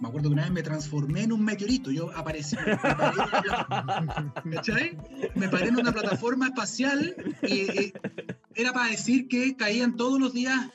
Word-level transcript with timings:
Me 0.00 0.08
acuerdo 0.08 0.30
que 0.30 0.34
una 0.34 0.44
vez 0.44 0.52
me 0.52 0.62
transformé 0.62 1.24
en 1.24 1.32
un 1.32 1.44
meteorito. 1.44 1.90
Yo 1.90 2.10
aparecí. 2.16 2.56
Me 4.44 4.56
paré. 4.56 4.98
Me 5.34 5.48
paré 5.48 5.68
en 5.68 5.76
una 5.78 5.92
plataforma 5.92 6.46
espacial 6.46 7.14
y, 7.42 7.92
era 8.54 8.72
para 8.72 8.90
decir 8.90 9.28
que 9.28 9.56
caían 9.56 9.96
todos 9.96 10.18
los 10.18 10.32
días 10.32 10.68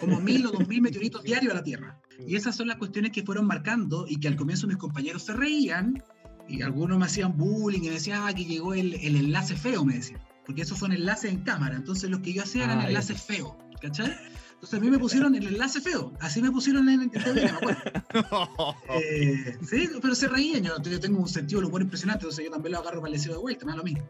como 0.00 0.20
mil 0.20 0.46
o 0.46 0.50
dos 0.50 0.66
mil 0.66 0.80
meteoritos 0.80 1.22
diarios 1.22 1.52
a 1.52 1.56
la 1.56 1.62
Tierra. 1.62 2.00
Y 2.26 2.36
esas 2.36 2.56
son 2.56 2.68
las 2.68 2.76
cuestiones 2.76 3.12
que 3.12 3.22
fueron 3.22 3.46
marcando 3.46 4.06
y 4.08 4.18
que 4.18 4.28
al 4.28 4.36
comienzo 4.36 4.66
mis 4.66 4.76
compañeros 4.76 5.24
se 5.24 5.34
reían 5.34 6.02
y 6.48 6.62
algunos 6.62 6.98
me 6.98 7.06
hacían 7.06 7.36
bullying 7.36 7.82
y 7.82 7.88
me 7.88 7.94
decían, 7.94 8.22
ah, 8.24 8.32
que 8.32 8.44
llegó 8.44 8.74
el, 8.74 8.94
el 8.94 9.16
enlace 9.16 9.56
feo, 9.56 9.84
me 9.84 9.94
decían. 9.94 10.20
Porque 10.46 10.62
esos 10.62 10.78
son 10.78 10.92
enlaces 10.92 11.30
en 11.30 11.42
cámara. 11.42 11.76
Entonces 11.76 12.10
los 12.10 12.20
que 12.20 12.32
yo 12.32 12.42
hacía 12.42 12.64
eran 12.64 12.80
ah, 12.80 12.88
enlaces 12.88 13.22
feos, 13.22 13.54
¿cachai? 13.80 14.16
Entonces 14.60 14.78
a 14.78 14.82
mí 14.82 14.90
me 14.90 14.98
pusieron 14.98 15.34
el 15.34 15.46
enlace 15.46 15.80
feo. 15.80 16.12
Así 16.20 16.42
me 16.42 16.50
pusieron 16.50 16.86
en 16.90 17.00
el 17.00 17.34
me 17.34 17.44
acuerdo. 17.46 17.80
Eh, 18.90 19.56
sí, 19.66 19.88
pero 20.02 20.14
se 20.14 20.28
reían. 20.28 20.62
Yo, 20.64 21.00
tengo 21.00 21.18
un 21.18 21.28
sentido 21.28 21.62
de 21.62 21.68
humor 21.68 21.80
impresionante, 21.80 22.24
entonces 22.24 22.44
yo 22.44 22.50
también 22.50 22.72
lo 22.72 22.80
agarro 22.80 23.00
para 23.00 23.10
el 23.10 23.18
deseo 23.18 23.32
de 23.32 23.38
vuelta, 23.38 23.64
me 23.64 23.72
da 23.72 23.78
lo 23.78 23.84
mismo. 23.84 24.06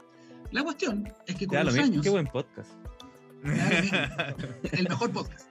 La 0.51 0.65
cuestión 0.65 1.07
es 1.25 1.37
que 1.37 1.47
con 1.47 1.65
los 1.65 1.77
años. 1.77 2.03
Qué 2.03 2.11
buen 2.11 2.27
podcast. 2.27 2.73
el 3.45 4.89
mejor 4.89 5.13
podcast. 5.13 5.47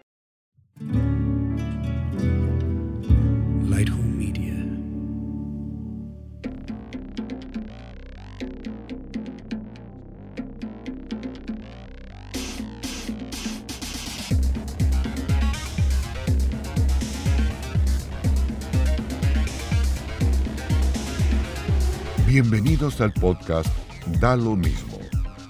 Bienvenidos 22.42 23.02
al 23.02 23.12
podcast 23.12 23.68
Da 24.22 24.34
lo 24.38 24.56
mismo. 24.56 24.98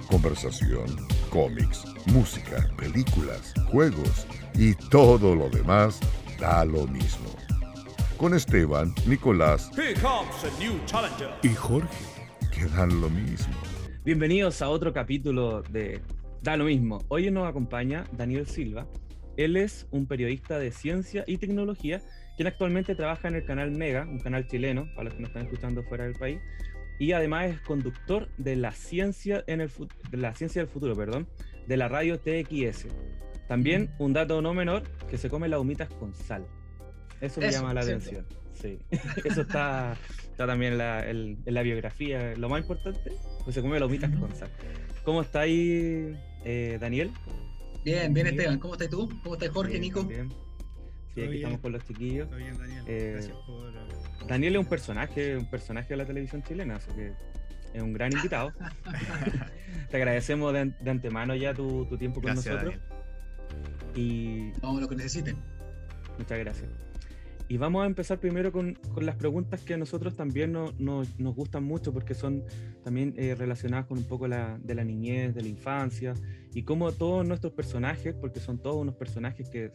Conversación, 0.10 0.88
cómics, 1.30 1.86
música, 2.08 2.68
películas, 2.78 3.54
juegos 3.72 4.26
y 4.56 4.74
todo 4.90 5.36
lo 5.36 5.52
demás 5.52 6.00
da 6.40 6.66
lo 6.66 6.88
mismo. 6.88 7.30
Con 8.18 8.34
Esteban, 8.34 8.96
Nicolás 9.06 9.70
y 11.44 11.50
Jorge, 11.54 12.06
que 12.52 12.66
dan 12.66 13.00
lo 13.00 13.12
mismo. 13.12 13.54
Bienvenidos 14.04 14.64
a 14.64 14.70
otro 14.70 14.92
capítulo 14.92 15.62
de 15.62 16.02
Da 16.42 16.58
lo 16.58 16.66
mismo. 16.66 17.04
Hoy 17.10 17.30
nos 17.30 17.48
acompaña 17.48 18.06
Daniel 18.14 18.48
Silva. 18.48 18.88
Él 19.38 19.58
es 19.58 19.86
un 19.92 20.08
periodista 20.08 20.58
de 20.58 20.72
ciencia 20.72 21.24
y 21.28 21.38
tecnología 21.38 22.02
quien 22.40 22.48
actualmente 22.48 22.96
trabaja 22.96 23.28
en 23.28 23.36
el 23.36 23.44
canal 23.44 23.70
Mega, 23.72 24.08
un 24.10 24.20
canal 24.20 24.48
chileno, 24.48 24.88
para 24.96 25.10
los 25.10 25.14
que 25.14 25.20
nos 25.20 25.30
están 25.30 25.44
escuchando 25.44 25.84
fuera 25.84 26.06
del 26.06 26.14
país, 26.14 26.40
y 27.00 27.14
además 27.14 27.50
es 27.50 27.62
conductor 27.62 28.28
de 28.38 28.58
la 28.58 28.74
ciencia, 28.74 29.44
en 29.48 29.62
el, 29.62 29.72
de 30.12 30.18
la 30.18 30.36
ciencia 30.36 30.62
del 30.62 30.70
futuro, 30.70 30.96
perdón, 30.96 31.28
de 31.66 31.78
la 31.78 31.88
radio 31.88 32.20
TXS. 32.20 32.88
También 33.48 33.90
un 33.98 34.14
dato 34.14 34.42
no 34.42 34.54
menor, 34.54 34.84
que 35.10 35.18
se 35.18 35.30
come 35.30 35.48
las 35.48 35.60
humitas 35.60 35.90
con 35.90 36.14
sal. 36.14 36.46
Eso 37.22 37.40
me 37.40 37.52
llama 37.52 37.74
la 37.74 37.82
atención. 37.82 38.26
Sí, 38.54 38.78
eso 39.24 39.42
está, 39.42 39.98
está 40.24 40.46
también 40.46 40.74
en 40.74 40.78
la, 40.78 41.10
en 41.10 41.38
la, 41.46 41.62
biografía. 41.62 42.36
Lo 42.36 42.50
más 42.50 42.62
importante, 42.62 43.14
pues 43.46 43.56
se 43.56 43.62
come 43.62 43.80
las 43.80 43.88
humitas 43.88 44.12
con 44.18 44.36
sal. 44.36 44.50
¿Cómo 45.04 45.22
está 45.22 45.42
ahí, 45.42 46.14
eh, 46.44 46.78
Daniel? 46.80 47.12
Bien, 47.86 48.14
bien, 48.14 48.28
Esteban. 48.28 48.60
¿Cómo 48.60 48.74
estás 48.74 48.90
tú? 48.90 49.10
¿Cómo 49.24 49.36
estás, 49.36 49.50
Jorge, 49.50 49.80
Nico? 49.80 50.04
Bien. 50.04 50.30
Sí, 51.14 51.22
aquí 51.22 51.36
estamos 51.38 51.60
con 51.60 51.72
los 51.72 51.84
chiquillos. 51.86 52.30
bien, 52.36 52.58
Daniel. 52.58 52.84
Eh, 52.88 53.12
Gracias 53.14 53.38
por... 53.46 53.70
Eh, 53.70 54.28
Daniel 54.28 54.56
es 54.56 54.60
un 54.60 54.68
personaje, 54.68 55.38
un 55.38 55.50
personaje 55.50 55.90
de 55.90 55.98
la 55.98 56.06
televisión 56.06 56.44
chilena, 56.44 56.76
así 56.76 56.92
que 56.92 57.14
es 57.74 57.82
un 57.82 57.94
gran 57.94 58.12
invitado. 58.12 58.54
Te 59.90 59.98
agradecemos 59.98 60.54
de, 60.54 60.74
antemano 60.90 61.36
ya 61.36 61.54
tu, 61.54 61.86
tiempo 61.98 62.22
con 62.22 62.36
nosotros. 62.36 62.76
Y... 63.96 64.52
Vamos 64.62 64.82
lo 64.82 64.88
que 64.88 64.96
necesiten. 64.96 65.38
Muchas 66.18 66.38
gracias. 66.40 66.70
Y 67.48 67.58
vamos 67.58 67.84
a 67.84 67.88
empezar 67.88 68.20
primero 68.20 68.52
con, 68.52 68.76
con 68.94 69.08
las 69.08 69.16
preguntas 69.16 69.62
que 69.62 69.74
a 69.74 69.78
nosotros 69.78 70.16
también 70.16 70.52
no, 70.52 70.72
nos 70.78 71.36
gustan 71.36 71.64
mucho 71.64 71.92
porque 71.92 72.14
son 72.14 72.44
también 72.84 73.16
eh, 73.18 73.34
relacionadas 73.34 73.88
con 73.88 73.98
un 73.98 74.04
poco 74.04 74.28
la, 74.28 74.60
de 74.62 74.76
la 74.76 74.84
niñez, 74.84 75.34
de 75.34 75.42
la 75.42 75.48
infancia 75.48 76.14
y 76.54 76.62
cómo 76.62 76.92
todos 76.92 77.26
nuestros 77.28 77.54
personajes, 77.54 78.14
porque 78.14 78.40
son 78.40 78.60
todos 78.60 78.76
unos 78.76 78.94
personajes 78.94 79.50
que 79.50 79.72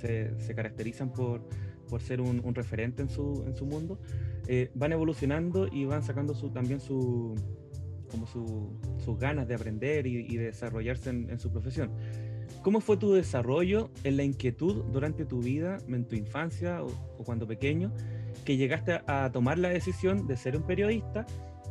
se, 0.00 0.54
caracterizan 0.54 1.12
por, 1.12 1.46
por 1.88 2.00
ser 2.00 2.20
un, 2.20 2.54
referente 2.54 3.02
en 3.02 3.08
su, 3.08 3.44
en 3.46 3.56
su 3.56 3.66
mundo, 3.66 4.00
eh, 4.46 4.70
van 4.74 4.92
evolucionando 4.92 5.68
y 5.70 5.84
van 5.84 6.02
sacando 6.02 6.34
su, 6.34 6.50
también 6.50 6.80
su, 6.80 7.34
como 8.10 8.26
sus 8.26 9.18
ganas 9.18 9.46
de 9.48 9.54
aprender 9.54 10.06
y, 10.06 10.36
de 10.36 10.46
desarrollarse 10.46 11.10
en, 11.10 11.38
su 11.38 11.50
profesión. 11.50 11.90
¿Cómo 12.62 12.80
fue 12.80 12.96
tu 12.96 13.12
desarrollo 13.14 13.90
en 14.04 14.16
la 14.16 14.24
inquietud 14.24 14.84
durante 14.92 15.24
tu 15.24 15.40
vida, 15.40 15.78
en 15.88 16.04
tu 16.06 16.16
infancia 16.16 16.82
o, 16.82 16.88
cuando 17.24 17.46
pequeño, 17.46 17.92
que 18.44 18.56
llegaste 18.56 19.00
a, 19.06 19.30
tomar 19.32 19.58
la 19.58 19.68
decisión 19.68 20.26
de 20.26 20.36
ser 20.36 20.56
un 20.56 20.64
periodista? 20.64 21.26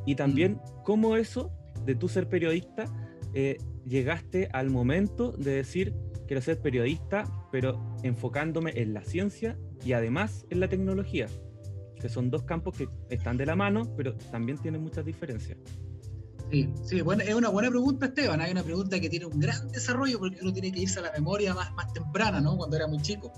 Y 0.05 0.15
también 0.15 0.53
mm. 0.53 0.83
cómo 0.83 1.17
eso, 1.17 1.51
de 1.85 1.95
tu 1.95 2.07
ser 2.07 2.27
periodista, 2.27 2.85
eh, 3.33 3.57
llegaste 3.85 4.49
al 4.53 4.69
momento 4.69 5.31
de 5.31 5.51
decir, 5.51 5.93
quiero 6.29 6.43
ser 6.43 6.59
periodista, 6.59 7.23
pero 7.51 7.97
enfocándome 8.03 8.71
en 8.75 8.93
la 8.93 9.03
ciencia 9.03 9.57
y 9.83 9.93
además 9.93 10.45
en 10.51 10.59
la 10.59 10.69
tecnología, 10.69 11.25
que 11.99 12.07
son 12.07 12.29
dos 12.29 12.43
campos 12.43 12.77
que 12.77 12.87
están 13.09 13.35
de 13.35 13.47
la 13.47 13.55
mano, 13.55 13.95
pero 13.97 14.13
también 14.31 14.59
tienen 14.59 14.83
muchas 14.83 15.03
diferencias. 15.05 15.57
Sí, 16.51 16.69
sí, 16.83 17.01
bueno, 17.01 17.23
es 17.23 17.33
una 17.33 17.49
buena 17.49 17.71
pregunta, 17.71 18.05
Esteban. 18.05 18.41
Hay 18.41 18.51
una 18.51 18.61
pregunta 18.61 18.99
que 18.99 19.09
tiene 19.09 19.25
un 19.25 19.39
gran 19.39 19.69
desarrollo 19.69 20.19
porque 20.19 20.37
uno 20.43 20.53
tiene 20.53 20.71
que 20.71 20.81
irse 20.81 20.99
a 20.99 21.01
la 21.01 21.11
memoria 21.11 21.55
más, 21.55 21.73
más 21.73 21.91
temprana, 21.93 22.39
¿no? 22.39 22.55
Cuando 22.57 22.75
era 22.75 22.85
muy 22.85 23.01
chico. 23.01 23.33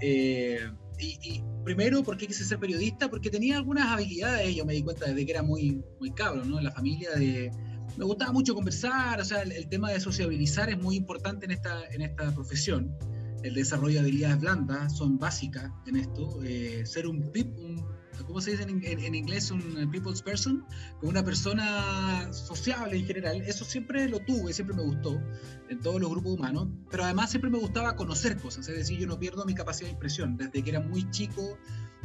Eh, 0.00 0.68
y, 0.98 1.44
primero, 1.64 2.02
¿por 2.02 2.16
qué 2.16 2.26
quise 2.26 2.44
ser 2.44 2.58
periodista? 2.58 3.08
Porque 3.08 3.30
tenía 3.30 3.56
algunas 3.56 3.86
habilidades, 3.86 4.52
yo 4.52 4.64
me 4.64 4.72
di 4.72 4.82
cuenta 4.82 5.06
desde 5.06 5.24
que 5.24 5.30
era 5.30 5.44
muy, 5.44 5.80
muy 6.00 6.10
cabro, 6.10 6.44
¿no? 6.44 6.58
En 6.58 6.64
la 6.64 6.72
familia 6.72 7.12
de, 7.12 7.52
me 7.96 8.04
gustaba 8.04 8.32
mucho 8.32 8.54
conversar, 8.54 9.20
o 9.20 9.24
sea, 9.24 9.42
el, 9.42 9.68
tema 9.68 9.90
de 9.90 10.00
sociabilizar 10.00 10.70
es 10.70 10.78
muy 10.78 10.96
importante 10.96 11.44
en 11.46 11.52
esta, 11.52 11.84
en 11.90 12.02
esta 12.02 12.30
profesión. 12.34 12.96
El 13.42 13.54
desarrollo 13.54 13.94
de 13.94 14.00
habilidades 14.00 14.40
blandas 14.40 14.96
son 14.96 15.18
básicas 15.18 15.70
en 15.86 15.96
esto. 15.96 16.40
Eh, 16.44 16.82
ser 16.86 17.08
un, 17.08 17.18
un, 17.18 17.84
¿cómo 18.24 18.40
se 18.40 18.52
dice 18.52 18.62
en, 18.62 18.82
en, 18.84 19.14
inglés? 19.14 19.50
Un 19.50 19.90
people's 19.90 20.22
person, 20.22 20.64
como 21.00 21.10
una 21.10 21.24
persona 21.24 22.32
sociable 22.32 22.96
en 22.96 23.06
general. 23.06 23.42
Eso 23.42 23.64
siempre 23.64 24.08
lo 24.08 24.20
tuve, 24.20 24.52
siempre 24.52 24.76
me 24.76 24.82
gustó 24.82 25.20
en 25.68 25.80
todos 25.80 26.00
los 26.00 26.10
grupos 26.10 26.34
humanos, 26.34 26.68
pero 26.90 27.04
además 27.04 27.30
siempre 27.30 27.50
me 27.50 27.58
gustaba 27.58 27.96
conocer 27.96 28.36
cosas, 28.36 28.68
es 28.68 28.76
decir, 28.76 28.98
yo 28.98 29.06
no 29.06 29.18
pierdo 29.18 29.44
mi 29.44 29.54
capacidad 29.54 29.88
de 29.88 29.94
impresión. 29.94 30.36
Desde 30.36 30.62
que 30.62 30.70
era 30.70 30.80
muy 30.80 31.10
chico 31.10 31.58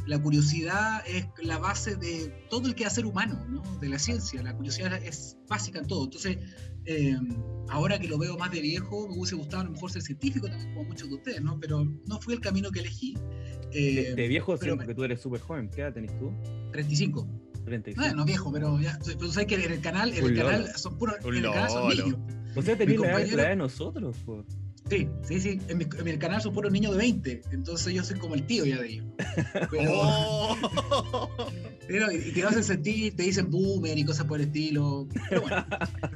la 0.08 0.20
curiosidad 0.20 1.04
es 1.06 1.28
la 1.44 1.58
base 1.58 1.96
de 1.96 2.46
todo 2.50 2.68
el 2.68 2.76
quehacer 2.76 3.06
humano, 3.06 3.46
¿no? 3.50 3.62
de 3.80 3.90
la 3.90 4.00
ciencia. 4.00 4.42
La 4.42 4.56
curiosidad 4.56 4.94
es 5.04 5.38
básica 5.48 5.80
en 5.80 5.88
todo. 5.88 6.06
Entonces, 6.06 6.38
eh, 6.86 7.18
ahora 7.70 8.00
que 8.00 8.08
lo 8.08 8.18
veo 8.18 8.38
más 8.38 8.52
de 8.52 8.62
viejo, 8.62 9.08
me 9.10 9.16
hubiese 9.16 9.36
gustado 9.36 9.64
a 9.64 9.66
lo 9.66 9.72
mejor 9.72 9.92
ser 9.92 10.02
científico 10.02 10.48
también, 10.48 10.74
como 10.74 10.88
muchos 10.88 11.10
de 11.10 11.16
ustedes, 11.16 11.42
¿no? 11.42 11.60
pero 11.60 11.84
no 11.84 12.22
fue 12.22 12.36
el 12.36 12.40
camino 12.40 12.72
que 12.72 12.80
elegí. 12.80 13.16
Eh, 13.74 14.14
de, 14.16 14.28
viejo, 14.30 14.58
pero, 14.58 14.78
porque 14.78 14.96
tú 14.96 15.04
eres 15.04 15.20
súper 15.20 15.42
joven. 15.42 15.70
¿Qué 15.70 15.82
edad 15.82 15.94
tenés 15.94 16.18
tú? 16.18 16.32
35. 16.72 17.28
35. 17.66 18.08
No, 18.08 18.16
no 18.16 18.26
viejo, 18.26 18.52
pero 18.52 18.80
ya. 18.80 18.98
Pero 19.06 19.30
sabes 19.30 19.48
que 19.48 19.56
en 19.56 19.74
el 19.74 19.82
canal, 19.82 20.14
en 20.14 20.24
el 20.24 20.36
canal 20.38 20.68
son 20.78 20.98
puros. 20.98 21.18
En 21.22 21.36
el 21.36 21.44
canal 21.44 21.70
son 21.70 21.90
niños. 21.90 22.16
O 22.56 22.62
sea, 22.62 22.78
tenés 22.78 22.98
la 22.98 23.22
edad 23.22 23.50
de 23.50 23.56
nosotros, 23.58 24.16
pues. 24.26 24.46
Sí, 24.90 25.10
sí, 25.24 25.42
sí. 25.42 25.60
En 25.68 25.78
mi, 25.78 25.84
en 25.84 26.06
mi 26.06 26.18
canal 26.18 26.42
son 26.42 26.54
puros 26.54 26.72
niños 26.72 26.94
de 26.94 26.98
20, 27.00 27.42
entonces 27.52 27.94
yo 27.94 28.04
soy 28.04 28.18
como 28.20 28.36
el 28.36 28.46
tío 28.46 28.66
ya 28.66 28.78
de 28.80 28.88
ellos. 28.88 29.06
Pero, 29.70 29.92
oh. 29.94 30.58
y, 31.90 32.32
te 32.32 32.44
hacen 32.44 32.64
sentir, 32.64 33.16
te 33.16 33.24
dicen 33.24 33.52
boomer 33.52 33.98
y 33.98 34.06
cosas 34.06 34.26
por 34.26 34.40
el 34.40 34.48
estilo. 34.48 35.08
Pero 35.30 35.42
bueno. 35.42 35.66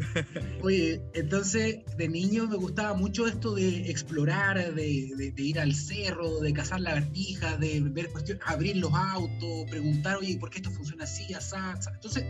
Oye, 0.61 1.01
entonces 1.13 1.79
de 1.97 2.07
niño 2.07 2.47
me 2.47 2.55
gustaba 2.55 2.93
mucho 2.93 3.27
esto 3.27 3.55
de 3.55 3.89
explorar, 3.89 4.73
de, 4.73 5.33
de, 5.35 5.43
ir 5.43 5.59
al 5.59 5.75
cerro, 5.75 6.39
de 6.39 6.53
cazar 6.53 6.79
lagartijas, 6.79 7.59
de 7.59 7.81
ver 7.81 8.09
cuestiones, 8.09 8.43
abrir 8.45 8.77
los 8.77 8.93
autos, 8.93 9.69
preguntar, 9.69 10.17
oye, 10.17 10.37
¿por 10.37 10.49
qué 10.49 10.59
esto 10.59 10.71
funciona 10.71 11.03
así, 11.03 11.33
así? 11.33 11.51
Entonces 11.93 12.23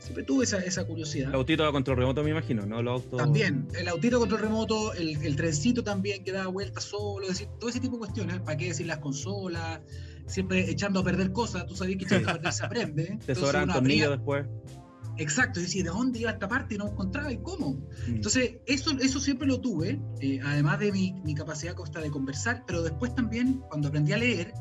siempre 0.00 0.24
tuve 0.24 0.44
esa, 0.44 0.58
esa 0.58 0.84
curiosidad. 0.84 1.28
El 1.28 1.34
autito 1.36 1.64
a 1.64 1.70
control 1.70 1.98
remoto, 1.98 2.24
me 2.24 2.30
imagino, 2.30 2.66
¿no? 2.66 2.82
Los 2.82 3.02
autos... 3.02 3.18
También, 3.18 3.68
el 3.78 3.86
autito 3.88 4.16
a 4.16 4.20
control 4.20 4.40
remoto, 4.40 4.94
el, 4.94 5.22
el 5.22 5.36
trencito 5.36 5.84
también 5.84 6.24
que 6.24 6.32
da 6.32 6.46
vueltas 6.48 6.84
solo, 6.84 7.22
es 7.22 7.38
decir, 7.38 7.48
todo 7.58 7.70
ese 7.70 7.80
tipo 7.80 7.96
de 7.96 8.00
cuestiones, 8.00 8.40
¿para 8.40 8.56
qué 8.56 8.66
decir 8.68 8.86
las 8.86 8.98
consolas? 8.98 9.80
Siempre 10.26 10.70
echando 10.70 11.00
a 11.00 11.04
perder 11.04 11.32
cosas, 11.32 11.66
tú 11.66 11.76
sabías 11.76 11.98
que 11.98 12.04
echando 12.06 12.30
a 12.30 12.32
perder 12.34 12.52
se 12.52 12.64
aprende. 12.64 13.18
Te 13.26 13.34
sobran 13.34 13.68
tornillos 13.68 14.10
después. 14.10 14.46
Exacto, 15.18 15.60
es 15.60 15.66
decir, 15.66 15.84
¿de 15.84 15.90
dónde 15.90 16.20
iba 16.20 16.30
esta 16.30 16.48
parte 16.48 16.76
y 16.76 16.78
no 16.78 16.88
encontraba 16.88 17.30
y 17.30 17.38
cómo? 17.38 17.74
Mm. 18.08 18.14
Entonces, 18.14 18.54
eso, 18.64 18.92
eso 19.00 19.20
siempre 19.20 19.46
lo 19.46 19.60
tuve, 19.60 20.00
eh, 20.20 20.40
además 20.42 20.78
de 20.78 20.92
mi, 20.92 21.12
mi 21.24 21.34
capacidad 21.34 21.74
costa 21.74 22.00
de 22.00 22.10
conversar, 22.10 22.64
pero 22.66 22.82
después 22.82 23.14
también, 23.14 23.60
cuando 23.68 23.88
aprendí 23.88 24.12
a 24.14 24.18
leer, 24.18 24.54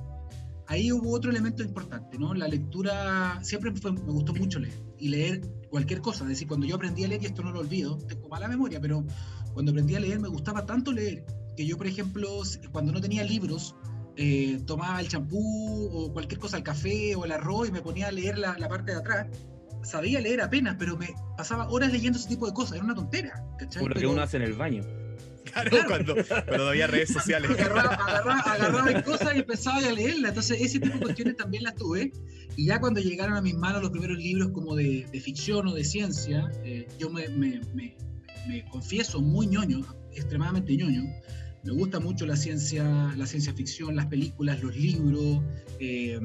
ahí 0.68 0.92
hubo 0.92 1.12
otro 1.14 1.32
elemento 1.32 1.64
importante, 1.64 2.18
¿no? 2.18 2.34
La 2.34 2.50
lectura, 2.50 3.40
siempre 3.42 3.72
me 3.72 4.12
gustó 4.12 4.34
mucho 4.34 4.60
leer 4.60 4.89
y 5.00 5.10
leer 5.10 5.42
cualquier 5.70 6.02
cosa. 6.02 6.24
Es 6.24 6.30
decir, 6.30 6.48
cuando 6.48 6.66
yo 6.66 6.76
aprendí 6.76 7.04
a 7.04 7.08
leer, 7.08 7.24
y 7.24 7.26
esto 7.28 7.44
no 7.44 7.52
lo 7.52 7.60
olvido, 7.60 7.98
tengo 8.08 8.28
mala 8.30 8.48
memoria, 8.48 8.80
pero 8.80 9.06
cuando 9.54 9.72
aprendí 9.72 9.96
a 9.96 10.00
leer 10.00 10.20
me 10.20 10.28
gustaba 10.28 10.66
tanto 10.66 10.92
leer 10.92 11.26
que 11.56 11.66
yo, 11.66 11.78
por 11.78 11.88
ejemplo, 11.88 12.42
cuando 12.72 12.92
no 12.92 13.02
tenía 13.02 13.24
libros, 13.24 13.76
eh, 14.16 14.62
tomaba 14.66 15.00
el 15.02 15.08
champú 15.08 15.90
o 15.92 16.14
cualquier 16.14 16.40
cosa, 16.40 16.58
el 16.58 16.64
café 16.64 17.16
o 17.16 17.26
el 17.26 17.32
arroz 17.32 17.70
y 17.70 17.72
me 17.72 17.82
ponía 17.82 18.08
a 18.08 18.12
leer 18.12 18.38
la, 18.38 18.58
la, 18.58 18.70
parte 18.70 18.94
de 18.94 18.98
atrás. 18.98 19.28
Sabía 19.84 20.22
leer 20.22 20.42
apenas, 20.42 20.76
pero 20.80 20.98
me 20.98 21.08
pasaba 21.38 21.70
horas 21.70 21.92
leyendo 21.92 22.18
ese 22.20 22.30
tipo 22.30 22.46
de 22.46 22.54
cosas, 22.54 22.76
era 22.76 22.86
una 22.86 22.96
tontera. 22.96 23.44
¿cachai? 23.58 23.82
Por 23.82 23.94
lo 23.94 24.00
que 24.00 24.08
uno 24.08 24.22
hace 24.22 24.38
en 24.38 24.44
el 24.44 24.54
baño. 24.54 24.84
Claro, 25.52 25.78
Cuando, 25.88 26.16
cuando, 26.26 26.58
no 26.58 26.70
había 26.70 26.88
redes 26.88 27.10
sociales. 27.10 27.52
Agarraba, 27.52 27.94
agarraba, 27.94 28.40
agarraba 28.40 29.04
cosas 29.04 29.36
y 29.36 29.40
empezaba 29.40 29.78
a 29.78 29.92
leerla. 29.92 30.30
Entonces, 30.30 30.62
ese 30.62 30.80
tipo 30.80 30.94
de 30.98 31.02
cuestiones 31.02 31.38
también 31.38 31.64
las 31.64 31.76
tuve. 31.76 32.12
Y 32.56 32.66
ya 32.66 32.80
cuando 32.80 33.00
llegaron 33.00 33.36
a 33.36 33.42
mis 33.42 33.56
manos 33.56 33.82
los 33.82 33.92
primeros 33.92 34.18
libros 34.18 34.50
como 34.52 34.76
de, 34.76 35.08
de 35.12 35.20
ficción 35.20 35.68
o 35.68 35.74
de 35.74 35.84
ciencia, 35.84 36.50
eh, 36.64 36.88
yo 36.98 37.10
me, 37.10 37.30
me, 37.30 37.62
me, 37.74 37.96
me, 38.48 38.66
confieso 38.70 39.22
muy 39.22 39.48
ñoño, 39.48 39.86
extremadamente 40.14 40.76
ñoño. 40.76 41.04
Me 41.64 41.72
gusta 41.72 42.00
mucho 42.00 42.26
la 42.26 42.36
ciencia, 42.36 42.84
la 43.18 43.26
ciencia 43.26 43.54
ficción, 43.54 43.96
las 43.96 44.08
películas, 44.08 44.62
los 44.62 44.76
libros. 44.76 45.42
Eh, 45.80 46.20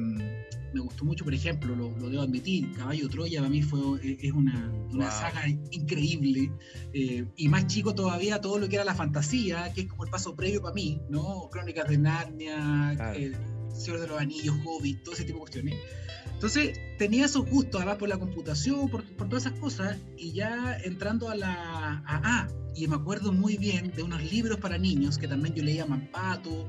me 0.75 0.81
gustó 0.81 1.05
mucho, 1.05 1.23
por 1.23 1.33
ejemplo, 1.33 1.73
lo, 1.73 1.89
lo, 1.97 2.09
debo 2.09 2.23
admitir, 2.23 2.69
Caballo 2.73 3.07
Troya 3.07 3.39
para 3.39 3.49
mí 3.49 3.61
fue, 3.61 3.79
eh, 4.03 4.17
es 4.21 4.33
una, 4.33 4.69
una 4.91 5.09
saga 5.09 5.47
increíble. 5.47 6.51
Eh, 6.93 7.25
y 7.37 7.47
más 7.47 7.67
chico 7.67 7.95
todavía 7.95 8.41
todo 8.41 8.59
lo 8.59 8.67
que 8.67 8.75
era 8.75 8.83
la 8.83 8.93
fantasía, 8.93 9.71
que 9.73 9.81
es 9.81 9.87
como 9.87 10.03
el 10.03 10.11
paso 10.11 10.35
previo 10.35 10.61
para 10.61 10.73
mí, 10.73 11.01
¿no? 11.09 11.47
Crónicas 11.49 11.87
de 11.87 11.97
Narnia, 11.97 12.93
claro. 12.93 13.17
eh, 13.17 13.31
Señor 13.73 14.01
de 14.01 14.07
los 14.07 14.19
Anillos, 14.19 14.55
Hobbit, 14.65 15.01
todo 15.03 15.15
ese 15.15 15.23
tipo 15.23 15.37
de 15.37 15.41
cuestiones. 15.43 15.75
Entonces 16.33 16.77
tenía 16.97 17.25
esos 17.25 17.49
gustos, 17.49 17.79
además 17.79 17.97
por 17.97 18.09
la 18.09 18.17
computación, 18.17 18.89
por, 18.89 19.05
por 19.15 19.29
todas 19.29 19.45
esas 19.45 19.57
cosas, 19.57 19.97
y 20.17 20.33
ya 20.33 20.77
entrando 20.83 21.29
a 21.29 21.35
la... 21.35 21.53
A, 21.53 22.03
ah, 22.05 22.47
y 22.75 22.85
me 22.89 22.97
acuerdo 22.97 23.31
muy 23.31 23.55
bien 23.55 23.93
de 23.95 24.03
unos 24.03 24.21
libros 24.29 24.59
para 24.59 24.77
niños 24.77 25.17
que 25.17 25.29
también 25.29 25.55
yo 25.55 25.63
leía 25.63 25.85
Mampato, 25.85 26.67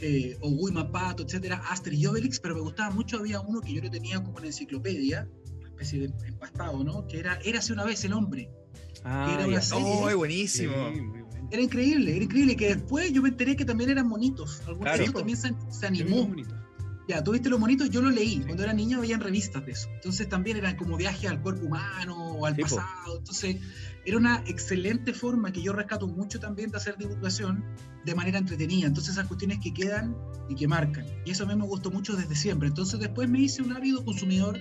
eh, 0.00 0.36
o 0.40 0.50
Guy 0.50 0.72
Mapato, 0.72 1.22
etcétera, 1.24 1.62
Asterix 1.70 2.02
y 2.02 2.06
Obelix, 2.06 2.40
pero 2.40 2.54
me 2.54 2.60
gustaba 2.60 2.90
mucho, 2.90 3.18
había 3.18 3.40
uno 3.40 3.60
que 3.60 3.72
yo 3.72 3.82
lo 3.82 3.90
tenía 3.90 4.22
como 4.22 4.38
en 4.38 4.46
enciclopedia, 4.46 5.28
una 5.58 5.68
especie 5.68 6.00
de 6.00 6.12
empastado, 6.26 6.84
¿no? 6.84 7.06
Que 7.06 7.18
era 7.18 7.38
Érase 7.44 7.72
una 7.72 7.84
vez 7.84 8.04
el 8.04 8.12
hombre. 8.12 8.50
Ah, 9.04 9.26
que 9.28 9.34
era 9.34 9.46
una 9.46 9.60
serie, 9.60 9.84
oh, 9.86 10.16
buenísimo. 10.16 10.74
Sí, 10.92 11.00
era 11.50 11.62
increíble, 11.62 12.14
era 12.16 12.24
increíble, 12.24 12.56
que 12.56 12.74
después 12.74 13.12
yo 13.12 13.22
me 13.22 13.30
enteré 13.30 13.56
que 13.56 13.64
también 13.64 13.90
eran 13.90 14.08
monitos, 14.08 14.60
algunos 14.60 14.80
claro. 14.80 14.98
de 14.98 15.04
ellos 15.04 15.14
también 15.14 15.38
se, 15.38 15.54
se 15.70 15.86
animó. 15.86 16.28
Ya, 17.08 17.24
tú 17.24 17.32
viste 17.32 17.48
los 17.48 17.58
monitos, 17.58 17.88
yo 17.88 18.02
lo 18.02 18.10
leí. 18.10 18.40
Cuando 18.40 18.64
era 18.64 18.74
niño 18.74 19.00
veían 19.00 19.22
revistas 19.22 19.64
de 19.64 19.72
eso. 19.72 19.88
Entonces 19.94 20.28
también 20.28 20.58
eran 20.58 20.76
como 20.76 20.98
viajes 20.98 21.30
al 21.30 21.40
cuerpo 21.40 21.64
humano 21.64 22.32
o 22.32 22.44
al 22.44 22.54
sí, 22.54 22.60
pasado. 22.60 23.16
Entonces 23.16 23.56
era 24.04 24.18
una 24.18 24.42
excelente 24.46 25.14
forma 25.14 25.50
que 25.50 25.62
yo 25.62 25.72
rescato 25.72 26.06
mucho 26.06 26.38
también 26.38 26.70
de 26.70 26.76
hacer 26.76 26.98
divulgación 26.98 27.64
de 28.04 28.14
manera 28.14 28.36
entretenida. 28.36 28.86
Entonces 28.86 29.14
esas 29.14 29.26
cuestiones 29.26 29.58
que 29.62 29.72
quedan 29.72 30.14
y 30.50 30.54
que 30.54 30.68
marcan. 30.68 31.06
Y 31.24 31.30
eso 31.30 31.44
a 31.44 31.46
mí 31.46 31.56
me 31.56 31.64
gustó 31.64 31.90
mucho 31.90 32.14
desde 32.14 32.36
siempre. 32.36 32.68
Entonces 32.68 33.00
después 33.00 33.26
me 33.26 33.40
hice 33.40 33.62
un 33.62 33.72
ávido 33.72 34.04
consumidor 34.04 34.58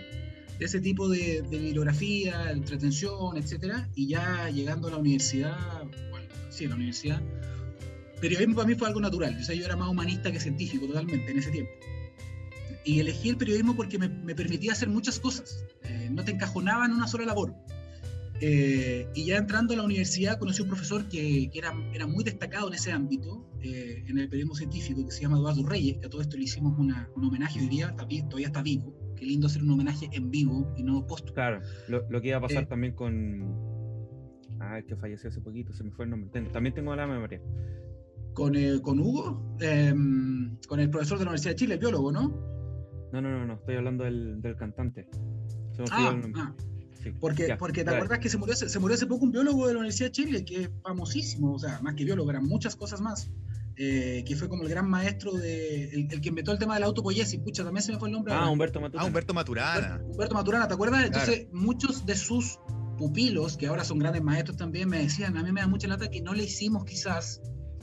de 0.58 0.66
ese 0.66 0.80
tipo 0.80 1.10
de, 1.10 1.42
de 1.42 1.58
bibliografía, 1.60 2.52
entretención, 2.52 3.36
etcétera. 3.36 3.90
Y 3.94 4.08
ya 4.08 4.48
llegando 4.48 4.88
a 4.88 4.92
la 4.92 4.98
universidad, 4.98 5.84
bueno, 6.12 6.28
sí, 6.50 6.64
a 6.64 6.70
la 6.70 6.76
universidad, 6.76 7.22
periodismo 8.22 8.56
para 8.56 8.70
mí 8.70 8.76
fue 8.76 8.88
algo 8.88 9.02
natural. 9.02 9.38
O 9.38 9.44
sea, 9.44 9.54
yo 9.54 9.66
era 9.66 9.76
más 9.76 9.90
humanista 9.90 10.32
que 10.32 10.40
científico 10.40 10.88
totalmente 10.88 11.30
en 11.30 11.40
ese 11.40 11.52
tiempo 11.52 11.74
y 12.88 13.02
elegí 13.02 13.30
el 13.30 13.38
periodismo 13.38 13.76
porque 13.76 14.00
me, 14.00 14.08
me 14.08 14.34
permitía 14.34 14.72
hacer 14.72 14.88
muchas 14.88 15.20
cosas, 15.20 15.66
eh, 15.84 16.10
no 16.10 16.24
te 16.24 16.32
encajonaba 16.32 16.86
en 16.86 16.94
una 16.94 17.06
sola 17.08 17.26
labor. 17.26 17.54
Eh, 18.40 19.08
y 19.16 19.26
ya 19.26 19.38
entrando 19.38 19.74
a 19.74 19.78
la 19.78 19.84
universidad 19.84 20.38
conocí 20.38 20.62
un 20.62 20.70
profesor 20.70 21.10
que, 21.10 21.50
que 21.52 21.58
era, 21.58 21.74
era, 21.94 22.06
muy 22.06 22.24
destacado 22.24 22.68
en 22.68 22.76
ese 22.76 22.92
ámbito, 22.92 23.50
eh, 23.62 24.04
en 24.08 24.20
el 24.20 24.30
periodismo 24.30 24.56
científico, 24.56 25.06
que 25.06 25.12
se 25.12 25.24
llama 25.24 25.38
Eduardo 25.38 25.66
Reyes, 25.66 25.98
que 25.98 26.06
a 26.06 26.10
todo 26.10 26.22
esto 26.22 26.38
le 26.38 26.44
hicimos 26.44 26.78
una, 26.80 27.10
un 27.16 27.26
homenaje 27.26 27.60
hoy 27.60 27.68
día, 27.68 27.94
todavía 27.96 28.48
está 28.48 28.62
vivo. 28.62 28.96
Qué 29.18 29.26
lindo 29.26 29.48
hacer 29.48 29.64
un 29.64 29.72
homenaje 29.72 30.08
en 30.14 30.30
vivo 30.30 30.74
y 30.78 30.84
no 30.84 31.06
póstumo. 31.08 31.34
Claro, 31.34 31.62
lo, 31.90 32.08
lo, 32.10 32.22
que 32.22 32.30
iba 32.30 32.38
a 32.38 32.42
pasar 32.42 32.68
también 32.68 32.94
con... 32.94 33.98
Ah, 34.60 34.80
que 34.88 34.96
falleció 34.96 35.30
hace 35.30 35.42
poquito, 35.42 35.74
se 35.74 35.84
me 35.84 35.92
fue 35.92 36.06
el 36.06 36.12
nombre. 36.12 36.30
También 36.52 36.74
tengo 36.74 36.96
la 36.96 37.08
memoria. 37.08 37.42
Con, 38.34 38.54
con 38.82 39.00
Hugo, 39.00 39.58
em, 39.60 40.58
con 40.68 40.80
el 40.80 40.90
profesor 40.92 41.18
de 41.18 41.26
la 41.26 41.32
Universidad 41.32 41.54
de 41.54 41.56
Chile, 41.56 41.74
el 41.74 41.80
biólogo, 41.80 42.12
¿no? 42.12 42.57
No, 43.12 43.22
no, 43.22 43.30
no, 43.30 43.46
no, 43.46 43.54
estoy 43.54 43.76
hablando 43.76 44.04
del, 44.04 44.42
del 44.42 44.56
cantante. 44.56 45.08
Se 45.76 45.82
me 45.82 45.88
ah, 45.92 46.16
el 46.24 46.34
ah. 46.36 46.56
Sí. 47.04 47.12
Porque, 47.20 47.48
ya, 47.48 47.58
porque 47.58 47.84
te 47.84 47.92
acuerdas 47.92 48.20
que 48.20 48.30
se 48.30 48.38
murió, 48.38 48.56
se 48.56 48.80
murió 48.80 48.96
hace 48.96 49.06
poco 49.06 49.24
un 49.26 49.32
biólogo 49.32 49.68
de 49.68 49.74
la 49.74 49.80
Universidad 49.80 50.08
de 50.08 50.12
Chile, 50.12 50.46
que 50.46 50.64
es 50.64 50.70
famosísimo, 50.82 51.54
o 51.54 51.60
sea, 51.60 51.80
más 51.82 51.94
que 51.94 52.04
biólogo, 52.04 52.30
eran 52.32 52.46
muchas 52.46 52.76
cosas 52.76 53.02
más. 53.02 53.30
Eh, 53.80 54.24
que 54.26 54.36
fue 54.36 54.50
como 54.50 54.64
el 54.64 54.70
gran 54.70 54.90
maestro 54.90 55.34
de. 55.34 55.84
El, 55.84 56.08
el, 56.12 56.20
que 56.20 56.30
inventó 56.30 56.52
el 56.52 56.58
tema 56.58 56.74
de 56.74 56.80
la 56.80 56.88
autopoiesis. 56.88 57.40
Pucha, 57.40 57.64
también 57.64 57.84
se 57.84 57.92
me 57.92 58.00
fue 58.00 58.08
el 58.10 58.14
nombre. 58.14 58.34
Ah, 58.34 58.50
Humberto 58.50 58.82
Maturana. 58.82 59.04
Ah, 59.04 59.08
Humberto 59.08 59.34
Maturana. 59.36 59.78
Humberto, 59.78 60.06
Humberto 60.12 60.36
Maturana, 60.36 60.68
¿te 60.68 60.74
acuerdas? 60.74 61.06
Entonces, 61.06 61.36
claro. 61.42 61.50
muchos 61.54 62.06
de 62.08 62.16
sus 62.16 62.60
pupilos, 62.98 63.56
que 63.56 63.68
ahora 63.68 63.84
son 63.84 64.00
grandes 64.00 64.24
maestros 64.24 64.58
también, 64.58 64.90
me 64.90 64.98
decían, 64.98 65.38
a 65.38 65.44
mí 65.44 65.52
me 65.52 65.62
da 65.62 65.68
mucha 65.68 65.88
lata 65.88 66.10
que 66.10 66.22
no 66.22 66.34
le 66.34 66.46
hicimos 66.46 66.86
quizás 66.86 67.40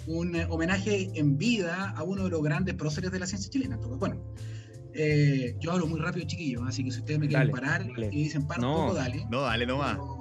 un 0.06 0.34
eh, 0.34 0.46
homenaje 0.50 1.10
en 1.14 1.38
vida 1.38 1.90
a 1.96 2.02
uno 2.02 2.24
de 2.24 2.30
los 2.30 2.42
grandes 2.42 2.74
próceres 2.74 3.12
de 3.12 3.20
la 3.20 3.26
ciencia 3.26 3.48
chilena. 3.48 3.76
Entonces, 3.76 3.98
bueno, 3.98 4.34
eh, 4.94 5.56
yo 5.60 5.72
hablo 5.72 5.86
muy 5.86 6.00
rápido, 6.00 6.26
chiquillos, 6.26 6.62
así 6.66 6.84
que 6.84 6.90
si 6.90 7.00
ustedes 7.00 7.20
me 7.20 7.28
quieren 7.28 7.50
dale, 7.50 7.60
parar 7.60 7.86
dale. 7.86 8.08
y 8.12 8.24
dicen 8.24 8.46
para 8.46 8.60
no, 8.60 8.70
un 8.70 8.86
poco, 8.86 8.94
dale. 8.94 9.26
No, 9.30 9.40
dale 9.42 9.66
nomás. 9.66 9.96
Pero, 9.96 10.20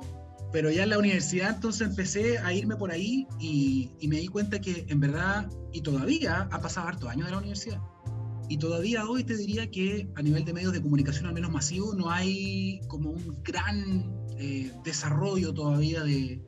pero, 0.51 0.71
ya 0.71 0.83
en 0.83 0.89
la 0.89 0.99
universidad 0.99 1.55
entonces 1.55 1.87
empecé 1.87 2.39
a 2.39 2.53
irme 2.53 2.75
por 2.75 2.91
ahí 2.91 3.27
y, 3.39 3.91
y, 3.99 4.07
me 4.07 4.17
di 4.17 4.27
cuenta 4.27 4.59
que 4.59 4.85
en 4.87 4.99
verdad, 4.99 5.49
y 5.71 5.81
todavía 5.81 6.47
ha 6.51 6.61
pasado 6.61 6.87
harto 6.87 7.09
años 7.09 7.25
de 7.25 7.31
la 7.31 7.37
universidad. 7.37 7.81
Y 8.49 8.57
todavía 8.57 9.05
hoy 9.05 9.23
te 9.23 9.37
diría 9.37 9.71
que 9.71 10.09
a 10.15 10.21
nivel 10.21 10.43
de 10.43 10.53
medios 10.53 10.73
de 10.73 10.81
comunicación, 10.81 11.27
al 11.27 11.33
menos 11.33 11.51
masivo, 11.51 11.93
no 11.95 12.09
hay 12.09 12.81
como 12.87 13.11
un 13.11 13.41
gran 13.43 14.13
eh, 14.37 14.71
desarrollo 14.83 15.53
todavía 15.53 16.03
de, 16.03 16.41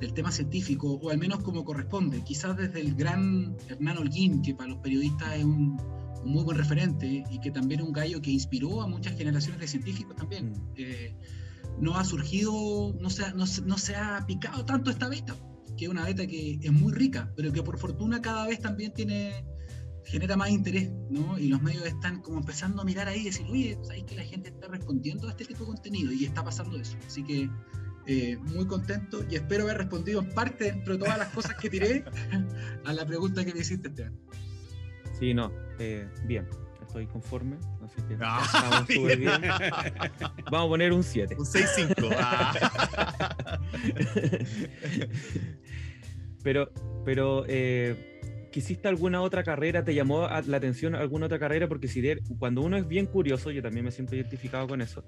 del 0.00 0.14
tema 0.14 0.32
científico, 0.32 0.94
o 0.94 1.10
al 1.10 1.18
menos 1.18 1.40
como 1.40 1.64
corresponde. 1.64 2.22
Quizás 2.24 2.56
desde 2.56 2.80
el 2.80 2.94
gran 2.94 3.56
Hernán 3.68 3.98
Holguín, 3.98 4.42
que 4.42 4.54
para 4.54 4.70
los 4.70 4.78
periodistas 4.78 5.36
es 5.36 5.44
un 5.44 5.76
un 6.24 6.32
muy 6.32 6.44
buen 6.44 6.56
referente 6.56 7.24
y 7.30 7.40
que 7.40 7.50
también 7.50 7.80
es 7.80 7.86
un 7.86 7.92
gallo 7.92 8.20
que 8.20 8.30
inspiró 8.30 8.82
a 8.82 8.86
muchas 8.86 9.16
generaciones 9.16 9.60
de 9.60 9.68
científicos 9.68 10.16
también. 10.16 10.50
Mm. 10.50 10.74
Eh, 10.76 11.16
no 11.80 11.96
ha 11.96 12.04
surgido, 12.04 12.94
no 13.00 13.10
se, 13.10 13.32
no, 13.34 13.44
no 13.64 13.78
se 13.78 13.96
ha 13.96 14.24
picado 14.26 14.64
tanto 14.64 14.90
esta 14.90 15.08
beta, 15.08 15.34
que 15.76 15.86
es 15.86 15.90
una 15.90 16.04
beta 16.04 16.26
que 16.26 16.58
es 16.60 16.72
muy 16.72 16.92
rica, 16.92 17.32
pero 17.36 17.52
que 17.52 17.62
por 17.62 17.78
fortuna 17.78 18.20
cada 18.20 18.46
vez 18.46 18.60
también 18.60 18.92
tiene 18.92 19.44
genera 20.04 20.36
más 20.36 20.50
interés, 20.50 20.90
¿no? 21.10 21.38
Y 21.38 21.48
los 21.48 21.62
medios 21.62 21.86
están 21.86 22.20
como 22.22 22.38
empezando 22.38 22.82
a 22.82 22.84
mirar 22.84 23.08
ahí 23.08 23.20
y 23.20 23.24
decir, 23.24 23.46
oye, 23.48 23.78
¿sabes 23.82 24.04
que 24.04 24.16
la 24.16 24.24
gente 24.24 24.48
está 24.50 24.68
respondiendo 24.68 25.28
a 25.28 25.30
este 25.30 25.44
tipo 25.44 25.60
de 25.60 25.66
contenido? 25.66 26.12
Y 26.12 26.24
está 26.24 26.44
pasando 26.44 26.76
eso. 26.78 26.96
Así 27.06 27.22
que 27.22 27.48
eh, 28.06 28.36
muy 28.36 28.66
contento 28.66 29.24
y 29.30 29.36
espero 29.36 29.64
haber 29.64 29.78
respondido 29.78 30.20
en 30.20 30.30
parte 30.30 30.64
dentro 30.64 30.94
de 30.94 30.98
todas 30.98 31.18
las 31.18 31.28
cosas 31.28 31.54
que 31.54 31.70
tiré 31.70 32.04
a 32.84 32.92
la 32.92 33.06
pregunta 33.06 33.44
que 33.44 33.54
me 33.54 33.60
hiciste, 33.60 33.88
Esteban. 33.88 34.18
Sí, 35.18 35.34
no, 35.34 35.52
eh, 35.82 36.08
bien, 36.24 36.46
estoy 36.80 37.06
conforme, 37.06 37.56
así 37.82 37.96
que 38.06 38.16
ah, 38.20 38.42
estamos 38.44 38.86
súper 38.88 39.18
bien. 39.18 39.32
Vamos 40.50 40.66
a 40.66 40.68
poner 40.68 40.92
un 40.92 41.02
7. 41.02 41.34
Un 41.36 41.44
6-5. 41.44 42.16
Ah. 42.16 43.58
pero, 46.44 46.70
pero 47.04 47.44
eh, 47.48 48.48
¿quisiste 48.52 48.86
alguna 48.86 49.22
otra 49.22 49.42
carrera? 49.42 49.82
¿Te 49.82 49.92
llamó 49.92 50.28
la 50.46 50.56
atención 50.56 50.94
alguna 50.94 51.26
otra 51.26 51.40
carrera? 51.40 51.66
Porque 51.66 51.88
si 51.88 52.00
de, 52.00 52.22
cuando 52.38 52.60
uno 52.60 52.76
es 52.76 52.86
bien 52.86 53.06
curioso, 53.06 53.50
yo 53.50 53.60
también 53.60 53.84
me 53.84 53.90
siento 53.90 54.14
identificado 54.14 54.68
con 54.68 54.82
eso, 54.82 55.02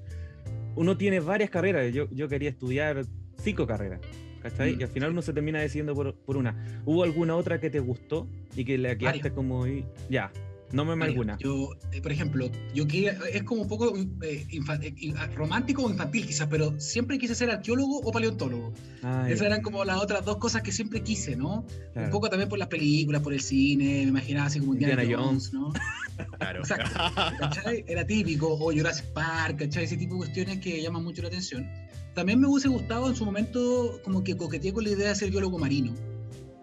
uno 0.75 0.97
tiene 0.97 1.21
varias 1.21 1.51
carreras. 1.51 1.95
Yo, 1.95 2.09
yo 2.11 2.29
quería 2.29 2.51
estudiar 2.51 3.05
cinco 3.39 3.65
carreras. 3.65 4.01
¿cachai? 4.43 4.75
Mm. 4.75 4.81
Y 4.81 4.83
al 4.83 4.89
final 4.89 5.11
uno 5.13 5.23
se 5.23 5.33
termina 5.33 5.61
decidiendo 5.61 5.95
por, 5.95 6.15
por, 6.17 6.37
una. 6.37 6.83
¿Hubo 6.85 7.05
alguna 7.05 7.37
otra 7.37 7.61
que 7.61 7.71
te 7.71 7.81
gustó 7.81 8.27
y 8.57 8.65
que 8.65 8.77
la 8.77 8.97
quedaste 8.97 9.31
como 9.31 9.67
y 9.67 9.87
ya? 10.11 10.33
No 10.73 10.85
me 10.85 11.05
alguna. 11.05 11.37
Yo, 11.39 11.71
eh, 11.93 12.01
por 12.03 12.13
ejemplo, 12.13 12.51
yo 12.75 12.87
quería, 12.87 13.19
es 13.33 13.45
como 13.45 13.63
un 13.63 13.69
poco 13.69 13.97
eh, 13.97 14.47
eh, 14.51 15.15
romántico 15.35 15.85
o 15.85 15.91
infantil 15.91 16.27
quizás, 16.27 16.49
pero 16.49 16.79
siempre 16.81 17.19
quise 17.19 17.35
ser 17.35 17.51
arqueólogo 17.51 17.99
o 18.01 18.11
paleontólogo. 18.11 18.73
Ah, 19.03 19.27
Esas 19.29 19.47
eran 19.47 19.63
como 19.63 19.85
las 19.85 20.01
otras 20.03 20.25
dos 20.25 20.39
cosas 20.39 20.63
que 20.63 20.73
siempre 20.73 21.03
quise, 21.03 21.37
¿no? 21.37 21.65
Claro. 21.93 22.09
Un 22.09 22.13
poco 22.13 22.29
también 22.29 22.49
por 22.49 22.59
las 22.59 22.69
películas, 22.69 23.23
por 23.23 23.33
el 23.33 23.41
cine, 23.41 23.85
me 23.85 24.03
imaginaba 24.03 24.47
así 24.47 24.59
como 24.59 24.73
Indiana, 24.73 25.03
Indiana 25.03 25.23
Jones, 25.23 25.51
Jones, 25.53 25.75
¿no? 25.77 26.29
claro. 26.39 26.61
Exacto. 26.61 27.01
¿cachai? 27.39 27.85
Era 27.87 28.05
típico, 28.07 28.53
o 28.53 28.73
Jurassic 28.73 29.07
Park, 29.13 29.59
¿cachai? 29.61 29.85
Ese 29.85 29.97
tipo 29.97 30.15
de 30.15 30.19
cuestiones 30.19 30.59
que 30.59 30.83
llaman 30.83 31.05
mucho 31.05 31.23
la 31.23 31.29
atención. 31.29 31.69
También 32.15 32.41
me 32.41 32.47
hubiese 32.47 32.69
gustado 32.69 33.09
en 33.09 33.17
su 33.17 33.25
momento 33.25 34.01
como 34.05 34.23
que 34.23 34.37
coqueteé 34.37 34.73
con 34.73 34.85
la 34.85 34.91
idea 34.91 35.09
de 35.09 35.15
ser 35.15 35.31
biólogo 35.31 35.59
marino. 35.59 35.95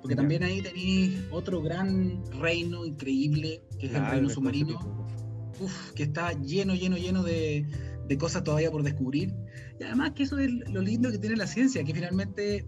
Porque 0.01 0.15
también 0.15 0.43
ahí 0.43 0.61
tenéis 0.61 1.19
otro 1.31 1.61
gran 1.61 2.23
reino 2.39 2.85
increíble, 2.85 3.63
que 3.79 3.87
es 3.87 3.93
el 3.93 4.05
reino 4.05 4.29
submarino. 4.29 5.07
que 5.95 6.03
está 6.03 6.33
lleno, 6.33 6.73
lleno, 6.73 6.97
lleno 6.97 7.21
de, 7.23 7.67
de 8.07 8.17
cosas 8.17 8.43
todavía 8.43 8.71
por 8.71 8.83
descubrir. 8.83 9.33
Y 9.79 9.83
además 9.83 10.11
que 10.11 10.23
eso 10.23 10.39
es 10.39 10.51
lo 10.69 10.81
lindo 10.81 11.11
que 11.11 11.19
tiene 11.19 11.35
la 11.35 11.47
ciencia, 11.47 11.83
que 11.83 11.93
finalmente 11.93 12.65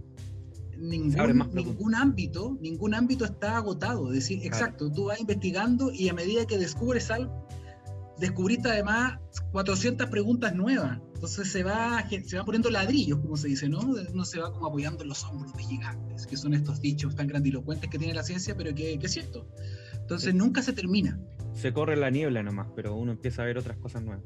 ningún, 0.78 1.50
ningún 1.54 1.96
ámbito, 1.96 2.58
ningún 2.62 2.94
ámbito 2.94 3.26
está 3.26 3.58
agotado. 3.58 4.10
Es 4.10 4.16
decir, 4.16 4.46
exacto, 4.46 4.92
tú 4.92 5.06
vas 5.06 5.20
investigando 5.20 5.92
y 5.92 6.10
a 6.10 6.14
medida 6.14 6.46
que 6.46 6.58
descubres 6.58 7.10
algo, 7.12 7.48
descubriste 8.20 8.70
además 8.70 9.20
400 9.52 10.10
preguntas 10.10 10.56
nuevas. 10.56 11.00
Entonces 11.24 11.54
se 11.54 11.64
va, 11.64 12.06
se 12.26 12.38
va 12.38 12.44
poniendo 12.44 12.70
ladrillos, 12.70 13.18
como 13.20 13.38
se 13.38 13.48
dice, 13.48 13.70
¿no? 13.70 13.80
Uno 13.80 14.26
se 14.26 14.42
va 14.42 14.52
como 14.52 14.68
apoyando 14.68 15.04
en 15.04 15.08
los 15.08 15.24
hombros 15.24 15.54
de 15.54 15.64
gigantes, 15.64 16.28
que 16.28 16.36
son 16.36 16.54
estos 16.54 16.82
dichos 16.82 17.16
tan 17.16 17.28
grandilocuentes 17.28 17.90
que 17.90 17.98
tiene 17.98 18.14
la 18.14 18.24
ciencia, 18.24 18.58
pero 18.58 18.76
que, 18.76 19.00
que 19.00 19.06
es 19.06 19.14
cierto. 19.14 19.48
Entonces 19.94 20.36
nunca 20.36 20.62
se 20.62 20.74
termina. 20.74 21.18
Se 21.54 21.72
corre 21.72 21.96
la 21.96 22.10
niebla 22.10 22.44
nomás, 22.44 22.68
pero 22.76 22.98
uno 22.98 23.14
empieza 23.14 23.44
a 23.44 23.46
ver 23.46 23.58
otras 23.58 23.78
cosas 23.78 24.04
nuevas. 24.04 24.26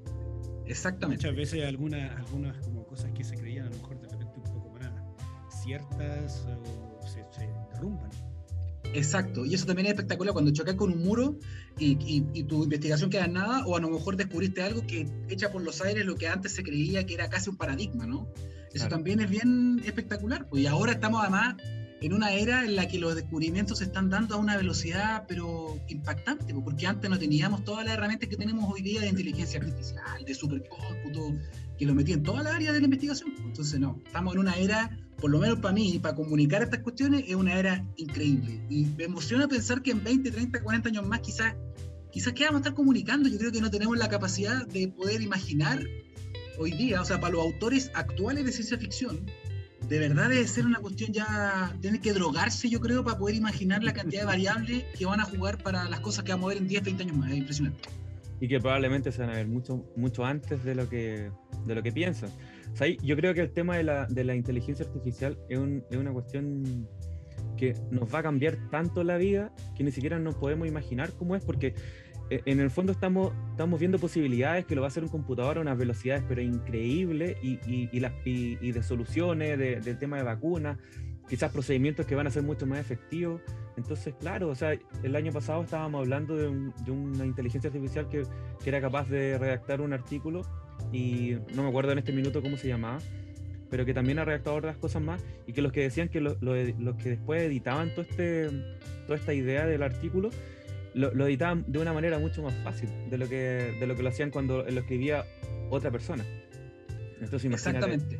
Exactamente. 0.65 1.27
Muchas 1.27 1.37
veces 1.37 1.67
algunas, 1.67 2.17
algunas 2.17 2.57
como 2.65 2.83
cosas 2.87 3.11
que 3.11 3.23
se 3.23 3.35
creían 3.35 3.67
a 3.67 3.69
lo 3.69 3.75
mejor 3.75 4.01
de 4.01 4.07
repente 4.07 4.39
un 4.39 4.53
poco 4.55 4.71
más 4.71 4.91
ciertas 5.63 6.47
o 6.47 7.07
se, 7.07 7.23
se 7.31 7.47
derrumban. 7.73 8.09
Exacto, 8.97 9.45
y 9.45 9.53
eso 9.53 9.67
también 9.67 9.85
es 9.85 9.91
espectacular 9.91 10.33
cuando 10.33 10.51
chocas 10.51 10.73
con 10.73 10.91
un 10.91 11.03
muro 11.03 11.37
y, 11.77 11.97
y, 12.33 12.43
tu 12.45 12.63
investigación 12.63 13.11
queda 13.11 13.25
en 13.25 13.33
nada, 13.33 13.63
o 13.67 13.77
a 13.77 13.79
lo 13.79 13.91
mejor 13.91 14.17
descubriste 14.17 14.63
algo 14.63 14.87
que 14.87 15.07
echa 15.29 15.51
por 15.51 15.61
los 15.61 15.81
aires 15.81 16.03
lo 16.03 16.15
que 16.15 16.27
antes 16.27 16.53
se 16.53 16.63
creía 16.63 17.05
que 17.05 17.13
era 17.13 17.29
casi 17.29 17.51
un 17.51 17.57
paradigma, 17.57 18.07
¿no? 18.07 18.27
Eso 18.73 18.87
también 18.87 19.19
es 19.19 19.29
bien 19.29 19.83
espectacular, 19.85 20.49
pues, 20.49 20.63
y 20.63 20.65
ahora 20.65 20.93
estamos 20.93 21.21
además 21.21 21.57
en 22.01 22.13
una 22.13 22.33
era 22.33 22.63
en 22.63 22.75
la 22.75 22.87
que 22.87 22.99
los 22.99 23.15
descubrimientos 23.15 23.79
se 23.79 23.85
están 23.85 24.09
dando 24.09 24.35
a 24.35 24.37
una 24.37 24.55
velocidad 24.55 25.25
pero 25.27 25.79
impactante, 25.87 26.53
porque 26.53 26.85
antes 26.85 27.09
no 27.09 27.17
teníamos 27.17 27.63
todas 27.63 27.85
las 27.85 27.95
herramientas 27.95 28.29
que 28.29 28.37
tenemos 28.37 28.71
hoy 28.71 28.81
día 28.81 29.01
de 29.01 29.07
inteligencia 29.07 29.59
artificial, 29.59 30.23
de 30.25 30.33
supercómputo, 30.33 31.33
que 31.77 31.85
lo 31.85 31.95
metía 31.95 32.15
en 32.15 32.23
toda 32.23 32.43
la 32.43 32.55
área 32.55 32.71
de 32.71 32.79
la 32.79 32.85
investigación. 32.85 33.33
Entonces 33.43 33.79
no, 33.79 33.99
estamos 34.05 34.35
en 34.35 34.41
una 34.41 34.55
era, 34.55 34.95
por 35.19 35.31
lo 35.31 35.39
menos 35.39 35.59
para 35.59 35.73
mí, 35.73 35.99
para 35.99 36.15
comunicar 36.15 36.61
estas 36.61 36.81
cuestiones, 36.81 37.23
es 37.27 37.35
una 37.35 37.57
era 37.57 37.83
increíble. 37.97 38.61
Y 38.69 38.85
me 38.85 39.05
emociona 39.05 39.47
pensar 39.47 39.81
que 39.81 39.91
en 39.91 40.03
20, 40.03 40.31
30, 40.31 40.61
40 40.61 40.89
años 40.89 41.07
más 41.07 41.21
quizás, 41.21 41.55
quizás 42.11 42.33
que 42.33 42.45
vamos 42.45 42.59
a 42.59 42.61
estar 42.61 42.73
comunicando, 42.75 43.27
yo 43.27 43.37
creo 43.37 43.51
que 43.51 43.61
no 43.61 43.71
tenemos 43.71 43.97
la 43.97 44.07
capacidad 44.07 44.67
de 44.67 44.87
poder 44.89 45.21
imaginar 45.21 45.83
hoy 46.59 46.71
día, 46.71 47.01
o 47.01 47.05
sea, 47.05 47.19
para 47.19 47.33
los 47.33 47.43
autores 47.43 47.91
actuales 47.93 48.45
de 48.45 48.51
ciencia 48.51 48.77
ficción, 48.77 49.25
de 49.87 49.99
verdad 49.99 50.29
debe 50.29 50.47
ser 50.47 50.65
una 50.65 50.79
cuestión 50.79 51.13
ya, 51.13 51.75
tiene 51.81 51.99
que 51.99 52.13
drogarse 52.13 52.69
yo 52.69 52.79
creo 52.79 53.03
para 53.03 53.17
poder 53.17 53.35
imaginar 53.35 53.83
la 53.83 53.93
cantidad 53.93 54.21
de 54.21 54.27
variables 54.27 54.83
que 54.97 55.05
van 55.05 55.19
a 55.19 55.23
jugar 55.23 55.61
para 55.63 55.89
las 55.89 55.99
cosas 56.01 56.23
que 56.23 56.31
vamos 56.31 56.45
a 56.45 56.49
ver 56.49 56.57
en 56.57 56.67
10, 56.67 56.83
20 56.83 57.03
años 57.03 57.17
más, 57.17 57.31
es 57.31 57.37
impresionante. 57.37 57.89
Y 58.39 58.47
que 58.47 58.59
probablemente 58.59 59.11
se 59.11 59.21
van 59.21 59.31
a 59.31 59.33
ver 59.33 59.47
mucho, 59.47 59.85
mucho 59.95 60.25
antes 60.25 60.63
de 60.63 60.75
lo 60.75 60.87
que, 60.87 61.31
de 61.65 61.75
lo 61.75 61.81
que 61.81 61.91
piensan. 61.91 62.29
O 62.71 62.75
sea, 62.75 62.87
yo 62.87 63.15
creo 63.15 63.33
que 63.33 63.41
el 63.41 63.51
tema 63.51 63.77
de 63.77 63.83
la, 63.83 64.05
de 64.05 64.23
la 64.23 64.35
inteligencia 64.35 64.85
artificial 64.85 65.37
es, 65.49 65.59
es 65.89 65.97
una 65.97 66.11
cuestión 66.11 66.87
que 67.57 67.75
nos 67.89 68.13
va 68.13 68.19
a 68.19 68.23
cambiar 68.23 68.57
tanto 68.69 69.03
la 69.03 69.17
vida 69.17 69.51
que 69.75 69.83
ni 69.83 69.91
siquiera 69.91 70.19
nos 70.19 70.35
podemos 70.35 70.67
imaginar 70.67 71.11
cómo 71.13 71.35
es, 71.35 71.43
porque 71.43 71.73
en 72.29 72.59
el 72.59 72.69
fondo 72.69 72.91
estamos, 72.91 73.33
estamos 73.51 73.79
viendo 73.79 73.99
posibilidades 73.99 74.65
que 74.65 74.75
lo 74.75 74.81
va 74.81 74.87
a 74.87 74.89
hacer 74.89 75.03
un 75.03 75.09
computador 75.09 75.57
a 75.57 75.61
unas 75.61 75.77
velocidades 75.77 76.23
pero 76.27 76.41
increíbles 76.41 77.37
y, 77.41 77.59
y, 77.65 77.89
y, 77.91 77.99
las, 77.99 78.13
y 78.25 78.71
de 78.71 78.83
soluciones, 78.83 79.57
de, 79.57 79.79
del 79.79 79.97
tema 79.97 80.17
de 80.17 80.23
vacunas, 80.23 80.77
quizás 81.29 81.51
procedimientos 81.51 82.05
que 82.05 82.15
van 82.15 82.27
a 82.27 82.31
ser 82.31 82.43
mucho 82.43 82.65
más 82.65 82.79
efectivos. 82.79 83.41
Entonces, 83.77 84.15
claro, 84.19 84.49
o 84.49 84.55
sea, 84.55 84.77
el 85.03 85.15
año 85.15 85.31
pasado 85.31 85.63
estábamos 85.63 86.01
hablando 86.01 86.35
de, 86.35 86.47
un, 86.47 86.73
de 86.83 86.91
una 86.91 87.25
inteligencia 87.25 87.69
artificial 87.69 88.09
que, 88.09 88.23
que, 88.63 88.69
era 88.69 88.81
capaz 88.81 89.07
de 89.09 89.37
redactar 89.37 89.81
un 89.81 89.93
artículo 89.93 90.41
y 90.91 91.37
no 91.53 91.63
me 91.63 91.69
acuerdo 91.69 91.91
en 91.91 91.99
este 91.99 92.11
minuto 92.11 92.41
cómo 92.41 92.57
se 92.57 92.67
llamaba, 92.67 92.99
pero 93.69 93.85
que 93.85 93.93
también 93.93 94.19
ha 94.19 94.25
redactado 94.25 94.55
otras 94.55 94.77
cosas 94.77 95.01
más 95.01 95.23
y 95.45 95.53
que 95.53 95.61
los 95.61 95.71
que 95.71 95.81
decían 95.81 96.09
que 96.09 96.21
los 96.21 96.41
lo, 96.41 96.53
que 96.97 97.09
después 97.09 97.43
editaban 97.43 97.91
todo 97.91 98.01
este, 98.01 98.49
toda 99.05 99.17
esta 99.17 99.33
idea 99.33 99.65
del 99.65 99.83
artículo 99.83 100.29
lo, 100.97 101.13
lo, 101.13 101.27
editaban 101.27 101.63
de 101.67 101.79
una 101.79 101.93
manera 101.93 102.19
mucho 102.19 102.41
más 102.41 102.53
fácil 102.63 102.89
de 103.09 103.17
lo 103.17 103.29
que, 103.29 103.75
de 103.79 103.87
lo, 103.87 103.95
que 103.95 104.03
lo 104.03 104.09
hacían 104.09 104.31
cuando 104.31 104.63
lo 104.63 104.79
escribía 104.79 105.25
otra 105.69 105.91
persona. 105.91 106.25
Entonces, 107.21 107.51
Exactamente. 107.51 108.19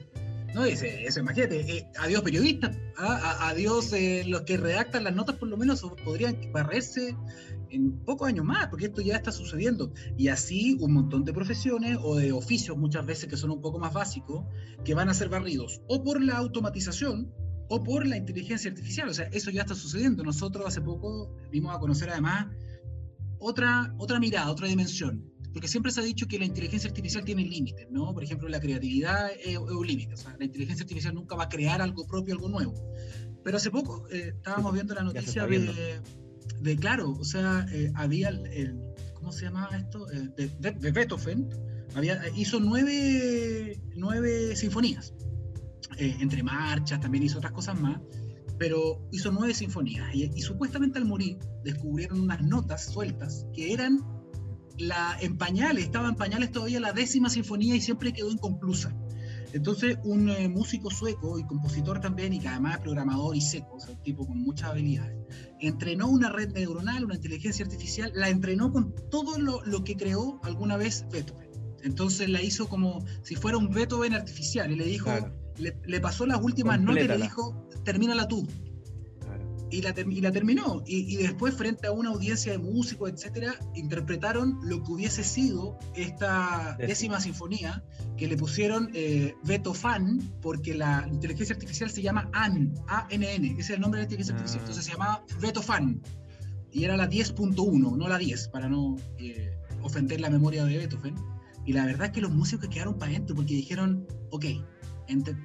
No, 0.53 0.63
dice, 0.63 1.05
eso 1.05 1.19
imagínate, 1.19 1.59
eh, 1.59 1.87
adiós 1.99 2.23
periodistas, 2.23 2.75
¿ah? 2.97 3.49
adiós 3.49 3.93
eh, 3.93 4.23
los 4.25 4.41
que 4.41 4.57
redactan 4.57 5.03
las 5.03 5.13
notas 5.13 5.35
por 5.35 5.49
lo 5.49 5.57
menos 5.57 5.85
podrían 6.03 6.51
barrerse 6.51 7.15
en 7.69 7.99
pocos 7.99 8.27
años 8.27 8.45
más, 8.45 8.67
porque 8.67 8.85
esto 8.85 9.01
ya 9.01 9.17
está 9.17 9.31
sucediendo. 9.31 9.91
Y 10.17 10.29
así 10.29 10.77
un 10.79 10.93
montón 10.93 11.25
de 11.25 11.33
profesiones 11.33 11.97
o 12.01 12.15
de 12.15 12.31
oficios 12.31 12.77
muchas 12.77 13.05
veces 13.05 13.29
que 13.29 13.37
son 13.37 13.51
un 13.51 13.61
poco 13.61 13.77
más 13.77 13.93
básicos, 13.93 14.45
que 14.83 14.93
van 14.93 15.09
a 15.09 15.13
ser 15.13 15.29
barridos 15.29 15.81
o 15.87 16.03
por 16.03 16.23
la 16.23 16.37
automatización 16.37 17.31
o 17.69 17.83
por 17.83 18.07
la 18.07 18.17
inteligencia 18.17 18.71
artificial. 18.71 19.09
O 19.09 19.13
sea, 19.13 19.25
eso 19.31 19.51
ya 19.51 19.61
está 19.61 19.75
sucediendo. 19.75 20.23
Nosotros 20.23 20.65
hace 20.65 20.81
poco 20.81 21.35
vimos 21.51 21.75
a 21.75 21.79
conocer 21.79 22.09
además 22.09 22.47
otra, 23.39 23.93
otra 23.97 24.19
mirada, 24.19 24.51
otra 24.51 24.67
dimensión. 24.67 25.31
Porque 25.53 25.67
siempre 25.67 25.91
se 25.91 26.01
ha 26.01 26.03
dicho 26.03 26.27
que 26.27 26.37
la 26.37 26.45
inteligencia 26.45 26.87
artificial 26.89 27.23
tiene 27.23 27.43
límites, 27.43 27.87
¿no? 27.89 28.13
Por 28.13 28.23
ejemplo, 28.23 28.47
la 28.47 28.59
creatividad 28.59 29.31
es, 29.43 29.57
un 29.57 29.87
límite. 29.87 30.13
O 30.13 30.17
sea, 30.17 30.35
la 30.37 30.45
inteligencia 30.45 30.83
artificial 30.83 31.15
nunca 31.15 31.35
va 31.35 31.45
a 31.45 31.49
crear 31.49 31.81
algo 31.81 32.05
propio, 32.05 32.35
algo 32.35 32.49
nuevo. 32.49 32.73
Pero 33.43 33.57
hace 33.57 33.71
poco 33.71 34.07
eh, 34.11 34.33
estábamos 34.35 34.73
viendo 34.73 34.93
la 34.93 35.03
noticia 35.03 35.47
de, 35.47 36.01
de, 36.61 36.77
claro, 36.77 37.11
o 37.11 37.23
sea, 37.23 37.65
eh, 37.71 37.91
había 37.95 38.29
el, 38.29 38.79
¿cómo 39.13 39.31
se 39.31 39.45
llamaba 39.45 39.77
esto? 39.77 40.11
Eh, 40.11 40.29
de, 40.59 40.71
de, 40.71 40.91
Beethoven, 40.91 41.49
había, 41.95 42.21
hizo 42.35 42.59
nueve, 42.59 43.81
nueve 43.95 44.55
sinfonías. 44.55 45.13
entre 45.97 46.43
marchas, 46.43 46.99
también 46.99 47.23
hizo 47.23 47.37
otras 47.37 47.53
cosas 47.53 47.79
más 47.79 47.99
pero 48.57 49.07
hizo 49.11 49.31
nueve 49.31 49.53
sinfonías 49.53 50.13
y, 50.13 50.41
supuestamente 50.41 50.99
al 50.99 51.05
morir 51.05 51.37
descubrieron 51.63 52.21
unas 52.21 52.41
notas 52.41 52.85
sueltas 52.85 53.45
que 53.53 53.73
eran 53.73 54.03
la, 54.77 55.17
en 55.21 55.37
pañales, 55.37 55.85
estaba 55.85 56.09
en 56.09 56.15
pañales 56.15 56.51
todavía 56.51 56.79
la 56.79 56.93
décima 56.93 57.29
sinfonía 57.29 57.75
y 57.75 57.81
siempre 57.81 58.13
quedó 58.13 58.29
inconclusa. 58.29 58.95
Entonces 59.53 59.97
un 60.03 60.29
eh, 60.29 60.49
músico 60.49 60.91
sueco 60.91 61.39
y 61.39 61.45
compositor 61.45 61.99
también 61.99 62.33
y 62.33 62.39
que 62.39 62.47
además 62.47 62.75
es 62.75 62.81
programador 62.81 63.35
y 63.35 63.41
seco, 63.41 63.75
o 63.75 63.79
sea, 63.79 63.95
un 63.95 64.01
tipo 64.03 64.27
con 64.27 64.37
muchas 64.39 64.71
habilidades, 64.71 65.17
entrenó 65.59 66.07
una 66.09 66.29
red 66.29 66.51
neuronal, 66.51 67.05
una 67.05 67.15
inteligencia 67.15 67.65
artificial, 67.65 68.11
la 68.13 68.29
entrenó 68.29 68.71
con 68.71 68.93
todo 69.09 69.39
lo, 69.39 69.63
lo 69.65 69.83
que 69.83 69.95
creó 69.95 70.39
alguna 70.43 70.77
vez 70.77 71.05
Beethoven. 71.11 71.47
Entonces 71.83 72.29
la 72.29 72.41
hizo 72.41 72.67
como 72.67 73.05
si 73.23 73.35
fuera 73.35 73.57
un 73.57 73.69
Beethoven 73.69 74.13
artificial 74.13 74.71
y 74.71 74.75
le 74.75 74.85
dijo 74.85 75.09
le, 75.57 75.99
pasó 75.99 76.25
las 76.25 76.41
últimas 76.41 76.79
notas 76.79 77.03
y 77.03 77.07
le 77.07 77.17
dijo, 77.17 77.67
termínala 77.83 78.27
tú. 78.27 78.47
Y, 79.69 79.81
la, 79.81 79.93
y 79.97 80.21
la 80.21 80.31
terminó. 80.31 80.81
Y, 80.85 81.17
después, 81.17 81.53
frente 81.53 81.87
a 81.87 81.91
una 81.91 82.09
audiencia 82.09 82.53
de 82.53 82.57
músicos, 82.57 83.11
etcétera, 83.11 83.53
interpretaron 83.75 84.59
lo 84.63 84.81
que 84.81 84.91
hubiese 84.93 85.25
sido 85.25 85.77
esta 85.93 86.77
décima 86.79 87.19
sinfonía, 87.19 87.83
que 88.15 88.27
le 88.27 88.37
pusieron 88.37 88.89
eh, 88.93 89.35
Beto 89.43 89.73
Fan, 89.73 90.21
porque 90.41 90.73
la 90.73 91.05
inteligencia 91.11 91.53
artificial 91.53 91.89
se 91.89 92.01
llama 92.01 92.29
AN, 92.31 92.73
A-N-N, 92.87 93.51
ese 93.51 93.59
es 93.59 93.69
el 93.71 93.81
nombre 93.81 93.99
de 93.99 94.03
la 94.03 94.05
inteligencia 94.05 94.35
artificial. 94.35 94.59
Ah. 94.59 94.63
Entonces 94.63 94.85
se 94.85 94.91
llamaba 94.91 95.25
Beto 95.41 95.61
Fan. 95.61 96.01
Y 96.71 96.85
era 96.85 96.95
la 96.95 97.09
10.1, 97.09 97.97
no 97.97 98.07
la 98.07 98.17
10, 98.17 98.47
para 98.49 98.69
no 98.69 98.95
eh, 99.17 99.51
ofender 99.81 100.21
la 100.21 100.29
memoria 100.29 100.63
de 100.63 100.77
Beethoven. 100.77 101.15
Y 101.65 101.73
la 101.73 101.85
verdad 101.85 102.07
es 102.07 102.11
que 102.13 102.21
los 102.21 102.31
músicos 102.31 102.69
quedaron 102.69 102.97
para 102.97 103.11
adentro 103.11 103.35
porque 103.35 103.53
dijeron, 103.53 104.07
ok, 104.31 104.45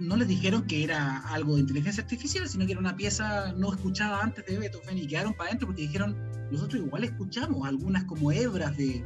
no 0.00 0.16
les 0.16 0.28
dijeron 0.28 0.66
que 0.66 0.83
era 0.85 1.19
algo 1.28 1.54
de 1.54 1.61
inteligencia 1.61 2.02
artificial, 2.02 2.49
sino 2.49 2.66
que 2.66 2.73
era 2.73 2.81
una 2.81 2.97
pieza 2.97 3.52
no 3.52 3.73
escuchada 3.73 4.21
antes 4.21 4.45
de 4.47 4.59
Beethoven 4.59 4.99
y 4.99 5.07
quedaron 5.07 5.35
para 5.35 5.50
adentro 5.50 5.69
porque 5.69 5.83
dijeron, 5.83 6.16
nosotros 6.50 6.83
igual 6.85 7.04
escuchamos 7.04 7.66
algunas 7.66 8.04
como 8.04 8.33
hebras 8.33 8.76
de, 8.76 9.04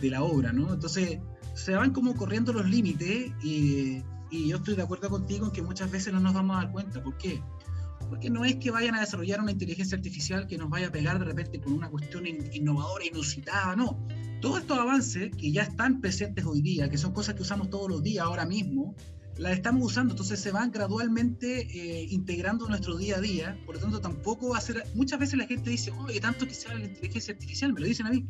de 0.00 0.10
la 0.10 0.22
obra, 0.22 0.52
¿no? 0.52 0.74
Entonces 0.74 1.18
se 1.54 1.74
van 1.74 1.92
como 1.92 2.14
corriendo 2.14 2.52
los 2.52 2.68
límites 2.68 3.32
y, 3.42 4.02
yo 4.30 4.56
estoy 4.56 4.74
de 4.74 4.82
acuerdo 4.82 5.08
contigo 5.08 5.46
en 5.46 5.52
que 5.52 5.62
muchas 5.62 5.90
veces 5.90 6.12
no 6.12 6.20
nos 6.20 6.34
vamos 6.34 6.56
a 6.56 6.64
dar 6.64 6.72
cuenta. 6.72 7.02
¿Por 7.02 7.16
qué? 7.16 7.40
Porque 8.10 8.28
no 8.28 8.44
es 8.44 8.56
que 8.56 8.70
vayan 8.70 8.94
a 8.94 9.00
desarrollar 9.00 9.40
una 9.40 9.52
inteligencia 9.52 9.96
artificial 9.96 10.46
que 10.46 10.58
nos 10.58 10.68
vaya 10.68 10.88
a 10.88 10.92
pegar 10.92 11.18
de 11.18 11.24
repente 11.24 11.58
con 11.60 11.72
una 11.72 11.88
cuestión 11.88 12.26
innovadora, 12.26 13.06
inusitada, 13.06 13.74
no. 13.76 13.98
Todos 14.42 14.60
estos 14.60 14.78
avances 14.78 15.30
que 15.34 15.52
ya 15.52 15.62
están 15.62 16.02
presentes 16.02 16.44
hoy 16.44 16.60
día, 16.60 16.90
que 16.90 16.98
son 16.98 17.12
cosas 17.12 17.34
que 17.34 17.42
usamos 17.42 17.70
todos 17.70 17.88
los 17.88 18.02
días 18.02 18.26
ahora 18.26 18.44
mismo, 18.44 18.94
la 19.38 19.52
estamos 19.52 19.84
usando, 19.84 20.12
entonces 20.12 20.40
se 20.40 20.50
van 20.50 20.70
gradualmente 20.70 21.60
eh, 21.60 22.06
integrando 22.10 22.64
en 22.64 22.70
nuestro 22.70 22.96
día 22.96 23.16
a 23.16 23.20
día, 23.20 23.58
por 23.66 23.74
lo 23.74 23.80
tanto 23.80 24.00
tampoco 24.00 24.50
va 24.50 24.58
a 24.58 24.60
ser, 24.60 24.84
muchas 24.94 25.18
veces 25.18 25.38
la 25.38 25.46
gente 25.46 25.70
dice, 25.70 25.90
oye, 25.90 26.20
tanto 26.20 26.46
que 26.46 26.54
se 26.54 26.68
habla 26.68 26.80
de 26.80 26.86
la 26.86 26.92
inteligencia 26.92 27.34
artificial, 27.34 27.72
me 27.72 27.80
lo 27.80 27.86
dicen 27.86 28.06
a 28.06 28.10
mí, 28.10 28.26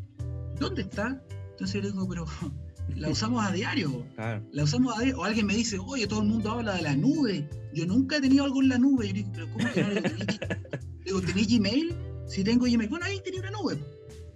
¿dónde 0.59 0.83
está? 0.83 1.23
Entonces 1.51 1.75
yo 1.75 1.81
le 1.83 1.93
digo, 1.93 2.09
pero 2.09 2.25
la 2.97 3.09
usamos 3.09 3.45
a 3.45 3.53
diario, 3.53 4.07
la 4.51 4.65
usamos 4.65 4.97
a 4.97 5.01
diario, 5.01 5.21
o 5.21 5.25
alguien 5.25 5.47
me 5.47 5.55
dice, 5.55 5.79
oye, 5.79 6.07
todo 6.07 6.23
el 6.23 6.29
mundo 6.29 6.51
habla 6.51 6.75
de 6.75 6.83
la 6.83 6.97
nube, 6.97 7.49
yo 7.73 7.87
nunca 7.87 8.17
he 8.17 8.21
tenido 8.21 8.45
algo 8.45 8.61
en 8.63 8.69
la 8.69 8.79
nube, 8.79 9.09
yo 9.09 9.15
digo, 9.15 9.31
pero 9.33 9.53
¿cómo 9.53 9.73
que 9.73 9.83
no 9.83 9.91
digo, 11.05 11.21
¿tenés 11.21 11.47
Gmail? 11.47 11.95
Si 12.27 12.43
tengo 12.43 12.67
Gmail, 12.67 12.89
bueno, 12.89 13.07
ahí 13.07 13.21
tenía 13.23 13.41
una 13.41 13.53
nube. 13.53 13.79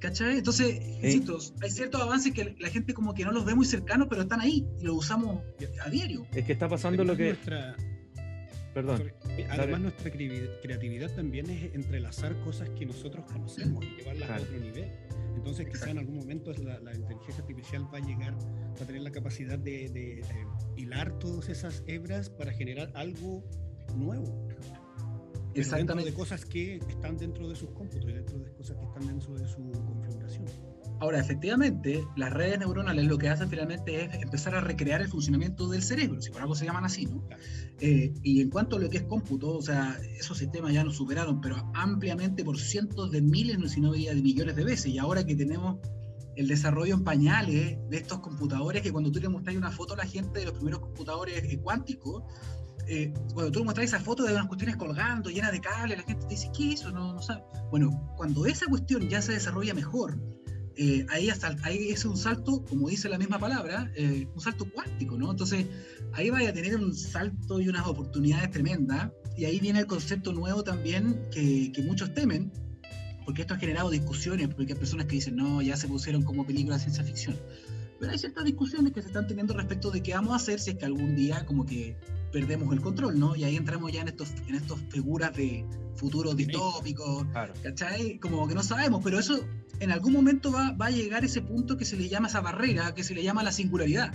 ¿Cachai? 0.00 0.38
Entonces, 0.38 0.80
insisto, 1.02 1.38
hay 1.60 1.70
ciertos 1.70 2.00
avances 2.00 2.32
que 2.32 2.56
la 2.58 2.70
gente 2.70 2.94
como 2.94 3.14
que 3.14 3.24
no 3.24 3.32
los 3.32 3.44
ve 3.44 3.54
muy 3.54 3.66
cercanos, 3.66 4.06
pero 4.08 4.22
están 4.22 4.40
ahí 4.40 4.66
y 4.78 4.84
los 4.84 4.96
usamos 4.96 5.42
a 5.84 5.90
diario. 5.90 6.26
Es 6.32 6.44
que 6.44 6.52
está 6.52 6.68
pasando 6.68 7.04
lo 7.04 7.16
que... 7.16 7.36
Perdón. 8.74 9.12
Además, 9.50 9.80
nuestra 9.80 10.10
creatividad 10.10 11.14
también 11.14 11.50
es 11.50 11.74
entrelazar 11.74 12.38
cosas 12.44 12.70
que 12.70 12.86
nosotros 12.86 13.24
conocemos 13.30 13.84
y 13.84 13.96
llevarlas 13.96 14.30
a 14.30 14.40
otro 14.40 14.58
nivel. 14.58 14.90
Entonces, 15.36 15.68
quizá 15.68 15.90
en 15.90 15.98
algún 15.98 16.16
momento 16.16 16.52
la, 16.52 16.94
inteligencia 16.94 17.42
artificial 17.42 17.88
va 17.92 17.98
a 17.98 18.00
llegar, 18.00 18.34
va 18.34 18.82
a 18.82 18.86
tener 18.86 19.02
la 19.02 19.10
capacidad 19.10 19.58
de, 19.58 20.22
hilar 20.76 21.18
todas 21.18 21.48
esas 21.48 21.82
hebras 21.86 22.30
para 22.30 22.52
generar 22.52 22.92
algo 22.94 23.44
nuevo. 23.96 24.48
Exactamente. 25.54 26.10
Dentro 26.10 26.24
de 26.24 26.28
cosas 26.28 26.44
que 26.44 26.76
están 26.88 27.16
dentro 27.16 27.48
de 27.48 27.56
sus 27.56 27.70
cómputos 27.70 28.08
y 28.08 28.12
dentro 28.12 28.38
de 28.38 28.52
cosas 28.52 28.76
que 28.76 28.84
están 28.84 29.06
dentro 29.06 29.34
de 29.34 29.48
su 29.48 29.70
configuración. 29.70 30.46
Ahora, 31.00 31.18
efectivamente, 31.18 32.06
las 32.14 32.30
redes 32.30 32.58
neuronales 32.58 33.06
lo 33.06 33.16
que 33.16 33.30
hacen 33.30 33.48
finalmente 33.48 34.04
es 34.04 34.22
empezar 34.22 34.54
a 34.54 34.60
recrear 34.60 35.00
el 35.00 35.08
funcionamiento 35.08 35.66
del 35.68 35.82
cerebro, 35.82 36.20
si 36.20 36.30
por 36.30 36.42
algo 36.42 36.54
se 36.54 36.66
llaman 36.66 36.84
así, 36.84 37.06
¿no? 37.06 37.26
Eh, 37.80 38.12
y 38.22 38.42
en 38.42 38.50
cuanto 38.50 38.76
a 38.76 38.78
lo 38.78 38.90
que 38.90 38.98
es 38.98 39.04
cómputo, 39.04 39.56
o 39.56 39.62
sea, 39.62 39.98
esos 40.18 40.36
sistemas 40.36 40.74
ya 40.74 40.84
nos 40.84 40.96
superaron, 40.96 41.40
pero 41.40 41.56
ampliamente 41.72 42.44
por 42.44 42.58
cientos 42.58 43.10
de 43.10 43.22
miles, 43.22 43.58
si 43.72 43.80
no 43.80 43.92
de 43.92 44.14
millones 44.16 44.56
de 44.56 44.64
veces. 44.64 44.88
Y 44.88 44.98
ahora 44.98 45.24
que 45.24 45.34
tenemos 45.34 45.78
el 46.36 46.48
desarrollo 46.48 46.94
en 46.94 47.02
pañales 47.02 47.78
de 47.88 47.96
estos 47.96 48.20
computadores, 48.20 48.82
que 48.82 48.92
cuando 48.92 49.10
tú 49.10 49.20
le 49.20 49.30
mostras 49.30 49.56
una 49.56 49.70
foto 49.70 49.94
a 49.94 49.96
la 49.96 50.06
gente 50.06 50.40
de 50.40 50.46
los 50.46 50.54
primeros 50.54 50.80
computadores 50.80 51.58
cuánticos, 51.62 52.24
eh, 52.90 53.14
cuando 53.32 53.52
tú 53.52 53.64
mostras 53.64 53.86
esa 53.86 54.00
foto 54.00 54.24
de 54.24 54.32
unas 54.32 54.48
cuestiones 54.48 54.76
colgando, 54.76 55.30
llenas 55.30 55.52
de 55.52 55.60
cables, 55.60 55.96
la 55.96 56.02
gente 56.02 56.26
te 56.26 56.34
dice, 56.34 56.50
¿qué 56.56 56.72
es 56.72 56.80
eso? 56.80 56.90
No, 56.90 57.12
no 57.12 57.22
sabe. 57.22 57.42
Bueno, 57.70 58.12
cuando 58.16 58.46
esa 58.46 58.66
cuestión 58.66 59.08
ya 59.08 59.22
se 59.22 59.32
desarrolla 59.32 59.74
mejor, 59.74 60.20
eh, 60.76 61.06
ahí, 61.08 61.30
hasta, 61.30 61.56
ahí 61.62 61.90
es 61.90 62.04
un 62.04 62.16
salto, 62.16 62.64
como 62.64 62.88
dice 62.88 63.08
la 63.08 63.16
misma 63.16 63.38
palabra, 63.38 63.92
eh, 63.94 64.26
un 64.34 64.40
salto 64.40 64.68
cuántico, 64.72 65.16
¿no? 65.16 65.30
Entonces, 65.30 65.66
ahí 66.14 66.30
vaya 66.30 66.50
a 66.50 66.52
tener 66.52 66.74
un 66.74 66.92
salto 66.92 67.60
y 67.60 67.68
unas 67.68 67.86
oportunidades 67.86 68.50
tremendas, 68.50 69.12
y 69.36 69.44
ahí 69.44 69.60
viene 69.60 69.78
el 69.78 69.86
concepto 69.86 70.32
nuevo 70.32 70.64
también 70.64 71.28
que, 71.30 71.70
que 71.70 71.82
muchos 71.82 72.12
temen, 72.12 72.50
porque 73.24 73.42
esto 73.42 73.54
ha 73.54 73.58
generado 73.58 73.90
discusiones, 73.90 74.48
porque 74.48 74.72
hay 74.72 74.78
personas 74.80 75.06
que 75.06 75.14
dicen, 75.14 75.36
no, 75.36 75.62
ya 75.62 75.76
se 75.76 75.86
pusieron 75.86 76.24
como 76.24 76.44
película 76.44 76.76
de 76.76 76.82
ciencia 76.82 77.04
ficción. 77.04 77.36
Pero 78.00 78.12
hay 78.12 78.18
ciertas 78.18 78.44
discusiones 78.44 78.92
que 78.92 79.02
se 79.02 79.08
están 79.08 79.26
teniendo 79.26 79.52
respecto 79.52 79.90
de 79.90 80.02
qué 80.02 80.14
vamos 80.14 80.32
a 80.32 80.36
hacer 80.36 80.58
si 80.58 80.70
es 80.70 80.76
que 80.78 80.86
algún 80.86 81.14
día 81.14 81.44
como 81.44 81.66
que 81.66 81.96
perdemos 82.32 82.72
el 82.72 82.80
control, 82.80 83.18
¿no? 83.18 83.36
Y 83.36 83.44
ahí 83.44 83.56
entramos 83.56 83.92
ya 83.92 84.00
en 84.00 84.08
estos, 84.08 84.32
en 84.48 84.54
estos 84.54 84.80
figuras 84.88 85.36
de 85.36 85.66
futuros 85.96 86.34
distópicos, 86.34 87.26
¿cachai? 87.62 88.18
Como 88.18 88.48
que 88.48 88.54
no 88.54 88.62
sabemos, 88.62 89.02
pero 89.04 89.18
eso 89.18 89.44
en 89.80 89.90
algún 89.90 90.14
momento 90.14 90.50
va, 90.50 90.72
va, 90.72 90.86
a 90.86 90.90
llegar 90.90 91.24
ese 91.24 91.42
punto 91.42 91.76
que 91.76 91.84
se 91.84 91.96
le 91.96 92.08
llama 92.08 92.28
esa 92.28 92.40
barrera, 92.40 92.94
que 92.94 93.04
se 93.04 93.14
le 93.14 93.22
llama 93.22 93.42
la 93.42 93.52
singularidad. 93.52 94.12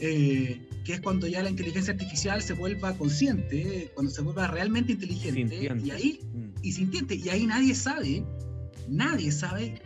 Eh, 0.00 0.66
que 0.84 0.94
es 0.94 1.00
cuando 1.00 1.28
ya 1.28 1.42
la 1.42 1.50
inteligencia 1.50 1.92
artificial 1.92 2.42
se 2.42 2.54
vuelva 2.54 2.96
consciente, 2.96 3.90
cuando 3.94 4.10
se 4.10 4.22
vuelva 4.22 4.48
realmente 4.48 4.92
inteligente 4.92 5.70
y 5.84 5.90
ahí 5.90 6.20
mm. 6.32 6.54
y 6.62 6.72
sintiente 6.72 7.14
y 7.14 7.28
ahí 7.28 7.46
nadie 7.46 7.74
sabe, 7.74 8.24
nadie 8.88 9.30
sabe 9.30 9.80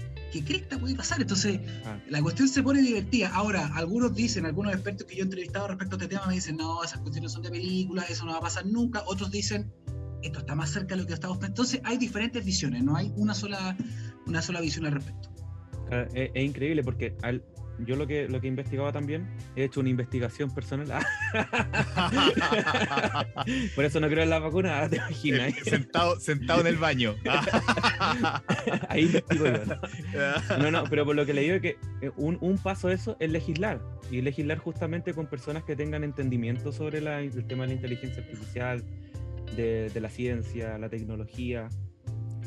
qué 0.44 0.58
cresta 0.58 0.78
puede 0.78 0.94
pasar. 0.94 1.20
Entonces, 1.20 1.60
ah. 1.84 1.98
la 2.08 2.22
cuestión 2.22 2.48
se 2.48 2.62
pone 2.62 2.82
divertida. 2.82 3.30
Ahora, 3.34 3.70
algunos 3.74 4.14
dicen, 4.14 4.46
algunos 4.46 4.72
expertos 4.72 5.06
que 5.06 5.16
yo 5.16 5.20
he 5.22 5.24
entrevistado 5.24 5.68
respecto 5.68 5.96
a 5.96 5.98
este 5.98 6.14
tema 6.14 6.26
me 6.26 6.34
dicen, 6.34 6.56
"No, 6.56 6.82
esas 6.82 7.00
cuestiones 7.00 7.32
son 7.32 7.42
de 7.42 7.50
película, 7.50 8.02
eso 8.08 8.24
no 8.24 8.32
va 8.32 8.38
a 8.38 8.42
pasar 8.42 8.66
nunca." 8.66 9.02
Otros 9.06 9.30
dicen, 9.30 9.72
"Esto 10.22 10.40
está 10.40 10.54
más 10.54 10.70
cerca 10.70 10.94
de 10.94 11.02
lo 11.02 11.06
que 11.06 11.14
estamos 11.14 11.38
pensando." 11.38 11.62
Entonces, 11.62 11.80
hay 11.84 11.98
diferentes 11.98 12.44
visiones, 12.44 12.82
no 12.82 12.96
hay 12.96 13.12
una 13.16 13.34
sola 13.34 13.76
una 14.26 14.42
sola 14.42 14.60
visión 14.60 14.86
al 14.86 14.92
respecto. 14.92 15.30
Ah, 15.90 16.04
es, 16.14 16.30
increíble 16.34 16.82
porque 16.82 17.16
al, 17.22 17.44
yo 17.78 17.96
lo 17.96 18.06
que, 18.06 18.28
lo 18.28 18.40
que 18.40 18.46
investigaba 18.46 18.92
también, 18.92 19.28
he 19.54 19.64
hecho 19.64 19.80
una 19.80 19.88
investigación 19.88 20.54
personal. 20.54 21.04
Por 23.74 23.84
eso 23.84 24.00
no 24.00 24.08
creo 24.08 24.22
en 24.22 24.30
la 24.30 24.38
vacuna, 24.38 24.88
te 24.88 24.96
imaginas. 24.96 25.54
Sentado, 25.64 26.18
sentado 26.20 26.60
en 26.60 26.68
el 26.68 26.76
baño. 26.76 27.16
Ahí 28.88 29.04
investigo 29.04 29.46
yo. 29.46 30.58
¿no? 30.58 30.70
no, 30.70 30.84
pero 30.84 31.04
por 31.04 31.16
lo 31.16 31.26
que 31.26 31.34
le 31.34 31.42
digo 31.42 31.56
es 31.56 31.62
que 31.62 31.76
eh, 32.00 32.10
un, 32.16 32.38
un, 32.40 32.58
paso 32.58 32.88
de 32.88 32.94
eso 32.94 33.16
es 33.20 33.30
legislar. 33.30 33.80
Y 34.10 34.22
legislar 34.22 34.58
justamente 34.58 35.14
con 35.14 35.26
personas 35.26 35.64
que 35.64 35.76
tengan 35.76 36.04
entendimiento 36.04 36.72
sobre 36.72 37.00
la, 37.00 37.20
el 37.20 37.46
tema 37.46 37.64
de 37.64 37.68
la 37.68 37.74
inteligencia 37.74 38.22
artificial, 38.22 38.84
de, 39.56 39.90
de 39.90 40.00
la 40.00 40.08
ciencia, 40.08 40.78
la 40.78 40.88
tecnología 40.88 41.68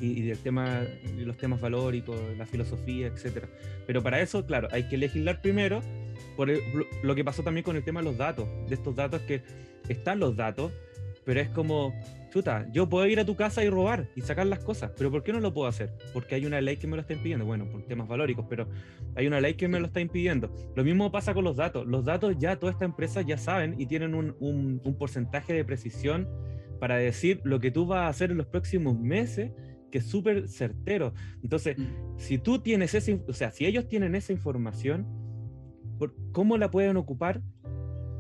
y, 0.02 0.22
del 0.22 0.38
tema, 0.38 0.82
los 1.18 1.38
temas 1.38 1.62
valóricos, 1.62 2.18
la 2.38 2.46
filosofía, 2.46 3.08
etc. 3.08 3.46
Pero 3.86 4.02
para 4.04 4.22
eso, 4.22 4.46
claro, 4.46 4.68
hay 4.72 4.88
que 4.88 4.98
legislar 4.98 5.42
primero 5.42 5.82
por 6.36 6.50
lo 7.04 7.16
que 7.16 7.24
pasó 7.26 7.44
también 7.44 7.64
con 7.64 7.76
el 7.76 7.84
tema 7.84 8.00
de 8.00 8.06
los 8.06 8.18
datos, 8.18 8.48
de 8.68 8.76
estos 8.76 8.96
datos 8.96 9.22
que 9.24 9.42
están 9.90 10.20
los 10.20 10.36
datos, 10.36 10.72
pero 11.26 11.42
es 11.42 11.50
como, 11.50 11.94
chuta, 12.32 12.66
yo 12.72 12.88
puedo 12.88 13.06
ir 13.08 13.20
a 13.20 13.26
tu 13.26 13.36
casa 13.36 13.64
y 13.64 13.70
robar 13.70 14.08
y 14.16 14.22
sacar 14.22 14.48
las 14.48 14.60
cosas, 14.60 14.92
pero 14.98 15.12
¿por 15.12 15.22
qué 15.22 15.34
no 15.34 15.42
lo 15.42 15.54
puedo 15.54 15.68
hacer? 15.68 15.92
Porque 16.14 16.36
hay 16.36 16.46
una 16.46 16.62
ley 16.62 16.78
que 16.78 16.88
me 16.88 16.96
lo 16.96 17.02
está 17.02 17.14
impidiendo, 17.14 17.46
bueno, 17.46 17.70
por 17.70 17.84
temas 17.84 18.08
valóricos, 18.08 18.46
pero 18.50 18.70
hay 19.16 19.28
una 19.28 19.42
ley 19.42 19.56
que 19.56 19.68
me 19.68 19.80
lo 19.80 19.88
está 19.88 20.00
impidiendo. 20.00 20.50
Lo 20.76 20.84
mismo 20.84 21.12
pasa 21.12 21.34
con 21.34 21.44
los 21.44 21.58
datos, 21.58 21.86
los 21.86 22.06
datos 22.06 22.36
ya 22.40 22.58
todas 22.58 22.76
estas 22.76 22.88
empresas 22.88 23.26
ya 23.26 23.38
saben 23.38 23.76
y 23.78 23.86
tienen 23.86 24.16
un, 24.16 24.36
un, 24.40 24.82
un 24.84 24.98
porcentaje 24.98 25.54
de 25.54 25.66
precisión 25.66 26.28
para 26.80 26.96
decir 26.96 27.42
lo 27.44 27.60
que 27.60 27.72
tú 27.72 27.86
vas 27.86 28.00
a 28.00 28.08
hacer 28.08 28.32
en 28.32 28.38
los 28.38 28.48
próximos 28.48 28.98
meses 28.98 29.52
que 29.90 30.00
es 30.00 30.06
súper 30.06 30.48
certero. 30.48 31.14
Entonces, 31.44 31.78
mm. 31.78 32.18
si 32.18 32.38
tú 32.38 32.60
tienes 32.60 32.94
esa, 32.94 33.12
o 33.28 33.34
sea, 33.34 33.52
si 33.52 33.66
ellos 33.66 33.88
tienen 33.88 34.16
esa 34.16 34.34
información, 34.34 35.08
¿cómo 36.32 36.58
la 36.58 36.72
pueden 36.72 36.98
ocupar? 36.98 37.42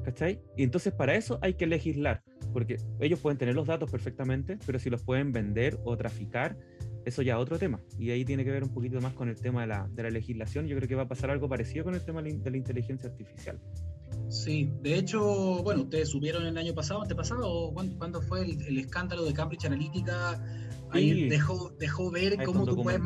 ¿Cachai? 0.03 0.41
Y 0.57 0.63
entonces 0.63 0.93
para 0.93 1.15
eso 1.15 1.39
hay 1.41 1.53
que 1.53 1.67
legislar, 1.67 2.23
porque 2.53 2.77
ellos 2.99 3.19
pueden 3.19 3.37
tener 3.37 3.53
los 3.53 3.67
datos 3.67 3.91
perfectamente, 3.91 4.57
pero 4.65 4.79
si 4.79 4.89
los 4.89 5.03
pueden 5.03 5.31
vender 5.31 5.79
o 5.83 5.95
traficar, 5.97 6.57
eso 7.05 7.21
ya 7.21 7.35
es 7.35 7.39
otro 7.39 7.59
tema. 7.59 7.79
Y 7.97 8.11
ahí 8.11 8.25
tiene 8.25 8.43
que 8.43 8.51
ver 8.51 8.63
un 8.63 8.73
poquito 8.73 8.99
más 9.01 9.13
con 9.13 9.29
el 9.29 9.35
tema 9.35 9.61
de 9.61 9.67
la, 9.67 9.87
de 9.91 10.03
la 10.03 10.09
legislación. 10.09 10.67
Yo 10.67 10.75
creo 10.77 10.87
que 10.87 10.95
va 10.95 11.03
a 11.03 11.07
pasar 11.07 11.29
algo 11.29 11.47
parecido 11.47 11.83
con 11.83 11.95
el 11.95 12.01
tema 12.01 12.21
de 12.21 12.49
la 12.49 12.57
inteligencia 12.57 13.09
artificial. 13.09 13.59
Sí, 14.29 14.71
de 14.81 14.95
hecho, 14.95 15.63
bueno, 15.63 15.83
ustedes 15.83 16.09
subieron 16.09 16.45
el 16.45 16.57
año 16.57 16.73
pasado, 16.73 17.01
antepasado, 17.01 17.49
o 17.51 17.73
cuándo, 17.73 18.21
fue 18.21 18.43
el, 18.43 18.61
el, 18.61 18.77
escándalo 18.77 19.25
de 19.25 19.33
Cambridge 19.33 19.65
Analytica 19.65 20.39
Ahí 20.91 21.29
dejó, 21.29 21.71
dejó 21.79 22.11
ver 22.11 22.43
cómo 22.43 22.65
tú 22.65 22.81
puedes 22.81 23.01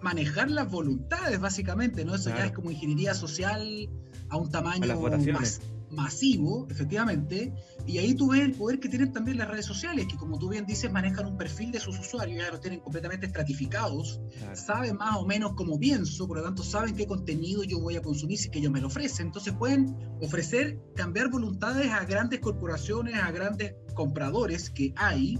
manejar 0.00 0.50
las 0.50 0.70
voluntades, 0.70 1.40
básicamente, 1.40 2.04
¿no? 2.04 2.14
Eso 2.14 2.30
ya 2.30 2.46
es 2.46 2.52
como 2.52 2.70
ingeniería 2.70 3.14
social 3.14 3.88
a 4.28 4.36
un 4.36 4.50
tamaño 4.50 5.00
más 5.32 5.60
masivo, 5.90 6.68
efectivamente, 6.70 7.52
y 7.86 7.98
ahí 7.98 8.14
tú 8.14 8.30
ves 8.30 8.42
el 8.42 8.52
poder 8.52 8.78
que 8.78 8.88
tienen 8.88 9.12
también 9.12 9.38
las 9.38 9.48
redes 9.48 9.66
sociales, 9.66 10.06
que 10.06 10.16
como 10.16 10.38
tú 10.38 10.48
bien 10.48 10.64
dices, 10.64 10.90
manejan 10.90 11.26
un 11.26 11.36
perfil 11.36 11.72
de 11.72 11.80
sus 11.80 11.98
usuarios, 11.98 12.42
ya 12.42 12.50
los 12.50 12.60
tienen 12.60 12.80
completamente 12.80 13.26
estratificados, 13.26 14.20
saben 14.54 14.96
más 14.96 15.16
o 15.16 15.26
menos 15.26 15.54
cómo 15.54 15.78
pienso, 15.78 16.28
por 16.28 16.38
lo 16.38 16.44
tanto 16.44 16.62
saben 16.62 16.94
qué 16.94 17.06
contenido 17.06 17.64
yo 17.64 17.80
voy 17.80 17.96
a 17.96 18.02
consumir 18.02 18.38
si 18.38 18.50
que 18.50 18.60
ellos 18.60 18.72
me 18.72 18.80
lo 18.80 18.86
ofrecen, 18.86 19.26
entonces 19.26 19.52
pueden 19.54 19.96
ofrecer, 20.20 20.78
cambiar 20.94 21.30
voluntades 21.30 21.90
a 21.90 22.04
grandes 22.04 22.40
corporaciones, 22.40 23.16
a 23.16 23.30
grandes 23.32 23.74
compradores 23.94 24.70
que 24.70 24.92
hay, 24.96 25.38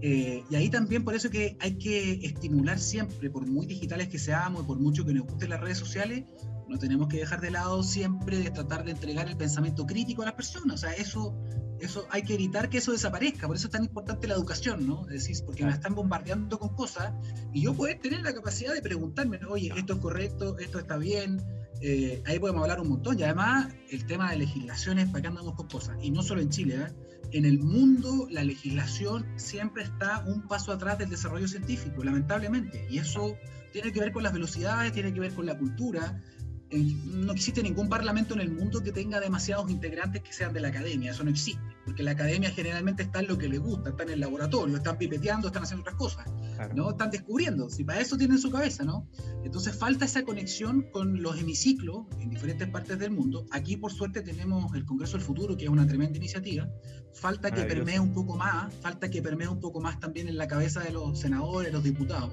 eh, 0.00 0.44
y 0.48 0.54
ahí 0.54 0.70
también 0.70 1.04
por 1.04 1.14
eso 1.14 1.30
que 1.30 1.56
hay 1.60 1.76
que 1.76 2.24
estimular 2.24 2.78
siempre, 2.78 3.30
por 3.30 3.46
muy 3.46 3.66
digitales 3.66 4.08
que 4.08 4.18
seamos, 4.18 4.64
por 4.64 4.78
mucho 4.78 5.04
que 5.04 5.12
nos 5.12 5.26
gusten 5.26 5.50
las 5.50 5.60
redes 5.60 5.78
sociales, 5.78 6.24
no 6.68 6.78
tenemos 6.78 7.08
que 7.08 7.16
dejar 7.18 7.40
de 7.40 7.50
lado 7.50 7.82
siempre 7.82 8.38
de 8.38 8.50
tratar 8.50 8.84
de 8.84 8.92
entregar 8.92 9.28
el 9.28 9.36
pensamiento 9.36 9.86
crítico 9.86 10.22
a 10.22 10.26
las 10.26 10.34
personas. 10.34 10.74
O 10.74 10.78
sea, 10.78 10.92
eso, 10.92 11.34
eso 11.80 12.06
hay 12.10 12.22
que 12.22 12.34
evitar 12.34 12.68
que 12.68 12.78
eso 12.78 12.92
desaparezca. 12.92 13.46
Por 13.46 13.56
eso 13.56 13.68
es 13.68 13.72
tan 13.72 13.84
importante 13.84 14.28
la 14.28 14.34
educación, 14.34 14.86
¿no? 14.86 15.08
Es 15.08 15.26
decir, 15.26 15.44
porque 15.46 15.64
me 15.64 15.72
están 15.72 15.94
bombardeando 15.94 16.58
con 16.58 16.74
cosas 16.74 17.12
y 17.52 17.62
yo 17.62 17.74
puedo 17.74 17.98
tener 17.98 18.20
la 18.20 18.34
capacidad 18.34 18.74
de 18.74 18.82
preguntarme, 18.82 19.40
oye, 19.48 19.72
esto 19.76 19.94
es 19.94 19.98
correcto, 19.98 20.58
esto 20.58 20.78
está 20.78 20.98
bien. 20.98 21.42
Eh, 21.80 22.22
ahí 22.26 22.38
podemos 22.38 22.62
hablar 22.62 22.80
un 22.80 22.88
montón. 22.90 23.18
Y 23.18 23.22
además, 23.22 23.72
el 23.90 24.04
tema 24.04 24.30
de 24.30 24.36
legislaciones, 24.36 25.08
para 25.08 25.22
que 25.22 25.28
andamos 25.28 25.54
con 25.54 25.68
cosas. 25.68 25.96
Y 26.02 26.10
no 26.10 26.22
solo 26.22 26.42
en 26.42 26.50
Chile, 26.50 26.76
¿eh? 26.76 27.07
En 27.32 27.44
el 27.44 27.58
mundo 27.58 28.26
la 28.30 28.42
legislación 28.42 29.26
siempre 29.36 29.82
está 29.82 30.24
un 30.26 30.46
paso 30.46 30.72
atrás 30.72 30.98
del 30.98 31.10
desarrollo 31.10 31.48
científico, 31.48 32.02
lamentablemente. 32.02 32.86
Y 32.90 32.98
eso 32.98 33.36
tiene 33.72 33.92
que 33.92 34.00
ver 34.00 34.12
con 34.12 34.22
las 34.22 34.32
velocidades, 34.32 34.92
tiene 34.92 35.12
que 35.12 35.20
ver 35.20 35.34
con 35.34 35.46
la 35.46 35.58
cultura. 35.58 36.22
No 36.70 37.32
existe 37.32 37.62
ningún 37.62 37.88
parlamento 37.88 38.34
en 38.34 38.40
el 38.40 38.50
mundo 38.50 38.82
que 38.82 38.92
tenga 38.92 39.20
demasiados 39.20 39.70
integrantes 39.70 40.22
que 40.22 40.32
sean 40.32 40.52
de 40.52 40.60
la 40.60 40.68
academia, 40.68 41.12
eso 41.12 41.24
no 41.24 41.30
existe, 41.30 41.62
porque 41.84 42.02
la 42.02 42.10
academia 42.10 42.50
generalmente 42.50 43.04
está 43.04 43.20
en 43.20 43.28
lo 43.28 43.38
que 43.38 43.48
le 43.48 43.56
gusta, 43.56 43.90
está 43.90 44.02
en 44.02 44.10
el 44.10 44.20
laboratorio, 44.20 44.76
están 44.76 44.98
pipeteando, 44.98 45.46
están 45.46 45.62
haciendo 45.62 45.80
otras 45.82 45.96
cosas, 45.96 46.26
¿no? 46.74 46.90
Están 46.90 47.10
descubriendo, 47.10 47.70
si 47.70 47.84
para 47.84 48.00
eso 48.00 48.18
tienen 48.18 48.38
su 48.38 48.50
cabeza, 48.50 48.84
¿no? 48.84 49.08
Entonces 49.44 49.74
falta 49.74 50.04
esa 50.04 50.24
conexión 50.24 50.82
con 50.92 51.22
los 51.22 51.40
hemiciclos 51.40 52.06
en 52.20 52.28
diferentes 52.28 52.68
partes 52.68 52.98
del 52.98 53.12
mundo. 53.12 53.46
Aquí 53.50 53.78
por 53.78 53.90
suerte 53.90 54.20
tenemos 54.20 54.74
el 54.74 54.84
Congreso 54.84 55.16
del 55.16 55.24
Futuro, 55.24 55.56
que 55.56 55.64
es 55.64 55.70
una 55.70 55.86
tremenda 55.86 56.18
iniciativa, 56.18 56.68
falta 57.14 57.50
que 57.50 57.62
permee 57.64 57.98
un 57.98 58.12
poco 58.12 58.36
más, 58.36 58.74
falta 58.82 59.08
que 59.08 59.22
permee 59.22 59.48
un 59.48 59.60
poco 59.60 59.80
más 59.80 59.98
también 60.00 60.28
en 60.28 60.36
la 60.36 60.46
cabeza 60.46 60.80
de 60.80 60.90
los 60.92 61.18
senadores, 61.18 61.72
los 61.72 61.82
diputados. 61.82 62.32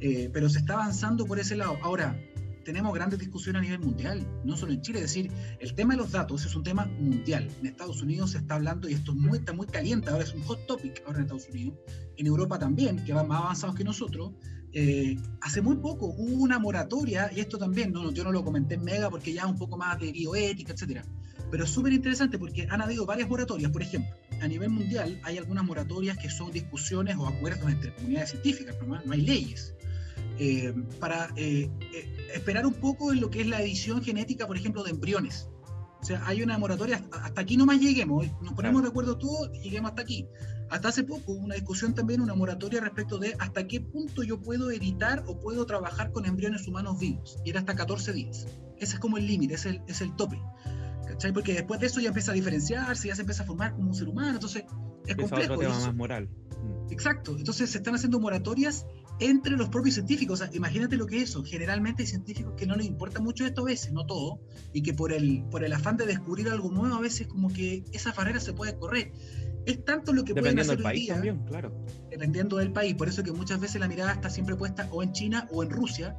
eh, 0.00 0.28
pero 0.32 0.48
se 0.50 0.58
está 0.58 0.74
avanzando 0.74 1.24
por 1.24 1.38
ese 1.38 1.56
lado. 1.56 1.78
Ahora, 1.82 2.18
tenemos 2.66 2.92
grandes 2.92 3.20
discusiones 3.20 3.60
a 3.60 3.62
nivel 3.62 3.78
mundial, 3.78 4.26
no 4.44 4.56
solo 4.56 4.72
en 4.72 4.82
Chile. 4.82 4.98
Es 4.98 5.04
decir, 5.04 5.30
el 5.60 5.72
tema 5.74 5.94
de 5.94 5.98
los 5.98 6.10
datos 6.10 6.44
es 6.44 6.56
un 6.56 6.64
tema 6.64 6.84
mundial. 6.84 7.48
En 7.60 7.66
Estados 7.66 8.02
Unidos 8.02 8.32
se 8.32 8.38
está 8.38 8.56
hablando, 8.56 8.88
y 8.88 8.94
esto 8.94 9.12
es 9.12 9.18
muy, 9.18 9.38
está 9.38 9.52
muy 9.52 9.68
caliente, 9.68 10.10
ahora 10.10 10.24
es 10.24 10.34
un 10.34 10.42
hot 10.42 10.66
topic 10.66 11.00
ahora 11.06 11.18
en 11.18 11.24
Estados 11.26 11.48
Unidos. 11.48 11.78
En 12.16 12.26
Europa 12.26 12.58
también, 12.58 13.04
que 13.04 13.12
van 13.12 13.28
más 13.28 13.40
avanzados 13.40 13.76
que 13.76 13.84
nosotros. 13.84 14.32
Eh, 14.72 15.16
hace 15.42 15.62
muy 15.62 15.76
poco 15.76 16.06
hubo 16.06 16.42
una 16.42 16.58
moratoria, 16.58 17.30
y 17.34 17.38
esto 17.38 17.56
también, 17.56 17.92
no, 17.92 18.10
yo 18.10 18.24
no 18.24 18.32
lo 18.32 18.42
comenté 18.42 18.74
en 18.74 18.82
Mega 18.82 19.08
porque 19.10 19.32
ya 19.32 19.42
es 19.42 19.48
un 19.48 19.56
poco 19.56 19.76
más 19.78 20.00
de 20.00 20.10
bioética, 20.10 20.72
etcétera. 20.72 21.04
Pero 21.48 21.62
es 21.62 21.70
súper 21.70 21.92
interesante 21.92 22.36
porque 22.36 22.66
han 22.68 22.82
habido 22.82 23.06
varias 23.06 23.28
moratorias. 23.28 23.70
Por 23.70 23.82
ejemplo, 23.82 24.10
a 24.40 24.48
nivel 24.48 24.70
mundial 24.70 25.20
hay 25.22 25.38
algunas 25.38 25.64
moratorias 25.64 26.18
que 26.18 26.28
son 26.28 26.50
discusiones 26.50 27.16
o 27.16 27.28
acuerdos 27.28 27.70
entre 27.70 27.94
comunidades 27.94 28.30
científicas, 28.30 28.74
no, 28.84 29.00
no 29.00 29.12
hay 29.12 29.20
leyes. 29.20 29.75
Eh, 30.38 30.74
para 31.00 31.30
eh, 31.36 31.70
eh, 31.80 32.28
esperar 32.34 32.66
un 32.66 32.74
poco 32.74 33.12
en 33.12 33.20
lo 33.20 33.30
que 33.30 33.40
es 33.40 33.46
la 33.46 33.62
edición 33.62 34.02
genética, 34.02 34.46
por 34.46 34.56
ejemplo, 34.56 34.82
de 34.82 34.90
embriones. 34.90 35.48
O 36.00 36.04
sea, 36.04 36.22
hay 36.26 36.42
una 36.42 36.58
moratoria, 36.58 37.02
hasta 37.10 37.40
aquí 37.40 37.56
no 37.56 37.64
más 37.64 37.80
lleguemos, 37.80 38.26
nos 38.42 38.52
ponemos 38.52 38.82
de 38.82 38.88
acuerdo 38.88 39.16
todos 39.16 39.50
y 39.54 39.60
lleguemos 39.62 39.90
hasta 39.90 40.02
aquí. 40.02 40.28
Hasta 40.68 40.88
hace 40.88 41.04
poco 41.04 41.32
hubo 41.32 41.44
una 41.44 41.54
discusión 41.54 41.94
también, 41.94 42.20
una 42.20 42.34
moratoria 42.34 42.80
respecto 42.80 43.18
de 43.18 43.34
hasta 43.38 43.66
qué 43.66 43.80
punto 43.80 44.22
yo 44.22 44.40
puedo 44.40 44.70
editar 44.70 45.24
o 45.26 45.40
puedo 45.40 45.64
trabajar 45.64 46.12
con 46.12 46.26
embriones 46.26 46.66
humanos 46.68 46.98
vivos. 46.98 47.38
Y 47.44 47.50
era 47.50 47.60
hasta 47.60 47.74
14 47.74 48.12
días. 48.12 48.46
Ese 48.76 48.94
es 48.94 49.00
como 49.00 49.16
el 49.16 49.26
límite, 49.26 49.54
es 49.54 49.64
el, 49.64 49.80
es 49.86 50.00
el 50.00 50.14
tope. 50.16 50.40
¿Cachai? 51.08 51.32
Porque 51.32 51.54
después 51.54 51.80
de 51.80 51.86
eso 51.86 52.00
ya 52.00 52.08
empieza 52.08 52.32
a 52.32 52.34
diferenciarse, 52.34 53.08
ya 53.08 53.14
se 53.14 53.22
empieza 53.22 53.44
a 53.44 53.46
formar 53.46 53.74
como 53.74 53.88
un 53.88 53.94
ser 53.94 54.08
humano, 54.08 54.34
entonces 54.34 54.64
es 55.06 55.16
complejo. 55.16 55.54
Otro 55.54 55.68
tema 55.68 55.78
más 55.78 55.94
moral. 55.94 56.28
Mm. 56.28 56.92
Exacto, 56.92 57.36
entonces 57.36 57.70
se 57.70 57.78
están 57.78 57.94
haciendo 57.94 58.20
moratorias 58.20 58.86
entre 59.18 59.56
los 59.56 59.68
propios 59.68 59.94
científicos. 59.94 60.40
O 60.40 60.44
sea, 60.44 60.54
imagínate 60.54 60.96
lo 60.96 61.06
que 61.06 61.18
es 61.18 61.30
eso. 61.30 61.42
Generalmente 61.42 62.02
hay 62.02 62.06
científicos 62.06 62.54
que 62.56 62.66
no 62.66 62.76
les 62.76 62.86
importa 62.86 63.20
mucho 63.20 63.46
esto 63.46 63.62
a 63.62 63.64
veces, 63.64 63.92
no 63.92 64.06
todo, 64.06 64.40
y 64.72 64.82
que 64.82 64.94
por 64.94 65.12
el, 65.12 65.44
por 65.50 65.64
el 65.64 65.72
afán 65.72 65.96
de 65.96 66.06
descubrir 66.06 66.48
algo 66.48 66.70
nuevo, 66.70 66.94
a 66.94 67.00
veces 67.00 67.26
como 67.26 67.52
que 67.52 67.84
esa 67.92 68.12
barrera 68.12 68.40
se 68.40 68.52
puede 68.52 68.76
correr. 68.76 69.12
Es 69.64 69.84
tanto 69.84 70.12
lo 70.12 70.24
que 70.24 70.32
pueden 70.32 70.58
hacer 70.60 70.76
del 70.76 70.84
país 70.84 71.08
también, 71.08 71.44
claro. 71.44 71.72
Dependiendo 72.08 72.56
del 72.58 72.72
país. 72.72 72.94
Por 72.94 73.08
eso 73.08 73.24
que 73.24 73.32
muchas 73.32 73.58
veces 73.58 73.80
la 73.80 73.88
mirada 73.88 74.12
está 74.12 74.30
siempre 74.30 74.54
puesta 74.54 74.88
o 74.92 75.02
en 75.02 75.12
China 75.12 75.48
o 75.50 75.64
en 75.64 75.70
Rusia, 75.70 76.16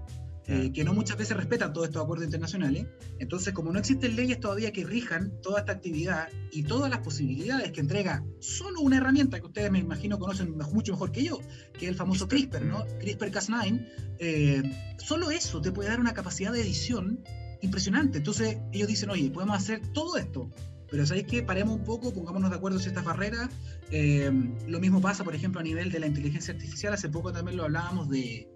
eh, 0.50 0.72
que 0.72 0.86
no 0.86 0.94
muchas 0.94 1.18
veces 1.18 1.36
respetan 1.36 1.74
todos 1.74 1.88
estos 1.88 2.02
acuerdos 2.02 2.26
internacionales. 2.26 2.88
Entonces, 3.20 3.54
como 3.54 3.74
no 3.74 3.80
existen 3.80 4.16
leyes 4.16 4.40
todavía 4.40 4.72
que 4.72 4.86
rijan 4.86 5.34
toda 5.42 5.60
esta 5.60 5.74
actividad 5.74 6.30
y 6.54 6.64
todas 6.64 6.90
las 6.90 7.00
posibilidades 7.00 7.74
que 7.74 7.82
entrega 7.82 8.24
solo 8.40 8.80
una 8.80 8.96
herramienta 8.96 9.42
que 9.42 9.46
ustedes 9.46 9.70
me 9.72 9.80
imagino 9.80 10.18
conocen 10.18 10.56
mucho 10.72 10.94
mejor 10.94 11.12
que 11.12 11.24
yo, 11.24 11.42
que 11.74 11.86
es 11.86 11.90
el 11.90 11.96
famoso 11.96 12.30
CRISPR, 12.30 12.64
¿no? 12.64 12.86
CRISPR-Cas9, 13.00 13.88
eh, 14.20 14.64
solo 14.98 15.32
eso 15.32 15.62
te 15.62 15.74
puede 15.74 15.90
dar 15.90 16.00
una 16.00 16.14
capacidad 16.14 16.54
de 16.54 16.62
edición 16.62 17.20
impresionante. 17.62 18.20
Entonces, 18.20 18.58
ellos 18.72 18.88
dicen, 18.88 19.10
oye, 19.10 19.30
podemos 19.30 19.58
hacer 19.58 19.82
todo 19.92 20.16
esto, 20.16 20.50
pero 20.90 21.06
¿sabéis 21.06 21.28
qué? 21.28 21.44
Paremos 21.44 21.76
un 21.76 21.84
poco, 21.84 22.14
pongámonos 22.14 22.52
de 22.52 22.56
acuerdo 22.56 22.80
en 22.80 22.88
estas 22.88 23.04
barreras. 23.04 23.50
Eh, 23.92 24.32
lo 24.66 24.80
mismo 24.80 25.02
pasa, 25.02 25.26
por 25.26 25.36
ejemplo, 25.36 25.60
a 25.60 25.64
nivel 25.64 25.92
de 25.92 26.00
la 26.00 26.08
inteligencia 26.08 26.54
artificial. 26.54 26.94
Hace 26.94 27.10
poco 27.10 27.34
también 27.34 27.58
lo 27.58 27.66
hablábamos 27.66 28.10
de, 28.10 28.48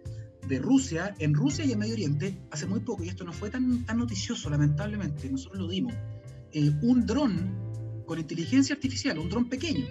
de 0.47 0.59
Rusia, 0.59 1.15
en 1.19 1.33
Rusia 1.33 1.65
y 1.65 1.71
en 1.71 1.79
Medio 1.79 1.93
Oriente, 1.93 2.37
hace 2.51 2.65
muy 2.65 2.79
poco, 2.79 3.03
y 3.03 3.09
esto 3.09 3.23
no 3.23 3.33
fue 3.33 3.49
tan, 3.49 3.85
tan 3.85 3.97
noticioso, 3.97 4.49
lamentablemente, 4.49 5.29
nosotros 5.29 5.61
lo 5.61 5.67
dimos, 5.67 5.93
eh, 6.51 6.71
un 6.81 7.05
dron 7.05 8.03
con 8.05 8.19
inteligencia 8.19 8.75
artificial, 8.75 9.17
un 9.17 9.29
dron 9.29 9.47
pequeño, 9.47 9.85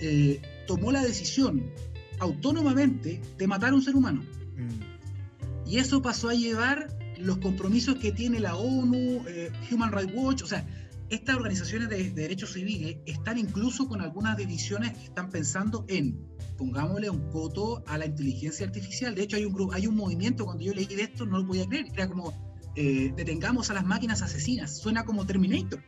eh, 0.00 0.40
tomó 0.66 0.90
la 0.90 1.02
decisión 1.02 1.70
autónomamente 2.18 3.20
de 3.36 3.46
matar 3.46 3.70
a 3.72 3.74
un 3.74 3.82
ser 3.82 3.94
humano. 3.94 4.22
Mm. 4.56 5.68
Y 5.68 5.78
eso 5.78 6.02
pasó 6.02 6.28
a 6.28 6.34
llevar 6.34 6.88
los 7.18 7.38
compromisos 7.38 7.96
que 7.96 8.12
tiene 8.12 8.40
la 8.40 8.56
ONU, 8.56 9.24
eh, 9.26 9.50
Human 9.70 9.92
Rights 9.92 10.12
Watch, 10.14 10.42
o 10.42 10.46
sea, 10.46 10.66
estas 11.10 11.36
organizaciones 11.36 11.88
de, 11.88 12.10
de 12.10 12.22
derechos 12.22 12.52
civiles 12.52 12.98
están 13.06 13.38
incluso 13.38 13.88
con 13.88 14.00
algunas 14.00 14.36
divisiones 14.36 14.92
que 14.96 15.04
están 15.04 15.30
pensando 15.30 15.84
en 15.88 16.28
pongámosle 16.58 17.08
un 17.08 17.30
coto 17.30 17.82
a 17.86 17.96
la 17.96 18.06
inteligencia 18.06 18.66
artificial. 18.66 19.14
De 19.14 19.22
hecho, 19.22 19.36
hay 19.36 19.44
un 19.44 19.54
grupo, 19.54 19.72
hay 19.72 19.86
un 19.86 19.96
movimiento, 19.96 20.44
cuando 20.44 20.64
yo 20.64 20.74
leí 20.74 20.86
de 20.86 21.02
esto, 21.02 21.24
no 21.24 21.38
lo 21.38 21.46
podía 21.46 21.66
creer, 21.66 21.86
era 21.94 22.08
como 22.08 22.34
eh, 22.74 23.12
detengamos 23.16 23.70
a 23.70 23.74
las 23.74 23.84
máquinas 23.84 24.22
asesinas. 24.22 24.76
Suena 24.78 25.04
como 25.04 25.26
Terminator. 25.26 25.82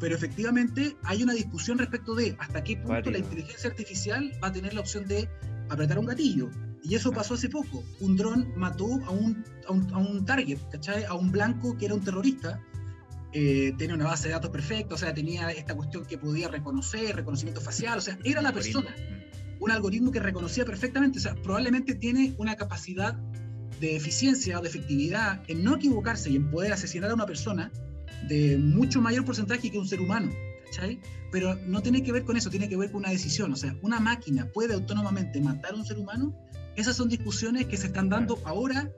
Pero 0.00 0.16
efectivamente 0.16 0.96
hay 1.04 1.22
una 1.22 1.32
discusión 1.32 1.78
respecto 1.78 2.14
de 2.14 2.36
hasta 2.38 2.64
qué 2.64 2.76
punto 2.76 3.10
la 3.10 3.18
inteligencia 3.18 3.70
artificial 3.70 4.32
va 4.42 4.48
a 4.48 4.52
tener 4.52 4.74
la 4.74 4.80
opción 4.80 5.06
de 5.06 5.28
apretar 5.70 5.98
un 5.98 6.06
gatillo. 6.06 6.50
Y 6.82 6.96
eso 6.96 7.12
pasó 7.12 7.34
hace 7.34 7.48
poco. 7.48 7.82
Un 8.00 8.16
dron 8.16 8.52
mató 8.56 8.86
a 9.06 9.10
un, 9.10 9.42
a 9.66 9.98
un, 9.98 10.24
target, 10.26 10.58
¿cachai? 10.70 11.04
A 11.04 11.14
un 11.14 11.30
blanco 11.30 11.78
que 11.78 11.86
era 11.86 11.94
un 11.94 12.02
terrorista. 12.02 12.60
Eh, 13.34 13.74
tenía 13.76 13.96
una 13.96 14.06
base 14.06 14.28
de 14.28 14.34
datos 14.34 14.50
perfecta, 14.50 14.94
o 14.94 14.98
sea, 14.98 15.12
tenía 15.12 15.50
esta 15.50 15.74
cuestión 15.74 16.06
que 16.06 16.16
podía 16.16 16.48
reconocer, 16.48 17.16
reconocimiento 17.16 17.60
facial, 17.60 17.98
o 17.98 18.00
sea, 18.00 18.16
era 18.24 18.40
la 18.40 18.52
persona 18.52 18.94
un 19.60 19.70
algoritmo 19.70 20.10
que 20.10 20.20
reconocía 20.20 20.64
perfectamente, 20.64 21.18
o 21.18 21.22
sea, 21.22 21.34
probablemente 21.34 21.94
tiene 21.94 22.34
una 22.38 22.54
capacidad 22.56 23.14
de 23.80 23.96
eficiencia 23.96 24.58
o 24.58 24.62
de 24.62 24.68
efectividad 24.68 25.42
en 25.48 25.64
no 25.64 25.76
equivocarse 25.76 26.30
y 26.30 26.36
en 26.36 26.50
poder 26.50 26.72
asesinar 26.72 27.10
a 27.10 27.14
una 27.14 27.26
persona 27.26 27.72
de 28.28 28.58
mucho 28.58 29.00
mayor 29.00 29.24
porcentaje 29.24 29.70
que 29.70 29.78
un 29.78 29.88
ser 29.88 30.00
humano, 30.00 30.30
¿cachai? 30.66 31.00
Pero 31.32 31.56
no 31.66 31.82
tiene 31.82 32.02
que 32.02 32.12
ver 32.12 32.24
con 32.24 32.36
eso, 32.36 32.50
tiene 32.50 32.68
que 32.68 32.76
ver 32.76 32.90
con 32.90 33.00
una 33.00 33.10
decisión, 33.10 33.52
o 33.52 33.56
sea, 33.56 33.76
una 33.82 34.00
máquina 34.00 34.50
puede 34.52 34.74
autónomamente 34.74 35.40
matar 35.40 35.72
a 35.72 35.76
un 35.76 35.84
ser 35.84 35.98
humano, 35.98 36.38
esas 36.76 36.96
son 36.96 37.08
discusiones 37.08 37.66
que 37.66 37.76
se 37.76 37.86
están 37.86 38.08
dando 38.08 38.40
ahora 38.44 38.90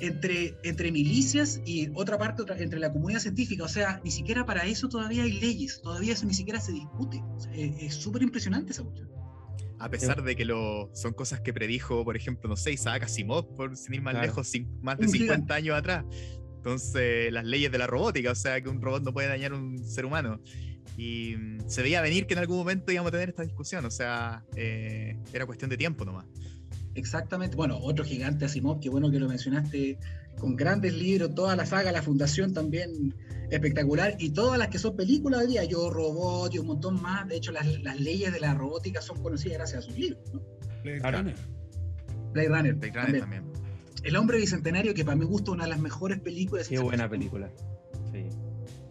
entre, 0.00 0.56
entre 0.62 0.92
milicias 0.92 1.60
y 1.64 1.90
otra 1.94 2.18
parte 2.18 2.42
entre 2.58 2.78
la 2.78 2.92
comunidad 2.92 3.20
científica. 3.20 3.64
O 3.64 3.68
sea, 3.68 4.00
ni 4.04 4.10
siquiera 4.10 4.46
para 4.46 4.64
eso 4.66 4.88
todavía 4.88 5.24
hay 5.24 5.32
leyes, 5.40 5.80
todavía 5.82 6.12
eso 6.12 6.26
ni 6.26 6.34
siquiera 6.34 6.60
se 6.60 6.72
discute. 6.72 7.22
es 7.54 7.94
súper 7.94 8.22
impresionante 8.22 8.72
esa 8.72 8.82
cuestión. 8.82 9.08
A 9.80 9.88
pesar 9.88 10.22
de 10.24 10.34
que 10.34 10.44
lo, 10.44 10.90
son 10.92 11.12
cosas 11.12 11.40
que 11.40 11.52
predijo, 11.52 12.04
por 12.04 12.16
ejemplo, 12.16 12.48
no 12.48 12.56
sé, 12.56 12.72
Isaac 12.72 13.04
Asimov, 13.04 13.54
por 13.54 13.76
sin 13.76 13.94
ir 13.94 14.02
más 14.02 14.14
lejos, 14.14 14.50
más 14.82 14.98
de 14.98 15.06
50 15.06 15.54
años 15.54 15.76
atrás. 15.76 16.04
Entonces, 16.56 17.32
las 17.32 17.44
leyes 17.44 17.70
de 17.70 17.78
la 17.78 17.86
robótica, 17.86 18.32
o 18.32 18.34
sea, 18.34 18.60
que 18.60 18.68
un 18.68 18.82
robot 18.82 19.04
no 19.04 19.12
puede 19.12 19.28
dañar 19.28 19.52
a 19.52 19.56
un 19.56 19.78
ser 19.84 20.04
humano. 20.04 20.40
Y 20.96 21.36
mm, 21.36 21.68
se 21.68 21.82
veía 21.82 22.00
venir 22.00 22.26
que 22.26 22.34
en 22.34 22.40
algún 22.40 22.58
momento 22.58 22.90
íbamos 22.92 23.10
a 23.10 23.12
tener 23.12 23.28
esta 23.28 23.42
discusión, 23.42 23.84
o 23.84 23.90
sea, 23.90 24.44
eh, 24.56 25.16
era 25.32 25.46
cuestión 25.46 25.70
de 25.70 25.76
tiempo 25.76 26.04
nomás. 26.04 26.26
Exactamente. 26.94 27.56
Bueno, 27.56 27.78
otro 27.80 28.04
gigante 28.04 28.44
Asimov, 28.44 28.80
qué 28.80 28.88
bueno 28.88 29.10
que 29.10 29.20
lo 29.20 29.28
mencionaste, 29.28 29.98
con 30.38 30.56
grandes 30.56 30.94
libros, 30.94 31.34
toda 31.34 31.54
la 31.54 31.66
saga, 31.66 31.92
la 31.92 32.02
fundación 32.02 32.52
también 32.52 33.14
espectacular, 33.50 34.16
y 34.18 34.30
todas 34.30 34.58
las 34.58 34.68
que 34.68 34.78
son 34.78 34.96
películas 34.96 35.40
de 35.40 35.46
día, 35.46 35.64
Yo 35.64 35.90
Robot 35.90 36.54
y 36.54 36.58
un 36.58 36.66
montón 36.66 37.00
más. 37.00 37.26
De 37.28 37.36
hecho, 37.36 37.52
las, 37.52 37.66
leyes 38.00 38.32
de 38.32 38.40
la 38.40 38.54
robótica 38.54 39.00
son 39.00 39.22
conocidas 39.22 39.58
gracias 39.58 39.78
a 39.78 39.82
sus 39.82 39.96
libros. 39.96 40.22
¿no? 40.32 40.40
Blade 40.82 40.98
Runner. 40.98 41.36
Blade 42.32 42.48
Runner. 42.48 42.74
Blade 42.74 42.92
Runner 42.92 43.20
también. 43.20 43.44
El 44.02 44.16
hombre 44.16 44.38
bicentenario, 44.38 44.94
que 44.94 45.04
para 45.04 45.16
mí 45.16 45.24
gusta 45.24 45.50
una 45.50 45.64
de 45.64 45.70
las 45.70 45.80
mejores 45.80 46.20
películas. 46.20 46.68
Qué 46.68 46.78
buena 46.78 47.08
película. 47.08 47.50
Sí. 48.12 48.28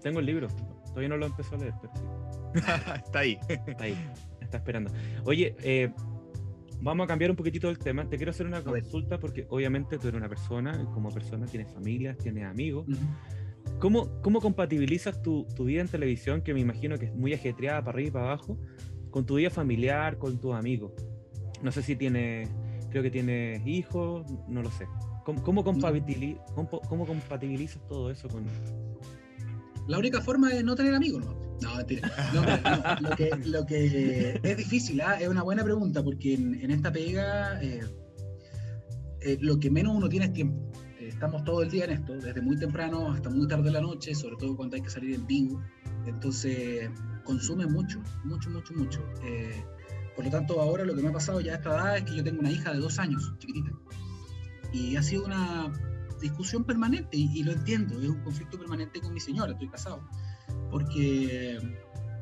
Tengo 0.02 0.20
el 0.20 0.26
libro. 0.26 0.48
Todavía 0.98 1.10
no 1.10 1.18
lo 1.18 1.28
empezó 1.28 1.54
a 1.54 1.58
leer, 1.60 1.76
pero 1.80 1.94
sí. 1.94 2.60
Está 3.06 3.20
ahí. 3.20 3.38
Está 3.68 3.84
ahí. 3.84 3.96
Está 4.42 4.58
esperando. 4.58 4.90
Oye, 5.26 5.56
eh, 5.62 5.92
vamos 6.82 7.04
a 7.04 7.08
cambiar 7.08 7.30
un 7.30 7.38
poquitito 7.38 7.70
el 7.70 7.78
tema. 7.78 8.10
Te 8.10 8.18
quiero 8.18 8.32
hacer 8.32 8.48
una 8.48 8.64
consulta 8.64 9.20
porque 9.20 9.46
obviamente 9.50 10.00
tú 10.00 10.08
eres 10.08 10.18
una 10.18 10.28
persona, 10.28 10.76
como 10.96 11.12
persona 11.12 11.46
tienes 11.46 11.72
familias, 11.72 12.18
tienes 12.18 12.46
amigos. 12.46 12.88
¿Cómo, 13.78 14.20
¿Cómo, 14.24 14.42
compatibilizas 14.42 15.22
tu, 15.22 15.46
tu, 15.56 15.66
vida 15.66 15.82
en 15.82 15.88
televisión, 15.88 16.42
que 16.42 16.52
me 16.56 16.62
imagino 16.62 16.98
que 16.98 17.06
es 17.06 17.14
muy 17.14 17.32
ajetreada 17.32 17.80
para 17.82 17.92
arriba 17.92 18.08
y 18.08 18.12
para 18.14 18.26
abajo, 18.26 18.58
con 19.12 19.24
tu 19.24 19.36
vida 19.36 19.52
familiar, 19.52 20.18
con 20.18 20.40
tus 20.40 20.56
amigos? 20.56 20.94
No 21.62 21.72
sé 21.72 21.84
si 21.84 21.96
tienes, 21.96 22.50
creo 22.90 23.04
que 23.04 23.12
tienes 23.12 23.62
hijos, 23.68 24.26
no 24.48 24.64
lo 24.64 24.72
sé. 24.72 24.88
¿Cómo, 25.24 25.44
cómo, 25.44 25.64
cómo 25.64 27.06
compatibilizas 27.06 27.88
todo 27.88 28.10
eso 28.10 28.28
con, 28.30 28.48
la 29.88 29.98
única 29.98 30.22
forma 30.22 30.52
es 30.52 30.64
no 30.64 30.76
tener 30.76 30.94
amigos, 30.94 31.26
¿no? 31.26 31.48
No, 31.62 31.76
mentira. 31.76 32.12
lo, 33.46 33.66
que, 33.66 34.40
es 34.44 34.58
difícil, 34.58 35.02
¿ah? 35.02 35.20
es 35.20 35.28
una 35.28 35.44
buena 35.44 35.64
pregunta, 35.64 36.04
porque 36.04 36.36
en, 36.36 36.70
esta 36.70 36.92
pega 36.92 37.62
eh, 37.64 37.82
eh, 39.22 39.38
lo 39.42 39.60
que 39.60 39.72
menos 39.72 39.96
uno 39.96 40.08
tiene 40.08 40.28
es 40.28 40.34
tiempo. 40.34 40.72
estamos 41.00 41.44
todo 41.44 41.64
el 41.64 41.72
día 41.72 41.86
en 41.86 41.92
esto, 41.92 42.14
desde 42.14 42.42
muy 42.42 42.58
temprano 42.58 43.12
hasta 43.12 43.30
muy 43.30 43.48
tarde 43.48 43.64
de 43.64 43.72
la 43.72 43.82
noche, 43.82 44.14
sobre 44.14 44.36
todo 44.38 44.56
cuando 44.56 44.76
hay 44.76 44.82
que 44.82 44.90
salir 44.90 45.16
en 45.16 45.26
vivo. 45.26 45.62
Entonces, 46.06 46.90
consume 47.24 47.66
mucho, 47.66 48.02
mucho, 48.24 48.50
mucho, 48.50 48.74
mucho. 48.74 49.04
Eh, 49.26 49.64
por 50.16 50.26
lo 50.26 50.32
tanto, 50.32 50.62
ahora 50.62 50.86
lo 50.86 50.96
que 50.96 51.02
me 51.02 51.10
ha 51.10 51.14
pasado 51.14 51.42
ya 51.42 51.54
a 51.54 51.56
esta 51.56 51.70
edad 51.70 51.98
es 51.98 52.04
que 52.04 52.16
yo 52.16 52.24
tengo 52.24 52.40
una 52.40 52.52
hija 52.52 52.72
de 52.72 52.80
dos 52.80 53.00
años, 53.00 53.34
chiquitita. 53.40 53.72
Y 54.74 54.96
ha 54.96 55.04
sido 55.04 55.26
una, 55.26 55.72
discusión 56.22 56.64
permanente 56.64 57.18
y, 57.18 57.44
lo 57.44 57.52
entiendo, 57.52 58.02
es 58.02 58.10
un 58.10 58.22
conflicto 58.24 58.58
permanente 58.58 59.00
con 59.02 59.14
mi 59.14 59.20
señora, 59.20 59.54
estoy 59.54 59.70
casado, 59.70 60.08
porque 60.72 61.60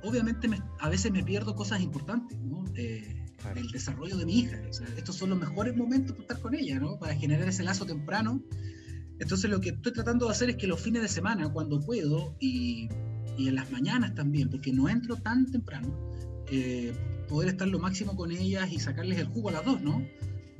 obviamente 0.03 0.49
a 0.79 0.89
veces 0.89 1.11
me 1.11 1.23
pierdo 1.23 1.55
cosas 1.55 1.81
importantes, 1.81 2.37
¿no? 2.39 2.63
Eh, 2.75 3.21
del 3.53 3.69
desarrollo 3.69 4.17
de 4.17 4.25
mi 4.25 4.39
hija. 4.39 4.59
estos 4.97 5.15
son 5.15 5.29
los 5.29 5.39
mejores 5.39 5.75
momentos 5.75 6.13
para 6.13 6.21
estar 6.23 6.39
con 6.39 6.55
ella, 6.55 6.79
¿no? 6.79 6.97
Para 6.97 7.13
generar 7.15 7.47
ese 7.47 7.63
lazo 7.63 7.85
temprano. 7.85 8.41
Entonces 9.19 9.49
lo 9.49 9.61
que 9.61 9.69
estoy 9.69 9.93
tratando 9.93 10.25
de 10.25 10.31
hacer 10.31 10.49
es 10.49 10.55
que 10.55 10.67
los 10.67 10.81
fines 10.81 11.01
de 11.03 11.07
semana, 11.07 11.51
cuando 11.53 11.79
puedo, 11.79 12.35
y, 12.39 12.89
y 13.37 13.47
en 13.47 13.55
las 13.55 13.71
mañanas 13.71 14.15
también, 14.15 14.49
porque 14.49 14.73
no 14.73 14.89
entro 14.89 15.17
tan 15.17 15.45
temprano, 15.51 15.95
eh, 16.49 16.93
poder 17.27 17.49
estar 17.49 17.67
lo 17.67 17.79
máximo 17.79 18.15
con 18.15 18.31
ellas 18.31 18.71
y 18.71 18.79
sacarles 18.79 19.19
el 19.19 19.27
jugo 19.27 19.49
a 19.49 19.53
las 19.53 19.65
dos, 19.65 19.81
¿no? 19.81 20.05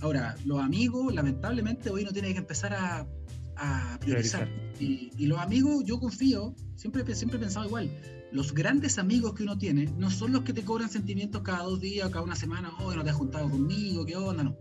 Ahora, 0.02 0.36
los 0.46 0.60
amigos, 0.60 1.14
lamentablemente, 1.14 1.90
hoy 1.90 2.04
no 2.04 2.12
tienen 2.12 2.34
que 2.34 2.40
empezar 2.40 2.74
a, 2.74 3.08
a 3.58 3.98
priorizar. 4.00 4.50
Y, 4.80 5.12
y, 5.18 5.28
los 5.28 5.40
amigos, 5.40 5.84
yo 5.86 6.00
confío, 6.00 6.54
siempre, 6.76 7.16
siempre 7.16 7.38
he 7.38 7.42
pensado 7.42 7.66
igual, 7.66 7.90
los 8.32 8.54
grandes 8.54 8.98
amigos 8.98 9.34
que 9.34 9.44
uno 9.44 9.58
tiene 9.58 9.86
no 9.98 10.10
son 10.10 10.34
los 10.34 10.44
que 10.44 10.52
te 10.52 10.64
cobran 10.64 10.90
sentimientos 10.90 11.42
cada 11.42 11.64
dos 11.64 11.80
días 11.80 12.08
o 12.08 12.12
cada 12.12 12.24
una 12.24 12.36
semana, 12.36 12.72
oh, 12.80 12.94
no 12.94 13.04
te 13.04 13.10
has 13.10 13.16
juntado 13.16 13.50
conmigo, 13.50 14.06
qué 14.06 14.18
onda, 14.18 14.44
no. 14.44 14.58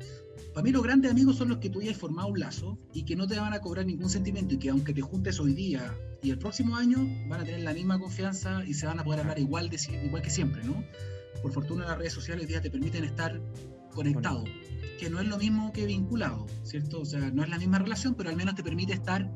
Para 0.53 0.63
mí 0.63 0.71
los 0.71 0.85
grandes 0.85 1.11
amigos 1.11 1.37
son 1.37 1.49
los 1.49 1.59
que 1.59 1.69
tú 1.69 1.81
hayas 1.81 1.97
formado 1.97 2.29
un 2.29 2.39
lazo 2.39 2.79
y 2.93 3.05
que 3.05 3.17
no 3.17 3.27
te 3.27 3.37
van 3.37 3.53
a 3.53 3.61
cobrar 3.61 3.85
ningún 3.85 4.09
sentimiento 4.09 4.55
y 4.55 4.59
que 4.59 4.71
aunque 4.71 4.95
te 4.95 5.01
juntes 5.01 5.41
hoy 5.41 5.53
día 5.55 5.93
y 6.23 6.31
el 6.31 6.39
próximo 6.39 6.77
año 6.77 6.99
van 7.29 7.41
a 7.41 7.45
tener 7.45 7.63
la 7.63 7.75
misma 7.75 7.99
confianza 7.99 8.65
y 8.65 8.75
se 8.75 8.87
van 8.87 9.01
a 9.01 9.05
poder 9.05 9.21
hablar 9.21 9.41
igual, 9.41 9.69
de, 9.69 9.79
igual 10.05 10.23
que 10.23 10.31
siempre, 10.31 10.63
¿no? 10.63 10.85
Por 11.43 11.53
fortuna 11.53 11.85
las 11.85 11.99
redes 11.99 12.13
sociales 12.13 12.47
día 12.47 12.61
te 12.61 12.71
permiten 12.71 13.03
estar 13.03 13.41
conectado, 13.93 14.45
que 14.99 15.11
no 15.11 15.21
es 15.21 15.27
lo 15.27 15.39
mismo 15.39 15.73
que 15.73 15.87
vinculado, 15.87 16.47
¿cierto? 16.63 17.01
O 17.01 17.05
sea, 17.05 17.31
no 17.31 17.43
es 17.43 17.49
la 17.49 17.59
misma 17.59 17.79
relación, 17.79 18.15
pero 18.15 18.31
al 18.31 18.37
menos 18.37 18.55
te 18.55 18.63
permite 18.63 18.93
estar 18.93 19.31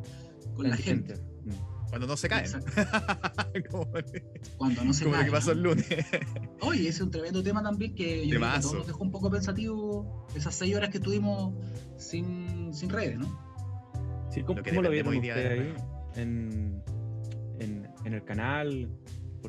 con 0.54 0.68
la, 0.68 0.76
gente. 0.76 1.14
Mm. 1.44 1.88
Cuando 1.88 2.06
no 2.06 2.16
se 2.16 2.28
cae. 2.28 2.46
Cuando 4.58 4.84
no 4.84 4.92
se 4.92 5.04
como 5.04 5.16
cae. 5.16 5.24
que 5.26 5.30
pasó 5.30 5.52
el 5.52 5.62
lunes. 5.62 5.87
Oye, 6.61 6.80
ese 6.80 6.88
es 6.88 7.00
un 7.00 7.11
tremendo 7.11 7.42
tema 7.42 7.62
también 7.62 7.94
que 7.94 8.26
yo 8.26 8.38
creo 8.38 8.52
que 8.52 8.61
todos 8.61 8.74
nos 8.74 8.87
dejó 8.87 9.04
un 9.04 9.11
poco 9.11 9.30
pensativo 9.30 10.26
esas 10.34 10.54
seis 10.54 10.76
horas 10.76 10.90
que 10.90 10.98
estuvimos 10.98 11.54
sin, 11.96 12.74
sin 12.74 12.90
redes, 12.90 13.18
¿no? 13.18 13.48
Sí, 14.30 14.42
¿cómo 14.42 14.61
lo, 14.61 14.82
lo 14.82 14.90
vieron 14.90 15.16
ustedes 15.16 15.50
ahí? 15.50 15.74
En, 16.16 16.82
en, 17.58 17.88
en, 18.04 18.14
el 18.14 18.24
canal, 18.24 18.90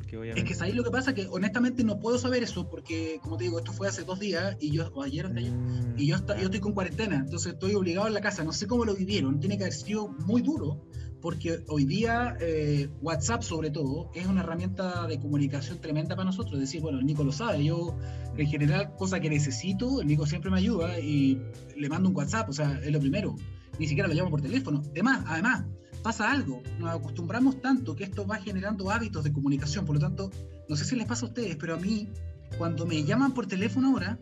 porque 0.00 0.16
obviamente... 0.16 0.50
Es 0.52 0.58
que 0.58 0.64
ahí 0.64 0.72
lo 0.72 0.82
que 0.82 0.90
pasa 0.90 1.14
que 1.14 1.26
honestamente 1.30 1.84
no 1.84 2.00
puedo 2.00 2.18
saber 2.18 2.42
eso 2.42 2.68
porque, 2.68 3.20
como 3.22 3.36
te 3.36 3.44
digo, 3.44 3.58
esto 3.58 3.72
fue 3.72 3.86
hace 3.86 4.04
dos 4.04 4.18
días 4.18 4.56
y 4.58 4.70
yo, 4.70 4.90
o 4.94 5.02
ayer, 5.02 5.26
ayer 5.26 5.52
mm, 5.52 5.98
y 5.98 6.06
yo, 6.06 6.16
yo 6.26 6.44
estoy 6.44 6.60
con 6.60 6.72
cuarentena, 6.72 7.16
entonces 7.16 7.52
estoy 7.52 7.74
obligado 7.74 8.08
en 8.08 8.14
la 8.14 8.20
casa, 8.20 8.42
no 8.42 8.52
sé 8.52 8.66
cómo 8.66 8.84
lo 8.84 8.94
vivieron, 8.94 9.40
tiene 9.40 9.58
que 9.58 9.64
haber 9.64 9.74
sido 9.74 10.08
muy 10.08 10.42
duro 10.42 10.80
porque 11.20 11.62
hoy 11.68 11.84
día 11.84 12.36
eh, 12.40 12.88
WhatsApp 13.02 13.42
sobre 13.42 13.70
todo 13.70 14.10
es 14.14 14.26
una 14.26 14.40
herramienta 14.40 15.06
de 15.06 15.20
comunicación 15.20 15.78
tremenda 15.78 16.16
para 16.16 16.24
nosotros. 16.24 16.54
Es 16.54 16.60
decir, 16.60 16.80
bueno, 16.80 16.98
el 16.98 17.04
Nico 17.04 17.24
lo 17.24 17.32
sabe, 17.32 17.62
yo 17.62 17.94
en 18.38 18.46
general 18.46 18.94
cosa 18.96 19.20
que 19.20 19.28
necesito, 19.28 20.00
el 20.00 20.06
Nico 20.06 20.24
siempre 20.24 20.50
me 20.50 20.56
ayuda 20.56 20.98
y 20.98 21.38
le 21.76 21.88
mando 21.90 22.08
un 22.08 22.16
WhatsApp, 22.16 22.48
o 22.48 22.52
sea, 22.54 22.80
es 22.82 22.90
lo 22.90 23.00
primero. 23.00 23.36
Ni 23.78 23.86
siquiera 23.86 24.08
lo 24.08 24.14
llamo 24.14 24.30
por 24.30 24.40
teléfono. 24.40 24.82
Además, 24.92 25.24
además, 25.26 25.66
pasa 26.02 26.30
algo, 26.30 26.62
nos 26.78 26.90
acostumbramos 26.90 27.60
tanto 27.60 27.94
que 27.94 28.04
esto 28.04 28.26
va 28.26 28.36
generando 28.36 28.90
hábitos 28.90 29.24
de 29.24 29.32
comunicación, 29.32 29.84
por 29.84 29.96
lo 29.96 30.00
tanto, 30.00 30.30
no 30.68 30.76
sé 30.76 30.84
si 30.84 30.96
les 30.96 31.06
pasa 31.06 31.26
a 31.26 31.28
ustedes, 31.28 31.56
pero 31.56 31.74
a 31.74 31.78
mí, 31.78 32.08
cuando 32.58 32.86
me 32.86 33.04
llaman 33.04 33.32
por 33.32 33.46
teléfono 33.46 33.88
ahora, 33.88 34.18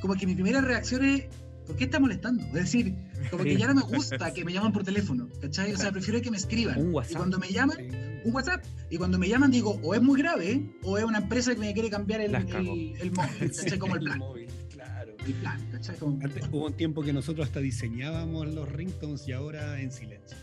como 0.00 0.14
que 0.14 0.26
mi 0.26 0.34
primera 0.34 0.60
reacción 0.60 1.04
es, 1.04 1.24
¿por 1.66 1.76
qué 1.76 1.84
está 1.84 1.98
molestando? 1.98 2.44
Es 2.44 2.52
decir, 2.52 2.94
como 3.30 3.44
que 3.44 3.56
ya 3.56 3.68
no 3.68 3.74
me 3.74 3.82
gusta 3.82 4.32
que 4.32 4.44
me 4.44 4.52
llaman 4.52 4.72
por 4.72 4.84
teléfono, 4.84 5.28
¿cachai? 5.40 5.72
O 5.72 5.78
sea, 5.78 5.92
prefiero 5.92 6.20
que 6.20 6.30
me 6.30 6.36
escriban. 6.36 6.78
Un 6.78 6.94
WhatsApp. 6.94 7.12
Y 7.12 7.16
cuando 7.16 7.38
me 7.38 7.48
llaman, 7.50 7.78
un 8.24 8.34
WhatsApp. 8.34 8.64
Y 8.90 8.96
cuando 8.96 9.18
me 9.18 9.28
llaman 9.28 9.50
digo, 9.50 9.80
o 9.82 9.94
es 9.94 10.02
muy 10.02 10.20
grave, 10.20 10.74
o 10.82 10.98
es 10.98 11.04
una 11.04 11.18
empresa 11.18 11.54
que 11.54 11.60
me 11.60 11.72
quiere 11.72 11.90
cambiar 11.90 12.20
el, 12.20 12.34
el, 12.34 12.94
el, 13.00 13.12
móvil, 13.12 13.52
¿cachai? 13.56 13.78
Como 13.78 13.96
el 13.96 14.02
plan. 14.02 14.18
móvil, 14.18 14.48
claro. 14.70 15.16
El 15.26 15.34
plan, 15.34 15.70
¿cachai? 15.72 15.96
Como... 15.96 16.22
Antes, 16.22 16.44
hubo 16.50 16.66
un 16.66 16.74
tiempo 16.74 17.02
que 17.02 17.12
nosotros 17.12 17.46
hasta 17.46 17.60
diseñábamos 17.60 18.48
los 18.48 18.70
ringtones 18.70 19.26
y 19.26 19.32
ahora 19.32 19.80
en 19.80 19.90
silencio. 19.90 20.36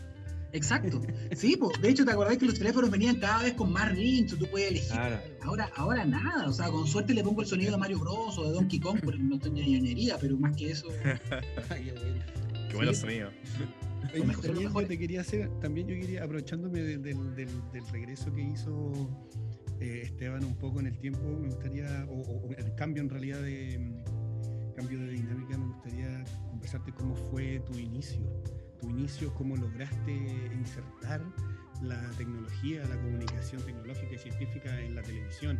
Exacto. 0.52 1.00
Sí, 1.34 1.56
pues, 1.56 1.80
de 1.80 1.88
hecho, 1.88 2.04
¿te 2.04 2.12
acordás 2.12 2.36
que 2.36 2.46
los 2.46 2.58
teléfonos 2.58 2.90
venían 2.90 3.16
cada 3.16 3.42
vez 3.42 3.54
con 3.54 3.72
más 3.72 3.90
rings? 3.90 4.36
Tú 4.36 4.46
puedes 4.46 4.70
elegir. 4.70 4.98
Ahora, 5.40 5.70
ahora 5.76 6.04
nada. 6.04 6.48
O 6.48 6.52
sea, 6.52 6.68
con 6.68 6.86
suerte 6.86 7.14
le 7.14 7.24
pongo 7.24 7.40
el 7.40 7.46
sonido 7.46 7.72
de 7.72 7.78
Mario 7.78 7.98
Bros. 7.98 8.38
o 8.38 8.44
de 8.44 8.52
Donkey 8.52 8.78
Kong, 8.78 9.00
porque 9.02 9.18
no 9.18 9.36
estoy 9.36 9.52
ñoñería, 9.52 10.18
pero 10.20 10.36
más 10.36 10.56
que 10.56 10.70
eso. 10.70 10.88
Qué 12.68 12.76
bueno 12.76 12.94
sonido. 12.94 13.30
también 14.42 14.88
te 14.88 14.98
quería 14.98 15.20
hacer, 15.22 15.48
también 15.60 15.88
yo 15.88 15.94
quería, 15.94 16.24
aprovechándome 16.24 16.80
del, 16.80 17.02
del, 17.02 17.34
del, 17.36 17.88
regreso 17.90 18.32
que 18.32 18.42
hizo 18.42 18.92
eh, 19.80 20.02
Esteban 20.04 20.44
un 20.44 20.56
poco 20.56 20.80
en 20.80 20.86
el 20.86 20.98
tiempo, 20.98 21.20
me 21.38 21.48
gustaría, 21.48 22.06
o, 22.08 22.20
o, 22.20 22.50
el 22.56 22.74
cambio 22.74 23.02
en 23.02 23.10
realidad 23.10 23.42
de 23.42 23.78
mm, 23.78 24.74
cambio 24.74 25.00
de 25.00 25.12
dinámica, 25.12 25.56
me 25.58 25.66
gustaría 25.66 26.24
conversarte 26.48 26.92
cómo 26.92 27.14
fue 27.14 27.60
tu 27.60 27.78
inicio 27.78 28.22
tu 28.82 28.90
inicio, 28.90 29.32
cómo 29.34 29.56
lograste 29.56 30.12
insertar 30.52 31.22
la 31.80 32.10
tecnología, 32.10 32.84
la 32.86 33.00
comunicación 33.00 33.62
tecnológica 33.62 34.14
y 34.14 34.18
científica 34.18 34.80
en 34.80 34.94
la 34.94 35.02
televisión, 35.02 35.58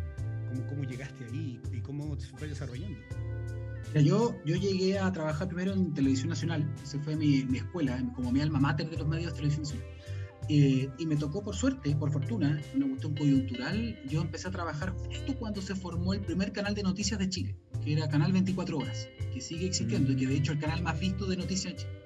cómo, 0.49 0.67
cómo 0.67 0.83
llegaste 0.83 1.25
ahí 1.25 1.59
y 1.71 1.81
cómo 1.81 2.17
te 2.17 2.25
fue 2.25 2.47
desarrollando. 2.47 2.99
Yo, 3.95 4.35
yo 4.45 4.55
llegué 4.55 4.99
a 4.99 5.11
trabajar 5.11 5.47
primero 5.47 5.73
en 5.73 5.93
Televisión 5.93 6.29
Nacional, 6.29 6.67
esa 6.83 6.99
fue 6.99 7.15
mi, 7.15 7.43
mi, 7.45 7.59
escuela, 7.59 8.01
como 8.15 8.31
mi 8.31 8.41
alma 8.41 8.59
mater 8.59 8.89
de 8.89 8.97
los 8.97 9.07
medios 9.07 9.31
de 9.31 9.35
televisión 9.35 9.63
nacional. 9.63 9.87
Eh, 10.49 10.89
y 10.97 11.05
me 11.05 11.15
tocó 11.15 11.41
por 11.41 11.55
suerte, 11.55 11.95
por 11.95 12.11
fortuna, 12.11 12.61
una 12.75 12.87
cuestión 12.87 13.15
coyuntural, 13.15 13.97
yo 14.07 14.21
empecé 14.21 14.49
a 14.49 14.51
trabajar 14.51 14.91
justo 14.91 15.37
cuando 15.37 15.61
se 15.61 15.73
formó 15.73 16.13
el 16.13 16.21
primer 16.21 16.51
canal 16.51 16.75
de 16.75 16.83
noticias 16.83 17.17
de 17.19 17.29
Chile, 17.29 17.55
que 17.83 17.93
era 17.93 18.09
Canal 18.09 18.33
24 18.33 18.77
Horas, 18.77 19.07
que 19.33 19.39
sigue 19.39 19.67
existiendo 19.67 20.11
y 20.11 20.15
que 20.17 20.27
de 20.27 20.35
hecho 20.35 20.51
es 20.51 20.57
el 20.57 20.63
canal 20.63 20.83
más 20.83 20.99
visto 20.99 21.25
de 21.27 21.37
noticias 21.37 21.73
de 21.73 21.79
Chile. 21.79 22.02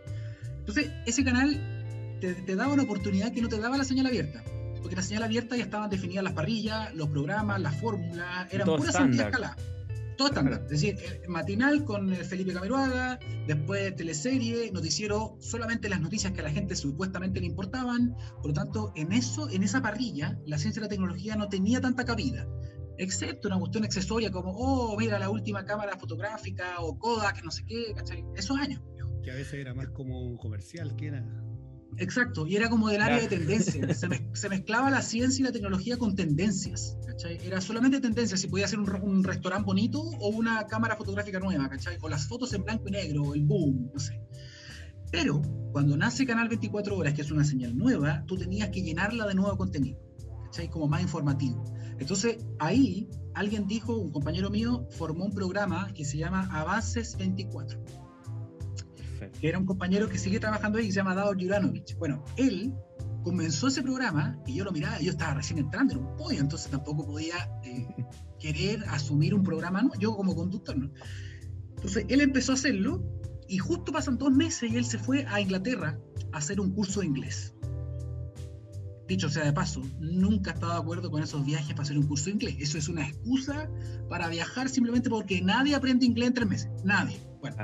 Entonces, 0.68 0.92
ese 1.06 1.24
canal 1.24 2.18
te, 2.20 2.56
daba 2.56 2.74
una 2.74 2.84
oportunidad 2.84 3.32
que 3.32 3.42
no 3.42 3.48
te 3.48 3.58
daba 3.58 3.78
la 3.78 3.86
señal 3.86 4.08
abierta. 4.08 4.44
Porque 4.82 4.98
la 4.98 5.02
señal 5.02 5.24
abierta 5.24 5.56
ya 5.56 5.64
estaban 5.64 5.90
definidas 5.90 6.24
las 6.26 6.34
parrillas, 6.34 6.94
los 6.94 7.08
programas, 7.10 7.62
las 7.62 7.80
fórmulas, 7.80 8.52
eran 8.52 8.68
puras 8.68 8.96
escala. 8.96 9.56
Todo 10.18 10.28
estándar. 10.30 10.64
Es 10.64 10.70
decir, 10.70 10.98
matinal 11.28 11.86
con 11.86 12.14
Felipe 12.16 12.52
Cameruaga, 12.52 13.20
después 13.46 13.96
teleserie, 13.96 14.72
noticiero, 14.72 15.38
solamente 15.40 15.90
las 15.90 16.02
noticias 16.02 16.34
que 16.34 16.42
a 16.42 16.44
la 16.44 16.52
gente 16.52 16.76
supuestamente 16.76 17.40
le 17.40 17.46
importaban. 17.46 18.16
Por 18.42 18.48
lo 18.48 18.54
tanto, 18.54 18.92
en 18.96 19.14
eso, 19.14 19.50
en 19.50 19.64
esa 19.64 19.82
parrilla, 19.82 20.38
la 20.46 20.58
ciencia 20.58 20.80
y 20.82 20.84
la 20.84 20.90
tecnología 20.90 21.36
no 21.36 21.48
tenía 21.48 21.80
tanta 21.80 22.04
cabida. 22.04 22.46
Excepto 22.98 23.48
una 23.48 23.60
cuestión 23.60 23.86
accesoria 23.86 24.32
como, 24.32 24.52
oh, 24.52 24.98
mira 24.98 25.20
la 25.20 25.30
última 25.30 25.64
cámara 25.64 25.98
fotográfica 25.98 26.80
o 26.80 26.98
Kodak, 26.98 27.44
no 27.44 27.52
sé 27.52 27.64
qué, 27.66 27.94
¿cachai? 27.96 28.26
Esos 28.36 28.58
años 28.58 28.82
que 29.28 29.32
a 29.32 29.36
veces 29.36 29.56
era 29.56 29.74
más 29.74 29.90
como 29.90 30.38
comercial 30.38 30.96
que 30.96 31.08
era. 31.08 31.26
Exacto, 31.98 32.48
y 32.48 32.56
era 32.56 32.70
como 32.70 32.88
del 32.88 33.02
área 33.02 33.20
de 33.20 33.28
tendencia. 33.28 33.86
Se, 34.34 34.48
mezclaba 34.48 34.90
la 34.90 35.02
ciencia 35.02 35.42
y 35.42 35.44
la 35.44 35.52
tecnología 35.52 35.98
con 35.98 36.16
tendencias. 36.16 36.98
¿cachai? 37.06 37.38
Era 37.46 37.60
solamente 37.60 38.00
tendencias, 38.00 38.40
si 38.40 38.48
podía 38.48 38.70
ser 38.70 38.80
un, 38.80 38.90
un, 39.02 39.26
restaurante 39.26 39.66
bonito 39.66 40.00
o 40.00 40.30
una 40.30 40.66
cámara 40.68 40.96
fotográfica 40.96 41.42
nueva, 41.42 41.68
¿cachai? 41.68 41.98
o 42.00 42.08
las 42.08 42.26
fotos 42.26 42.54
en 42.54 42.64
blanco 42.64 42.88
y 42.88 42.92
negro, 42.92 43.34
el 43.34 43.44
boom, 43.44 43.92
no 43.94 44.00
sé. 44.00 44.18
Pero 45.12 45.42
cuando 45.74 45.98
nace 45.98 46.26
Canal 46.26 46.48
24 46.48 46.96
Horas, 46.96 47.14
que 47.14 47.22
es 47.22 47.30
una 47.30 47.44
señal 47.44 47.76
nueva, 47.76 48.24
tú 48.28 48.38
tenías 48.38 48.70
que 48.70 48.82
llenarla 48.82 49.28
de 49.28 49.36
nuevo 49.36 49.58
contenido, 49.58 50.00
¿cachai? 50.46 50.70
como 50.70 50.88
más 50.88 51.02
informativo. 51.02 51.66
Entonces 52.00 52.38
ahí 52.60 53.10
alguien 53.34 53.68
dijo, 53.68 53.94
un 53.94 54.10
compañero 54.10 54.50
mío 54.50 54.88
formó 54.92 55.26
un 55.26 55.34
programa 55.34 55.92
que 55.94 56.06
se 56.06 56.18
llama 56.18 56.48
Avances 56.50 57.18
24 57.18 58.07
que 59.40 59.48
era 59.48 59.58
un 59.58 59.66
compañero 59.66 60.10
que 60.10 60.18
sigue 60.18 60.40
trabajando 60.40 60.78
ahí, 60.78 60.88
y 60.88 60.92
se 60.92 60.98
llama 60.98 61.16
Dao 61.16 61.34
Juranovic. 61.34 61.98
Bueno, 61.98 62.24
él 62.36 62.74
comenzó 63.24 63.68
ese 63.68 63.84
programa 63.84 64.40
y 64.46 64.56
yo 64.56 64.64
lo 64.64 64.72
miraba, 64.72 65.00
yo 65.00 65.12
estaba 65.12 65.34
recién 65.34 65.60
entrando, 65.60 65.94
en 65.94 66.00
un 66.00 66.16
pollo, 66.16 66.40
entonces 66.40 66.72
tampoco 66.72 67.06
podía 67.06 67.36
eh, 67.64 67.88
querer 68.40 68.84
asumir 68.90 69.34
un 69.34 69.44
programa, 69.44 69.82
¿no? 69.82 69.92
yo 70.00 70.16
como 70.16 70.36
conductor. 70.36 70.78
¿no? 70.78 70.92
Entonces 71.76 72.06
él 72.08 72.22
empezó 72.22 72.54
a 72.54 72.56
hacerlo 72.56 73.04
y 73.50 73.58
justo 73.58 73.92
pasan 73.92 74.18
dos 74.18 74.32
meses 74.32 74.72
y 74.72 74.78
él 74.78 74.86
se 74.86 74.98
fue 74.98 75.26
a 75.28 75.42
Inglaterra 75.42 76.00
a 76.32 76.38
hacer 76.38 76.60
un 76.60 76.72
curso 76.72 77.02
de 77.02 77.08
inglés. 77.08 77.54
Dicho 79.08 79.30
sea 79.30 79.46
de 79.46 79.54
paso, 79.54 79.82
nunca 80.00 80.52
he 80.52 80.54
estado 80.54 80.74
de 80.74 80.80
acuerdo 80.80 81.10
con 81.10 81.24
esos 81.24 81.46
viajes 81.46 81.72
para 81.72 81.84
hacer 81.84 81.98
un 81.98 82.08
curso 82.08 82.26
de 82.26 82.32
inglés. 82.32 82.56
Eso 82.60 82.78
es 82.78 82.90
una 82.90 83.08
excusa 83.08 83.70
para 84.10 84.28
viajar 84.28 84.68
simplemente 84.70 85.10
porque 85.10 85.42
nadie 85.42 85.76
aprende 85.76 86.06
inglés 86.06 86.28
en 86.28 86.34
tres 86.34 86.48
meses. 86.48 86.70
Nadie. 86.84 87.18
Bueno, 87.40 87.56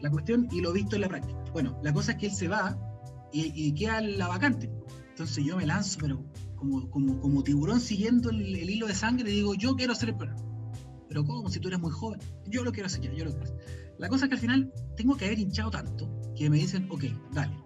la 0.00 0.10
cuestión, 0.10 0.48
y 0.50 0.60
lo 0.60 0.72
visto 0.72 0.96
en 0.96 1.02
la 1.02 1.08
práctica. 1.08 1.38
Bueno, 1.52 1.78
la 1.82 1.92
cosa 1.92 2.12
es 2.12 2.18
que 2.18 2.26
él 2.26 2.32
se 2.32 2.48
va 2.48 2.78
y, 3.32 3.72
queda 3.74 4.00
la 4.00 4.28
vacante. 4.28 4.70
Entonces 5.10 5.44
yo 5.44 5.56
me 5.56 5.66
lanzo, 5.66 5.98
pero 6.00 6.24
como, 6.56 6.90
como, 6.90 7.20
como 7.20 7.42
tiburón 7.42 7.80
siguiendo 7.80 8.30
el, 8.30 8.70
hilo 8.70 8.86
de 8.86 8.94
sangre, 8.94 9.30
digo, 9.30 9.54
yo 9.54 9.74
quiero 9.76 9.92
hacer 9.92 10.10
el 10.10 10.16
programa. 10.16 10.42
Pero 11.08 11.24
¿cómo? 11.24 11.48
Si 11.48 11.60
tú 11.60 11.68
eres 11.68 11.80
muy 11.80 11.90
joven. 11.90 12.20
Yo 12.46 12.64
lo 12.64 12.72
quiero 12.72 12.86
hacer 12.86 13.02
yo 13.14 13.24
lo 13.24 13.32
quiero. 13.32 13.56
La 13.98 14.08
cosa 14.08 14.26
es 14.26 14.28
que 14.28 14.34
al 14.34 14.40
final 14.40 14.72
tengo 14.96 15.16
que 15.16 15.26
haber 15.26 15.38
hinchado 15.38 15.70
tanto 15.70 16.10
que 16.36 16.50
me 16.50 16.58
dicen, 16.58 16.86
ok, 16.90 17.04
dale. 17.32 17.56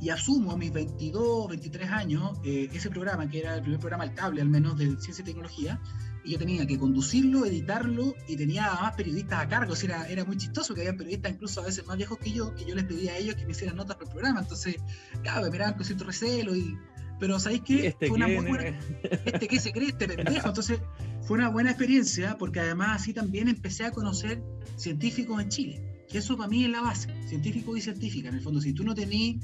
y 0.00 0.10
asumo 0.10 0.52
a 0.52 0.56
mis 0.56 0.72
22, 0.72 1.48
23 1.48 1.90
años 1.90 2.38
eh, 2.44 2.68
ese 2.72 2.88
programa, 2.88 3.28
que 3.28 3.40
era 3.40 3.56
el 3.56 3.62
primer 3.62 3.80
programa 3.80 4.04
al 4.04 4.14
cable, 4.14 4.40
al 4.40 4.48
menos 4.48 4.78
de 4.78 4.96
ciencia 4.98 5.22
y 5.22 5.24
tecnología, 5.24 5.80
y 6.24 6.32
yo 6.32 6.38
tenía 6.38 6.66
que 6.66 6.78
conducirlo, 6.78 7.46
editarlo, 7.46 8.14
y 8.26 8.36
tenía 8.36 8.72
más 8.80 8.94
periodistas 8.94 9.40
a 9.40 9.48
cargo, 9.48 9.72
o 9.72 9.76
sea, 9.76 9.88
era, 9.88 10.08
era 10.08 10.24
muy 10.24 10.36
chistoso 10.36 10.74
que 10.74 10.82
había 10.82 10.96
periodistas 10.96 11.32
incluso 11.32 11.60
a 11.60 11.66
veces 11.66 11.86
más 11.86 11.96
viejos 11.96 12.18
que 12.18 12.32
yo, 12.32 12.54
que 12.54 12.64
yo 12.64 12.74
les 12.74 12.84
pedía 12.84 13.12
a 13.12 13.16
ellos 13.18 13.34
que 13.36 13.44
me 13.44 13.52
hicieran 13.52 13.76
notas 13.76 13.96
para 13.96 14.06
el 14.06 14.12
programa, 14.12 14.40
entonces, 14.40 14.76
claro, 15.22 15.42
me 15.42 15.50
miraban 15.50 15.74
con 15.74 15.84
cierto 15.84 16.04
recelo, 16.04 16.56
y, 16.56 16.76
pero 17.18 17.38
¿sabéis 17.38 17.62
qué? 17.62 17.88
Este 17.88 18.08
fue 18.08 18.16
una 18.16 18.26
muy 18.26 18.36
quién 18.36 18.48
buena, 18.48 18.80
este 19.24 19.48
que 19.48 19.60
se 19.60 19.72
cree, 19.72 19.88
este 19.88 20.08
pendejo, 20.08 20.48
entonces 20.48 20.80
fue 21.22 21.38
una 21.38 21.48
buena 21.48 21.70
experiencia, 21.70 22.36
porque 22.38 22.60
además 22.60 23.02
así 23.02 23.12
también 23.12 23.48
empecé 23.48 23.84
a 23.84 23.90
conocer 23.90 24.42
científicos 24.76 25.40
en 25.42 25.48
Chile, 25.48 26.04
que 26.08 26.18
eso 26.18 26.36
para 26.36 26.48
mí 26.48 26.64
es 26.64 26.70
la 26.70 26.80
base, 26.80 27.14
científico 27.26 27.76
y 27.76 27.80
científica, 27.80 28.28
en 28.28 28.36
el 28.36 28.40
fondo, 28.40 28.60
si 28.60 28.72
tú 28.72 28.84
no 28.84 28.94
tenés 28.94 29.36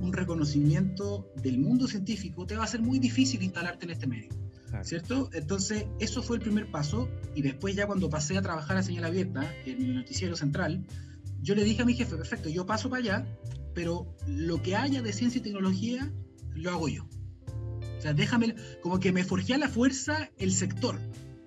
un 0.00 0.12
reconocimiento 0.12 1.30
del 1.42 1.58
mundo 1.58 1.86
científico, 1.86 2.46
te 2.46 2.56
va 2.56 2.64
a 2.64 2.66
ser 2.66 2.82
muy 2.82 2.98
difícil 2.98 3.42
instalarte 3.42 3.84
en 3.84 3.90
este 3.92 4.06
medio. 4.06 4.30
Claro. 4.72 4.84
¿Cierto? 4.86 5.28
Entonces, 5.34 5.84
eso 6.00 6.22
fue 6.22 6.36
el 6.36 6.42
primer 6.42 6.70
paso. 6.70 7.08
Y 7.34 7.42
después, 7.42 7.76
ya 7.76 7.86
cuando 7.86 8.08
pasé 8.08 8.38
a 8.38 8.42
trabajar 8.42 8.78
a 8.78 8.82
señal 8.82 9.04
abierta 9.04 9.44
en 9.66 9.82
el 9.82 9.94
noticiero 9.96 10.34
central, 10.34 10.86
yo 11.42 11.54
le 11.54 11.62
dije 11.62 11.82
a 11.82 11.84
mi 11.84 11.92
jefe: 11.94 12.16
perfecto, 12.16 12.48
yo 12.48 12.64
paso 12.64 12.88
para 12.88 13.00
allá, 13.02 13.26
pero 13.74 14.16
lo 14.26 14.62
que 14.62 14.74
haya 14.74 15.02
de 15.02 15.12
ciencia 15.12 15.38
y 15.40 15.42
tecnología 15.42 16.10
lo 16.54 16.70
hago 16.70 16.88
yo. 16.88 17.04
O 17.98 18.00
sea, 18.00 18.14
déjame, 18.14 18.54
como 18.82 18.98
que 18.98 19.12
me 19.12 19.24
forjé 19.24 19.54
a 19.54 19.58
la 19.58 19.68
fuerza 19.68 20.30
el 20.38 20.52
sector, 20.52 20.98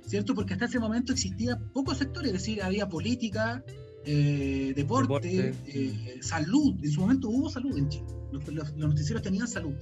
¿cierto? 0.05 0.35
Porque 0.35 0.53
hasta 0.53 0.65
ese 0.65 0.79
momento 0.79 1.11
existía 1.11 1.57
pocos 1.73 1.97
sectores, 1.97 2.27
es 2.31 2.33
decir, 2.41 2.61
había 2.61 2.87
política, 2.87 3.63
eh, 4.05 4.71
deporte, 4.75 5.27
Deporte. 5.29 5.53
eh, 5.65 6.19
salud. 6.21 6.75
En 6.83 6.91
su 6.91 7.01
momento 7.01 7.27
hubo 7.29 7.49
salud 7.49 7.75
en 7.77 7.89
Chile. 7.89 8.05
Los, 8.31 8.47
los- 8.49 8.69
los 8.77 8.89
noticieros 8.89 9.23
tenían 9.23 9.47
salud. 9.47 9.73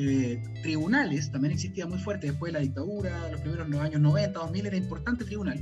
Eh, 0.00 0.40
tribunales 0.62 1.32
también 1.32 1.52
existía 1.54 1.84
muy 1.84 1.98
fuerte 1.98 2.28
después 2.28 2.52
de 2.52 2.58
la 2.60 2.62
dictadura, 2.62 3.28
los 3.32 3.40
primeros 3.40 3.68
años 3.80 4.00
90, 4.00 4.38
2000 4.38 4.66
era 4.66 4.76
importante 4.76 5.24
tribunal. 5.24 5.60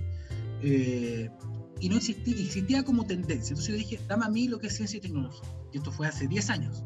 Eh, 0.63 1.31
y 1.81 1.89
no 1.89 1.97
existía, 1.97 2.35
existía 2.35 2.85
como 2.85 3.07
tendencia. 3.07 3.55
Entonces 3.55 3.69
yo 3.69 3.79
dije, 3.79 4.01
dame 4.07 4.27
a 4.27 4.29
mí 4.29 4.47
lo 4.47 4.59
que 4.59 4.67
es 4.67 4.77
ciencia 4.77 4.99
y 4.99 5.01
tecnología. 5.01 5.49
Y 5.73 5.79
esto 5.79 5.91
fue 5.91 6.07
hace 6.07 6.29
10 6.29 6.51
años. 6.51 6.85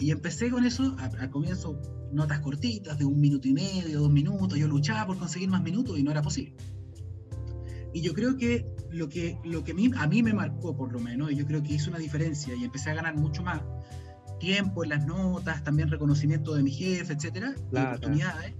Y 0.00 0.10
empecé 0.10 0.50
con 0.50 0.64
eso, 0.64 0.96
al 0.98 1.30
comienzo, 1.30 1.80
notas 2.12 2.40
cortitas 2.40 2.98
de 2.98 3.04
un 3.04 3.20
minuto 3.20 3.46
y 3.46 3.52
medio, 3.52 4.00
dos 4.00 4.10
minutos. 4.10 4.58
Yo 4.58 4.66
luchaba 4.66 5.06
por 5.06 5.16
conseguir 5.16 5.48
más 5.48 5.62
minutos 5.62 5.96
y 5.96 6.02
no 6.02 6.10
era 6.10 6.22
posible. 6.22 6.56
Y 7.92 8.00
yo 8.00 8.14
creo 8.14 8.36
que 8.36 8.66
lo 8.90 9.08
que, 9.08 9.38
lo 9.44 9.62
que 9.62 9.72
a 9.96 10.06
mí 10.08 10.22
me 10.24 10.32
marcó, 10.32 10.76
por 10.76 10.92
lo 10.92 10.98
menos, 10.98 11.30
y 11.30 11.36
yo 11.36 11.46
creo 11.46 11.62
que 11.62 11.74
hizo 11.74 11.90
una 11.90 12.00
diferencia 12.00 12.52
y 12.56 12.64
empecé 12.64 12.90
a 12.90 12.94
ganar 12.94 13.16
mucho 13.16 13.44
más 13.44 13.62
tiempo 14.38 14.84
en 14.84 14.90
las 14.90 15.06
notas, 15.06 15.62
también 15.64 15.88
reconocimiento 15.90 16.54
de 16.54 16.62
mi 16.62 16.70
jefe, 16.70 17.12
etcétera, 17.14 17.54
y 17.56 17.70
Plata. 17.70 17.88
oportunidades. 17.96 18.54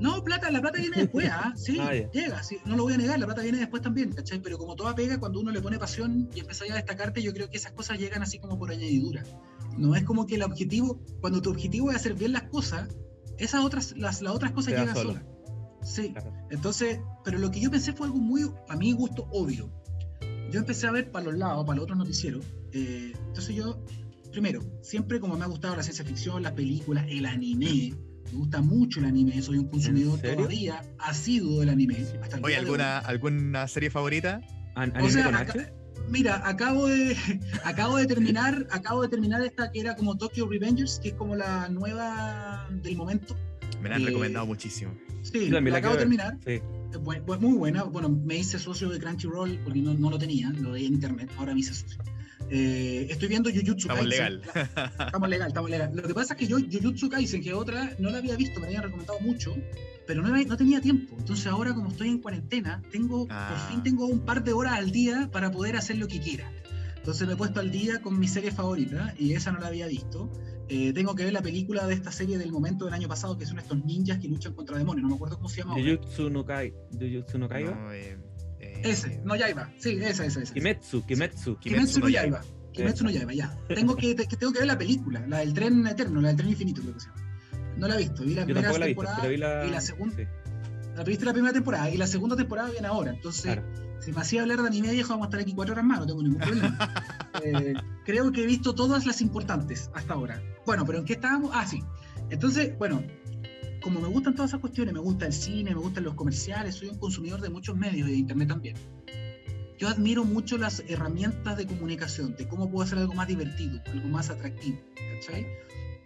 No, 0.00 0.24
plata, 0.24 0.50
la 0.50 0.60
plata 0.60 0.78
viene 0.80 0.96
después, 0.96 1.28
¿ah? 1.30 1.52
Sí, 1.56 1.78
Ah, 1.80 1.92
llega, 2.12 2.42
sí, 2.42 2.56
no 2.66 2.74
lo 2.76 2.82
voy 2.82 2.94
a 2.94 2.96
negar, 2.98 3.18
la 3.18 3.26
plata 3.26 3.42
viene 3.42 3.58
después 3.58 3.80
también, 3.80 4.12
¿cachai? 4.12 4.40
Pero 4.42 4.58
como 4.58 4.74
toda 4.74 4.94
pega, 4.94 5.20
cuando 5.20 5.38
uno 5.40 5.52
le 5.52 5.60
pone 5.62 5.78
pasión 5.78 6.28
y 6.34 6.40
empieza 6.40 6.64
a 6.70 6.74
destacarte, 6.74 7.22
yo 7.22 7.32
creo 7.32 7.48
que 7.48 7.56
esas 7.58 7.72
cosas 7.72 7.98
llegan 7.98 8.20
así 8.22 8.38
como 8.40 8.58
por 8.58 8.70
añadidura. 8.72 9.22
No 9.78 9.94
es 9.94 10.02
como 10.04 10.26
que 10.26 10.34
el 10.34 10.42
objetivo, 10.42 11.00
cuando 11.20 11.40
tu 11.40 11.50
objetivo 11.50 11.90
es 11.90 11.96
hacer 11.96 12.14
bien 12.14 12.32
las 12.32 12.44
cosas, 12.44 12.88
esas 13.38 13.64
otras, 13.64 13.94
las, 13.96 14.20
las 14.20 14.32
otras 14.34 14.50
cosas 14.52 14.74
llegan 14.74 14.94
solas. 14.96 15.22
Sí, 15.82 16.10
Claro. 16.12 16.32
entonces, 16.50 16.98
pero 17.24 17.38
lo 17.38 17.50
que 17.50 17.60
yo 17.60 17.70
pensé 17.70 17.92
fue 17.92 18.06
algo 18.06 18.18
muy, 18.18 18.50
a 18.68 18.76
mi 18.76 18.92
gusto, 18.92 19.28
obvio. 19.30 19.70
Yo 20.50 20.58
empecé 20.60 20.86
a 20.86 20.92
ver 20.92 21.10
para 21.12 21.26
los 21.26 21.34
lados, 21.36 21.64
para 21.66 21.76
los 21.76 21.84
otros 21.84 21.98
noticieros. 21.98 22.44
eh, 22.72 23.12
entonces 23.28 23.54
yo, 23.54 23.84
primero, 24.34 24.60
siempre 24.82 25.20
como 25.20 25.36
me 25.36 25.44
ha 25.44 25.48
gustado 25.48 25.76
la 25.76 25.82
ciencia 25.82 26.04
ficción, 26.04 26.42
las 26.42 26.52
películas, 26.52 27.06
el 27.08 27.24
anime, 27.26 27.94
me 28.32 28.38
gusta 28.38 28.60
mucho 28.60 29.00
el 29.00 29.06
anime, 29.06 29.40
soy 29.40 29.58
un 29.58 29.68
consumidor 29.68 30.18
todavía 30.20 30.82
asiduo 30.98 31.60
del 31.60 31.68
anime. 31.70 32.04
hasta 32.22 32.36
el 32.38 32.44
Oye, 32.44 32.54
de 32.54 32.60
¿alguna, 32.60 32.98
¿alguna 32.98 33.68
serie 33.68 33.90
favorita? 33.90 34.40
An- 34.74 34.90
O 34.90 34.94
¿Anime 34.96 35.10
sea, 35.12 35.24
con 35.26 35.34
H? 35.36 35.72
Mira, 36.10 36.42
acabo 36.46 36.86
de, 36.86 37.16
acabo 37.64 37.96
de 37.96 38.06
terminar, 38.06 38.66
acabo 38.70 39.02
de 39.02 39.08
terminar 39.08 39.40
esta 39.42 39.70
que 39.70 39.80
era 39.80 39.94
como 39.96 40.16
Tokyo 40.18 40.46
Revengers, 40.48 40.98
que 41.00 41.08
es 41.10 41.14
como 41.14 41.36
la 41.36 41.68
nueva 41.70 42.68
del 42.82 42.96
momento. 42.96 43.36
Me 43.80 43.88
la 43.88 43.96
han 43.96 44.02
Eh, 44.02 44.06
recomendado 44.06 44.46
muchísimo. 44.46 44.92
Sí, 45.22 45.48
la 45.48 45.60
la 45.60 45.78
acabo 45.78 45.94
de 45.94 46.00
terminar. 46.00 46.36
Sí. 46.44 46.60
Muy 47.40 47.54
buena. 47.56 47.84
Bueno, 47.84 48.08
me 48.08 48.36
hice 48.38 48.58
socio 48.58 48.88
de 48.88 48.98
Crunchyroll 48.98 49.58
porque 49.64 49.80
no, 49.80 49.94
no 49.94 50.10
lo 50.10 50.18
tenía, 50.18 50.50
lo 50.50 50.76
en 50.76 50.84
internet, 50.84 51.30
ahora 51.38 51.52
me 51.54 51.60
hice 51.60 51.74
socio. 51.74 51.98
Eh, 52.56 53.08
estoy 53.10 53.28
viendo 53.28 53.50
Jujutsu 53.50 53.88
Estamos 53.88 54.04
Kaisen. 54.06 54.10
legal. 54.40 54.42
Estamos 55.06 55.28
legal, 55.28 55.48
estamos 55.48 55.70
legal. 55.70 55.90
Lo 55.92 56.02
que 56.04 56.14
pasa 56.14 56.34
es 56.34 56.38
que 56.38 56.46
yo 56.46 56.58
Jujutsu 56.58 57.08
Kaisen, 57.10 57.42
que 57.42 57.52
otra, 57.52 57.90
no 57.98 58.10
la 58.10 58.18
había 58.18 58.36
visto, 58.36 58.60
me 58.60 58.66
la 58.66 58.66
habían 58.68 58.82
recomendado 58.84 59.18
mucho, 59.20 59.56
pero 60.06 60.22
no, 60.22 60.28
no 60.44 60.56
tenía 60.56 60.80
tiempo. 60.80 61.16
Entonces 61.18 61.46
ahora 61.48 61.74
como 61.74 61.90
estoy 61.90 62.08
en 62.10 62.18
cuarentena, 62.20 62.80
tengo, 62.92 63.26
Ah. 63.28 63.48
por 63.50 63.72
fin 63.72 63.82
tengo 63.82 64.06
un 64.06 64.20
par 64.20 64.44
de 64.44 64.52
horas 64.52 64.74
al 64.74 64.92
día 64.92 65.28
para 65.32 65.50
poder 65.50 65.76
hacer 65.76 65.98
lo 65.98 66.06
que 66.06 66.20
quiera. 66.20 66.48
Entonces 66.96 67.26
me 67.26 67.34
he 67.34 67.36
puesto 67.36 67.58
al 67.60 67.70
día 67.72 68.00
con 68.00 68.18
mi 68.18 68.28
serie 68.28 68.52
favorita 68.52 69.14
y 69.18 69.32
esa 69.32 69.50
no 69.50 69.58
la 69.58 69.66
había 69.66 69.86
visto. 69.88 70.30
Eh, 70.68 70.92
tengo 70.94 71.14
que 71.14 71.24
ver 71.24 71.32
la 71.34 71.42
película 71.42 71.86
de 71.86 71.92
esta 71.92 72.10
serie 72.10 72.38
del 72.38 72.50
momento 72.50 72.86
del 72.86 72.94
año 72.94 73.08
pasado, 73.08 73.36
que 73.36 73.44
son 73.44 73.58
estos 73.58 73.84
ninjas 73.84 74.18
que 74.18 74.28
luchan 74.28 74.54
contra 74.54 74.78
demonios. 74.78 75.02
No 75.02 75.08
me 75.10 75.14
acuerdo 75.16 75.36
cómo 75.36 75.48
se 75.50 75.60
llama. 75.60 75.72
ahora. 75.74 75.84
Jujutsu 75.96 76.30
no 76.30 76.44
Kai. 76.46 76.72
Jujutsu 76.92 77.36
no 77.38 77.48
Kaiba. 77.48 77.72
No, 77.74 77.92
eh, 77.92 78.12
eh, 78.12 78.18
Ese, 78.84 79.20
no 79.24 79.34
Yaiba. 79.36 79.70
Sí, 79.78 79.98
esa, 80.00 80.24
esa, 80.26 80.40
esa. 80.42 80.54
Kimetsu, 80.54 81.04
Kimetsu. 81.06 81.56
Kimetsu 81.58 82.00
no 82.00 82.08
Yaiba. 82.08 82.40
Kimetsu 82.72 83.04
no 83.04 83.10
Yaiba, 83.10 83.32
ya. 83.32 83.56
Tengo 83.68 83.96
que, 83.96 84.14
te- 84.14 84.26
que 84.26 84.36
tengo 84.36 84.52
que 84.52 84.58
ver 84.60 84.68
la 84.68 84.78
película, 84.78 85.24
la 85.26 85.38
del 85.38 85.54
tren 85.54 85.86
eterno, 85.86 86.20
la 86.20 86.28
del 86.28 86.36
tren 86.36 86.50
infinito, 86.50 86.82
creo 86.82 86.94
que 86.94 87.00
se 87.00 87.08
llama. 87.08 87.20
No 87.76 87.88
la 87.88 87.94
he 87.94 87.98
visto. 87.98 88.22
Vi 88.24 88.34
la 88.34 88.42
Yo 88.42 88.46
primera 88.54 88.68
la 88.68 88.72
visto, 88.72 88.86
temporada 88.86 89.16
pero 89.20 89.30
vi 89.30 89.36
la. 89.38 89.66
y 89.66 89.70
la 89.70 89.80
segunda. 89.80 90.16
sí, 90.16 90.24
La 90.96 91.02
viste 91.04 91.24
la 91.24 91.32
primera 91.32 91.52
temporada 91.52 91.90
y 91.90 91.96
la 91.96 92.06
segunda 92.06 92.36
temporada 92.36 92.70
viene 92.70 92.86
ahora. 92.86 93.10
Entonces, 93.12 93.42
claro. 93.42 93.62
si 94.00 94.12
me 94.12 94.20
hacía 94.20 94.42
hablar 94.42 94.60
de 94.62 94.68
anime 94.68 94.90
viejo, 94.92 95.10
vamos 95.10 95.26
a 95.26 95.28
estar 95.28 95.40
aquí 95.40 95.54
cuatro 95.54 95.72
horas 95.74 95.84
más, 95.84 95.98
no 96.00 96.06
tengo 96.06 96.22
ningún 96.22 96.40
problema. 96.40 96.78
Eh, 97.42 97.74
creo 98.04 98.30
que 98.30 98.44
he 98.44 98.46
visto 98.46 98.76
todas 98.76 99.06
las 99.06 99.20
importantes 99.20 99.90
hasta 99.92 100.14
ahora. 100.14 100.40
Bueno, 100.64 100.86
pero 100.86 100.98
¿en 101.00 101.04
qué 101.04 101.14
estábamos? 101.14 101.50
Ah, 101.52 101.66
sí. 101.66 101.82
Entonces, 102.30 102.78
bueno, 102.78 103.02
como 103.84 104.00
me 104.00 104.08
gustan 104.08 104.34
todas 104.34 104.50
esas 104.50 104.60
cuestiones, 104.60 104.94
me 104.94 105.00
gusta 105.00 105.26
el 105.26 105.32
cine, 105.34 105.74
me 105.74 105.80
gustan 105.80 106.04
los 106.04 106.14
comerciales, 106.14 106.76
soy 106.76 106.88
un 106.88 106.98
consumidor 106.98 107.42
de 107.42 107.50
muchos 107.50 107.76
medios 107.76 108.08
y 108.08 108.12
de 108.12 108.16
internet 108.16 108.48
también. 108.48 108.76
Yo 109.78 109.88
admiro 109.88 110.24
mucho 110.24 110.56
las 110.56 110.82
herramientas 110.88 111.58
de 111.58 111.66
comunicación, 111.66 112.34
de 112.34 112.48
cómo 112.48 112.70
puedo 112.70 112.82
hacer 112.82 112.96
algo 112.96 113.12
más 113.12 113.28
divertido, 113.28 113.82
algo 113.92 114.08
más 114.08 114.30
atractivo, 114.30 114.78
¿cachai? 114.94 115.46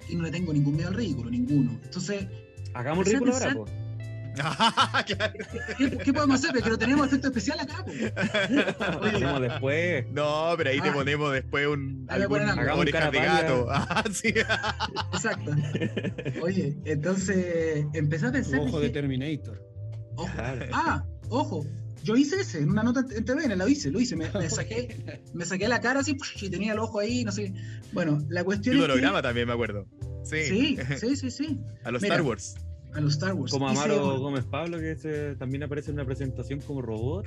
Y 0.09 0.17
no 0.17 0.25
le 0.25 0.33
tengo 0.33 0.53
ningún 0.53 0.75
miedo 0.75 0.89
al 0.89 0.95
ridículo, 0.95 1.31
ninguno. 1.31 1.79
Entonces, 1.85 2.27
Hagamos 2.75 3.07
ridículo 3.07 3.33
ahora. 3.33 3.53
Claro. 3.53 3.88
¿qué, 5.07 5.99
qué 6.05 6.13
podemos 6.13 6.37
hacer? 6.41 6.51
Porque 6.53 6.71
no 6.71 6.79
tenemos 6.79 7.07
efecto 7.07 7.29
especial 7.29 7.61
acá. 7.61 7.85
Lo 8.93 9.01
ponemos 9.01 9.41
después. 9.41 10.07
No, 10.11 10.55
pero 10.57 10.71
ahí 10.71 10.81
te 10.81 10.89
Ah. 10.89 10.93
ponemos 10.93 11.33
después 11.33 11.67
un 11.67 12.07
Ahí 12.09 12.23
algún 12.23 12.41
orejas 12.41 13.13
de 13.13 13.19
gato. 13.21 13.67
Ah, 13.71 14.05
sí. 14.13 14.29
Exacto. 15.13 15.51
Oye, 16.43 16.77
entonces 16.85 17.85
empecé 17.95 18.27
a 18.27 18.33
pensar. 18.33 18.61
ojo 18.61 18.81
de 18.81 18.91
Terminator. 18.91 19.63
ojo. 20.17 20.31
Ah, 20.73 21.05
ojo. 21.29 21.67
Yo 22.05 22.17
hice 22.17 22.41
ese, 22.41 22.61
en 22.61 22.71
una 22.71 22.83
nota 22.85 23.05
en 23.11 23.25
TVN, 23.25 23.57
la 23.59 23.69
hice, 23.69 23.91
lo 23.91 24.01
hice. 24.01 24.15
Me, 24.17 24.31
me 24.31 24.49
saqué, 24.49 24.97
me 25.35 25.45
saqué 25.45 25.69
la 25.69 25.81
cara 25.81 26.01
así 26.01 26.17
y 26.41 26.49
tenía 26.49 26.73
el 26.73 26.79
ojo 26.79 27.01
ahí, 27.01 27.25
no 27.25 27.33
sé. 27.33 27.53
Bueno, 27.93 28.19
la 28.31 28.43
Y 28.43 28.45
cuestión 28.45 28.77
un 28.77 28.83
es. 28.83 28.87
que- 28.87 28.93
holograma 28.93 29.21
también, 29.21 29.47
me 29.49 29.53
acuerdo. 29.53 29.85
Sí. 30.25 30.45
Sí, 30.45 30.79
sí, 30.99 31.17
sí, 31.17 31.31
sí. 31.31 31.61
A 31.85 31.91
los 31.91 32.01
Mira. 32.01 32.15
Star 32.15 32.27
Wars. 32.27 32.55
A 32.95 33.01
los 33.01 33.15
Star 33.15 33.35
Wars. 33.35 33.53
Como 33.53 33.69
Amaro 33.69 34.19
Gómez 34.19 34.45
Pablo, 34.45 34.79
que 34.79 34.97
se- 34.97 35.37
también 35.37 35.63
aparece 35.63 35.91
en 35.91 35.97
una 35.97 36.05
presentación 36.05 36.61
como 36.61 36.83
robot. 36.83 37.27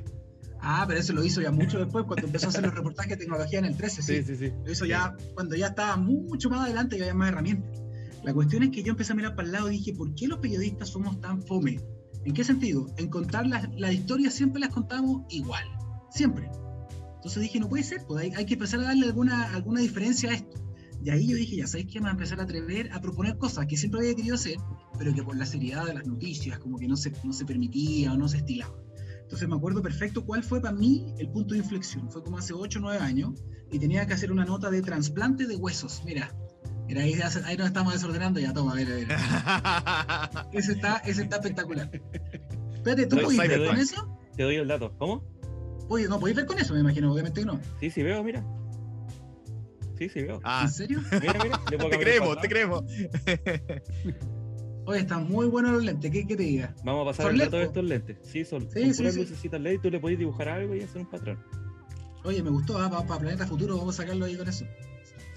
Ah, 0.60 0.86
pero 0.88 1.00
eso 1.00 1.14
lo 1.14 1.24
hizo 1.24 1.42
ya 1.42 1.52
mucho 1.52 1.80
después, 1.80 2.06
cuando 2.06 2.28
empezó 2.28 2.48
a 2.48 2.50
hacer 2.50 2.64
los 2.64 2.76
reportajes 2.76 3.12
de 3.12 3.18
tecnología 3.18 3.60
en 3.60 3.66
el 3.66 3.76
13, 3.78 4.02
sí. 4.02 4.18
Sí, 4.18 4.24
sí, 4.24 4.36
sí. 4.48 4.54
Lo 4.64 4.72
hizo 4.72 4.86
ya 4.86 5.16
cuando 5.34 5.56
ya 5.56 5.68
estaba 5.68 5.98
mucho 5.98 6.50
más 6.50 6.62
adelante 6.62 6.98
y 6.98 7.02
había 7.02 7.14
más 7.16 7.30
herramientas. 7.30 7.82
La 8.24 8.34
cuestión 8.34 8.62
es 8.64 8.70
que 8.70 8.84
yo 8.84 8.92
empecé 8.92 9.14
a 9.14 9.16
mirar 9.16 9.36
para 9.36 9.48
el 9.48 9.52
lado 9.54 9.70
y 9.72 9.78
dije, 9.78 9.94
¿por 9.94 10.14
qué 10.14 10.28
los 10.28 10.38
periodistas 10.40 10.90
somos 10.90 11.20
tan 11.20 11.42
fome? 11.42 11.80
¿En 12.26 12.34
qué 12.36 12.44
sentido? 12.44 12.86
En 12.98 13.10
contar 13.10 13.48
las, 13.48 13.68
las 13.76 13.94
historias 13.94 14.36
siempre 14.36 14.60
las 14.60 14.70
contamos 14.70 15.24
igual, 15.30 15.64
siempre. 16.12 16.48
Entonces 17.16 17.42
dije, 17.42 17.60
no 17.60 17.68
puede 17.68 17.84
ser, 17.84 18.02
pues 18.08 18.24
hay, 18.24 18.32
hay 18.36 18.46
que 18.46 18.54
empezar 18.54 18.80
a 18.82 18.84
darle 18.84 19.08
alguna, 19.08 19.52
alguna 19.56 19.82
diferencia 19.82 20.30
a 20.30 20.34
esto. 20.36 20.58
Y 21.04 21.10
ahí 21.10 21.28
yo 21.28 21.36
dije, 21.36 21.56
ya 21.56 21.66
sabéis 21.66 21.88
que 21.88 22.00
me 22.00 22.02
voy 22.04 22.10
a 22.10 22.12
empezar 22.12 22.40
a 22.40 22.44
atrever 22.44 22.92
a 22.94 23.02
proponer 23.02 23.38
cosas 23.40 23.66
que 23.66 23.76
siempre 23.78 24.02
había 24.02 24.14
querido 24.14 24.36
hacer, 24.36 24.58
pero 25.02 25.16
que 25.16 25.24
por 25.24 25.36
la 25.36 25.48
seriedad 25.48 25.88
de 25.88 25.96
las 25.96 26.06
noticias 26.06 26.60
como 26.60 26.78
que 26.78 26.88
no 26.88 26.96
se, 26.96 27.12
no 27.24 27.34
se 27.34 27.44
permitía 27.44 28.14
o 28.14 28.18
no 28.18 28.28
se 28.28 28.38
estilaba. 28.38 28.76
Entonces 29.24 29.50
me 29.50 29.56
acuerdo 29.56 29.82
perfecto 29.82 30.24
cuál 30.24 30.44
fue 30.44 30.62
para 30.62 30.76
mí 30.76 31.16
el 31.18 31.28
punto 31.28 31.56
de 31.56 31.62
inflexión. 31.62 32.12
Fue 32.12 32.24
como 32.24 32.38
hace 32.38 32.54
8 32.54 32.78
o 32.78 32.82
9 32.84 33.00
años 33.00 33.44
y 33.72 33.80
tenía 33.80 34.06
que 34.06 34.14
hacer 34.14 34.32
una 34.32 34.46
nota 34.46 34.70
de 34.70 34.80
trasplante 34.84 35.48
de 35.48 35.56
huesos. 35.56 36.04
Mira, 36.06 36.32
mira 36.86 37.02
ahí, 37.02 37.20
ahí 37.46 37.58
nos 37.58 37.66
estamos 37.66 37.94
desordenando, 37.94 38.40
ya 38.40 38.54
toma, 38.54 38.74
a 38.74 38.76
ver, 38.76 38.88
a 38.92 40.38
ver. 40.38 40.50
Ese 40.54 40.74
está, 40.74 40.98
ese 40.98 41.24
está 41.24 41.38
espectacular. 41.38 41.90
Espérate, 42.72 43.08
¿tú 43.08 43.16
puedes 43.16 43.38
ver 43.40 43.66
con 43.70 43.78
eso? 43.80 44.20
Te 44.38 44.44
doy 44.44 44.58
el 44.58 44.68
dato. 44.68 44.96
¿Cómo? 45.00 45.24
Oye, 45.90 46.08
no 46.08 46.20
podéis 46.20 46.38
ver 46.38 46.46
con 46.46 46.60
eso, 46.60 46.76
me 46.76 46.82
imagino, 46.82 47.12
obviamente 47.12 47.40
que 47.40 47.48
no. 47.48 47.60
Sí, 47.80 47.90
sí, 47.90 48.04
veo, 48.04 48.24
mira. 48.24 48.46
Sí, 49.98 50.10
sí, 50.10 50.22
veo. 50.22 50.40
Ah. 50.44 50.62
¿En 50.66 50.72
serio? 50.72 51.00
Mira, 51.20 51.40
mira, 51.44 51.60
te 51.90 52.00
creemos, 52.00 52.40
te 52.40 52.48
creemos. 52.48 52.84
Oye, 54.86 55.00
están 55.00 55.28
muy 55.28 55.48
buenos 55.48 55.72
los 55.74 55.84
lentes, 55.84 56.12
¿qué, 56.12 56.26
te 56.26 56.36
diga? 56.36 56.74
Vamos 56.84 57.04
a 57.04 57.12
pasar 57.12 57.26
¿Son 57.28 57.36
el 57.36 57.42
dato 57.42 57.58
de 57.58 57.64
estos 57.64 57.84
lentes. 57.84 58.18
Sí, 58.24 58.44
son, 58.44 58.62
Sí, 58.72 58.94
son 58.94 59.12
sí, 59.12 59.26
sí. 59.26 59.50
LED 59.50 59.74
y 59.74 59.78
tú 59.78 59.90
le 59.92 60.00
podés 60.00 60.18
dibujar 60.18 60.50
algo 60.50 60.76
y 60.76 60.82
hacer 60.82 61.02
un 61.02 61.10
patrón. 61.10 61.38
Oye, 62.24 62.42
me 62.42 62.50
gustó, 62.50 62.78
¿ah? 62.80 62.90
para, 62.90 63.20
Planeta 63.20 63.46
Futuro 63.46 63.78
vamos 63.78 63.96
a 64.00 64.02
sacarlo 64.04 64.26
ahí 64.26 64.36
con 64.36 64.48
eso. 64.48 64.66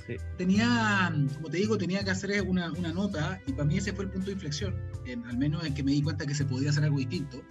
Sí. 0.07 0.17
Tenía, 0.37 1.13
como 1.37 1.49
te 1.49 1.59
digo, 1.59 1.79
tenía 1.79 2.05
que 2.05 2.11
hacer 2.11 2.43
una, 2.43 2.71
una 2.73 2.93
nota 2.93 3.41
y 3.47 3.53
para 3.53 3.65
mí 3.65 3.79
ese 3.79 3.93
fue 3.93 4.05
el 4.05 4.11
punto 4.11 4.27
de 4.27 4.33
inflexión, 4.33 4.75
en- 5.07 5.25
al 5.25 5.39
menos 5.39 5.65
en 5.65 5.75
que 5.75 5.83
me 5.83 5.93
di 5.93 6.03
cuenta 6.03 6.27
que 6.27 6.35
se 6.35 6.45
podía 6.45 6.71
hacer 6.71 6.85
algo 6.85 6.99
distinto, 6.99 7.43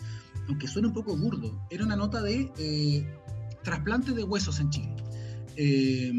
aunque 0.48 0.68
suena 0.68 0.88
un 0.90 0.94
poco 0.94 1.16
burdo. 1.18 1.60
Era 1.72 1.84
una 1.84 1.96
nota 1.96 2.22
de 2.22 2.52
eh, 2.60 3.08
trasplante 3.64 4.12
de 4.12 4.24
huesos 4.24 4.60
en 4.60 4.70
Chile. 4.70 4.96
Eh, 5.56 6.12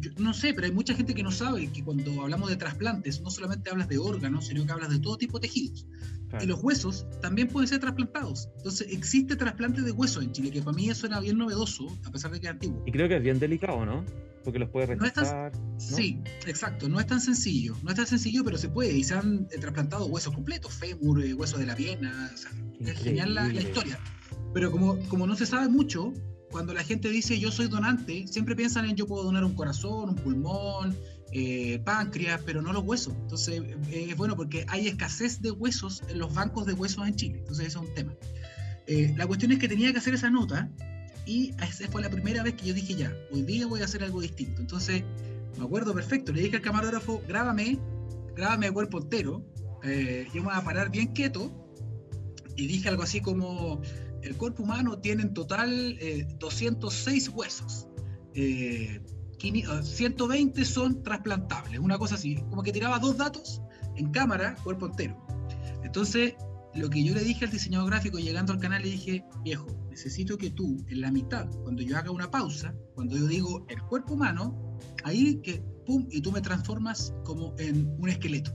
yo 0.00 0.10
no 0.18 0.34
sé, 0.34 0.52
pero 0.54 0.66
hay 0.66 0.72
mucha 0.72 0.94
gente 0.94 1.14
que 1.14 1.22
no 1.22 1.30
sabe 1.30 1.68
que 1.72 1.82
cuando 1.82 2.20
hablamos 2.22 2.48
de 2.50 2.56
trasplantes 2.56 3.20
no 3.22 3.30
solamente 3.30 3.70
hablas 3.70 3.88
de 3.88 3.98
órganos, 3.98 4.46
sino 4.46 4.64
que 4.66 4.72
hablas 4.72 4.90
de 4.90 4.98
todo 4.98 5.16
tipo 5.16 5.38
de 5.38 5.48
tejidos. 5.48 5.86
Claro. 6.28 6.44
Y 6.44 6.48
los 6.48 6.62
huesos 6.62 7.06
también 7.22 7.48
pueden 7.48 7.68
ser 7.68 7.80
trasplantados. 7.80 8.48
Entonces 8.58 8.88
existe 8.90 9.36
trasplante 9.36 9.82
de 9.82 9.92
huesos 9.92 10.24
en 10.24 10.32
Chile, 10.32 10.50
que 10.50 10.60
para 10.60 10.76
mí 10.76 10.90
eso 10.90 11.06
era 11.06 11.20
bien 11.20 11.38
novedoso, 11.38 11.86
a 12.04 12.10
pesar 12.10 12.30
de 12.32 12.40
que 12.40 12.46
es 12.46 12.52
antiguo. 12.52 12.82
Y 12.86 12.92
creo 12.92 13.08
que 13.08 13.16
es 13.16 13.22
bien 13.22 13.38
delicado, 13.38 13.86
¿no? 13.86 14.04
Porque 14.44 14.58
los 14.60 14.68
puedes 14.70 14.96
No 14.96 15.04
es 15.04 15.12
tan- 15.12 15.24
rechazar. 15.24 15.52
Sí, 15.78 16.20
exacto. 16.46 16.88
No 16.88 17.00
es 17.00 17.06
tan 17.06 17.20
sencillo. 17.20 17.76
No 17.82 17.90
es 17.90 17.96
tan 17.96 18.06
sencillo, 18.06 18.44
pero 18.44 18.58
se 18.58 18.68
puede. 18.68 18.92
Y 18.96 19.02
se 19.02 19.14
han 19.14 19.48
eh, 19.50 19.58
trasplantado 19.58 20.06
huesos 20.06 20.32
completos, 20.34 20.72
fémur, 20.72 21.24
eh, 21.24 21.34
huesos 21.34 21.58
de 21.58 21.66
la 21.66 21.74
pierna. 21.74 22.30
o 22.32 22.36
sea, 22.36 22.50
es 22.80 22.98
genial 22.98 23.34
la, 23.34 23.48
la 23.48 23.60
historia. 23.60 23.98
Pero 24.54 24.70
como, 24.70 24.98
como 25.08 25.26
no 25.26 25.34
se 25.36 25.46
sabe 25.46 25.68
mucho, 25.68 26.12
cuando 26.56 26.72
la 26.72 26.84
gente 26.84 27.10
dice 27.10 27.38
yo 27.38 27.52
soy 27.52 27.68
donante, 27.68 28.26
siempre 28.26 28.56
piensan 28.56 28.86
en 28.86 28.96
yo 28.96 29.06
puedo 29.06 29.24
donar 29.24 29.44
un 29.44 29.52
corazón, 29.52 30.08
un 30.08 30.14
pulmón, 30.14 30.96
eh, 31.30 31.82
páncreas, 31.84 32.40
pero 32.46 32.62
no 32.62 32.72
los 32.72 32.82
huesos. 32.82 33.12
Entonces 33.12 33.60
eh, 33.90 34.06
es 34.08 34.16
bueno 34.16 34.36
porque 34.36 34.64
hay 34.68 34.88
escasez 34.88 35.42
de 35.42 35.50
huesos 35.50 36.02
en 36.08 36.18
los 36.18 36.32
bancos 36.32 36.64
de 36.64 36.72
huesos 36.72 37.06
en 37.06 37.14
Chile. 37.14 37.40
Entonces 37.40 37.66
ese 37.66 37.76
es 37.76 37.84
un 37.84 37.94
tema. 37.94 38.14
Eh, 38.86 39.12
la 39.18 39.26
cuestión 39.26 39.52
es 39.52 39.58
que 39.58 39.68
tenía 39.68 39.92
que 39.92 39.98
hacer 39.98 40.14
esa 40.14 40.30
nota 40.30 40.70
y 41.26 41.52
esa 41.62 41.90
fue 41.90 42.00
la 42.00 42.08
primera 42.08 42.42
vez 42.42 42.54
que 42.54 42.68
yo 42.68 42.72
dije 42.72 42.94
ya, 42.94 43.14
hoy 43.30 43.42
día 43.42 43.66
voy 43.66 43.82
a 43.82 43.84
hacer 43.84 44.02
algo 44.02 44.22
distinto. 44.22 44.62
Entonces 44.62 45.04
me 45.58 45.64
acuerdo 45.66 45.92
perfecto, 45.92 46.32
le 46.32 46.40
dije 46.40 46.56
al 46.56 46.62
camarógrafo, 46.62 47.22
grábame, 47.28 47.78
grábame 48.34 48.68
de 48.68 48.72
cuerpo 48.72 49.02
entero, 49.02 49.44
yo 49.82 50.40
me 50.40 50.40
voy 50.40 50.54
a 50.54 50.64
parar 50.64 50.90
bien 50.90 51.08
quieto 51.08 51.52
y 52.56 52.66
dije 52.66 52.88
algo 52.88 53.02
así 53.02 53.20
como, 53.20 53.82
el 54.22 54.36
cuerpo 54.36 54.62
humano 54.62 54.98
tiene 54.98 55.22
en 55.22 55.34
total 55.34 55.96
eh, 56.00 56.26
206 56.38 57.28
huesos, 57.30 57.88
eh, 58.34 59.00
500 59.38 59.86
120 59.86 60.64
son 60.64 61.02
trasplantables, 61.02 61.78
una 61.78 61.98
cosa 61.98 62.14
así, 62.14 62.36
como 62.50 62.62
que 62.62 62.72
tiraba 62.72 62.98
dos 62.98 63.16
datos 63.16 63.60
en 63.96 64.10
cámara, 64.10 64.54
cuerpo 64.62 64.86
entero. 64.86 65.26
Entonces, 65.82 66.34
lo 66.74 66.90
que 66.90 67.02
yo 67.02 67.14
le 67.14 67.22
dije 67.22 67.44
al 67.44 67.50
diseñador 67.50 67.90
gráfico 67.90 68.18
llegando 68.18 68.52
al 68.52 68.58
canal, 68.58 68.82
le 68.82 68.90
dije, 68.90 69.24
viejo, 69.42 69.66
necesito 69.90 70.36
que 70.36 70.50
tú, 70.50 70.84
en 70.88 71.00
la 71.00 71.10
mitad, 71.10 71.48
cuando 71.62 71.82
yo 71.82 71.96
haga 71.96 72.10
una 72.10 72.30
pausa, 72.30 72.74
cuando 72.94 73.16
yo 73.16 73.26
digo 73.26 73.64
el 73.68 73.80
cuerpo 73.82 74.14
humano, 74.14 74.76
ahí 75.04 75.40
que, 75.42 75.62
pum, 75.86 76.06
y 76.10 76.20
tú 76.20 76.32
me 76.32 76.40
transformas 76.40 77.14
como 77.24 77.54
en 77.58 77.88
un 77.98 78.08
esqueleto. 78.08 78.52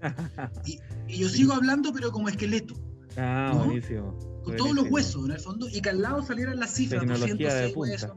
Y, 0.66 0.78
y 1.08 1.18
yo 1.18 1.28
sigo 1.30 1.54
hablando, 1.54 1.90
pero 1.92 2.12
como 2.12 2.28
esqueleto, 2.28 2.74
ah, 3.16 3.50
¿No? 3.54 3.64
buenísimo. 3.64 4.18
con 4.44 4.56
todos 4.56 4.74
los 4.74 4.90
huesos 4.90 5.24
en 5.26 5.32
el 5.32 5.40
fondo, 5.40 5.68
y 5.68 5.80
que 5.80 5.90
al 5.90 6.02
lado 6.02 6.22
salieran 6.22 6.58
las 6.60 6.72
cifras, 6.74 7.00
Tecnología 7.00 7.54
de 7.54 7.72
206 7.72 7.74
punta. 7.74 7.90
huesos. 7.90 8.10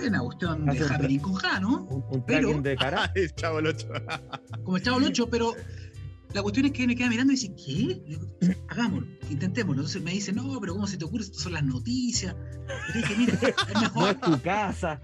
Es 0.00 0.06
una 0.08 0.20
cuestión 0.20 0.66
de 0.66 0.78
Happening 0.84 1.18
con 1.20 1.34
Ja, 1.34 1.58
¿no? 1.60 1.82
Un, 1.84 2.04
un 2.10 2.24
Pero- 2.24 2.60
de 2.60 2.76
cara. 2.76 3.10
El 3.14 3.34
chavo 3.34 3.58
el 3.58 3.66
8. 3.68 3.88
como 4.62 4.76
el 4.76 4.82
chavo 4.82 4.98
el 4.98 5.04
8, 5.04 5.28
pero 5.30 5.54
la 6.32 6.42
cuestión 6.42 6.66
es 6.66 6.72
que 6.72 6.86
me 6.86 6.94
queda 6.94 7.08
mirando 7.08 7.32
y 7.32 7.36
dice, 7.36 7.52
¿qué? 7.56 8.00
Digo, 8.06 8.22
Hagámoslo, 8.68 9.08
intentémoslo. 9.30 9.80
Entonces 9.82 10.00
me 10.02 10.12
dice, 10.12 10.32
no, 10.32 10.60
pero 10.60 10.74
¿cómo 10.74 10.86
se 10.86 10.96
te 10.96 11.04
ocurre? 11.04 11.24
Estas 11.24 11.42
son 11.42 11.54
las 11.54 11.64
noticias. 11.64 12.36
Y 12.94 12.98
dije, 12.98 13.14
mira, 13.18 13.34
es 13.34 13.40
No 13.74 13.80
mejor. 13.80 14.10
es 14.10 14.20
tu 14.20 14.40
casa. 14.42 15.00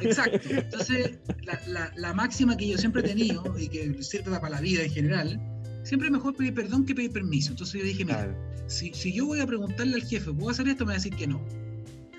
Exacto. 0.00 0.38
Entonces, 0.48 1.18
la, 1.42 1.60
la- 1.66 1.92
la 1.96 2.14
máxima 2.14 2.56
que 2.56 2.66
yo 2.68 2.78
siempre 2.78 3.02
he 3.02 3.04
tenido 3.04 3.42
y 3.58 3.68
que 3.68 4.02
sirve 4.02 4.30
para 4.40 4.48
la 4.48 4.60
vida 4.62 4.84
en 4.84 4.90
general, 4.90 5.38
siempre 5.84 6.08
es 6.08 6.12
mejor 6.12 6.34
pedir 6.34 6.52
perdón 6.54 6.84
que 6.84 6.94
pedir 6.94 7.12
permiso. 7.12 7.52
Entonces 7.52 7.80
yo 7.80 7.86
dije, 7.86 8.04
mira, 8.04 8.24
Claro. 8.24 8.36
si, 8.66 8.92
si 8.92 9.12
yo 9.12 9.26
voy 9.26 9.38
a 9.40 9.46
preguntarle 9.46 9.94
al 9.94 10.02
jefe, 10.02 10.32
¿puedo 10.32 10.50
hacer 10.50 10.66
esto? 10.68 10.84
Me 10.84 10.88
va 10.88 10.92
a 10.94 10.96
decir 10.96 11.14
que 11.14 11.26
no. 11.28 11.40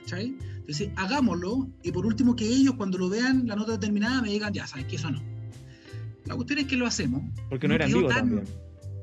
¿Cachai? 0.01 0.36
Entonces, 0.57 0.89
hagámoslo 0.95 1.68
y 1.84 1.91
por 1.91 2.05
último 2.05 2.36
que 2.36 2.45
ellos 2.47 2.76
cuando 2.76 2.97
lo 2.97 3.09
vean 3.09 3.45
la 3.47 3.55
nota 3.55 3.74
determinada 3.74 4.22
me 4.22 4.30
digan, 4.30 4.53
ya, 4.53 4.66
sabes 4.66 4.86
que 4.86 4.95
eso 4.95 5.11
no. 5.11 5.22
La 6.26 6.36
cuestión 6.36 6.59
es 6.59 6.66
que 6.66 6.76
lo 6.78 6.88
hacemos. 6.88 7.22
Porque 7.49 7.68
no, 7.68 7.76
era 7.76 7.86
vivo 7.86 8.07
tan- 8.07 8.18
también. 8.18 8.43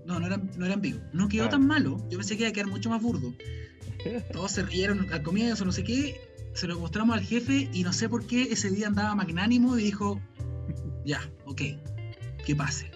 No, 0.06 0.18
no 0.18 0.26
era, 0.26 0.36
no 0.58 0.66
era 0.66 0.74
vivo. 0.76 0.98
No 1.12 1.28
quedó 1.28 1.44
Claro. 1.44 1.58
tan 1.58 1.66
malo. 1.66 1.96
Yo 2.10 2.18
pensé 2.18 2.36
que 2.36 2.42
iba 2.42 2.50
a 2.50 2.52
quedar 2.52 2.66
mucho 2.68 2.90
más 2.90 3.00
burdo. 3.00 3.32
Todos 4.32 4.50
se 4.50 4.62
rieron 4.64 5.06
al 5.12 5.22
comienzo, 5.22 5.64
no 5.64 5.70
sé 5.72 5.84
qué. 5.84 6.16
Se 6.54 6.66
lo 6.66 6.78
mostramos 6.80 7.16
al 7.16 7.22
jefe 7.24 7.70
y 7.72 7.84
no 7.84 7.92
sé 7.92 8.08
por 8.08 8.26
qué 8.26 8.42
ese 8.50 8.70
día 8.70 8.88
andaba 8.88 9.14
magnánimo 9.14 9.78
y 9.78 9.84
dijo, 9.84 10.20
ya, 11.06 11.20
ok, 11.46 11.62
que 12.44 12.56
pase. 12.56 12.90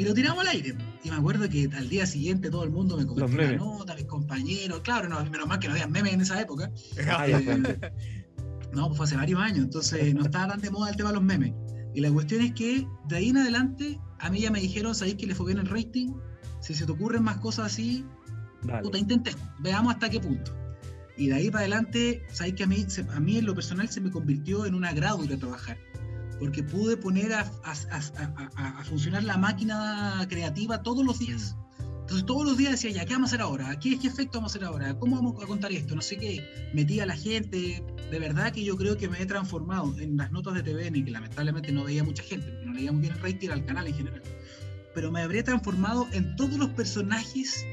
Y 0.00 0.04
lo 0.04 0.14
tiramos 0.14 0.40
al 0.40 0.48
aire. 0.48 0.74
Y 1.04 1.10
me 1.10 1.16
acuerdo 1.16 1.46
que 1.46 1.68
al 1.76 1.90
día 1.90 2.06
siguiente 2.06 2.48
todo 2.50 2.64
el 2.64 2.70
mundo 2.70 2.96
me 2.96 3.04
comentó 3.06 3.30
memes. 3.36 3.58
nota, 3.58 3.94
mis 3.94 4.06
compañeros. 4.06 4.80
Claro, 4.80 5.10
no, 5.10 5.22
menos 5.26 5.46
mal 5.46 5.58
que 5.58 5.68
no 5.68 5.74
había 5.74 5.86
memes 5.88 6.14
en 6.14 6.22
esa 6.22 6.40
época. 6.40 6.70
Eh, 6.96 7.04
no, 8.72 8.86
pues 8.86 8.96
fue 8.96 9.04
hace 9.04 9.16
varios 9.16 9.38
años, 9.40 9.58
entonces 9.58 10.14
no 10.14 10.22
estaba 10.24 10.48
tan 10.52 10.60
de 10.62 10.70
moda 10.70 10.88
el 10.88 10.96
tema 10.96 11.10
de 11.10 11.16
los 11.16 11.22
memes. 11.24 11.52
Y 11.94 12.00
la 12.00 12.10
cuestión 12.10 12.40
es 12.40 12.52
que 12.52 12.86
de 13.08 13.16
ahí 13.16 13.28
en 13.28 13.36
adelante, 13.36 14.00
a 14.20 14.30
mí 14.30 14.40
ya 14.40 14.50
me 14.50 14.60
dijeron, 14.60 14.94
¿sabéis 14.94 15.16
que 15.16 15.26
le 15.26 15.34
fue 15.34 15.46
bien 15.52 15.58
el 15.58 15.66
rating? 15.66 16.14
Si 16.62 16.74
se 16.74 16.86
te 16.86 16.92
ocurren 16.92 17.22
más 17.22 17.36
cosas 17.38 17.66
así, 17.66 18.04
Dale. 18.62 18.80
puta, 18.82 18.96
intentemos, 18.96 19.42
veamos 19.58 19.92
hasta 19.92 20.08
qué 20.08 20.18
punto. 20.20 20.56
Y 21.18 21.26
de 21.26 21.34
ahí 21.34 21.50
para 21.50 21.60
adelante, 21.64 22.22
sabéis 22.32 22.54
que 22.54 22.62
a 22.62 22.66
mí, 22.66 22.84
se- 22.88 23.04
a 23.10 23.20
mí 23.20 23.36
en 23.36 23.44
lo 23.44 23.54
personal 23.54 23.86
se 23.90 24.00
me 24.00 24.10
convirtió 24.10 24.64
en 24.64 24.74
un 24.74 24.86
agrado 24.86 25.22
ir 25.24 25.32
a 25.34 25.36
trabajar, 25.36 25.76
porque 26.40 26.64
pude 26.64 26.96
poner 26.96 27.32
a, 27.34 27.40
a- 27.62 27.72
a- 27.92 28.78
a- 28.80 28.84
funcionar 28.84 29.22
la 29.22 29.36
máquina 29.36 30.26
creativa 30.28 30.82
todos 30.82 31.04
los 31.06 31.20
días. 31.20 31.54
Entonces 32.00 32.26
todos 32.26 32.44
los 32.44 32.56
días 32.56 32.72
decía, 32.72 32.90
ya, 32.90 33.04
¿qué 33.06 33.12
vamos 33.12 33.28
a 33.28 33.34
hacer 33.36 33.42
ahora? 33.42 33.78
¿Qué, 33.78 33.96
qué 34.00 34.08
efecto 34.08 34.38
vamos 34.38 34.52
a 34.52 34.58
hacer 34.58 34.66
ahora? 34.66 34.98
¿Cómo 34.98 35.14
vamos 35.14 35.40
a 35.40 35.46
contar 35.46 35.70
esto? 35.70 35.94
No 35.94 36.02
sé 36.02 36.16
qué. 36.16 36.44
Metí 36.74 36.98
a 36.98 37.06
la 37.06 37.16
gente. 37.16 37.84
De 38.10 38.18
verdad 38.18 38.52
que 38.52 38.64
yo 38.64 38.76
creo 38.76 38.96
que 38.96 39.08
me 39.08 39.22
he 39.22 39.26
transformado 39.26 39.94
en 40.00 40.16
las 40.16 40.32
notas 40.32 40.54
de 40.54 40.64
TVN, 40.64 41.04
que 41.04 41.10
lamentablemente 41.12 41.70
no 41.70 41.84
veía 41.84 42.02
mucha 42.02 42.24
gente, 42.24 42.48
porque 42.50 42.66
no 42.66 42.72
leía 42.72 42.90
muy 42.90 43.02
bien 43.02 43.12
el 43.14 43.20
rating 43.20 43.50
al 43.50 43.64
canal 43.64 43.86
en 43.86 43.94
general. 43.94 44.22
Pero 44.92 45.12
me 45.12 45.22
habría 45.22 45.44
transformado 45.44 46.08
en 46.10 46.34
todos 46.34 46.54
los 46.58 46.70
personajes 46.70 47.64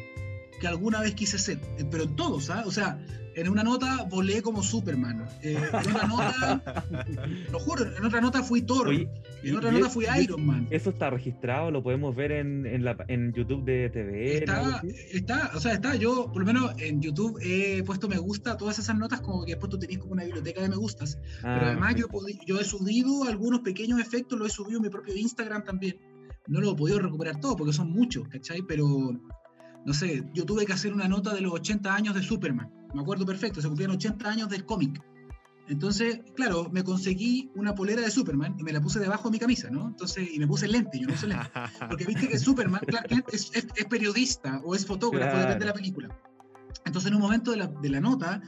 que 0.60 0.68
alguna 0.68 1.01
vez 1.01 1.14
quise 1.16 1.38
ser. 1.39 1.60
Eh, 1.78 1.86
Pero 1.89 2.03
en 2.03 2.16
todos, 2.16 2.49
¿ah? 2.49 2.64
O 2.66 2.72
sea, 2.72 2.99
en 3.36 3.49
una 3.49 3.64
nota 3.64 4.03
volé 4.10 4.41
como 4.41 4.64
Superman. 4.64 5.26
Eh, 5.43 5.55
en 5.55 5.76
otra 5.91 6.08
nota, 6.08 6.84
lo 7.51 7.60
juro, 7.60 7.95
en 7.95 8.03
otra 8.03 8.20
nota 8.20 8.41
fui 8.41 8.64
Thor. 8.64 8.88
Oye, 8.88 9.08
en 9.43 9.55
otra 9.55 9.72
nota 9.72 9.86
es- 9.88 9.93
fui 9.93 10.05
Iron 10.22 10.43
Man. 10.45 10.68
Eso 10.72 10.89
está 10.89 11.12
registrado, 11.12 11.70
lo 11.70 11.84
podemos 11.84 12.16
ver 12.16 12.32
en, 12.32 12.66
en, 12.66 12.84
la, 12.84 12.97
en 13.08 13.32
YouTube 13.34 13.64
de 13.64 13.89
TV. 13.91 14.38
Está, 14.39 14.82
está, 15.12 15.51
o 15.55 15.60
sea, 15.60 15.74
está. 15.74 15.95
Yo, 15.95 16.32
por 16.32 16.39
lo 16.39 16.45
menos 16.47 16.72
en 16.80 16.99
YouTube, 16.99 17.38
he 17.43 17.84
puesto 17.84 18.08
me 18.08 18.18
gusta 18.18 18.53
a 18.53 18.58
todas 18.58 18.80
esas 18.80 18.97
notas, 18.97 19.22
como 19.22 19.45
que 19.45 19.51
después 19.51 19.70
tú 19.70 19.78
tenés 19.78 19.99
como 19.99 20.14
una 20.14 20.24
biblioteca 20.24 20.62
de 20.62 20.70
me 20.70 20.76
gustas. 20.76 21.20
Ah, 21.43 21.58
Pero 21.60 21.66
además, 21.68 21.95
yo, 21.95 22.08
yo 22.47 22.60
he 22.60 22.64
subido 22.64 23.24
algunos 23.26 23.60
pequeños 23.60 23.99
efectos, 23.99 24.39
lo 24.39 24.47
he 24.47 24.49
subido 24.49 24.78
en 24.78 24.84
mi 24.84 24.89
propio 24.89 25.16
Instagram 25.16 25.64
también. 25.64 25.97
No 26.47 26.62
lo 26.62 26.72
he 26.72 26.76
podido 26.76 26.97
recuperar 26.99 27.39
todo 27.41 27.58
porque 27.58 27.74
son 27.74 27.91
muchos, 27.91 28.28
¿cachai? 28.30 28.62
Pero, 28.66 28.86
no 29.88 29.93
sé, 29.93 30.23
yo 30.33 30.45
tuve 30.45 30.65
que 30.65 30.73
hacer 30.73 30.93
una 30.93 31.07
nota 31.07 31.33
de 31.33 31.41
los 31.41 31.53
80 31.53 31.95
años 31.95 32.13
de 32.13 32.21
Superman. 32.21 32.69
Me 32.93 33.01
acuerdo 33.01 33.25
perfecto, 33.25 33.61
se 33.61 33.67
cumplían 33.67 33.91
80 33.91 34.29
años 34.29 34.49
del 34.49 34.65
cómic. 34.65 35.01
Entonces, 35.69 36.19
claro, 36.35 36.69
me 36.71 36.83
conseguí 36.83 37.49
una 37.55 37.73
polera 37.75 38.01
de 38.01 38.09
Superman 38.11 38.55
y 38.57 38.63
me 38.63 38.71
la 38.71 38.79
puse 38.79 38.99
debajo 38.99 39.29
de 39.29 39.31
mi 39.33 39.39
camisa, 39.39 39.69
¿no? 39.69 39.88
Entonces, 39.88 40.29
y 40.33 40.39
me 40.39 40.47
puse 40.47 40.67
lente, 40.67 40.97
yo 40.99 41.07
no 41.07 41.13
uso 41.13 41.27
lente. 41.27 41.49
Porque 41.89 42.05
viste 42.05 42.27
que 42.29 42.38
Superman, 42.39 42.81
Clark 42.85 43.07
Kent, 43.07 43.25
es, 43.33 43.49
es- 43.53 43.67
es 43.75 43.85
periodista 43.85 44.61
o 44.63 44.75
es 44.75 44.85
fotógrafo, 44.85 45.31
Claro. 45.31 45.39
depende 45.39 45.59
de 45.65 45.65
la 45.65 45.73
película. 45.73 46.09
Entonces, 46.85 47.09
en 47.09 47.15
un 47.15 47.21
momento 47.21 47.51
de 47.51 47.57
la, 47.57 47.67
de 47.67 47.89
la 47.89 47.99
nota, 47.99 48.41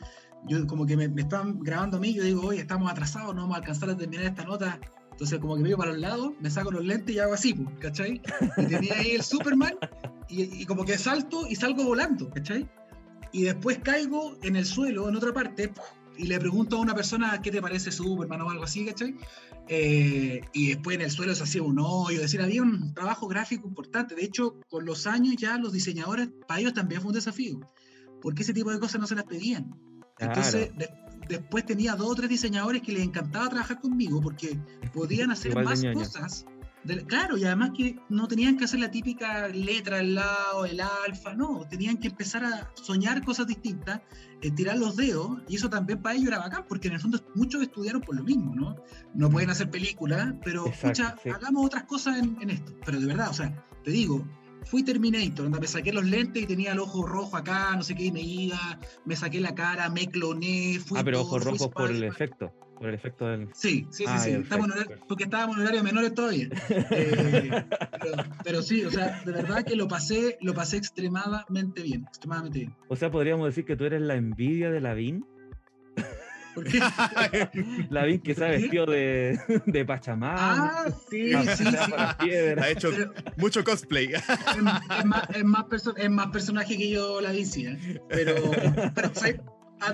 yo 0.47 0.65
como 0.67 0.85
que 0.85 0.95
me, 0.95 1.09
me 1.09 1.21
estaban 1.23 1.59
grabando 1.59 1.97
a 1.97 1.99
mí, 1.99 2.13
yo 2.13 2.23
digo, 2.23 2.41
oye, 2.47 2.61
estamos 2.61 2.89
atrasados, 2.89 3.35
no 3.35 3.41
vamos 3.41 3.55
a 3.55 3.59
alcanzar 3.59 3.89
a 3.89 3.97
terminar 3.97 4.25
esta 4.25 4.43
nota. 4.45 4.79
Entonces, 5.19 5.39
como 5.39 5.57
que 5.57 5.63
me 5.63 5.69
iba 5.69 5.77
para 5.77 5.91
los 5.91 5.99
lados, 5.99 6.31
me 6.39 6.49
saco 6.49 6.71
los 6.71 6.85
lentes 6.85 7.13
y 7.13 7.19
hago 7.19 7.33
así, 7.33 7.53
¿cachai? 7.79 8.21
Y 8.55 8.65
tenía 8.67 8.93
ahí 8.97 9.11
el 9.11 9.21
Superman 9.21 9.73
y, 10.29 10.61
y 10.61 10.65
como 10.65 10.85
que 10.85 10.97
salto 10.97 11.45
y 11.45 11.57
salgo 11.57 11.83
volando, 11.83 12.29
¿cachai? 12.29 12.69
Y 13.33 13.41
después 13.41 13.79
caigo 13.79 14.37
en 14.43 14.55
el 14.55 14.65
suelo, 14.65 15.09
en 15.09 15.17
otra 15.17 15.33
parte, 15.33 15.73
y 16.17 16.27
le 16.27 16.39
pregunto 16.39 16.77
a 16.77 16.79
una 16.79 16.95
persona 16.95 17.41
qué 17.41 17.51
te 17.51 17.61
parece 17.61 17.91
Superman 17.91 18.39
o 18.43 18.49
algo 18.49 18.63
así, 18.63 18.85
¿cachai? 18.85 19.13
Eh, 19.67 20.39
y 20.53 20.67
después 20.69 20.95
en 20.95 21.01
el 21.01 21.11
suelo 21.11 21.35
se 21.35 21.43
hacía 21.43 21.63
un 21.63 21.79
hoyo, 21.79 22.15
es 22.15 22.21
decir, 22.21 22.41
había 22.41 22.61
un 22.61 22.93
trabajo 22.93 23.27
gráfico 23.27 23.67
importante. 23.67 24.15
De 24.15 24.23
hecho, 24.23 24.55
con 24.69 24.85
los 24.85 25.05
años 25.05 25.35
ya 25.37 25.57
los 25.57 25.73
diseñadores, 25.73 26.29
para 26.47 26.61
ellos 26.61 26.73
también 26.73 27.01
fue 27.01 27.09
un 27.09 27.15
desafío, 27.15 27.59
porque 28.21 28.43
ese 28.43 28.53
tipo 28.53 28.71
de 28.71 28.79
cosas 28.79 29.01
no 29.01 29.07
se 29.07 29.15
las 29.15 29.25
pedían. 29.25 29.75
Entonces, 30.17 30.71
después 31.29 31.65
tenía 31.65 31.95
dos 31.95 32.09
o 32.09 32.15
tres 32.15 32.29
diseñadores 32.29 32.81
que 32.81 32.91
les 32.91 33.03
encantaba 33.03 33.47
trabajar 33.47 33.79
conmigo 33.79 34.19
porque 34.19 34.59
podían 34.93 35.31
hacer 35.31 35.55
más 35.55 35.81
cosas 35.93 36.45
claro, 37.07 37.37
y 37.37 37.45
además 37.45 37.71
que 37.75 37.99
no 38.09 38.27
tenían 38.27 38.57
que 38.57 38.65
hacer 38.65 38.79
la 38.79 38.91
típica 38.91 39.47
letra 39.49 39.99
al 39.99 40.15
lado, 40.15 40.65
el 40.65 40.79
alfa, 40.81 41.33
no, 41.33 41.65
tenían 41.69 41.97
que 41.97 42.07
empezar 42.07 42.43
a 42.43 42.71
soñar 42.73 43.23
cosas 43.23 43.47
distintas, 43.47 44.01
eh, 44.41 44.51
tirar 44.51 44.77
los 44.77 44.95
dedos, 44.95 45.39
y 45.47 45.55
eso 45.55 45.69
también 45.69 46.01
para 46.01 46.15
ellos 46.15 46.27
era 46.27 46.39
bacán, 46.39 46.65
porque 46.67 46.87
en 46.87 46.95
el 46.95 46.99
fondo 46.99 47.19
muchos 47.35 47.61
estudiaron 47.61 48.01
por 48.01 48.15
lo 48.15 48.23
mismo, 48.23 48.55
¿no? 48.55 48.75
No 49.13 49.29
pueden 49.29 49.49
hacer 49.49 49.69
películas, 49.69 50.33
pero 50.43 50.67
escucha, 50.67 51.15
hagamos 51.33 51.65
otras 51.65 51.83
cosas 51.83 52.17
en, 52.17 52.49
esto. 52.49 52.73
Pero 52.85 52.99
de 52.99 53.05
verdad, 53.05 53.29
o 53.29 53.33
sea, 53.33 53.65
te 53.83 53.91
digo, 53.91 54.25
fui 54.65 54.83
Terminator, 54.83 55.43
donde 55.45 55.59
me 55.59 55.67
saqué 55.67 55.91
los 55.93 56.05
lentes 56.05 56.43
y 56.43 56.45
tenía 56.45 56.73
el 56.73 56.79
ojo 56.79 57.05
rojo 57.05 57.37
acá, 57.37 57.75
no 57.75 57.83
sé 57.83 57.95
qué, 57.95 58.05
y 58.05 58.11
me 58.11 58.21
iba, 58.21 58.79
me 59.05 59.15
saqué 59.15 59.39
la 59.39 59.55
cara, 59.55 59.89
me 59.89 60.07
cloné, 60.07 60.79
fui. 60.79 60.99
Ah, 60.99 61.03
pero 61.03 61.21
ojos 61.21 61.43
rojos 61.43 61.69
por 61.69 61.89
el 61.91 62.03
efecto. 62.03 62.53
Por 62.79 62.87
el 62.87 62.95
efecto 62.95 63.27
del. 63.27 63.49
Sí, 63.53 63.85
sí, 63.89 64.05
sí, 64.05 64.05
ah, 64.07 64.19
sí. 64.19 64.37
porque 65.09 65.25
estábamos 65.25 65.57
en 65.57 65.63
horario 65.63 65.83
menores 65.83 66.13
todavía. 66.13 66.47
Eh, 66.91 67.65
pero, 68.43 68.61
sí, 68.61 68.83
o 68.83 68.91
sea, 68.91 69.21
de 69.25 69.31
verdad 69.31 69.63
que 69.63 69.75
lo 69.75 69.87
pasé, 69.87 70.37
lo 70.41 70.53
pasé 70.53 70.77
extremadamente 70.77 71.81
bien. 71.81 72.05
Extremadamente 72.07 72.59
bien. 72.59 72.75
O 72.87 72.95
sea, 72.95 73.11
podríamos 73.11 73.47
decir 73.47 73.65
que 73.65 73.75
tú 73.75 73.83
eres 73.83 74.01
la 74.01 74.15
envidia 74.15 74.71
de 74.71 74.79
Lavín. 74.79 75.25
¿Por 76.55 76.65
qué? 76.65 76.79
Lavín 77.89 78.21
que 78.21 78.35
se 78.35 78.45
ha 78.45 78.49
vestido 78.49 78.85
de, 78.85 79.39
de 79.65 79.85
Pachamama. 79.85 80.35
Ah, 80.37 80.85
sí, 81.09 81.31
sí, 81.57 81.63
sí. 81.63 81.75
Ha 81.75 82.69
hecho 82.69 82.91
mucho 83.37 83.63
cosplay. 83.63 84.13
Es, 84.13 84.61
más, 84.61 84.81
es, 84.97 85.43
más, 85.43 85.65
es 85.97 86.09
más, 86.09 86.27
personaje 86.27 86.77
que 86.77 86.89
yo, 86.89 87.21
Lavín, 87.21 87.45
sí. 87.45 87.65
¿eh? 87.67 88.01
Pero, 88.09 88.35
pero 88.95 89.11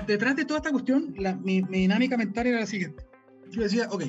detrás 0.07 0.35
de 0.35 0.45
toda 0.45 0.59
esta 0.59 0.71
cuestión, 0.71 1.13
mi, 1.43 1.61
dinámica 1.61 2.17
mental 2.17 2.47
era 2.47 2.59
la 2.61 2.65
siguiente. 2.65 3.05
Yo 3.51 3.61
decía, 3.61 3.87
ok, 3.91 4.03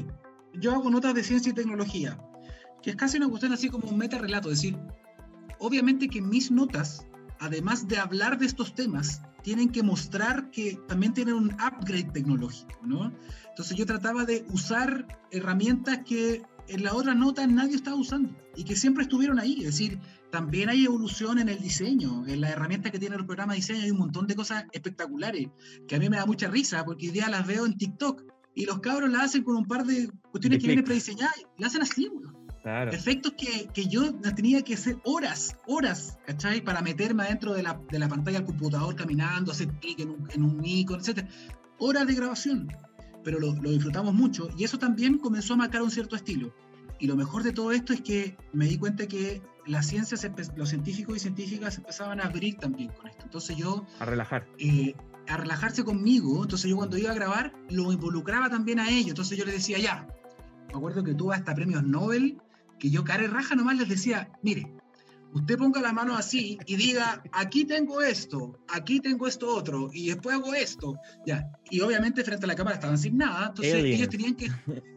yo 0.55 0.73
hago 0.73 0.91
notas 0.91 1.15
de 1.15 1.23
ciencia 1.23 1.51
y 1.51 1.55
tecnología, 1.55 2.19
que 2.83 2.91
es 2.91 2.97
casi 2.97 3.19
una 3.19 3.29
cuestión 3.29 3.53
así 3.53 3.69
como 3.69 3.89
un 3.89 3.99
meta 3.99 4.19
relato, 4.19 4.51
es 4.51 4.63
decir, 4.63 4.79
obviamente 5.59 6.09
que 6.09 6.23
mis 6.23 6.51
notas, 6.51 7.07
además 7.41 7.89
de 7.89 7.99
hablar 7.99 8.39
de 8.39 8.47
estos 8.47 8.75
temas, 8.75 9.23
tienen 9.43 9.71
que 9.71 9.83
mostrar 9.83 10.51
que 10.51 10.79
también 10.89 11.15
tienen 11.15 11.35
un 11.35 11.53
upgrade 11.53 12.11
tecnológico, 12.13 12.81
¿no? 12.85 13.13
Entonces 13.49 13.77
yo 13.77 13.87
trataba 13.87 14.25
de 14.25 14.45
usar 14.51 15.07
herramientas 15.31 16.01
que 16.05 16.43
en 16.69 16.83
la 16.83 16.95
otra 16.95 17.15
nota 17.15 17.47
nadie 17.47 17.77
estaba 17.77 17.97
usando 17.97 18.35
y 18.57 18.65
que 18.65 18.75
siempre 18.75 19.05
estuvieron 19.05 19.39
ahí, 19.39 19.59
es 19.61 19.67
decir, 19.67 20.01
también 20.31 20.69
hay 20.69 20.85
evolución 20.85 21.39
en 21.39 21.49
el 21.49 21.61
diseño, 21.61 22.27
en 22.27 22.41
la 22.41 22.51
herramienta 22.51 22.91
que 22.91 22.99
tiene 22.99 23.17
el 23.17 23.25
programa 23.25 23.53
de 23.53 23.59
diseño 23.59 23.83
hay 23.83 23.91
un 23.91 23.99
montón 23.99 24.27
de 24.27 24.35
cosas 24.35 24.65
espectaculares 24.73 25.49
que 25.87 25.97
a 25.97 25.99
mí 25.99 26.09
me 26.09 26.17
da 26.17 26.27
mucha 26.27 26.49
risa 26.49 26.85
porque 26.85 27.07
hoy 27.07 27.13
día 27.13 27.29
las 27.29 27.47
veo 27.47 27.67
en 27.67 27.77
TikTok 27.77 28.25
y 28.55 28.65
los 28.65 28.81
cabros 28.81 29.11
las 29.11 29.27
hacen 29.27 29.45
con 29.45 29.57
un 29.57 29.67
par 29.67 29.85
de 29.85 30.11
cuestiones 30.31 30.59
que 30.59 30.67
vienen 30.67 30.85
prediseñadas, 30.85 31.37
las 31.59 31.71
hacen 31.71 31.83
así, 31.83 32.11
Claro. 32.67 32.91
Efectos 32.91 33.35
que, 33.39 33.69
que, 33.73 33.87
yo 33.87 34.13
tenía 34.35 34.61
que 34.63 34.75
hacer 34.75 34.99
horas, 35.05 35.57
horas, 35.69 36.19
¿cachai? 36.27 36.61
Para 36.61 36.83
meterme 36.83 37.23
adentro 37.23 37.55
de 37.55 37.63
la, 37.63 37.81
de 37.93 37.99
la 38.01 38.09
pantalla 38.09 38.39
del 38.39 38.47
computador 38.49 38.97
caminando, 38.97 39.53
hacer 39.53 39.69
clic 39.75 40.01
en 40.01 40.11
un, 40.11 40.29
en 40.33 40.43
un 40.43 40.65
icono, 40.65 41.01
etc. 41.01 41.29
Horas 41.79 42.09
de 42.09 42.15
grabación, 42.17 42.67
pero 43.23 43.39
lo, 43.39 43.55
lo 43.55 43.71
disfrutamos 43.71 44.15
mucho 44.15 44.49
y 44.59 44.65
eso 44.65 44.81
también 44.81 45.19
comenzó 45.19 45.55
a 45.55 45.59
marcar 45.59 45.81
un 45.81 45.93
cierto 45.93 46.17
estilo. 46.17 46.53
Y 46.99 47.07
lo 47.07 47.15
mejor 47.15 47.45
de 47.45 47.53
todo 47.53 47.71
esto 47.71 47.93
es 47.93 48.01
que 48.01 48.37
me 48.53 48.67
di 48.67 48.79
cuenta 48.79 49.07
que 49.07 49.41
las 49.65 49.87
ciencias, 49.87 50.29
los 50.57 50.69
científicos 50.69 51.19
y 51.19 51.21
científicas 51.21 51.79
empezaban 51.79 52.21
a 52.21 52.25
abrir 52.25 52.57
también 52.57 52.91
con 52.91 53.07
esto. 53.07 53.23
Entonces 53.27 53.57
yo... 53.57 53.87
A 54.01 54.07
relajar. 54.07 54.45
Eh, 54.59 54.97
a 55.29 55.37
relajarse 55.37 55.85
conmigo. 55.85 56.43
Entonces 56.43 56.69
yo 56.69 56.77
cuando 56.77 56.99
iba 56.99 57.13
a 57.13 57.15
grabar 57.15 57.53
lo 57.71 57.93
involucraba 57.93 58.51
también 58.51 58.81
a 58.81 58.91
ellos. 58.91 59.11
Entonces 59.11 59.39
yo 59.39 59.45
les 59.45 59.55
decía, 59.55 59.79
ya, 59.79 60.09
me 60.69 60.79
acuerdo 60.79 61.05
que 61.05 61.15
tuve 61.15 61.35
hasta 61.35 61.55
premios 61.55 61.85
Nobel, 61.85 62.41
que 62.79 62.91
yo 62.91 63.05
cara 63.05 63.27
raja 63.27 63.55
nomás 63.55 63.77
les 63.79 63.89
decía, 63.89 64.31
mire, 64.43 64.73
usted 65.33 65.59
ponga 65.59 65.81
la 65.81 65.93
mano 65.93 66.17
así 66.17 66.59
y 66.67 66.77
diga, 66.77 67.23
aquí 67.33 67.65
tengo 67.65 68.01
esto, 68.01 68.59
aquí 68.69 69.01
tengo 69.01 69.27
esto 69.27 69.55
otro, 69.55 69.91
y 69.93 70.09
después 70.09 70.35
hago 70.37 70.55
esto, 70.55 70.97
ya. 71.27 71.51
Y 71.71 71.81
obviamente 71.81 72.25
frente 72.25 72.45
a 72.45 72.49
la 72.49 72.55
cámara 72.55 72.77
estaban 72.77 72.99
sin 72.99 73.19
nada, 73.19 73.49
entonces 73.49 73.75
ellos 73.75 74.09
tenían 74.09 74.35
que, 74.35 74.51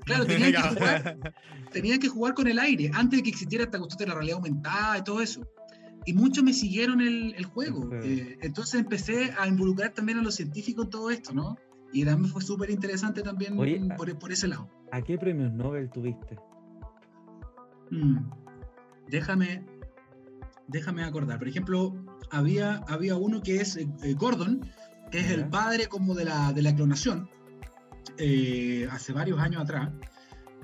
claro, 0.06 0.26
tenían 0.26 0.54
que, 0.54 0.62
jugar, 0.62 1.18
tenían 1.72 2.00
que 2.00 2.08
jugar 2.08 2.34
con 2.34 2.48
el 2.48 2.60
aire, 2.60 2.92
antes 2.94 3.20
de 3.20 3.24
que 3.24 3.30
existiera 3.30 3.66
esta 3.66 3.80
cuestión 3.80 4.00
de 4.00 4.08
la 4.08 4.16
realidad 4.16 4.38
aumentada 4.38 4.98
y 4.98 5.04
todo 5.04 5.22
eso. 5.22 5.42
Y 6.06 6.14
muchos 6.14 6.44
me 6.44 6.54
siguieron 6.54 7.02
el, 7.02 7.36
el 7.38 7.46
juego. 7.46 7.90
Eh, 8.02 8.38
entonces 8.42 8.80
empecé 8.80 9.34
a 9.38 9.48
involucrar 9.48 9.94
también 9.94 10.18
a 10.18 10.22
los 10.22 10.36
científicos 10.36 10.86
en 10.86 10.90
todo 10.90 11.12
esto, 11.12 11.34
¿no? 11.34 11.58
Y 11.92 12.06
también 12.06 12.32
fue 12.32 12.42
súper 12.42 12.70
interesante 12.70 13.22
también 13.22 13.58
por, 13.98 14.18
por, 14.18 14.32
ese 14.32 14.48
lado. 14.48 14.70
¿A 14.92 15.02
qué 15.02 15.18
premios 15.18 15.52
Nobel 15.52 15.90
tuviste? 15.90 16.38
Mm, 17.92 18.18
déjame, 19.08 19.66
déjame 20.68 21.04
acordar. 21.04 21.40
Por 21.40 21.48
ejemplo, 21.48 21.96
había, 22.32 22.78
había 22.88 23.16
uno 23.16 23.42
que 23.42 23.62
es 23.62 23.78
eh, 23.78 23.88
eh, 24.04 24.14
Gordon, 24.14 24.62
que 25.12 25.20
es 25.20 25.32
el 25.32 25.50
padre 25.50 25.88
como 25.88 26.14
de 26.14 26.26
la, 26.26 26.54
de 26.54 26.62
la 26.62 26.76
clonación, 26.76 27.30
eh, 28.18 28.88
hace 28.92 29.14
varios 29.14 29.40
años 29.40 29.62
atrás. 29.62 29.90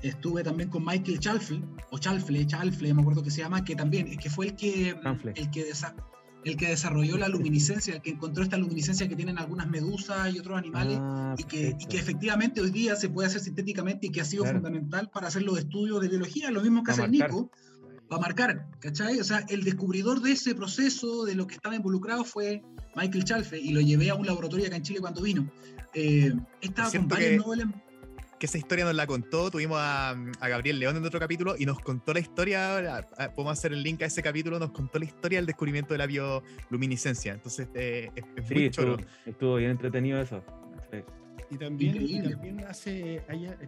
Estuve 0.01 0.43
también 0.43 0.69
con 0.69 0.85
Michael 0.85 1.19
Chalfle, 1.19 1.63
o 1.89 1.97
Chalfle, 1.97 2.45
Chalfle, 2.45 2.93
me 2.93 3.01
acuerdo 3.01 3.23
que 3.23 3.31
se 3.31 3.41
llama, 3.41 3.63
que 3.63 3.75
también, 3.75 4.17
que 4.17 4.29
fue 4.29 4.47
el 4.47 4.55
que, 4.55 4.95
el 5.35 5.49
que, 5.49 5.73
el 6.45 6.57
que 6.57 6.67
desarrolló 6.67 7.17
la 7.17 7.27
luminiscencia, 7.27 7.95
el 7.95 8.01
que 8.01 8.11
encontró 8.11 8.43
esta 8.43 8.55
luminiscencia 8.55 9.09
que 9.09 9.15
tienen 9.15 9.39
algunas 9.39 9.67
medusas 9.67 10.33
y 10.33 10.37
otros 10.37 10.57
animales, 10.57 10.99
ah, 11.01 11.35
y, 11.37 11.43
que, 11.43 11.75
y, 11.77 11.85
que, 11.87 11.97
efectivamente 11.97 12.61
hoy 12.61 12.69
día 12.69 12.95
se 12.95 13.09
puede 13.09 13.27
hacer 13.27 13.41
sintéticamente 13.41 14.07
y 14.07 14.11
que 14.11 14.21
ha 14.21 14.25
sido 14.25 14.45
fundamental 14.45 15.09
para 15.09 15.27
hacer 15.27 15.41
los 15.41 15.57
estudios 15.57 15.99
de 16.01 16.07
biología, 16.07 16.51
lo 16.51 16.61
mismo 16.61 16.83
que 16.83 16.91
hace 16.91 17.03
el 17.03 17.11
Nico, 17.11 17.49
para 18.07 18.21
marcar, 18.21 18.67
¿cachai? 18.79 19.19
O 19.19 19.23
sea, 19.23 19.43
el 19.49 19.63
descubridor 19.63 20.21
de 20.21 20.33
ese 20.33 20.53
proceso, 20.53 21.25
de 21.25 21.33
lo 21.33 21.47
que 21.47 21.55
estaba 21.55 21.75
involucrado, 21.75 22.23
fue 22.23 22.63
Michael 22.95 23.23
Chalfe 23.23 23.59
y 23.59 23.71
lo 23.71 23.81
llevé 23.81 24.11
a 24.11 24.15
un 24.15 24.27
laboratorio 24.27 24.67
acá 24.67 24.75
en 24.75 24.83
Chile 24.83 24.99
cuando 24.99 25.23
vino. 25.23 25.51
Eh, 25.95 26.31
estaba 26.61 26.91
con 26.91 27.07
varios 27.07 27.43
que, 27.43 27.65
Que 28.39 28.47
esa 28.47 28.57
historia 28.57 28.83
nos 28.83 28.95
la 28.95 29.07
contó, 29.07 29.49
tuvimos 29.49 29.77
a, 29.79 30.15
Gabriel 30.41 30.79
León 30.79 30.97
en 30.97 31.05
otro 31.05 31.19
capítulo 31.19 31.55
y 31.57 31.65
nos 31.65 31.79
contó 31.79 32.13
la 32.13 32.19
historia, 32.19 33.07
podemos 33.35 33.57
hacer 33.57 33.71
el 33.71 33.81
link 33.81 34.01
a 34.01 34.05
ese 34.05 34.21
capítulo, 34.21 34.59
nos 34.59 34.71
contó 34.71 34.99
la 34.99 35.05
historia 35.05 35.39
del 35.39 35.45
descubrimiento 35.45 35.93
de 35.93 35.97
la 35.99 36.05
bioluminiscencia. 36.05 37.33
Entonces, 37.33 37.69
eh, 37.73 38.11
es, 38.13 38.25
sí, 38.47 38.53
muy 38.53 38.65
estuvo, 38.65 38.97
estuvo, 39.25 39.55
bien 39.55 39.71
entretenido 39.71 40.21
eso. 40.21 40.43
Y 41.49 41.57
también, 41.57 41.95
y 42.01 42.21
también 42.21 42.65
hace, 42.65 43.23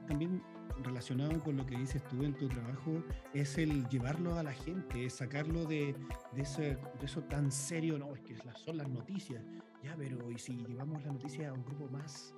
también 0.07 0.41
relacionado 0.83 1.39
con 1.43 1.57
lo 1.57 1.65
que 1.65 1.77
dices 1.77 2.03
tú 2.07 2.23
en 2.23 2.33
tu 2.33 2.47
trabajo 2.47 3.03
es 3.33 3.57
el 3.57 3.87
llevarlo 3.89 4.35
a 4.35 4.43
la 4.43 4.53
gente, 4.53 5.05
es 5.05 5.13
sacarlo 5.13 5.65
de, 5.65 5.95
de, 6.33 6.41
ese, 6.41 6.77
de 6.99 7.05
eso 7.05 7.21
tan 7.23 7.51
serio, 7.51 7.97
no, 7.97 8.13
es 8.15 8.21
que 8.21 8.35
son 8.55 8.77
las 8.77 8.89
noticias, 8.89 9.43
ya, 9.83 9.95
pero 9.97 10.31
¿y 10.31 10.37
si 10.37 10.57
llevamos 10.65 11.03
la 11.03 11.11
noticia 11.11 11.49
a 11.49 11.53
un 11.53 11.63
grupo 11.63 11.87
más, 11.89 12.33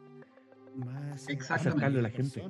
más 0.79 1.27
acercarlo 1.49 1.99
a 1.99 2.03
la 2.03 2.09
gente? 2.09 2.43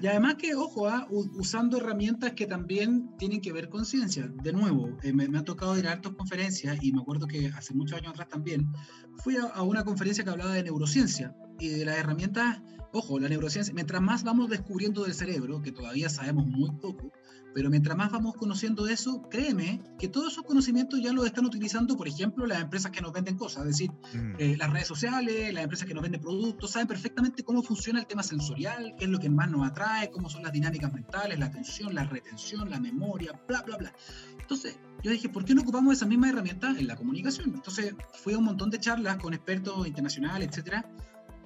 Y 0.00 0.06
además 0.08 0.34
que, 0.34 0.54
ojo, 0.54 0.88
ah, 0.88 1.06
usando 1.10 1.78
herramientas 1.78 2.32
que 2.32 2.46
también 2.46 3.16
tienen 3.16 3.40
que 3.40 3.50
ver 3.52 3.70
con 3.70 3.86
ciencia. 3.86 4.30
De 4.42 4.52
nuevo, 4.52 4.90
eh, 5.02 5.12
me, 5.12 5.24
ha 5.38 5.42
tocado 5.42 5.78
ir 5.78 5.88
a 5.88 5.92
hartas 5.92 6.12
conferencias 6.12 6.76
y 6.82 6.92
me 6.92 7.00
acuerdo 7.00 7.26
que 7.26 7.48
hace 7.48 7.72
muchos 7.72 7.98
años 7.98 8.12
atrás 8.12 8.28
también 8.28 8.70
fui 9.16 9.36
a, 9.36 9.44
a, 9.44 9.62
una 9.62 9.84
conferencia 9.84 10.22
que 10.22 10.28
hablaba 10.28 10.52
de 10.52 10.64
neurociencia 10.64 11.34
y 11.58 11.68
de 11.70 11.86
las 11.86 11.96
herramientas 11.96 12.60
Ojo, 12.92 13.18
la 13.18 13.28
neurociencia, 13.28 13.74
mientras 13.74 14.00
más 14.00 14.24
vamos 14.24 14.48
descubriendo 14.48 15.04
del 15.04 15.12
cerebro, 15.12 15.60
que 15.60 15.70
todavía 15.70 16.08
sabemos 16.08 16.46
muy 16.46 16.70
poco, 16.80 17.12
pero 17.56 17.70
mientras 17.70 17.96
más 17.96 18.12
vamos 18.12 18.34
conociendo 18.34 18.86
eso, 18.86 19.22
créeme 19.30 19.80
que 19.98 20.08
todos 20.08 20.30
esos 20.30 20.44
conocimientos 20.44 21.00
ya 21.00 21.14
los 21.14 21.24
están 21.24 21.46
utilizando, 21.46 21.96
por 21.96 22.06
ejemplo, 22.06 22.44
las 22.44 22.60
empresas 22.60 22.92
que 22.92 23.00
nos 23.00 23.14
venden 23.14 23.38
cosas, 23.38 23.62
es 23.62 23.68
decir, 23.78 23.90
mm. 24.12 24.34
eh, 24.38 24.56
las 24.58 24.70
redes 24.70 24.86
sociales, 24.86 25.54
las 25.54 25.62
empresas 25.62 25.88
que 25.88 25.94
nos 25.94 26.02
venden 26.02 26.20
productos, 26.20 26.72
saben 26.72 26.86
perfectamente 26.86 27.44
cómo 27.44 27.62
funciona 27.62 27.98
el 27.98 28.06
tema 28.06 28.22
sensorial, 28.22 28.94
qué 28.98 29.06
es 29.06 29.10
lo 29.10 29.18
que 29.18 29.30
más 29.30 29.50
nos 29.50 29.66
atrae, 29.66 30.10
cómo 30.10 30.28
son 30.28 30.42
las 30.42 30.52
dinámicas 30.52 30.92
mentales, 30.92 31.38
la 31.38 31.46
atención, 31.46 31.94
la 31.94 32.04
retención, 32.04 32.68
la 32.68 32.78
memoria, 32.78 33.32
bla, 33.48 33.62
bla, 33.62 33.78
bla. 33.78 33.94
Entonces, 34.38 34.78
yo 35.02 35.10
dije, 35.10 35.30
¿por 35.30 35.46
qué 35.46 35.54
no 35.54 35.62
ocupamos 35.62 35.94
esas 35.94 36.08
mismas 36.08 36.32
herramientas 36.32 36.76
en 36.76 36.86
la 36.86 36.96
comunicación? 36.96 37.54
Entonces, 37.54 37.94
fui 38.22 38.34
a 38.34 38.38
un 38.38 38.44
montón 38.44 38.68
de 38.68 38.80
charlas 38.80 39.16
con 39.16 39.32
expertos 39.32 39.86
internacionales, 39.86 40.48
etcétera, 40.50 40.84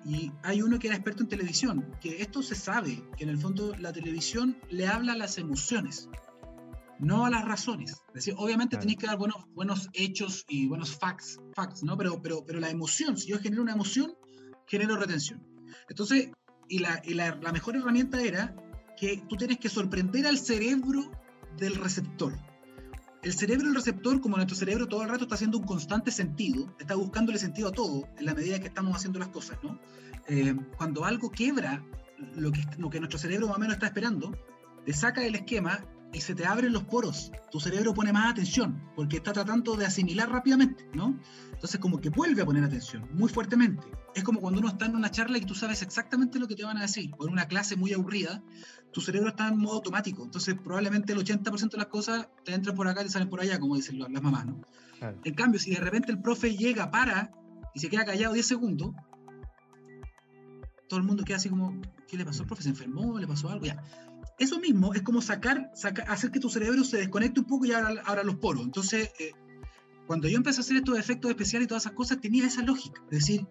y 0.05 0.33
hay 0.43 0.63
uno 0.63 0.79
que 0.79 0.87
era 0.87 0.97
experto 0.97 1.23
en 1.23 1.29
televisión, 1.29 1.95
que 2.01 2.23
esto 2.23 2.43
se 2.43 2.55
sabe, 2.55 3.03
que 3.17 3.25
en 3.25 3.31
el 3.31 3.39
fondo 3.39 3.75
la 3.77 3.93
televisión 3.93 4.59
le 4.71 4.87
habla 4.87 5.13
a 5.13 5.17
las 5.17 5.39
emociones, 5.39 6.09
no 6.99 7.27
a 7.27 7.31
las 7.31 7.45
razones. 7.45 8.03
Es 8.09 8.15
decir, 8.15 8.35
obviamente 8.37 8.77
tenéis 8.77 8.99
que 8.99 9.07
dar 9.07 9.19
buenos, 9.19 9.45
buenos 9.55 9.89
hechos 9.93 10.45
y 10.49 10.67
buenos 10.69 10.97
facts, 10.97 11.39
facts 11.55 11.83
¿no? 11.83 11.97
Pero, 11.97 12.21
pero, 12.23 12.45
pero 12.47 12.61
la 12.61 12.71
emoción, 12.71 13.17
si 13.17 13.29
yo 13.29 13.39
genero 13.39 13.63
una 13.63 13.73
emoción, 13.73 14.15
genero 14.67 14.97
retención. 14.97 15.47
Entonces, 15.89 16.31
y, 16.69 16.79
la, 16.79 17.03
y 17.05 17.15
la, 17.15 17.37
la 17.37 17.53
mejor 17.53 17.77
herramienta 17.77 18.23
era 18.23 18.55
que 18.97 19.23
tú 19.29 19.37
tienes 19.37 19.59
que 19.59 19.69
sorprender 19.69 20.27
al 20.27 20.39
cerebro 20.39 21.11
del 21.57 21.75
receptor. 21.75 22.39
El 23.23 23.35
cerebro, 23.35 23.69
el 23.69 23.75
receptor, 23.75 24.21
como 24.21 24.37
nuestro 24.37 24.57
cerebro 24.57 24.89
todo 24.89 25.03
el 25.03 25.09
rato 25.09 25.25
está 25.25 25.35
haciendo 25.35 25.59
un 25.59 25.65
constante 25.65 26.11
sentido, 26.11 26.75
está 26.79 26.95
buscándole 26.95 27.39
sentido 27.39 27.69
a 27.69 27.73
todo 27.73 28.09
en 28.19 28.27
la 28.27 28.35
medida 28.35 28.59
que 28.59 28.69
estamos 28.69 28.97
haciendo 28.97 29.19
las 29.19 29.29
cosas, 29.29 29.59
¿no? 29.63 29.79
Eh, 30.29 30.55
cuando 30.77 31.05
algo 31.05 31.31
quiebra 31.31 31.85
lo 32.35 32.53
que, 32.53 32.65
lo 32.79 32.91
que 32.91 32.99
nuestro 32.99 33.19
cerebro 33.19 33.49
más 33.49 33.57
o 33.57 33.61
menos 33.61 33.75
está 33.75 33.87
esperando, 33.87 34.33
te 34.85 34.93
saca 34.93 35.21
del 35.21 35.35
esquema 35.35 35.85
y 36.13 36.21
se 36.21 36.35
te 36.35 36.47
abren 36.47 36.73
los 36.73 36.85
poros. 36.85 37.31
Tu 37.51 37.61
cerebro 37.61 37.95
pone 37.95 38.13
más 38.13 38.31
atención 38.31 38.83
porque 38.97 39.19
está 39.19 39.33
tratando 39.33 39.77
de 39.77 39.87
asimilar 39.87 40.31
rápidamente, 40.31 40.89
¿no? 40.95 41.19
Entonces 41.53 41.79
como 41.79 42.01
que 42.01 42.11
vuelve 42.11 42.43
a 42.43 42.47
poner 42.47 42.65
atención 42.65 43.09
muy 43.13 43.29
fuertemente. 43.29 43.87
Es 44.15 44.25
como 44.25 44.41
cuando 44.41 44.61
uno 44.61 44.69
está 44.69 44.87
en 44.87 44.97
una 44.97 45.11
charla 45.11 45.39
y 45.39 45.43
tú 45.43 45.55
sabes 45.55 45.83
exactamente 45.83 46.39
lo 46.39 46.49
que 46.49 46.57
te 46.57 46.65
van 46.65 46.79
a 46.79 46.83
decir, 46.83 47.11
o 47.19 47.27
en 47.27 47.33
una 47.33 47.47
clase 47.47 47.77
muy 47.77 47.93
aburrida, 47.93 48.43
tu 48.93 49.01
cerebro 49.01 49.29
está 49.29 49.49
en 49.49 49.59
modo 49.59 49.77
automático. 49.77 50.25
Entonces 50.25 50.57
probablemente 50.63 51.13
el 51.13 51.19
80% 51.19 51.71
de 51.71 51.79
las 51.79 51.87
cosas 51.87 52.29
te 52.45 52.55
entran 52.55 52.75
por 52.75 52.89
acá 52.89 53.03
y 53.03 53.05
te 53.05 53.11
salen 53.11 53.29
por 53.29 53.41
allá, 53.41 53.59
como 53.59 53.77
dicen 53.77 53.99
las 53.99 54.23
mamás, 54.23 54.47
¿no? 54.47 54.61
En 55.25 55.35
cambio, 55.35 55.59
si 55.59 55.71
de 55.71 55.81
repente 55.81 56.13
el 56.13 56.21
profe 56.21 56.57
llega, 56.57 56.91
para 56.91 57.33
y 57.75 57.81
se 57.81 57.89
queda 57.89 58.05
callado 58.05 58.35
10 58.35 58.47
segundos, 58.47 58.95
todo 60.89 61.01
el 61.01 61.07
mundo 61.07 61.25
queda 61.25 61.37
así 61.37 61.49
como, 61.49 61.81
¿qué 62.07 62.17
le 62.19 62.25
pasó 62.25 62.43
al 62.43 62.49
profe? 62.49 62.65
¿Se 62.65 62.69
enfermó? 62.69 63.19
¿Le 63.19 63.27
pasó 63.27 63.49
algo? 63.49 63.65
Ya 63.65 63.83
eso 64.41 64.59
mismo 64.59 64.95
es 64.95 65.03
como 65.03 65.21
sacar, 65.21 65.71
hacer 66.09 66.31
que 66.31 66.41
tu 66.41 66.49
cerebro 66.49 66.83
se 66.83 66.97
desconecte 66.97 67.41
un 67.41 67.47
poco 67.47 67.67
y 67.67 67.73
abra, 67.73 68.25
los 68.25 68.37
poros. 68.37 68.65
Entonces, 68.65 69.11
eh, 69.19 69.33
cuando 70.07 70.29
yo 70.29 70.39
empecé 70.39 70.61
a 70.61 70.63
hacer 70.63 70.79
estos 70.79 70.99
efectos 70.99 71.31
especiales 71.31 71.67
y 71.67 71.69
todas 71.69 71.85
esas 71.85 71.93
cosas, 71.93 72.23
tenía 72.23 72.47
esa 72.47 72.63
lógica. 72.63 73.03
Es 73.11 73.19
decir, 73.19 73.47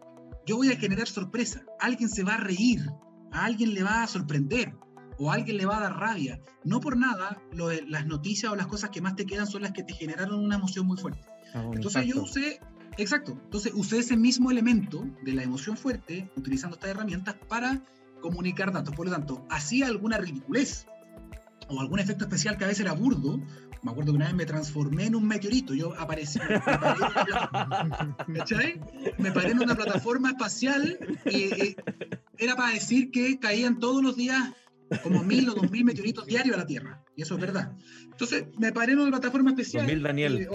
yo 0.47 0.57
voy 0.57 0.71
a 0.71 0.77
generar 0.77 1.07
sorpresa. 1.07 1.63
Alguien 1.79 2.09
se 2.09 2.23
va 2.23 2.33
a 2.33 2.37
reír, 2.37 2.89
a 3.31 3.45
alguien 3.45 3.75
le 3.75 3.83
va 3.83 4.01
a 4.01 4.07
sorprender 4.07 4.75
o 5.19 5.31
alguien 5.31 5.57
le 5.57 5.65
va 5.65 5.77
a 5.77 5.81
dar 5.81 5.99
rabia. 5.99 6.39
No 6.63 6.79
por 6.79 6.97
nada, 6.97 7.41
las 7.87 8.07
noticias 8.07 8.51
o 8.51 8.55
las 8.55 8.67
cosas 8.67 8.89
que 8.89 9.01
más 9.01 9.15
te 9.15 9.25
quedan 9.25 9.45
son 9.45 9.61
las 9.61 9.73
que 9.73 9.83
te 9.83 9.93
generaron 9.93 10.43
una 10.43 10.55
emoción 10.55 10.87
muy 10.87 10.97
fuerte. 10.97 11.21
Ah, 11.53 11.69
Entonces 11.73 12.05
yo 12.05 12.23
usé, 12.23 12.59
exacto, 12.97 13.37
entonces 13.43 13.73
usé 13.75 13.99
ese 13.99 14.15
mismo 14.15 14.49
elemento 14.49 15.05
de 15.23 15.33
la 15.33 15.43
emoción 15.43 15.77
fuerte, 15.77 16.31
utilizando 16.37 16.77
estas 16.77 16.91
herramientas 16.91 17.35
para 17.47 17.83
comunicar 18.21 18.71
datos. 18.71 18.95
Por 18.95 19.07
lo 19.07 19.11
tanto, 19.11 19.45
hacía 19.49 19.87
alguna 19.87 20.17
ridiculez 20.17 20.87
o 21.67 21.79
algún 21.81 21.99
efecto 21.99 22.23
especial 22.23 22.57
que 22.57 22.63
a 22.63 22.67
veces 22.67 22.85
era 22.85 22.93
burdo. 22.93 23.39
Me 23.81 23.91
acuerdo 23.91 24.11
que 24.11 24.17
una 24.17 24.25
vez 24.25 24.35
me 24.35 24.45
transformé 24.45 25.05
en 25.05 25.15
un 25.15 25.27
meteorito. 25.27 25.73
Yo 25.73 25.93
aparecí, 25.97 26.39
me 26.39 26.59
paré, 28.39 28.81
me 29.17 29.31
paré 29.31 29.51
en 29.51 29.59
una 29.61 29.75
plataforma 29.75 30.29
espacial 30.29 30.97
y, 31.25 31.75
era 32.37 32.55
para 32.55 32.73
decir 32.73 33.11
que 33.11 33.37
caían 33.37 33.79
todos 33.79 34.01
los 34.01 34.15
días 34.15 34.53
como 35.03 35.23
mil 35.23 35.49
o 35.49 35.53
dos 35.53 35.69
mil 35.71 35.85
meteoritos 35.85 36.25
diarios 36.25 36.55
a 36.55 36.59
la 36.59 36.65
Tierra. 36.65 37.03
Y 37.15 37.21
eso 37.21 37.35
es 37.35 37.41
verdad. 37.41 37.73
Entonces 38.03 38.45
me 38.57 38.71
paré 38.71 38.93
en 38.93 38.99
una 38.99 39.11
plataforma 39.11 39.51
especial. 39.51 39.85
Mil 39.85 40.01
Daniel. 40.01 40.47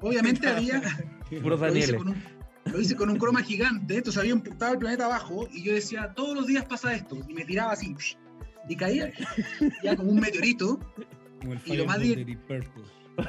obviamente 0.00 0.46
había. 0.48 0.82
Puros 1.42 1.60
Daniel 1.60 1.98
lo 2.72 2.80
hice 2.80 2.96
con 2.96 3.10
un 3.10 3.18
croma 3.18 3.42
gigante, 3.42 3.96
entonces 3.96 4.20
había 4.20 4.34
un, 4.34 4.46
estaba 4.46 4.72
el 4.72 4.78
planeta 4.78 5.06
abajo 5.06 5.48
y 5.52 5.62
yo 5.62 5.72
decía, 5.72 6.12
todos 6.14 6.34
los 6.34 6.46
días 6.46 6.64
pasa 6.64 6.94
esto, 6.94 7.18
y 7.28 7.34
me 7.34 7.44
tiraba 7.44 7.72
así, 7.72 7.94
y 8.68 8.76
caía, 8.76 9.12
ya 9.82 9.96
como 9.96 10.10
un 10.10 10.20
meteorito. 10.20 10.78
Como 11.40 11.54
el 11.54 11.60
y 11.64 11.76
lo 11.76 11.86
más 11.86 11.98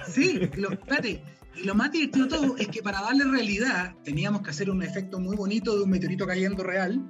Sí, 0.08 0.40
lo, 0.56 0.72
espérate, 0.72 1.24
y 1.56 1.64
lo 1.64 1.74
más 1.76 1.92
divertido 1.92 2.26
de 2.26 2.32
todo 2.32 2.58
es 2.58 2.68
que 2.68 2.82
para 2.84 3.02
darle 3.02 3.24
realidad 3.26 3.96
teníamos 4.04 4.42
que 4.42 4.52
hacer 4.52 4.70
un 4.70 4.84
efecto 4.84 5.20
muy 5.20 5.36
bonito 5.36 5.76
de 5.76 5.84
un 5.84 5.90
meteorito 5.90 6.28
cayendo 6.28 6.64
real, 6.64 7.10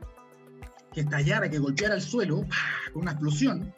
que 0.93 1.01
estallara, 1.01 1.49
que 1.49 1.59
golpeara 1.59 1.95
el 1.95 2.01
suelo, 2.01 2.45
con 2.93 3.03
una 3.03 3.11
explosión. 3.11 3.73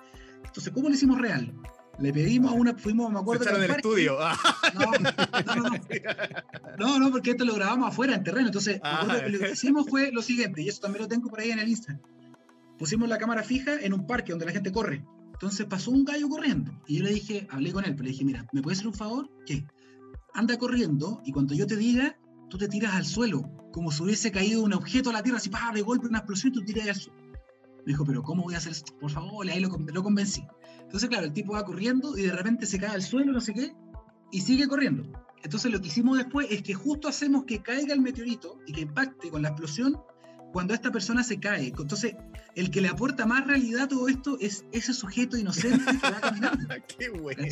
Entonces, 0.46 0.74
¿cómo 0.74 0.90
lo 0.90 0.96
hicimos 0.96 1.20
real? 1.20 1.54
Le 2.00 2.12
pedimos 2.12 2.52
a 2.52 2.56
una, 2.56 2.74
fuimos, 2.76 3.12
me 3.12 3.20
acuerdo. 3.20 3.44
Se 3.44 3.50
en 3.52 3.64
el 3.64 3.72
estudio. 3.72 4.18
No, 4.74 4.86
no, 4.92 5.60
no, 5.60 5.70
no. 6.78 7.00
No, 7.00 7.12
porque 7.12 7.32
esto 7.32 7.44
lo 7.44 7.56
grabamos 7.56 7.90
afuera, 7.90 8.16
en 8.16 8.24
terreno. 8.24 8.48
Entonces, 8.48 8.80
ah, 8.84 9.22
lo 9.28 9.38
que 9.38 9.52
hicimos 9.52 9.88
fue 9.90 10.12
lo 10.12 10.22
siguiente, 10.22 10.62
y 10.62 10.70
eso 10.70 10.80
también 10.80 11.04
lo 11.04 11.08
tengo 11.10 11.30
por 11.30 11.42
ahí 11.42 11.52
en 11.52 11.60
el 11.60 11.68
Instagram. 11.68 12.02
Pusimos 12.80 13.10
la 13.10 13.18
cámara 13.18 13.44
fija 13.44 13.80
en 13.82 13.94
un 13.94 14.08
parque 14.08 14.32
donde 14.32 14.46
la 14.46 14.54
gente 14.54 14.72
corre. 14.72 15.04
Entonces 15.34 15.66
pasó 15.66 15.92
un 15.92 16.06
gallo 16.06 16.30
corriendo. 16.30 16.72
Y 16.88 17.00
yo 17.00 17.04
le 17.04 17.12
dije, 17.12 17.48
hablé 17.50 17.72
con 17.72 17.84
él, 17.84 17.92
pero 17.92 18.06
le 18.06 18.12
dije, 18.12 18.24
mira, 18.24 18.46
¿me 18.54 18.62
puedes 18.62 18.80
hacer 18.80 18.88
un 18.88 18.94
favor? 18.94 19.30
¿Qué? 19.46 19.66
Anda 20.34 20.58
corriendo 20.58 21.22
y 21.26 21.32
cuando 21.32 21.54
yo 21.54 21.68
te 21.68 21.76
diga, 21.76 22.18
tú 22.52 22.58
te 22.58 22.68
tiras 22.68 22.94
al 22.94 23.06
suelo, 23.06 23.50
como 23.72 23.92
si 23.92 24.04
hubiese 24.04 24.30
caído 24.30 24.62
un 24.62 24.74
objeto 24.74 25.10
a 25.10 25.14
la 25.14 25.24
tierra, 25.24 25.38
así, 25.38 25.50
pa, 25.50 25.72
de 25.74 25.82
golpe, 25.82 26.08
una 26.08 26.18
explosión, 26.18 26.52
y 26.52 26.56
tú 26.56 26.66
tiras 26.66 26.88
al 26.90 26.96
suelo. 26.96 27.22
Me 27.86 27.94
dijo, 27.94 28.06
pero 28.06 28.22
¿cómo 28.22 28.44
voy 28.44 28.54
a 28.54 28.58
hacer 28.58 28.74
eso? 28.74 28.84
Por 29.00 29.10
favor, 29.10 29.50
ahí 29.50 29.62
lo, 29.62 29.70
lo 29.70 30.04
convencí. 30.04 30.46
Entonces, 30.82 31.10
claro, 31.10 31.26
el 31.26 31.34
tipo 31.34 31.54
va 31.54 31.64
corriendo 31.64 32.18
y 32.18 32.24
de 32.24 32.34
repente 32.34 32.66
se 32.66 32.78
cae 32.78 32.90
al 32.90 33.02
suelo, 33.02 33.32
no 33.32 33.40
sé 33.40 33.54
qué, 33.54 33.74
y 34.32 34.42
sigue 34.42 34.68
corriendo. 34.68 35.10
Entonces, 35.44 35.72
lo 35.72 35.80
que 35.80 35.88
hicimos 35.88 36.18
después 36.18 36.48
es 36.52 36.62
que 36.62 36.74
justo 36.74 37.08
hacemos 37.08 37.46
que 37.46 37.62
caiga 37.62 37.94
el 37.94 38.02
meteorito 38.02 38.60
y 38.68 38.74
que 38.74 38.82
impacte 38.82 39.30
con 39.30 39.42
la 39.42 39.48
explosión 39.48 39.98
cuando 40.52 40.74
esta 40.74 40.92
persona 40.92 41.24
se 41.24 41.40
cae. 41.40 41.68
Entonces, 41.70 42.18
el 42.56 42.70
que 42.70 42.82
le 42.82 42.90
aporta 42.90 43.26
más 43.26 43.48
realidad 43.48 43.84
a 43.84 43.88
todo 43.88 44.10
esto 44.10 44.38
es 44.42 44.66
ese 44.74 44.94
sujeto 44.94 45.38
inocente 45.38 45.86
que 45.86 46.12
va 46.12 46.20
caminando. 46.20 46.68
Qué 47.00 47.10
bueno. 47.10 47.44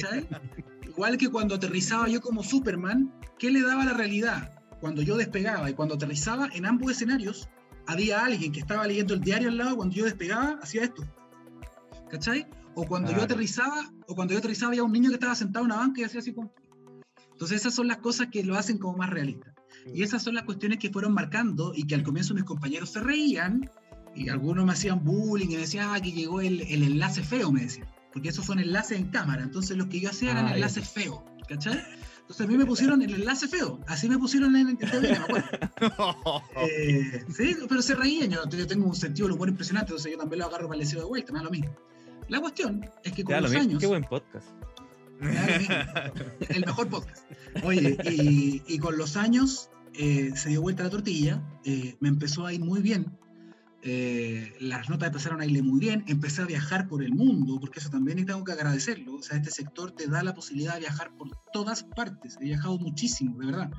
Igual 0.85 1.17
que 1.17 1.29
cuando 1.29 1.55
aterrizaba 1.55 2.09
yo 2.09 2.19
como 2.19 2.43
Superman, 2.43 3.13
¿qué 3.39 3.49
le 3.49 3.61
daba 3.61 3.85
la 3.85 3.93
realidad? 3.93 4.58
Cuando 4.79 5.01
yo 5.01 5.17
despegaba 5.17 5.69
y 5.69 5.73
cuando 5.73 5.95
aterrizaba, 5.95 6.49
en 6.53 6.65
ambos 6.65 6.91
escenarios, 6.91 7.49
había 7.85 8.23
alguien 8.23 8.51
que 8.51 8.59
estaba 8.59 8.85
leyendo 8.87 9.13
el 9.13 9.21
diario 9.21 9.49
al 9.49 9.57
lado, 9.57 9.75
cuando 9.77 9.95
yo 9.95 10.05
despegaba, 10.05 10.59
hacía 10.61 10.83
esto. 10.83 11.03
¿Cachai? 12.09 12.47
O 12.75 12.85
cuando 12.85 13.11
yo 13.11 13.21
aterrizaba, 13.21 13.91
o 14.07 14.15
cuando 14.15 14.33
yo 14.33 14.39
aterrizaba 14.39 14.69
había 14.71 14.83
un 14.83 14.91
niño 14.91 15.09
que 15.09 15.15
estaba 15.15 15.35
sentado 15.35 15.65
en 15.65 15.71
una 15.71 15.81
banca 15.81 16.01
y 16.01 16.03
hacía 16.03 16.19
así 16.19 16.33
como... 16.33 16.53
Entonces 17.31 17.61
esas 17.61 17.73
son 17.73 17.87
las 17.87 17.97
cosas 17.97 18.27
que 18.31 18.43
lo 18.43 18.55
hacen 18.55 18.77
como 18.77 18.97
más 18.97 19.09
realista. 19.09 19.53
Y 19.93 20.03
esas 20.03 20.23
son 20.23 20.35
las 20.35 20.43
cuestiones 20.43 20.77
que 20.77 20.89
fueron 20.89 21.13
marcando 21.13 21.73
y 21.75 21.87
que 21.87 21.95
al 21.95 22.03
comienzo 22.03 22.33
mis 22.33 22.43
compañeros 22.43 22.89
se 22.91 22.99
reían 22.99 23.69
y 24.15 24.29
algunos 24.29 24.65
me 24.65 24.73
hacían 24.73 25.03
bullying 25.03 25.49
y 25.49 25.55
me 25.55 25.61
decían, 25.61 25.89
ah, 25.91 26.01
que 26.01 26.11
llegó 26.11 26.41
el, 26.41 26.61
el 26.61 26.83
enlace 26.83 27.23
feo, 27.23 27.51
me 27.51 27.61
decían. 27.61 27.87
Porque 28.11 28.29
esos 28.29 28.45
son 28.45 28.59
enlaces 28.59 28.97
en 28.97 29.09
cámara. 29.09 29.43
Entonces 29.43 29.77
los 29.77 29.87
que 29.87 29.99
yo 29.99 30.09
hacía 30.09 30.31
eran 30.31 30.47
ah, 30.47 30.53
enlaces 30.55 30.89
feos, 30.89 31.21
¿cachai? 31.47 31.81
Entonces 32.29 32.45
a 32.45 32.47
mí 32.47 32.57
me 32.59 32.65
pusieron 32.67 33.01
el 33.01 33.11
enlace 33.11 33.47
feo, 33.47 33.79
así 33.87 34.07
me 34.07 34.19
pusieron 34.19 34.55
en 34.55 34.69
el 34.69 35.01
me 35.01 35.17
acuerdo. 35.17 35.49
Eh, 36.61 37.25
sí, 37.35 37.55
pero 37.67 37.81
se 37.81 37.95
reían, 37.95 38.29
yo, 38.29 38.47
yo, 38.47 38.67
tengo 38.67 38.85
un 38.85 38.95
sentido 38.95 39.27
de 39.27 39.33
humor 39.33 39.49
impresionante, 39.49 39.93
entonces 39.93 40.11
yo 40.11 40.17
también 40.19 40.41
lo 40.41 40.45
agarro 40.45 40.67
para 40.67 40.79
el 40.79 40.85
deseo 40.85 40.99
de 40.99 41.05
vuelta, 41.05 41.33
me 41.33 41.39
da 41.39 41.45
lo 41.45 41.49
mismo. 41.49 41.75
La 42.27 42.39
cuestión 42.39 42.87
es 43.03 43.13
que 43.13 43.23
con 43.23 43.41
los 43.41 43.51
años. 43.55 43.79
Qué 43.79 43.87
buen 43.87 44.03
podcast. 44.03 44.47
el 46.49 46.65
mejor 46.67 46.87
podcast. 46.89 47.25
Oye, 47.63 47.97
y, 48.67 48.77
con 48.77 48.95
los 48.95 49.17
años 49.17 49.71
eh, 49.95 50.31
se 50.35 50.49
dio 50.49 50.61
vuelta 50.61 50.83
la 50.83 50.91
tortilla, 50.91 51.41
eh, 51.65 51.95
me 51.99 52.09
empezó 52.09 52.45
a 52.45 52.53
ir 52.53 52.59
muy 52.59 52.81
bien. 52.81 53.17
Eh, 53.81 54.53
las 54.59 54.89
notas 54.89 55.07
empezaron 55.07 55.39
a 55.39 55.45
irle 55.45 55.61
muy 55.61 55.79
bien, 55.79 56.03
empecé 56.07 56.41
a 56.41 56.45
viajar 56.45 56.87
por 56.87 57.01
el 57.01 57.13
mundo, 57.13 57.59
porque 57.59 57.79
eso 57.79 57.89
también 57.89 58.25
tengo 58.25 58.43
que 58.43 58.51
agradecerlo. 58.51 59.15
O 59.15 59.21
sea, 59.21 59.37
este 59.37 59.51
sector 59.51 59.91
te 59.91 60.07
da 60.07 60.21
la 60.23 60.33
posibilidad 60.33 60.73
de 60.73 60.81
viajar 60.81 61.11
por 61.17 61.29
todas 61.53 61.83
partes. 61.83 62.37
He 62.41 62.45
viajado 62.45 62.77
muchísimo, 62.77 63.39
de 63.39 63.45
verdad. 63.45 63.71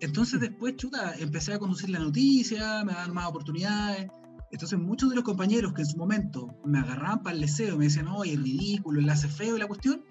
entonces 0.00 0.40
después, 0.40 0.76
chuta, 0.76 1.14
empecé 1.18 1.54
a 1.54 1.58
conducir 1.58 1.90
la 1.90 1.98
noticia, 1.98 2.84
me 2.84 2.92
dan 2.92 3.12
más 3.12 3.26
oportunidades. 3.26 4.08
Entonces 4.52 4.78
muchos 4.78 5.10
de 5.10 5.16
los 5.16 5.24
compañeros 5.24 5.72
que 5.72 5.82
en 5.82 5.88
su 5.88 5.96
momento 5.96 6.56
me 6.64 6.78
agarraban 6.78 7.22
para 7.22 7.34
el 7.34 7.42
deseo, 7.42 7.76
me 7.76 7.84
decían, 7.84 8.08
oye, 8.08 8.36
ridículo, 8.36 9.00
enlace 9.00 9.28
feo 9.28 9.56
y 9.56 9.60
la 9.60 9.66
cuestión, 9.66 10.04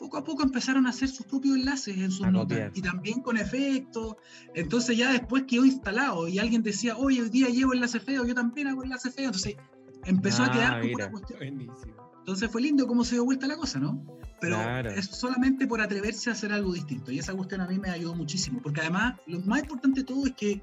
poco 0.00 0.16
a 0.16 0.24
poco 0.24 0.42
empezaron 0.42 0.86
a 0.86 0.90
hacer 0.90 1.10
sus 1.10 1.26
propios 1.26 1.56
enlaces 1.56 1.98
en 1.98 2.10
sus 2.10 2.26
notas 2.32 2.72
y 2.74 2.80
también 2.80 3.20
con 3.20 3.36
efectos. 3.36 4.16
Entonces 4.54 4.96
ya 4.96 5.12
después 5.12 5.44
quedó 5.46 5.66
instalado 5.66 6.26
y 6.26 6.38
alguien 6.38 6.62
decía, 6.62 6.96
oye, 6.96 7.20
hoy 7.20 7.28
día 7.28 7.48
llevo 7.48 7.74
enlace 7.74 8.00
feo, 8.00 8.24
yo 8.24 8.34
también 8.34 8.68
hago 8.68 8.82
enlace 8.82 9.10
feo. 9.10 9.26
Entonces 9.26 9.56
empezó 10.06 10.42
a 10.42 10.46
ah, 10.46 10.52
quedar 10.52 10.80
como 10.80 10.94
una 10.94 11.10
cuestión. 11.10 11.70
Entonces 12.20 12.50
fue 12.50 12.62
lindo 12.62 12.86
cómo 12.86 13.04
se 13.04 13.16
dio 13.16 13.26
vuelta 13.26 13.46
la 13.46 13.58
cosa, 13.58 13.78
¿no? 13.78 14.02
Pero 14.40 14.58
es 14.88 15.04
solamente 15.04 15.66
por 15.66 15.82
atreverse 15.82 16.30
a 16.30 16.32
hacer 16.32 16.50
algo 16.50 16.72
distinto. 16.72 17.12
Y 17.12 17.18
esa 17.18 17.34
cuestión 17.34 17.60
a 17.60 17.68
mí 17.68 17.78
me 17.78 17.90
ayudó 17.90 18.14
muchísimo. 18.14 18.60
Porque 18.62 18.80
además, 18.80 19.20
lo 19.26 19.38
más 19.40 19.60
importante 19.60 20.00
de 20.00 20.06
todo 20.06 20.24
es 20.24 20.32
que 20.32 20.62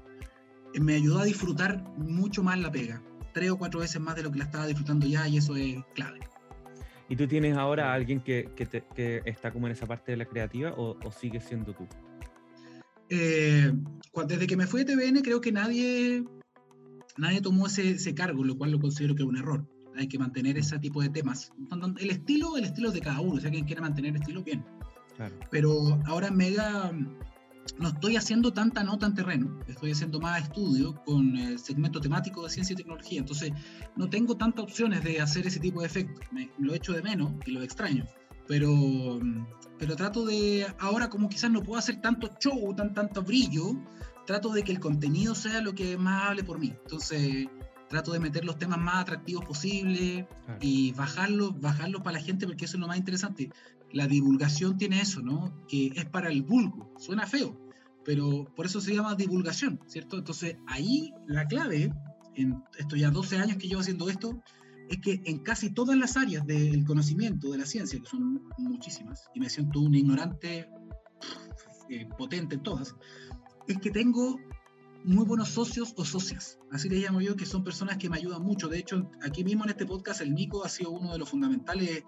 me 0.80 0.96
ayudó 0.96 1.20
a 1.20 1.24
disfrutar 1.24 1.84
mucho 1.96 2.42
más 2.42 2.58
la 2.58 2.72
pega 2.72 3.00
tres 3.32 3.50
o 3.52 3.56
cuatro 3.56 3.78
veces 3.78 4.00
más 4.00 4.16
de 4.16 4.24
lo 4.24 4.32
que 4.32 4.38
la 4.38 4.46
estaba 4.46 4.66
disfrutando 4.66 5.06
ya 5.06 5.28
y 5.28 5.36
eso 5.36 5.54
es 5.54 5.76
clave. 5.94 6.18
¿Y 7.08 7.16
tú 7.16 7.26
tienes 7.26 7.56
ahora 7.56 7.90
a 7.90 7.94
alguien 7.94 8.20
que, 8.20 8.50
que, 8.54 9.22
está 9.24 9.50
como 9.50 9.66
en 9.66 9.72
esa 9.72 9.86
parte 9.86 10.12
de 10.12 10.18
la 10.18 10.26
creativa 10.26 10.72
o, 10.76 10.98
o 11.02 11.10
sigue 11.12 11.40
siendo 11.40 11.72
tú? 11.72 11.86
Eh, 13.08 13.72
desde 14.26 14.46
que 14.46 14.56
me 14.56 14.66
fui 14.66 14.84
de 14.84 14.94
TVN 14.94 15.22
creo 15.22 15.40
que 15.40 15.50
nadie, 15.50 16.24
nadie 17.16 17.40
tomó 17.40 17.66
ese, 17.66 17.92
ese, 17.92 18.14
cargo, 18.14 18.44
lo 18.44 18.58
cual 18.58 18.72
lo 18.72 18.80
considero 18.80 19.14
que 19.14 19.22
es 19.22 19.28
un 19.28 19.38
error. 19.38 19.66
Hay 19.96 20.08
que 20.08 20.18
mantener 20.18 20.58
ese 20.58 20.78
tipo 20.78 21.02
de 21.02 21.08
temas. 21.08 21.50
El 21.98 22.10
estilo, 22.10 22.56
el 22.56 22.64
estilo 22.64 22.88
es 22.88 22.94
de 22.94 23.00
cada 23.00 23.20
uno, 23.20 23.34
o 23.34 23.40
sea, 23.40 23.50
quien 23.50 23.64
quiere 23.64 23.80
mantener 23.80 24.10
el 24.14 24.20
estilo, 24.20 24.42
bien. 24.42 24.64
Claro. 25.16 25.34
Pero 25.50 26.00
ahora 26.06 26.30
Mega 26.30 26.92
no 27.78 27.88
estoy 27.88 28.16
haciendo 28.16 28.52
tanta 28.52 28.82
nota 28.82 29.06
en 29.06 29.14
terreno, 29.14 29.60
estoy 29.66 29.92
haciendo 29.92 30.20
más 30.20 30.42
estudio 30.42 30.94
con 31.04 31.36
el 31.36 31.58
segmento 31.58 32.00
temático 32.00 32.42
de 32.42 32.50
ciencia 32.50 32.72
y 32.74 32.76
tecnología, 32.76 33.20
entonces 33.20 33.52
no 33.96 34.08
tengo 34.08 34.36
tantas 34.36 34.64
opciones 34.64 35.04
de 35.04 35.20
hacer 35.20 35.46
ese 35.46 35.60
tipo 35.60 35.80
de 35.80 35.86
efectos, 35.86 36.24
me, 36.32 36.50
lo 36.58 36.74
echo 36.74 36.92
de 36.92 37.02
menos 37.02 37.32
y 37.46 37.52
lo 37.52 37.62
extraño. 37.62 38.06
pero, 38.46 39.20
pero 39.78 39.94
trato 39.94 40.24
de, 40.24 40.66
ahora 40.78 41.10
como 41.10 41.28
quizás 41.28 41.50
no 41.50 41.62
puedo 41.62 41.78
hacer 41.78 42.00
tanto 42.00 42.30
show, 42.40 42.74
tan, 42.74 42.94
tanto 42.94 43.22
brillo, 43.22 43.76
trato 44.26 44.50
de 44.50 44.62
que 44.62 44.72
el 44.72 44.80
contenido 44.80 45.34
sea 45.34 45.60
lo 45.60 45.74
que 45.74 45.96
más 45.96 46.28
hable 46.28 46.44
por 46.44 46.58
mí. 46.58 46.74
Entonces, 46.82 47.48
trato 47.88 48.12
de 48.12 48.20
meter 48.20 48.44
los 48.44 48.58
temas 48.58 48.78
más 48.78 48.96
atractivos 48.96 49.44
posibles 49.44 50.26
y 50.60 50.92
bajarlos, 50.92 51.58
bajarlos 51.60 52.02
para 52.02 52.18
la 52.18 52.24
gente 52.24 52.46
porque 52.46 52.66
eso 52.66 52.76
es 52.76 52.80
lo 52.80 52.86
más 52.86 52.98
interesante. 52.98 53.50
La 53.92 54.06
divulgación 54.06 54.76
tiene 54.76 55.00
eso, 55.00 55.22
¿no? 55.22 55.66
Que 55.66 55.92
es 55.94 56.04
para 56.06 56.30
el 56.30 56.42
vulgo. 56.42 56.92
Suena 56.98 57.26
feo, 57.26 57.58
pero 58.04 58.46
por 58.54 58.66
eso 58.66 58.80
se 58.80 58.94
llama 58.94 59.14
divulgación, 59.14 59.80
¿cierto? 59.86 60.18
Entonces, 60.18 60.56
ahí 60.66 61.12
la 61.26 61.46
clave, 61.46 61.92
en 62.34 62.62
estos 62.78 62.98
ya 62.98 63.10
12 63.10 63.36
años 63.36 63.56
que 63.56 63.68
llevo 63.68 63.80
haciendo 63.80 64.08
esto, 64.08 64.42
es 64.88 64.98
que 64.98 65.20
en 65.24 65.38
casi 65.40 65.70
todas 65.70 65.96
las 65.96 66.16
áreas 66.16 66.46
del 66.46 66.84
conocimiento, 66.84 67.50
de 67.50 67.58
la 67.58 67.66
ciencia, 67.66 67.98
que 68.00 68.06
son 68.06 68.42
muchísimas, 68.58 69.28
y 69.34 69.40
me 69.40 69.50
siento 69.50 69.80
un 69.80 69.94
ignorante 69.94 70.68
eh, 71.90 72.08
potente 72.16 72.54
en 72.54 72.62
todas, 72.62 72.94
es 73.66 73.78
que 73.78 73.90
tengo 73.90 74.38
muy 75.04 75.24
buenos 75.24 75.50
socios 75.50 75.94
o 75.96 76.04
socias, 76.04 76.58
así 76.72 76.88
le 76.88 76.96
llamo 76.96 77.20
yo, 77.20 77.36
que 77.36 77.46
son 77.46 77.62
personas 77.62 77.98
que 77.98 78.08
me 78.08 78.16
ayudan 78.16 78.42
mucho. 78.42 78.68
De 78.68 78.78
hecho, 78.78 79.10
aquí 79.22 79.44
mismo 79.44 79.64
en 79.64 79.70
este 79.70 79.86
podcast, 79.86 80.20
el 80.20 80.34
Nico 80.34 80.64
ha 80.64 80.68
sido 80.68 80.90
uno 80.90 81.12
de 81.12 81.18
los 81.18 81.28
fundamentales 81.28 82.04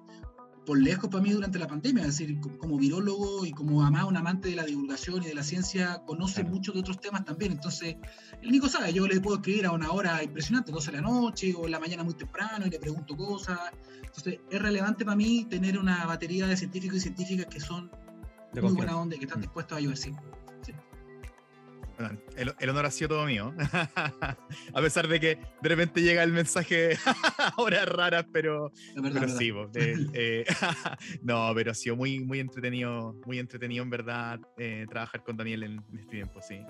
por 0.67 0.79
lejos 0.79 1.09
para 1.09 1.23
mí 1.23 1.31
durante 1.31 1.59
la 1.59 1.67
pandemia, 1.67 2.03
es 2.05 2.19
decir, 2.19 2.39
como 2.59 2.77
virólogo 2.77 3.45
y 3.47 3.53
como 3.53 3.83
amado, 3.83 4.09
un 4.09 4.17
amante 4.17 4.51
de 4.51 4.57
la 4.57 4.65
divulgación 4.65 5.23
y 5.23 5.27
de 5.27 5.35
la 5.35 5.43
ciencia, 5.43 6.03
conoce 6.07 6.45
mucho 6.45 6.73
de 6.73 6.81
otros 6.81 7.01
temas 7.01 7.25
también. 7.25 7.53
Entonces, 7.53 7.97
el 8.43 8.51
Nico 8.51 8.69
sabe, 8.69 8.93
yo 8.93 9.07
le 9.07 9.21
puedo 9.21 9.37
escribir 9.37 9.67
a 9.67 9.73
una 9.73 9.91
hora 9.91 10.23
impresionante, 10.23 10.71
12 10.71 10.91
de 10.91 10.97
la 10.99 11.03
noche 11.03 11.55
o 11.57 11.65
en 11.65 11.73
la 11.73 11.81
mañana 11.81 12.05
muy 12.05 12.15
temprano 12.15 12.67
y 12.67 12.71
le 12.71 12.79
pregunto 12.79 13.17
cosas. 13.17 13.59
Entonces, 14.03 14.41
es 14.51 14.63
relevante 14.63 15.05
para 15.05 15.17
mí 15.17 15.47
tener 15.49 15.79
una 15.79 16.05
batería 16.07 16.47
de 16.47 16.57
científicos 16.57 16.99
y 16.99 17.01
científicas 17.01 17.47
que 17.47 17.61
son 17.61 17.91
de 18.53 18.63
muy 18.63 18.73
buena 18.73 18.97
onda 18.97 19.17
y 19.17 19.19
que 19.19 19.25
están 19.25 19.39
mm. 19.39 19.43
dispuestos 19.43 19.77
a 19.77 19.79
ayudar, 19.79 19.97
sí. 19.97 20.13
El, 22.37 22.71
honor 22.71 22.87
ha 22.87 22.91
sido 22.91 23.09
todo 23.09 23.27
mío. 23.27 23.55
a 24.75 24.81
pesar 24.81 25.09
de 25.09 25.21
que 25.21 25.39
de 25.61 25.69
repente 25.69 26.03
llega 26.03 26.23
el 26.23 26.33
mensaje 26.33 26.97
a 27.39 27.55
horas 27.59 27.87
raras, 27.89 28.27
pero, 28.33 28.73
sí, 29.39 29.53
eh, 29.75 30.45
no, 31.23 31.53
pero 31.55 31.73
ha 31.73 31.75
sido 31.75 31.97
muy, 31.97 32.21
muy 32.21 32.41
entretenido, 32.41 33.15
muy 33.27 33.39
entretenido 33.39 33.83
en 33.83 33.91
verdad 33.91 34.41
eh, 34.57 34.87
trabajar 34.89 35.23
con 35.23 35.37
Daniel 35.37 35.65
en, 35.65 35.85
este 35.95 36.11
tiempo, 36.11 36.41
sí. 36.41 36.61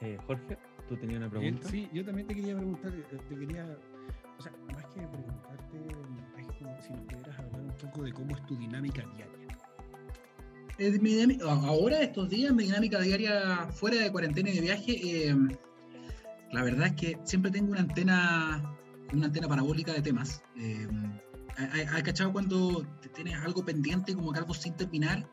Eh, 0.00 0.18
Jorge, 0.26 0.58
tú 0.88 0.96
tenías 0.96 1.18
una 1.18 1.30
pregunta. 1.30 1.68
Sí, 1.68 1.88
yo 1.92 2.04
también 2.04 2.26
te 2.26 2.34
quería 2.34 2.56
preguntar, 2.56 2.92
te 2.92 3.36
quería, 3.36 3.66
o 4.38 4.42
sea, 4.42 4.52
más 4.72 4.84
que 4.86 5.00
preguntarte, 5.00 5.78
es 6.38 6.46
como 6.58 6.82
si 6.82 6.92
nos 6.92 7.02
pudieras 7.02 7.38
hablar 7.38 7.60
un 7.60 7.76
poco 7.76 8.02
de 8.02 8.12
cómo 8.12 8.36
es 8.36 8.46
tu 8.46 8.56
dinámica 8.56 9.02
diaria 9.14 9.35
ahora, 11.42 12.02
estos 12.02 12.28
días, 12.28 12.52
mi 12.52 12.64
dinámica 12.64 13.00
diaria 13.00 13.68
fuera 13.72 13.96
de 13.96 14.12
cuarentena 14.12 14.50
y 14.50 14.54
de 14.54 14.60
viaje, 14.60 15.28
em, 15.28 15.48
la 16.52 16.62
verdad 16.62 16.88
es 16.88 16.92
que 16.94 17.18
siempre 17.24 17.50
tengo 17.50 17.72
una 17.72 17.80
antena, 17.80 18.76
una 19.12 19.26
antena 19.26 19.48
parabólica 19.48 19.92
de 19.92 20.02
temas. 20.02 20.42
Eh, 20.58 20.86
¿Has 21.56 22.02
cachado 22.02 22.32
cuando 22.32 22.86
tienes 23.14 23.34
algo 23.36 23.64
pendiente, 23.64 24.14
como 24.14 24.32
que 24.32 24.38
algo 24.38 24.52
sin 24.52 24.74
terminar? 24.74 25.26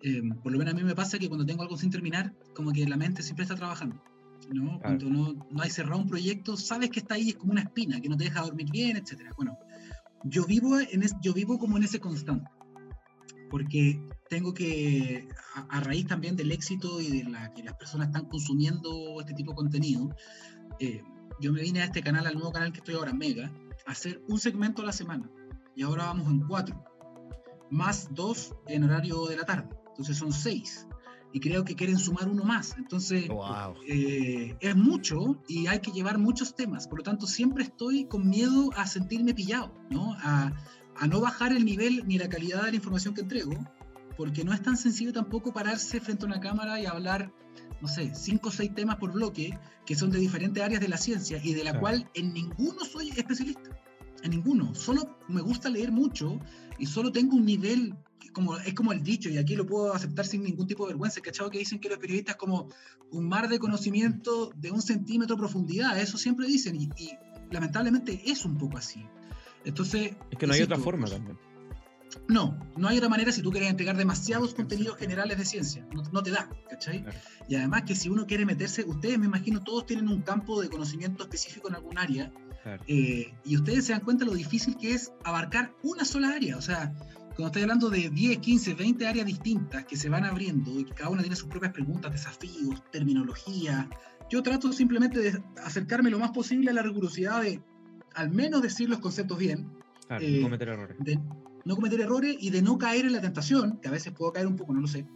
Em, 0.00 0.30
por 0.40 0.52
lo 0.52 0.58
menos 0.58 0.72
a 0.72 0.76
mí 0.76 0.82
me 0.82 0.94
pasa 0.94 1.18
que 1.18 1.28
cuando 1.28 1.44
tengo 1.44 1.62
algo 1.62 1.76
sin 1.76 1.90
terminar, 1.90 2.32
como 2.54 2.72
que 2.72 2.86
la 2.86 2.96
mente 2.96 3.22
siempre 3.22 3.42
está 3.42 3.56
trabajando. 3.56 4.02
¿no? 4.50 4.80
Cuando 4.80 5.10
no, 5.10 5.34
no 5.50 5.62
hay 5.62 5.68
cerrado 5.68 6.00
un 6.00 6.08
proyecto, 6.08 6.56
sabes 6.56 6.88
que 6.88 7.00
está 7.00 7.16
ahí, 7.16 7.30
es 7.30 7.36
como 7.36 7.52
una 7.52 7.60
espina, 7.60 8.00
que 8.00 8.08
no 8.08 8.16
te 8.16 8.24
deja 8.24 8.40
dormir 8.40 8.70
bien, 8.70 8.96
etc. 8.96 9.34
Bueno, 9.36 9.58
yo 10.24 10.46
vivo, 10.46 10.80
en 10.80 11.02
yo 11.20 11.34
vivo 11.34 11.58
como 11.58 11.76
en 11.76 11.82
ese 11.82 12.00
constante 12.00 12.48
porque 13.50 14.00
tengo 14.28 14.54
que, 14.54 15.28
a, 15.54 15.80
raíz 15.80 16.06
también 16.06 16.36
del 16.36 16.52
éxito 16.52 17.00
y 17.00 17.22
de 17.22 17.30
la 17.30 17.52
que 17.52 17.62
las 17.62 17.74
personas 17.74 18.08
están 18.08 18.26
consumiendo 18.26 19.20
este 19.20 19.34
tipo 19.34 19.52
de 19.52 19.56
contenido, 19.56 20.14
eh, 20.80 21.02
yo 21.40 21.52
me 21.52 21.62
vine 21.62 21.82
a 21.82 21.84
este 21.84 22.02
canal, 22.02 22.26
al 22.26 22.34
nuevo 22.34 22.52
canal 22.52 22.72
que 22.72 22.78
estoy 22.78 22.94
ahora, 22.94 23.12
Mega, 23.12 23.50
a 23.86 23.92
hacer 23.92 24.22
un 24.28 24.38
segmento 24.38 24.82
a 24.82 24.86
la 24.86 24.92
semana. 24.92 25.30
Y 25.74 25.82
ahora 25.82 26.06
vamos 26.06 26.28
en 26.28 26.40
cuatro, 26.40 26.82
más 27.70 28.08
dos 28.12 28.54
en 28.66 28.84
horario 28.84 29.26
de 29.26 29.36
la 29.36 29.44
tarde. 29.44 29.68
Entonces 29.90 30.16
son 30.16 30.32
seis. 30.32 30.86
Y 31.32 31.40
creo 31.40 31.64
que 31.64 31.76
quieren 31.76 31.98
sumar 31.98 32.28
uno 32.28 32.42
más. 32.42 32.74
Entonces 32.78 33.28
eh, 33.86 34.56
es 34.60 34.76
mucho 34.76 35.36
y 35.46 35.66
hay 35.66 35.80
que 35.80 35.92
llevar 35.92 36.18
muchos 36.18 36.54
temas. 36.54 36.88
Por 36.88 36.98
lo 36.98 37.04
tanto, 37.04 37.26
siempre 37.26 37.64
estoy 37.64 38.06
con 38.06 38.28
miedo 38.28 38.70
a 38.76 38.86
sentirme 38.86 39.34
pillado, 39.34 39.72
¿no? 39.90 40.14
A, 40.20 40.52
a 40.98 41.06
no 41.06 41.20
bajar 41.20 41.52
el 41.52 41.64
nivel 41.64 42.04
ni 42.06 42.18
la 42.18 42.28
calidad 42.28 42.64
de 42.64 42.70
la 42.70 42.76
información 42.76 43.14
que 43.14 43.20
entrego, 43.20 43.52
porque 44.16 44.44
no 44.44 44.52
es 44.52 44.62
tan 44.62 44.76
sencillo 44.76 45.12
tampoco 45.12 45.52
pararse 45.52 46.00
frente 46.00 46.24
a 46.24 46.28
una 46.28 46.40
cámara 46.40 46.80
y 46.80 46.86
hablar, 46.86 47.32
no 47.80 47.86
sé, 47.86 48.12
cinco 48.14 48.48
o 48.48 48.52
seis 48.52 48.74
temas 48.74 48.96
por 48.96 49.12
bloque, 49.12 49.56
que 49.86 49.94
son 49.94 50.10
de 50.10 50.18
diferentes 50.18 50.62
áreas 50.62 50.80
de 50.80 50.88
la 50.88 50.96
ciencia 50.96 51.40
y 51.42 51.54
de 51.54 51.62
la 51.62 51.78
cual 51.78 52.10
en 52.14 52.32
ninguno 52.32 52.84
soy 52.84 53.10
especialista. 53.10 53.70
En 54.24 54.32
ninguno. 54.32 54.74
Solo 54.74 55.16
me 55.28 55.40
gusta 55.40 55.68
leer 55.68 55.92
mucho 55.92 56.40
y 56.76 56.86
solo 56.86 57.12
tengo 57.12 57.36
un 57.36 57.44
nivel, 57.44 57.94
como, 58.32 58.56
es 58.56 58.74
como 58.74 58.92
el 58.92 59.04
dicho, 59.04 59.28
y 59.28 59.38
aquí 59.38 59.54
lo 59.54 59.64
puedo 59.64 59.94
aceptar 59.94 60.26
sin 60.26 60.42
ningún 60.42 60.66
tipo 60.66 60.84
de 60.84 60.94
vergüenza, 60.94 61.20
¿cachado? 61.20 61.50
Que 61.50 61.60
dicen 61.60 61.78
que 61.78 61.88
los 61.88 61.98
periodistas 61.98 62.34
como 62.34 62.68
un 63.12 63.28
mar 63.28 63.48
de 63.48 63.60
conocimiento 63.60 64.50
de 64.56 64.72
un 64.72 64.82
centímetro 64.82 65.36
de 65.36 65.40
profundidad, 65.40 65.96
eso 66.00 66.18
siempre 66.18 66.48
dicen, 66.48 66.74
y 66.74 66.90
lamentablemente 67.52 68.20
es 68.26 68.44
un 68.44 68.58
poco 68.58 68.78
así. 68.78 69.06
Entonces. 69.64 70.16
Es 70.30 70.38
que 70.38 70.46
no 70.46 70.54
hay 70.54 70.62
otra 70.62 70.78
forma 70.78 71.06
también. 71.06 71.38
No, 72.26 72.58
no 72.76 72.88
hay 72.88 72.98
otra 72.98 73.08
manera 73.08 73.32
si 73.32 73.42
tú 73.42 73.50
quieres 73.50 73.70
entregar 73.70 73.96
demasiados 73.96 74.54
contenidos 74.54 74.96
generales 74.96 75.38
de 75.38 75.44
ciencia. 75.44 75.86
No, 76.12 76.22
te 76.22 76.30
da, 76.30 76.48
¿cachai? 76.68 77.04
Y 77.48 77.54
además 77.54 77.82
que 77.82 77.94
si 77.94 78.08
uno 78.08 78.26
quiere 78.26 78.46
meterse, 78.46 78.84
ustedes 78.84 79.18
me 79.18 79.26
imagino 79.26 79.62
todos 79.62 79.86
tienen 79.86 80.08
un 80.08 80.22
campo 80.22 80.60
de 80.60 80.68
conocimiento 80.68 81.24
específico 81.24 81.68
en 81.68 81.76
algún 81.76 81.98
área. 81.98 82.32
Eh, 82.86 83.32
y 83.44 83.56
ustedes 83.56 83.86
se 83.86 83.92
dan 83.92 84.02
cuenta 84.02 84.24
lo 84.24 84.34
difícil 84.34 84.76
que 84.76 84.92
es 84.92 85.12
abarcar 85.24 85.74
una 85.82 86.04
sola 86.04 86.30
área. 86.30 86.56
O 86.56 86.62
sea, 86.62 86.92
cuando 87.38 87.46
estoy 87.46 87.62
hablando 87.62 87.88
de 87.88 88.10
10, 88.10 88.38
15, 88.38 88.74
20 88.74 89.06
áreas 89.06 89.26
distintas 89.26 89.84
que 89.84 89.96
se 89.96 90.08
van 90.08 90.24
abriendo 90.24 90.78
y 90.78 90.84
cada 90.84 91.10
una 91.10 91.22
tiene 91.22 91.36
sus 91.36 91.48
propias 91.48 91.72
preguntas, 91.72 92.12
desafíos, 92.12 92.82
terminología, 92.90 93.88
yo 94.28 94.42
trato 94.42 94.72
simplemente 94.72 95.20
de 95.20 95.42
acercarme 95.64 96.10
lo 96.10 96.18
más 96.18 96.32
posible 96.32 96.70
a 96.70 96.74
la 96.74 96.82
rigurosidad 96.82 97.42
de 97.42 97.62
al 98.18 98.30
menos 98.30 98.62
decir 98.62 98.90
los 98.90 98.98
conceptos 98.98 99.38
bien. 99.38 99.70
Claro, 100.08 100.26
no 100.26 100.36
eh, 100.36 100.42
cometer 100.42 100.68
errores. 100.68 100.96
De 100.98 101.20
no 101.64 101.76
cometer 101.76 102.00
errores 102.00 102.36
y 102.40 102.50
de 102.50 102.62
no 102.62 102.76
caer 102.78 103.06
en 103.06 103.12
la 103.12 103.20
tentación, 103.20 103.78
que 103.80 103.88
a 103.88 103.92
veces 103.92 104.12
puedo 104.12 104.32
caer 104.32 104.46
un 104.46 104.56
poco, 104.56 104.72
no 104.72 104.80
lo 104.80 104.88
sé, 104.88 105.06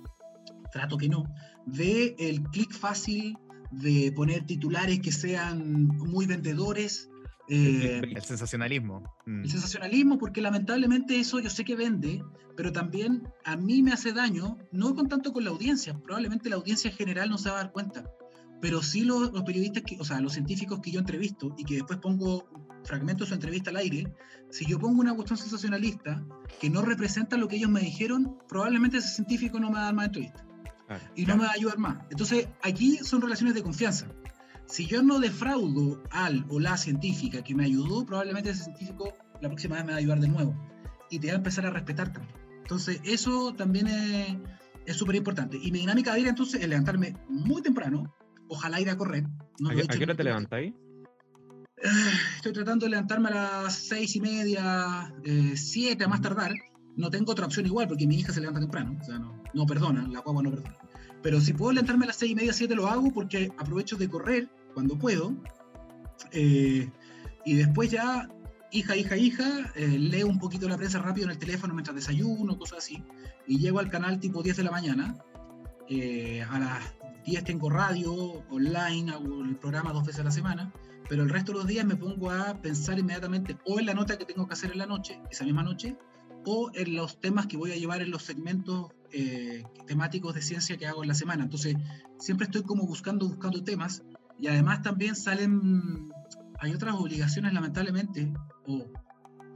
trato 0.70 0.96
que 0.96 1.08
no, 1.08 1.24
de 1.66 2.14
el 2.18 2.42
clic 2.44 2.72
fácil, 2.72 3.36
de 3.72 4.12
poner 4.14 4.46
titulares 4.46 5.00
que 5.00 5.10
sean 5.10 5.86
muy 5.88 6.26
vendedores. 6.26 7.10
el, 7.48 8.04
eh, 8.04 8.20
sensacionalismo. 8.20 9.02
Mm. 9.26 9.42
El 9.42 9.50
sensacionalismo, 9.50 10.18
porque 10.18 10.40
lamentablemente 10.40 11.18
eso 11.18 11.40
yo 11.40 11.50
sé 11.50 11.64
que 11.64 11.74
vende, 11.74 12.22
pero 12.56 12.70
también 12.70 13.26
a 13.44 13.56
mí 13.56 13.82
me 13.82 13.92
hace 13.92 14.12
daño, 14.12 14.58
no 14.70 14.94
con 14.94 15.08
tanto 15.08 15.32
con 15.32 15.42
la 15.42 15.50
audiencia, 15.50 15.98
probablemente 15.98 16.50
la 16.50 16.56
audiencia 16.56 16.90
en 16.90 16.96
general 16.96 17.30
no 17.30 17.38
se 17.38 17.50
va 17.50 17.58
a 17.58 17.62
dar 17.64 17.72
cuenta, 17.72 18.04
pero 18.60 18.80
sí 18.80 19.00
los, 19.04 19.32
los 19.32 19.42
periodistas, 19.42 19.82
que, 19.82 19.98
o 19.98 20.04
sea, 20.04 20.20
los 20.20 20.34
científicos 20.34 20.78
que 20.80 20.92
yo 20.92 21.00
entrevisto 21.00 21.54
y 21.58 21.64
que 21.64 21.74
después 21.74 21.98
pongo 21.98 22.62
fragmento 22.84 23.24
de 23.24 23.28
su 23.28 23.34
entrevista 23.34 23.70
al 23.70 23.76
aire, 23.76 24.12
si 24.50 24.66
yo 24.66 24.78
pongo 24.78 25.00
una 25.00 25.14
cuestión 25.14 25.38
sensacionalista 25.38 26.24
que 26.60 26.70
no 26.70 26.82
representa 26.82 27.36
lo 27.36 27.48
que 27.48 27.56
ellos 27.56 27.70
me 27.70 27.80
dijeron, 27.80 28.38
probablemente 28.48 28.98
ese 28.98 29.08
científico 29.08 29.58
no 29.58 29.68
me 29.68 29.74
va 29.76 29.82
a 29.82 29.84
dar 29.84 29.94
más 29.94 30.06
entrevista. 30.06 30.44
y 31.16 31.24
no 31.24 31.36
me 31.36 31.44
va 31.44 31.50
a 31.50 31.54
ayudar 31.54 31.78
más. 31.78 32.04
Entonces, 32.10 32.48
aquí 32.62 32.98
son 32.98 33.22
relaciones 33.22 33.54
de 33.54 33.62
confianza. 33.62 34.08
Si 34.66 34.86
yo 34.86 35.02
no 35.02 35.20
defraudo 35.20 36.02
al 36.10 36.44
o 36.48 36.60
la 36.60 36.76
científica 36.76 37.42
que 37.42 37.54
me 37.54 37.64
ayudó, 37.64 38.04
probablemente 38.04 38.50
ese 38.50 38.64
científico 38.64 39.12
la 39.40 39.48
próxima 39.48 39.76
vez 39.76 39.84
me 39.84 39.92
va 39.92 39.96
a 39.96 40.00
ayudar 40.00 40.20
de 40.20 40.28
nuevo. 40.28 40.54
Y 41.10 41.18
te 41.18 41.28
va 41.28 41.34
a 41.34 41.36
empezar 41.36 41.66
a 41.66 41.70
respetar 41.70 42.12
también. 42.12 42.34
Entonces, 42.60 43.00
eso 43.04 43.54
también 43.54 43.86
es 44.86 44.96
súper 44.96 45.16
importante. 45.16 45.58
Y 45.60 45.72
mi 45.72 45.80
dinámica 45.80 46.14
de 46.14 46.20
ir 46.20 46.28
entonces 46.28 46.60
es 46.60 46.68
levantarme 46.68 47.16
muy 47.28 47.62
temprano, 47.62 48.14
ojalá 48.48 48.80
ir 48.80 48.90
a 48.90 48.96
correr. 48.96 49.24
No 49.58 49.70
¿A, 49.70 49.74
qué 49.74 50.02
hora 50.02 50.14
te 50.14 50.24
levantáis? 50.24 50.74
Estoy 52.36 52.52
tratando 52.52 52.86
de 52.86 52.90
levantarme 52.90 53.28
a 53.30 53.34
las 53.64 53.74
seis 53.74 54.14
y 54.16 54.20
media, 54.20 55.12
eh, 55.24 55.54
siete 55.56 56.04
a 56.04 56.08
más 56.08 56.20
tardar. 56.20 56.52
No 56.96 57.10
tengo 57.10 57.32
otra 57.32 57.46
opción 57.46 57.66
igual 57.66 57.88
porque 57.88 58.06
mi 58.06 58.16
hija 58.16 58.32
se 58.32 58.40
levanta 58.40 58.60
temprano. 58.60 58.96
O 59.00 59.04
sea, 59.04 59.18
no, 59.18 59.42
no 59.54 59.66
perdona, 59.66 60.06
la 60.08 60.20
guagua 60.20 60.42
no 60.42 60.50
perdona. 60.50 60.76
Pero 61.22 61.40
si 61.40 61.52
puedo 61.52 61.72
levantarme 61.72 62.04
a 62.04 62.08
las 62.08 62.16
seis 62.16 62.32
y 62.32 62.34
media, 62.34 62.52
siete 62.52 62.74
lo 62.74 62.88
hago 62.88 63.10
porque 63.12 63.52
aprovecho 63.58 63.96
de 63.96 64.08
correr 64.08 64.48
cuando 64.74 64.98
puedo. 64.98 65.34
Eh, 66.32 66.88
y 67.44 67.54
después 67.54 67.90
ya, 67.90 68.28
hija, 68.70 68.96
hija, 68.96 69.16
hija, 69.16 69.72
eh, 69.74 69.98
leo 69.98 70.26
un 70.26 70.38
poquito 70.38 70.68
la 70.68 70.76
prensa 70.76 70.98
rápido 70.98 71.26
en 71.26 71.32
el 71.32 71.38
teléfono 71.38 71.74
mientras 71.74 71.96
desayuno, 71.96 72.58
cosas 72.58 72.78
así. 72.78 73.02
Y 73.46 73.58
llego 73.58 73.78
al 73.78 73.90
canal 73.90 74.20
tipo 74.20 74.42
10 74.42 74.56
de 74.56 74.64
la 74.64 74.70
mañana. 74.70 75.16
a 76.48 76.58
las 76.58 77.01
días 77.24 77.44
tengo 77.44 77.70
radio, 77.70 78.12
online, 78.50 79.12
hago 79.12 79.42
el 79.42 79.56
programa 79.56 79.92
dos 79.92 80.04
veces 80.04 80.20
a 80.20 80.24
la 80.24 80.30
semana, 80.30 80.72
pero 81.08 81.22
el 81.22 81.30
resto 81.30 81.52
de 81.52 81.58
los 81.58 81.66
días 81.66 81.84
me 81.84 81.96
pongo 81.96 82.30
a 82.30 82.60
pensar 82.60 82.98
inmediatamente 82.98 83.56
o 83.66 83.78
en 83.78 83.86
la 83.86 83.94
nota 83.94 84.18
que 84.18 84.24
tengo 84.24 84.46
que 84.46 84.54
hacer 84.54 84.72
en 84.72 84.78
la 84.78 84.86
noche, 84.86 85.20
esa 85.30 85.44
misma 85.44 85.62
noche, 85.62 85.96
o 86.44 86.70
en 86.74 86.96
los 86.96 87.20
temas 87.20 87.46
que 87.46 87.56
voy 87.56 87.72
a 87.72 87.76
llevar 87.76 88.02
en 88.02 88.10
los 88.10 88.22
segmentos 88.22 88.92
eh, 89.12 89.64
temáticos 89.86 90.34
de 90.34 90.42
ciencia 90.42 90.76
que 90.76 90.86
hago 90.86 91.02
en 91.02 91.08
la 91.08 91.14
semana. 91.14 91.44
Entonces, 91.44 91.76
siempre 92.18 92.46
estoy 92.46 92.62
como 92.62 92.86
buscando, 92.86 93.28
buscando 93.28 93.62
temas 93.62 94.02
y 94.40 94.48
además 94.48 94.82
también 94.82 95.14
salen, 95.14 96.10
hay 96.58 96.72
otras 96.72 96.94
obligaciones 96.94 97.52
lamentablemente, 97.52 98.32
o, 98.66 98.86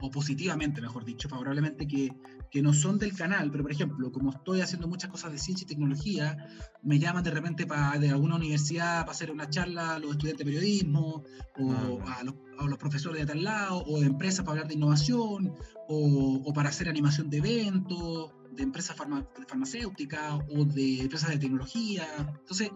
o 0.01 0.11
positivamente, 0.11 0.81
mejor 0.81 1.05
dicho, 1.05 1.29
favorablemente, 1.29 1.87
que, 1.87 2.13
que 2.51 2.61
no 2.61 2.73
son 2.73 2.97
del 2.97 3.15
canal, 3.15 3.51
pero 3.51 3.63
por 3.63 3.71
ejemplo, 3.71 4.11
como 4.11 4.31
estoy 4.31 4.61
haciendo 4.61 4.87
muchas 4.87 5.09
cosas 5.09 5.31
de 5.31 5.37
ciencia 5.37 5.65
y 5.65 5.67
tecnología, 5.67 6.37
me 6.83 6.99
llaman 6.99 7.23
de 7.23 7.31
repente 7.31 7.65
para 7.65 7.97
de 7.97 8.09
alguna 8.09 8.35
universidad 8.35 9.01
para 9.01 9.11
hacer 9.11 9.31
una 9.31 9.49
charla 9.49 9.95
a 9.95 9.99
los 9.99 10.11
estudiantes 10.11 10.45
de 10.45 10.51
periodismo, 10.51 11.23
o 11.59 11.71
ah, 11.71 12.17
a, 12.19 12.23
los, 12.23 12.35
a, 12.59 12.65
los, 12.65 12.77
profesores 12.77 13.21
de 13.21 13.27
tal 13.27 13.43
lado, 13.43 13.83
o 13.85 13.99
de 13.99 14.07
empresas 14.07 14.45
para 14.45 14.51
hablar 14.51 14.67
de 14.67 14.75
innovación, 14.75 15.53
o, 15.87 16.41
o 16.45 16.53
para 16.53 16.69
hacer 16.69 16.89
animación 16.89 17.29
de 17.29 17.37
eventos, 17.37 18.31
de 18.57 18.63
empresas 18.63 18.95
farmacéuticas 18.95 20.33
o 20.49 20.65
de 20.65 21.01
empresas 21.01 21.29
de 21.29 21.37
tecnología. 21.37 22.05
Entonces, 22.39 22.71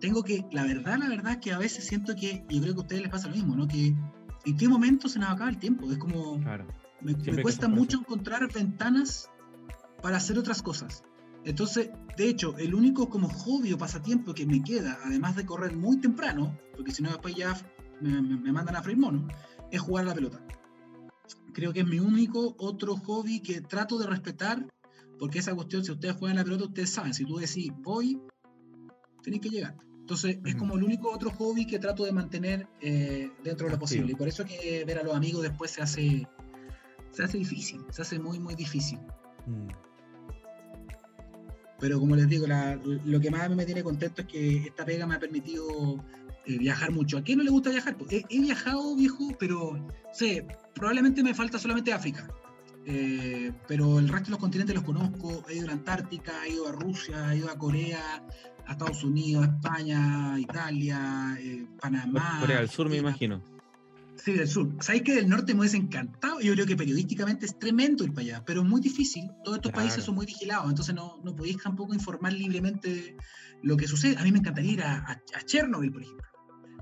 tengo 0.00 0.22
que, 0.22 0.46
la 0.52 0.64
verdad, 0.64 0.98
la 0.98 1.08
verdad 1.08 1.32
es 1.32 1.38
que 1.38 1.52
a 1.52 1.58
veces 1.58 1.84
siento 1.84 2.14
que, 2.14 2.44
yo 2.48 2.60
creo 2.60 2.74
que 2.74 2.80
a 2.80 2.82
ustedes 2.82 3.02
les 3.02 3.10
pasa 3.10 3.28
lo 3.28 3.34
mismo, 3.34 3.56
¿no? 3.56 3.66
Que 3.66 3.94
en 4.46 4.56
qué 4.56 4.68
momento 4.68 5.08
se 5.08 5.18
nos 5.18 5.28
acaba 5.28 5.50
el 5.50 5.58
tiempo. 5.58 5.90
Es 5.90 5.98
como, 5.98 6.40
claro. 6.40 6.66
me, 7.00 7.14
me 7.14 7.42
cuesta 7.42 7.68
mucho 7.68 7.98
encontrar 7.98 8.50
ventanas 8.52 9.28
para 10.00 10.16
hacer 10.16 10.38
otras 10.38 10.62
cosas. 10.62 11.02
Entonces, 11.44 11.90
de 12.16 12.28
hecho, 12.28 12.56
el 12.58 12.74
único 12.74 13.08
como 13.08 13.28
hobby 13.28 13.72
o 13.72 13.78
pasatiempo 13.78 14.34
que 14.34 14.46
me 14.46 14.62
queda, 14.62 14.98
además 15.04 15.36
de 15.36 15.46
correr 15.46 15.76
muy 15.76 15.98
temprano, 15.98 16.58
porque 16.74 16.92
si 16.92 17.02
no 17.02 17.10
después 17.10 17.34
ya 17.34 17.56
me, 18.00 18.20
me, 18.20 18.52
mandan 18.52 18.76
a 18.76 18.82
freír 18.82 18.98
mono, 18.98 19.28
es 19.70 19.80
jugar 19.80 20.04
a 20.04 20.08
la 20.08 20.14
pelota. 20.14 20.44
Creo 21.52 21.72
que 21.72 21.80
es 21.80 21.86
mi 21.86 21.98
único 21.98 22.54
otro 22.58 22.96
hobby 22.96 23.40
que 23.40 23.60
trato 23.60 23.98
de 23.98 24.06
respetar, 24.06 24.66
porque 25.18 25.38
esa 25.38 25.54
cuestión, 25.54 25.84
si 25.84 25.92
ustedes 25.92 26.16
juegan 26.16 26.36
a 26.36 26.40
la 26.40 26.44
pelota, 26.44 26.64
ustedes 26.64 26.90
saben, 26.90 27.14
si 27.14 27.24
tú 27.24 27.36
decís 27.36 27.72
voy, 27.78 28.20
tenéis 29.22 29.42
que 29.42 29.48
llegar. 29.48 29.76
Entonces, 30.06 30.38
es 30.44 30.54
como 30.54 30.76
el 30.76 30.84
único 30.84 31.10
otro 31.10 31.32
hobby 31.32 31.66
que 31.66 31.80
trato 31.80 32.04
de 32.04 32.12
mantener 32.12 32.68
eh, 32.80 33.28
dentro 33.42 33.66
de 33.66 33.72
lo 33.72 33.78
posible. 33.80 34.12
Y 34.12 34.14
por 34.14 34.28
eso 34.28 34.44
que 34.44 34.84
ver 34.86 35.00
a 35.00 35.02
los 35.02 35.16
amigos 35.16 35.42
después 35.42 35.72
se 35.72 35.82
hace, 35.82 36.28
se 37.10 37.24
hace 37.24 37.38
difícil, 37.38 37.84
se 37.90 38.02
hace 38.02 38.20
muy, 38.20 38.38
muy 38.38 38.54
difícil. 38.54 39.00
Mm. 39.46 39.66
Pero 41.80 41.98
como 41.98 42.14
les 42.14 42.28
digo, 42.28 42.46
lo 42.46 43.20
que 43.20 43.30
más 43.32 43.50
me 43.50 43.66
tiene 43.66 43.82
contento 43.82 44.22
es 44.22 44.28
que 44.28 44.58
esta 44.58 44.84
pega 44.84 45.08
me 45.08 45.16
ha 45.16 45.18
permitido 45.18 45.66
eh, 46.44 46.56
viajar 46.56 46.92
mucho. 46.92 47.18
¿A 47.18 47.22
quién 47.22 47.38
no 47.38 47.44
le 47.44 47.50
gusta 47.50 47.70
viajar? 47.70 47.96
Pues, 47.96 48.12
he, 48.12 48.40
viajado, 48.40 48.94
viejo, 48.94 49.36
pero 49.40 49.88
sé, 50.12 50.46
probablemente 50.72 51.20
me 51.24 51.34
falta 51.34 51.58
solamente 51.58 51.92
África. 51.92 52.28
Eh, 52.84 53.50
pero 53.66 53.98
el 53.98 54.08
resto 54.08 54.26
de 54.26 54.30
los 54.30 54.38
continentes 54.38 54.76
los 54.76 54.84
conozco. 54.84 55.42
He 55.48 55.56
ido 55.56 55.64
a 55.64 55.66
la 55.66 55.72
Antártica, 55.72 56.46
he 56.46 56.52
ido 56.52 56.68
a 56.68 56.70
Rusia, 56.70 57.32
he 57.32 57.38
ido 57.38 57.50
a 57.50 57.58
Corea, 57.58 58.22
a 58.66 58.72
Estados 58.72 59.04
Unidos, 59.04 59.46
España, 59.46 60.38
Italia, 60.38 61.36
eh, 61.38 61.66
Panamá. 61.80 62.38
Corea 62.40 62.58
del 62.58 62.68
Sur, 62.68 62.88
me 62.88 62.96
imagino. 62.96 63.42
Sí, 64.16 64.32
del 64.32 64.48
sur. 64.48 64.72
Sabéis 64.80 65.02
que 65.04 65.14
del 65.14 65.28
norte 65.28 65.54
me 65.54 65.60
hubiese 65.60 65.76
encantado. 65.76 66.40
Yo 66.40 66.52
creo 66.54 66.66
que 66.66 66.74
periodísticamente 66.74 67.46
es 67.46 67.58
tremendo 67.58 68.02
ir 68.02 68.12
para 68.12 68.22
allá, 68.22 68.44
pero 68.44 68.62
es 68.62 68.66
muy 68.66 68.80
difícil. 68.80 69.30
Todos 69.44 69.58
estos 69.58 69.72
países 69.72 70.02
son 70.02 70.14
muy 70.14 70.26
vigilados, 70.26 70.68
entonces 70.68 70.94
no, 70.94 71.20
no 71.22 71.36
podéis 71.36 71.58
tampoco 71.58 71.94
informar 71.94 72.32
libremente 72.32 73.16
lo 73.62 73.76
que 73.76 73.86
sucede. 73.86 74.16
A 74.16 74.24
mí 74.24 74.32
me 74.32 74.38
encantaría 74.38 74.72
ir 74.72 74.82
a, 74.82 74.96
a 75.06 75.42
Chernobyl, 75.44 75.92
por 75.92 76.02
ejemplo. 76.02 76.26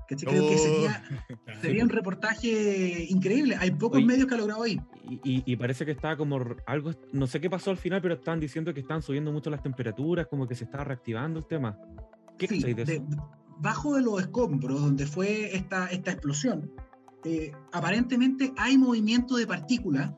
Que 0.07 0.15
creo 0.15 0.47
que 0.49 0.57
sería, 0.57 1.03
oh. 1.29 1.61
sería 1.61 1.83
un 1.83 1.89
reportaje 1.89 3.07
increíble. 3.09 3.55
Hay 3.59 3.71
pocos 3.71 4.03
medios 4.03 4.27
que 4.27 4.35
ha 4.35 4.37
logrado 4.37 4.63
ahí. 4.63 4.79
Y, 5.23 5.43
y, 5.45 5.55
parece 5.55 5.85
que 5.85 5.91
estaba 5.91 6.15
como 6.15 6.39
algo, 6.65 6.91
no 7.11 7.27
sé 7.27 7.41
qué 7.41 7.49
pasó 7.49 7.71
al 7.71 7.77
final, 7.77 8.01
pero 8.01 8.15
estaban 8.15 8.39
diciendo 8.39 8.73
que 8.73 8.81
están 8.81 9.01
subiendo 9.01 9.31
mucho 9.31 9.49
las 9.49 9.63
temperaturas, 9.63 10.27
como 10.27 10.47
que 10.47 10.55
se 10.55 10.65
estaba 10.65 10.83
reactivando 10.83 11.39
el 11.39 11.45
tema. 11.45 11.77
¿Qué 12.37 12.47
sí, 12.47 12.73
de 12.73 12.81
eso? 12.81 13.03
bajo 13.57 13.95
de 13.95 14.01
los 14.01 14.21
escombros, 14.21 14.81
donde 14.81 15.05
fue 15.05 15.55
esta, 15.55 15.87
esta 15.87 16.11
explosión, 16.11 16.71
eh, 17.23 17.51
aparentemente 17.71 18.53
hay 18.57 18.77
movimiento 18.77 19.35
de 19.35 19.47
partículas 19.47 20.11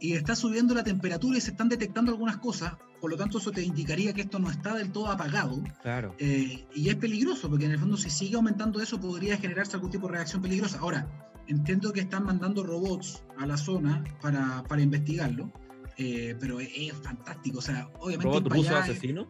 y 0.00 0.14
está 0.14 0.34
subiendo 0.34 0.74
la 0.74 0.84
temperatura 0.84 1.38
y 1.38 1.40
se 1.40 1.52
están 1.52 1.68
detectando 1.68 2.12
algunas 2.12 2.38
cosas, 2.38 2.76
por 3.02 3.10
lo 3.10 3.16
tanto 3.16 3.38
eso 3.38 3.50
te 3.50 3.62
indicaría 3.62 4.12
que 4.12 4.20
esto 4.20 4.38
no 4.38 4.48
está 4.48 4.76
del 4.76 4.92
todo 4.92 5.08
apagado. 5.08 5.60
Claro. 5.82 6.14
Eh, 6.20 6.64
y 6.72 6.88
es 6.88 6.94
peligroso, 6.94 7.50
porque 7.50 7.64
en 7.64 7.72
el 7.72 7.78
fondo 7.80 7.96
si 7.96 8.08
sigue 8.08 8.36
aumentando 8.36 8.80
eso 8.80 9.00
podría 9.00 9.36
generarse 9.36 9.74
algún 9.74 9.90
tipo 9.90 10.06
de 10.06 10.12
reacción 10.12 10.40
peligrosa. 10.40 10.78
Ahora, 10.78 11.08
entiendo 11.48 11.92
que 11.92 12.02
están 12.02 12.24
mandando 12.24 12.62
robots 12.62 13.24
a 13.38 13.44
la 13.44 13.56
zona 13.56 14.04
para, 14.20 14.62
para 14.68 14.82
investigarlo, 14.82 15.50
eh, 15.98 16.36
pero 16.38 16.60
es, 16.60 16.92
fantástico. 17.02 17.58
O 17.58 17.62
sea, 17.62 17.90
obviamente... 17.98 18.38
¿Robot 18.38 18.52
ruso 18.52 18.76
asesino? 18.76 19.26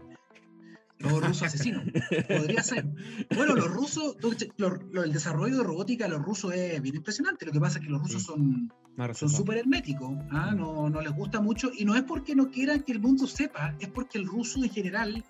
Los 1.03 1.21
rusos 1.21 1.43
asesinos. 1.43 1.85
Podría 2.29 2.63
ser. 2.63 2.87
Bueno, 3.35 3.55
los 3.55 3.71
rusos, 3.71 4.17
el 4.19 5.13
desarrollo 5.13 5.59
de 5.59 5.65
robótica 5.65 6.05
de 6.05 6.11
los 6.11 6.23
rusos 6.23 6.55
es 6.55 6.81
bien 6.81 6.97
impresionante. 6.97 7.45
Lo 7.47 7.53
que 7.53 7.61
pasa 7.61 7.79
es 7.79 7.85
que 7.85 7.91
los 7.91 8.03
rusos 8.03 8.23
son 8.23 8.73
son 9.15 9.31
súper 9.31 9.59
herméticos, 9.59 10.13
¿ah? 10.31 10.53
no, 10.55 10.91
no 10.91 11.01
les 11.01 11.13
gusta 11.13 11.41
mucho. 11.41 11.71
Y 11.77 11.85
no 11.85 11.95
es 11.97 12.03
porque 12.03 12.35
no 12.35 12.51
quieran 12.51 12.83
que 12.83 12.93
el 12.93 13.01
mundo 13.01 13.27
sepa, 13.27 13.75
es 13.81 13.89
porque 13.89 14.19
el 14.19 14.27
ruso 14.27 14.63
en 14.63 14.71
general 14.71 15.25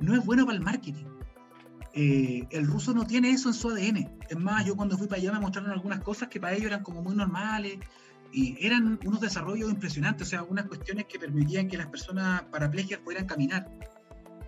no 0.00 0.14
es 0.14 0.24
bueno 0.24 0.46
para 0.46 0.56
el 0.56 0.64
marketing. 0.64 1.04
Eh, 1.94 2.46
el 2.50 2.66
ruso 2.66 2.94
no 2.94 3.06
tiene 3.06 3.30
eso 3.30 3.48
en 3.48 3.54
su 3.54 3.70
ADN. 3.70 4.08
Es 4.28 4.38
más, 4.38 4.64
yo 4.64 4.76
cuando 4.76 4.96
fui 4.96 5.08
para 5.08 5.20
allá 5.20 5.32
me 5.32 5.40
mostraron 5.40 5.72
algunas 5.72 6.00
cosas 6.00 6.28
que 6.28 6.38
para 6.38 6.54
ellos 6.54 6.66
eran 6.66 6.82
como 6.84 7.02
muy 7.02 7.16
normales 7.16 7.78
y 8.32 8.56
eran 8.64 9.00
unos 9.04 9.20
desarrollos 9.20 9.70
impresionantes, 9.70 10.28
o 10.28 10.30
sea, 10.30 10.42
unas 10.44 10.66
cuestiones 10.66 11.06
que 11.06 11.18
permitían 11.18 11.66
que 11.66 11.76
las 11.76 11.86
personas 11.86 12.42
parapléjicas 12.42 13.00
pudieran 13.00 13.26
caminar. 13.26 13.68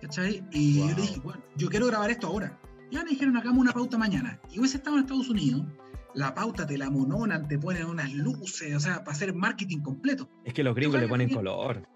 ¿Cachai? 0.01 0.43
Y 0.51 0.79
yo 0.79 0.87
le 0.87 0.95
dije, 0.95 1.19
bueno, 1.19 1.43
yo 1.55 1.69
quiero 1.69 1.85
grabar 1.87 2.09
esto 2.09 2.27
ahora. 2.27 2.59
Ya 2.91 3.03
me 3.03 3.11
dijeron, 3.11 3.37
hagamos 3.37 3.59
una 3.59 3.71
pauta 3.71 3.97
mañana. 3.97 4.39
Y 4.51 4.59
hubiese 4.59 4.77
estado 4.77 4.97
en 4.97 5.03
Estados 5.03 5.29
Unidos, 5.29 5.65
la 6.13 6.33
pauta 6.33 6.65
te 6.65 6.77
la 6.77 6.89
mononan, 6.89 7.47
te 7.47 7.57
ponen 7.57 7.85
unas 7.85 8.11
luces, 8.13 8.75
o 8.75 8.79
sea, 8.79 9.03
para 9.03 9.11
hacer 9.11 9.33
marketing 9.33 9.79
completo. 9.79 10.29
Es 10.43 10.53
que 10.53 10.63
los 10.63 10.75
gringos 10.75 10.99
le 10.99 11.07
ponen 11.07 11.29
color. 11.29 11.87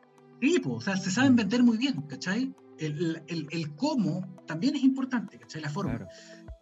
Sí, 0.41 0.60
pues, 0.64 0.76
o 0.76 0.82
sea, 0.82 0.97
se 0.97 1.12
saben 1.12 1.36
vender 1.36 1.64
muy 1.64 1.78
bien, 1.78 2.03
¿cachai? 2.03 2.53
El, 2.78 3.24
el, 3.28 3.47
el, 3.51 3.76
cómo 3.76 4.36
también 4.45 4.76
es 4.76 4.84
importante, 4.84 5.39
¿cachai? 5.39 5.62
La 5.62 5.70
forma. 5.70 6.08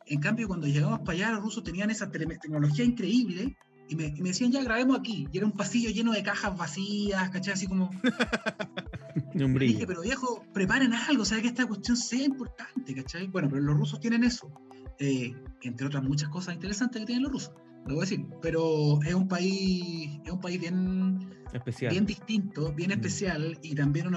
En 0.05 0.19
cambio, 0.19 0.47
cuando 0.47 0.67
llegamos 0.67 0.99
para 0.99 1.11
allá, 1.13 1.31
los 1.31 1.41
rusos 1.41 1.63
tenían 1.63 1.89
esa 1.89 2.09
tecnología 2.09 2.85
increíble 2.85 3.57
y 3.89 3.95
me, 3.95 4.13
me, 4.13 4.29
decían, 4.29 4.51
ya 4.51 4.63
grabemos 4.63 4.97
aquí. 4.97 5.27
Y 5.31 5.37
era 5.37 5.45
un 5.45 5.53
pasillo 5.53 5.89
lleno 5.89 6.11
de 6.13 6.23
cajas 6.23 6.57
vacías, 6.57 7.29
¿cachai? 7.29 7.53
Así 7.53 7.67
como. 7.67 7.89
un 9.35 9.53
brillo. 9.53 9.73
dije, 9.73 9.87
pero 9.87 10.01
viejo, 10.01 10.45
preparen 10.53 10.93
algo, 10.93 11.23
o 11.23 11.25
sea, 11.25 11.41
que 11.41 11.47
esta 11.47 11.65
cuestión 11.65 11.97
sea 11.97 12.23
importante, 12.23 12.95
¿cachai? 12.95 13.27
Bueno, 13.27 13.49
pero 13.49 13.61
los 13.61 13.77
rusos 13.77 13.99
tienen 13.99 14.23
eso. 14.23 14.51
Eh, 14.99 15.33
entre 15.61 15.87
otras 15.87 16.03
muchas 16.03 16.29
cosas 16.29 16.53
interesantes 16.53 16.99
que 17.01 17.05
tienen 17.05 17.23
los 17.23 17.31
rusos, 17.31 17.53
lo 17.85 17.95
voy 17.95 18.03
a 18.03 18.09
decir, 18.09 18.25
pero 18.41 19.01
es 19.03 19.13
un 19.13 19.27
país, 19.27 20.19
es 20.23 20.31
un 20.31 20.39
país 20.39 20.59
bien, 20.59 21.29
especial. 21.51 21.91
bien 21.91 22.05
distinto, 22.05 22.71
bien 22.73 22.89
mm. 22.89 22.93
especial 22.93 23.59
y 23.61 23.75
también 23.75 24.07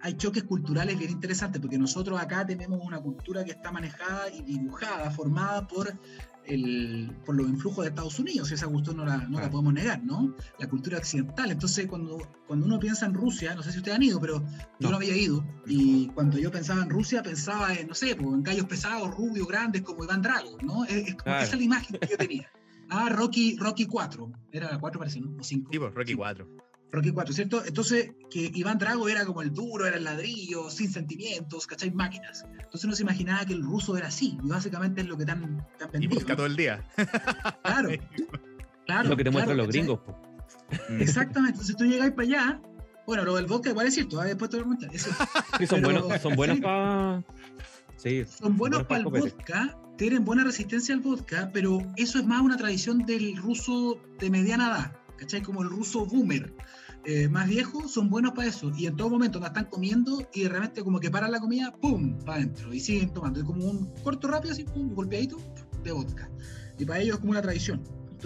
hay 0.00 0.14
choques 0.14 0.44
culturales 0.44 0.98
bien 0.98 1.10
interesantes, 1.10 1.60
porque 1.60 1.76
nosotros 1.76 2.18
acá 2.20 2.46
tenemos 2.46 2.80
una 2.82 3.00
cultura 3.00 3.44
que 3.44 3.50
está 3.50 3.70
manejada 3.70 4.30
y 4.30 4.42
dibujada, 4.42 5.10
formada 5.10 5.66
por 5.66 5.92
el, 6.46 7.16
por 7.24 7.36
los 7.36 7.48
influjos 7.48 7.84
de 7.84 7.90
Estados 7.90 8.18
Unidos, 8.18 8.50
y 8.50 8.54
esa 8.54 8.66
cuestión 8.66 8.96
no, 8.96 9.04
la, 9.04 9.18
no 9.18 9.40
la 9.40 9.50
podemos 9.50 9.74
negar, 9.74 10.02
¿no? 10.02 10.34
La 10.58 10.68
cultura 10.68 10.98
occidental. 10.98 11.50
Entonces, 11.50 11.86
cuando, 11.86 12.18
cuando 12.46 12.66
uno 12.66 12.78
piensa 12.78 13.06
en 13.06 13.14
Rusia, 13.14 13.54
no 13.54 13.62
sé 13.62 13.72
si 13.72 13.78
ustedes 13.78 13.96
han 13.96 14.02
ido, 14.02 14.20
pero 14.20 14.44
yo 14.78 14.90
no 14.90 14.96
había 14.96 15.16
ido, 15.16 15.44
y 15.66 16.08
cuando 16.08 16.38
yo 16.38 16.50
pensaba 16.50 16.82
en 16.82 16.90
Rusia, 16.90 17.22
pensaba 17.22 17.74
en, 17.74 17.88
no 17.88 17.94
sé, 17.94 18.16
pues, 18.16 18.28
en 18.28 18.42
gallos 18.42 18.66
pesados, 18.66 19.14
rubios, 19.14 19.46
grandes, 19.46 19.82
como 19.82 20.04
Iván 20.04 20.22
Drago, 20.22 20.56
¿no? 20.62 20.84
Es, 20.84 21.16
Esa 21.24 21.42
es 21.42 21.56
la 21.56 21.62
imagen 21.62 21.98
que 21.98 22.08
yo 22.08 22.16
tenía. 22.16 22.50
Ah, 22.88 23.08
Rocky, 23.08 23.56
Rocky 23.56 23.86
4, 23.86 24.32
era 24.52 24.78
4 24.78 24.98
parece, 24.98 25.20
¿no? 25.20 25.36
O 25.38 25.42
5. 25.42 25.70
Sí, 25.72 25.78
pues, 25.78 25.94
Rocky 25.94 26.14
4. 26.14 26.48
Rocky 26.92 27.10
4, 27.10 27.34
¿cierto? 27.34 27.64
Entonces, 27.64 28.12
que 28.30 28.50
Iván 28.54 28.78
Drago 28.78 29.08
era 29.08 29.24
como 29.26 29.42
el 29.42 29.52
duro, 29.52 29.86
era 29.86 29.96
el 29.96 30.04
ladrillo, 30.04 30.70
sin 30.70 30.90
sentimientos, 30.90 31.66
¿cachai? 31.66 31.90
Máquinas. 31.90 32.46
Entonces 32.52 32.84
uno 32.84 32.94
se 32.94 33.02
imaginaba 33.02 33.44
que 33.44 33.52
el 33.52 33.62
ruso 33.62 33.96
era 33.96 34.08
así, 34.08 34.38
y 34.42 34.48
básicamente 34.48 35.00
es 35.00 35.06
lo 35.06 35.16
que 35.16 35.24
están 35.24 35.66
han 35.92 36.02
Y 36.02 36.06
busca 36.06 36.36
todo 36.36 36.46
el 36.46 36.56
día. 36.56 36.84
Claro. 37.62 37.90
claro 38.86 39.08
lo 39.08 39.16
que 39.16 39.24
te 39.24 39.30
muestran 39.30 39.56
los 39.56 39.68
gringos. 39.68 40.00
Exactamente. 40.98 41.52
Entonces 41.52 41.76
tú 41.76 41.84
llegas 41.84 42.10
para 42.10 42.22
allá, 42.22 42.60
bueno, 43.06 43.24
lo 43.24 43.36
del 43.36 43.46
vodka 43.46 43.70
igual 43.70 43.86
es 43.86 43.94
cierto, 43.94 44.22
¿eh? 44.22 44.28
después 44.28 44.50
te 44.50 44.58
lo 44.58 44.64
voy 44.64 44.76
Eso. 44.92 45.10
Sí, 45.58 45.66
son, 45.66 45.82
buenos, 45.82 46.20
son 46.20 46.34
buenos 46.34 46.60
para... 46.60 47.22
Sí, 47.96 48.24
son 48.26 48.56
buenos 48.56 48.84
para 48.84 49.00
el 49.00 49.04
vodka, 49.04 49.78
tienen 49.96 50.24
buena 50.24 50.44
resistencia 50.44 50.94
al 50.94 51.00
vodka, 51.00 51.50
pero 51.52 51.78
eso 51.96 52.18
es 52.18 52.26
más 52.26 52.42
una 52.42 52.56
tradición 52.56 53.06
del 53.06 53.36
ruso 53.36 53.98
de 54.18 54.28
mediana 54.28 54.68
edad, 54.68 54.96
¿cachai? 55.16 55.42
Como 55.42 55.62
el 55.62 55.70
ruso 55.70 56.04
boomer 56.04 56.52
eh, 57.08 57.28
más 57.28 57.48
viejos 57.48 57.92
son 57.92 58.10
buenos 58.10 58.32
para 58.32 58.48
eso. 58.48 58.72
Y 58.76 58.86
en 58.86 58.96
todo 58.96 59.08
momento 59.08 59.38
no 59.38 59.46
están 59.46 59.66
comiendo 59.66 60.28
y 60.34 60.42
de 60.42 60.48
repente 60.48 60.82
como 60.82 60.98
que 60.98 61.08
paran 61.08 61.30
la 61.30 61.38
comida, 61.38 61.72
¡pum! 61.80 62.18
para 62.24 62.38
adentro. 62.38 62.74
Y 62.74 62.80
siguen 62.80 63.12
tomando. 63.12 63.38
Es 63.38 63.46
como 63.46 63.64
un 63.64 63.86
corto 64.02 64.26
rápido, 64.26 64.52
así, 64.52 64.64
¡pum! 64.64 64.92
golpeadito 64.92 65.36
de 65.84 65.92
vodka. 65.92 66.28
Y 66.78 66.84
para 66.84 67.00
ellos 67.00 67.14
es 67.14 67.20
como 67.20 67.30
una 67.30 67.42
tradición. 67.42 67.82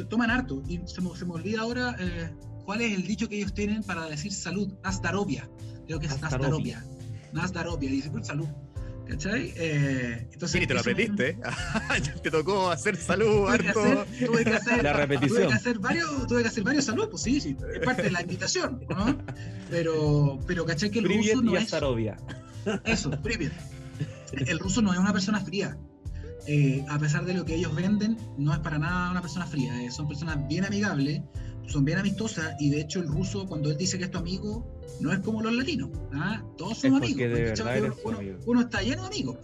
Toman 0.09 0.31
harto. 0.31 0.63
Y 0.67 0.81
se 0.87 1.03
me, 1.03 1.15
se 1.15 1.27
me 1.27 1.33
olvida 1.33 1.61
ahora 1.61 1.95
eh, 2.01 2.33
cuál 2.65 2.81
es 2.81 2.95
el 2.95 3.07
dicho 3.07 3.29
que 3.29 3.37
ellos 3.37 3.53
tienen 3.53 3.83
para 3.83 4.07
decir 4.07 4.33
salud. 4.33 4.73
Nastarovia. 4.83 5.47
Creo 5.87 6.01
que 6.01 6.07
es 6.07 6.21
Nastarovia. 6.21 6.83
Nastarovia. 7.35 7.91
Dice, 7.91 8.11
pues 8.11 8.27
salud. 8.27 8.49
¿Cachai? 9.11 9.53
Eh, 9.57 10.29
entonces, 10.33 10.69
te 10.69 10.73
lo 10.75 10.81
aprendiste. 10.81 11.37
te 12.23 12.31
tocó 12.31 12.71
hacer 12.71 12.97
salud, 12.97 13.49
harto. 13.49 14.05
tuve 14.25 14.45
que 14.45 14.55
hacer, 14.55 14.83
la 14.85 14.93
repetición. 14.93 15.43
Tuve 15.43 15.49
que 15.49 15.55
hacer 15.55 15.79
varios, 15.81 16.27
tuve 16.29 16.43
que 16.43 16.49
hacer 16.49 16.63
varios 16.63 16.85
salud, 16.85 17.09
pues 17.11 17.23
sí, 17.23 17.41
sí, 17.41 17.57
es 17.75 17.81
parte 17.81 18.03
de 18.03 18.11
la 18.13 18.23
invitación, 18.23 18.85
¿no? 18.89 19.19
Pero, 19.69 20.39
pero 20.47 20.65
¿cachai? 20.65 20.91
Que 20.91 21.01
el 21.01 21.07
ruso 21.07 21.43
no 21.43 21.57
es. 21.57 21.73
Eso, 22.85 23.11
Privet. 23.23 23.53
El 24.33 24.61
ruso 24.61 24.81
no 24.81 24.93
es 24.93 24.99
una 24.99 25.13
persona 25.13 25.41
fría. 25.41 25.77
Eh, 26.47 26.85
a 26.89 26.99
pesar 26.99 27.25
de 27.25 27.35
lo 27.35 27.45
que 27.45 27.55
ellos 27.57 27.75
venden, 27.75 28.17
no 28.39 28.53
es 28.53 28.61
para 28.61 28.79
nada 28.79 29.11
una 29.11 29.21
persona 29.21 29.47
fría. 29.47 29.83
Eh, 29.83 29.91
son 29.91 30.07
personas 30.07 30.47
bien 30.47 30.65
amigables, 30.65 31.23
son 31.71 31.85
bien 31.85 31.99
amistosas 31.99 32.57
y 32.59 32.71
de 32.71 32.81
hecho 32.81 33.01
el 33.01 33.07
ruso 33.07 33.47
cuando 33.47 33.71
él 33.71 33.77
dice 33.77 33.97
que 33.97 34.05
es 34.05 34.11
tu 34.11 34.19
amigo, 34.19 34.67
no 35.01 35.13
es 35.13 35.21
como 35.21 35.41
los 35.41 35.55
latinos. 35.55 35.91
¿ah? 36.13 36.43
Todos 36.59 36.79
somos 36.79 37.03
amigos. 37.03 37.61
uno, 38.47 38.61
está 38.61 38.83
lleno 38.83 39.03
de 39.03 39.09
amigos. 39.09 39.39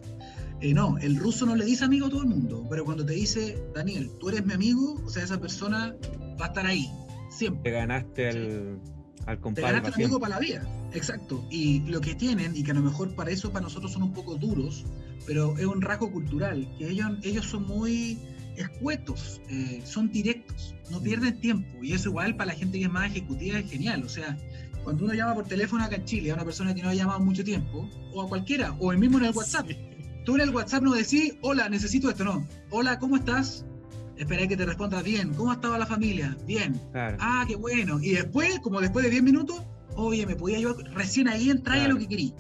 Eh, 0.61 0.75
no, 0.75 0.99
el 0.99 1.17
ruso 1.17 1.47
no 1.47 1.55
le 1.55 1.65
dice 1.65 1.85
amigo 1.85 2.07
a 2.07 2.11
todo 2.11 2.23
el 2.23 2.29
mundo, 2.29 2.67
pero 2.69 2.85
cuando 2.85 3.05
te 3.05 3.13
dice, 3.13 3.63
Daniel, 3.75 4.11
tú 4.19 4.31
eres 4.31 4.45
mi 4.45 4.55
amigo, 4.55 5.01
o 5.05 5.09
sea, 5.09 5.23
esa 5.23 5.39
persona 5.39 5.95
va 6.41 6.47
a 6.47 6.49
estar 6.49 6.67
ahí, 6.67 6.91
siempre. 7.31 7.71
Te 7.71 7.77
ganaste 7.77 8.29
al, 8.29 8.81
al 9.27 9.39
compadre. 9.39 9.69
Te 9.69 9.75
ganaste 9.75 10.03
amigo 10.03 10.19
para 10.19 10.37
la 10.37 10.41
vida, 10.41 10.67
exacto. 10.95 11.47
Y 11.51 11.81
lo 11.81 12.01
que 12.01 12.15
tienen, 12.15 12.57
y 12.57 12.65
que 12.65 12.71
a 12.71 12.75
lo 12.75 12.81
mejor 12.81 13.15
para 13.15 13.31
eso 13.31 13.53
para 13.53 13.65
nosotros 13.65 13.93
son 13.93 14.03
un 14.03 14.15
poco 14.15 14.37
duros, 14.37 14.87
pero 15.27 15.57
es 15.59 15.67
un 15.67 15.83
rasgo 15.83 16.11
cultural, 16.11 16.67
que 16.79 16.89
ellos, 16.89 17.11
ellos 17.23 17.45
son 17.45 17.67
muy 17.67 18.19
escuetos, 18.57 19.41
eh, 19.49 19.83
son 19.85 20.11
directos, 20.11 20.75
no 20.91 21.01
pierden 21.01 21.39
tiempo. 21.41 21.83
Y 21.83 21.93
eso 21.93 22.09
igual 22.11 22.37
para 22.37 22.53
la 22.53 22.59
gente 22.59 22.79
que 22.79 22.85
es 22.85 22.91
más 22.91 23.11
ejecutiva 23.11 23.59
es 23.59 23.71
genial. 23.71 24.03
O 24.05 24.09
sea, 24.09 24.37
cuando 24.85 25.05
uno 25.05 25.15
llama 25.15 25.35
por 25.35 25.47
teléfono 25.47 25.85
acá 25.85 25.97
en 25.97 26.05
Chile 26.05 26.31
a 26.31 26.35
una 26.35 26.45
persona 26.45 26.75
que 26.75 26.83
no 26.83 26.89
ha 26.89 26.95
llamado 26.95 27.21
mucho 27.21 27.45
tiempo, 27.45 27.89
o 28.13 28.23
a 28.23 28.29
cualquiera, 28.29 28.73
o 28.79 28.93
el 28.93 28.99
mismo 28.99 29.19
en 29.19 29.25
el 29.25 29.33
WhatsApp, 29.33 29.69
tú 30.25 30.35
en 30.37 30.43
el 30.43 30.51
WhatsApp 30.51 30.83
no 30.83 30.93
decís, 30.93 31.35
hola, 31.43 31.69
necesito 31.69 32.09
esto, 32.09 32.25
no. 32.25 32.47
Hola, 32.71 32.99
¿cómo 32.99 33.17
estás? 33.17 33.65
Esperé 34.17 34.49
que 34.49 34.57
te 34.57 34.65
responda 34.65 35.03
bien. 35.03 35.35
¿Cómo 35.35 35.53
estaba 35.53 35.79
la 35.79 35.87
familia? 35.87 36.37
Bien. 36.47 36.81
Ah, 36.95 37.45
qué 37.47 37.57
bueno. 37.57 38.01
Y 38.01 38.13
después, 38.13 38.59
como 38.61 38.81
después 38.81 39.05
de 39.05 39.11
10 39.11 39.23
minutos, 39.23 39.61
oye, 39.95 40.27
me 40.27 40.37
podía 40.37 40.59
llevar, 40.59 40.77
recién 40.95 41.29
ahí 41.29 41.51
entra 41.51 41.85
a 41.85 41.89
lo 41.89 41.99
que 41.99 42.07
querí. 42.07 42.35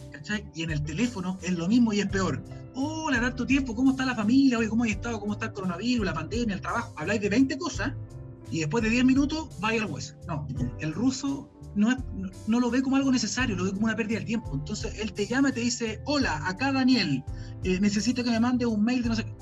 Y 0.54 0.62
en 0.62 0.70
el 0.70 0.82
teléfono 0.82 1.38
es 1.42 1.52
lo 1.52 1.68
mismo 1.68 1.92
y 1.92 2.00
es 2.00 2.06
peor 2.06 2.42
hola, 2.76 3.20
tanto 3.20 3.46
tiempo, 3.46 3.74
¿cómo 3.74 3.92
está 3.92 4.04
la 4.04 4.14
familia? 4.14 4.58
Oye, 4.58 4.68
¿cómo 4.68 4.84
has 4.84 4.90
estado? 4.90 5.18
¿Cómo 5.18 5.32
está 5.32 5.46
el 5.46 5.52
coronavirus, 5.52 6.04
la 6.04 6.14
pandemia, 6.14 6.54
el 6.54 6.60
trabajo? 6.60 6.92
Habláis 6.96 7.20
de 7.20 7.28
20 7.30 7.58
cosas 7.58 7.92
y 8.50 8.60
después 8.60 8.84
de 8.84 8.90
10 8.90 9.04
minutos 9.04 9.48
vaya 9.60 9.82
al 9.82 9.90
hueso. 9.90 10.14
No, 10.28 10.46
el 10.78 10.92
ruso 10.92 11.50
no, 11.74 11.96
no, 12.46 12.60
lo 12.60 12.70
ve 12.70 12.82
como 12.82 12.96
algo 12.96 13.10
necesario, 13.10 13.56
lo 13.56 13.64
ve 13.64 13.72
como 13.72 13.86
una 13.86 13.96
pérdida 13.96 14.20
de 14.20 14.26
tiempo. 14.26 14.50
Entonces 14.52 14.98
él 14.98 15.12
te 15.12 15.26
llama 15.26 15.48
y 15.48 15.52
te 15.52 15.60
dice, 15.60 16.00
hola, 16.04 16.46
acá 16.46 16.72
Daniel, 16.72 17.24
eh, 17.64 17.80
necesito 17.80 18.22
que 18.22 18.30
me 18.30 18.40
mande 18.40 18.66
un 18.66 18.84
mail 18.84 19.02
de 19.02 19.08
no 19.08 19.14
sé 19.14 19.24
qué. 19.24 19.34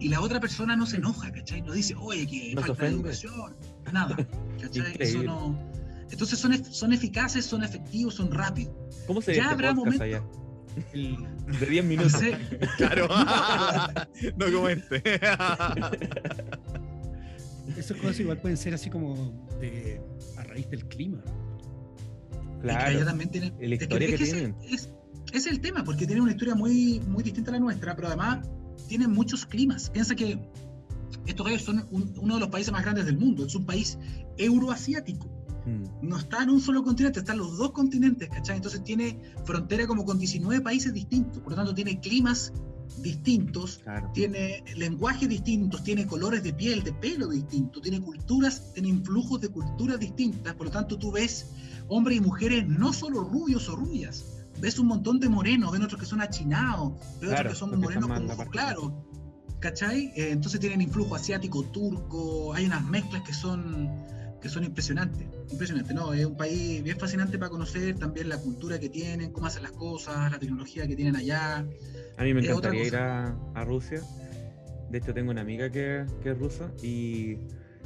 Y 0.00 0.08
la 0.08 0.22
otra 0.22 0.40
persona 0.40 0.76
no 0.76 0.86
se 0.86 0.96
enoja, 0.96 1.30
¿cachai? 1.30 1.60
No 1.60 1.74
dice, 1.74 1.94
oye, 1.94 2.26
que 2.26 2.54
falta 2.58 2.84
de 2.84 2.90
educación, 2.90 3.54
nada, 3.92 4.16
¿cachai? 4.60 4.96
Eso 4.98 5.22
no... 5.22 5.70
Entonces 6.10 6.38
son, 6.38 6.64
son 6.64 6.92
eficaces, 6.92 7.44
son 7.44 7.62
efectivos, 7.62 8.14
son 8.14 8.32
rápidos. 8.32 8.74
¿Cómo 9.06 9.20
se 9.20 9.36
ya 9.36 9.50
habrá 9.50 9.72
momentos, 9.72 10.00
allá? 10.00 10.24
De 10.92 11.66
10 11.66 11.84
minutos. 11.84 12.20
claro. 12.76 13.08
no 14.36 14.52
comente. 14.52 15.02
Esas 17.76 17.96
cosas 17.98 18.18
igual 18.20 18.38
pueden 18.38 18.56
ser 18.56 18.74
así 18.74 18.90
como 18.90 19.48
de, 19.60 20.00
a 20.36 20.42
raíz 20.44 20.68
del 20.70 20.86
clima. 20.88 21.22
Claro. 22.62 23.04
también 23.04 23.30
tiene, 23.30 23.52
la 23.58 23.74
historia 23.74 24.08
que, 24.08 24.18
tienen. 24.18 24.54
Es, 24.68 24.90
es, 25.32 25.46
el 25.46 25.60
tema, 25.60 25.82
porque 25.84 26.06
tiene 26.06 26.20
una 26.20 26.32
historia 26.32 26.54
muy, 26.54 27.00
muy 27.06 27.22
distinta 27.22 27.50
a 27.52 27.54
la 27.54 27.60
nuestra, 27.60 27.96
pero 27.96 28.08
además 28.08 28.46
tienen 28.88 29.12
muchos 29.12 29.46
climas. 29.46 29.88
Piensa 29.88 30.14
que 30.14 30.38
estos 31.26 31.46
gallos 31.46 31.62
son 31.62 31.86
uno 31.90 32.34
de 32.34 32.40
los 32.40 32.48
países 32.50 32.72
más 32.72 32.82
grandes 32.82 33.06
del 33.06 33.16
mundo. 33.16 33.46
Es 33.46 33.54
un 33.54 33.64
país 33.64 33.98
euroasiático. 34.36 35.39
Mm. 35.66 36.08
No 36.08 36.18
está 36.18 36.42
en 36.42 36.50
un 36.50 36.60
solo 36.60 36.82
continente, 36.82 37.20
están 37.20 37.38
los 37.38 37.56
dos 37.58 37.72
continentes, 37.72 38.28
¿cachai? 38.28 38.56
Entonces 38.56 38.82
tiene 38.84 39.18
frontera 39.44 39.86
como 39.86 40.04
con 40.04 40.18
19 40.18 40.62
países 40.62 40.92
distintos, 40.92 41.42
por 41.42 41.52
lo 41.52 41.56
tanto 41.56 41.74
tiene 41.74 42.00
climas 42.00 42.52
distintos, 42.98 43.80
tiene 44.12 44.64
lenguajes 44.76 45.28
distintos, 45.28 45.82
tiene 45.82 46.06
colores 46.06 46.42
de 46.42 46.52
piel, 46.52 46.82
de 46.82 46.92
pelo 46.92 47.28
distintos, 47.28 47.82
tiene 47.82 48.00
culturas, 48.00 48.72
tiene 48.72 48.88
influjos 48.88 49.40
de 49.40 49.48
culturas 49.48 49.98
distintas, 49.98 50.54
por 50.54 50.66
lo 50.66 50.72
tanto 50.72 50.98
tú 50.98 51.12
ves 51.12 51.50
hombres 51.88 52.18
y 52.18 52.20
mujeres 52.20 52.66
no 52.66 52.92
solo 52.92 53.22
rubios 53.22 53.68
o 53.68 53.76
rubias, 53.76 54.24
ves 54.60 54.78
un 54.78 54.88
montón 54.88 55.20
de 55.20 55.28
morenos, 55.28 55.72
ven 55.72 55.82
otros 55.82 56.00
que 56.00 56.06
son 56.06 56.20
achinados, 56.20 56.92
ves 57.20 57.32
otros 57.32 57.52
que 57.52 57.58
son 57.58 57.80
morenos 57.80 58.08
con 58.08 58.30
ojos 58.30 58.48
claros, 58.50 58.92
¿cachai? 59.60 60.12
Eh, 60.16 60.30
entonces 60.32 60.60
tienen 60.60 60.80
influjo 60.80 61.14
asiático, 61.14 61.64
turco, 61.64 62.52
hay 62.54 62.66
unas 62.66 62.84
mezclas 62.84 63.22
que 63.22 63.32
son 63.32 63.88
que 64.40 64.48
son 64.48 64.64
impresionantes. 64.64 65.26
Impresionante, 65.50 65.94
¿no? 65.94 66.12
Es 66.12 66.24
un 66.24 66.36
país 66.36 66.82
bien 66.82 66.98
fascinante 66.98 67.38
para 67.38 67.50
conocer 67.50 67.96
también 67.96 68.28
la 68.28 68.38
cultura 68.38 68.78
que 68.78 68.88
tienen, 68.88 69.32
cómo 69.32 69.46
hacen 69.46 69.62
las 69.62 69.72
cosas, 69.72 70.30
la 70.30 70.38
tecnología 70.38 70.86
que 70.86 70.96
tienen 70.96 71.16
allá. 71.16 71.66
A 72.16 72.24
mí 72.24 72.34
me 72.34 72.40
encantaría 72.40 72.84
ir 72.84 72.96
a, 72.96 73.64
Rusia. 73.64 74.00
De 74.90 74.98
hecho, 74.98 75.14
tengo 75.14 75.30
una 75.30 75.42
amiga 75.42 75.70
que, 75.70 76.04
es 76.24 76.38
rusa 76.38 76.72
y 76.82 77.36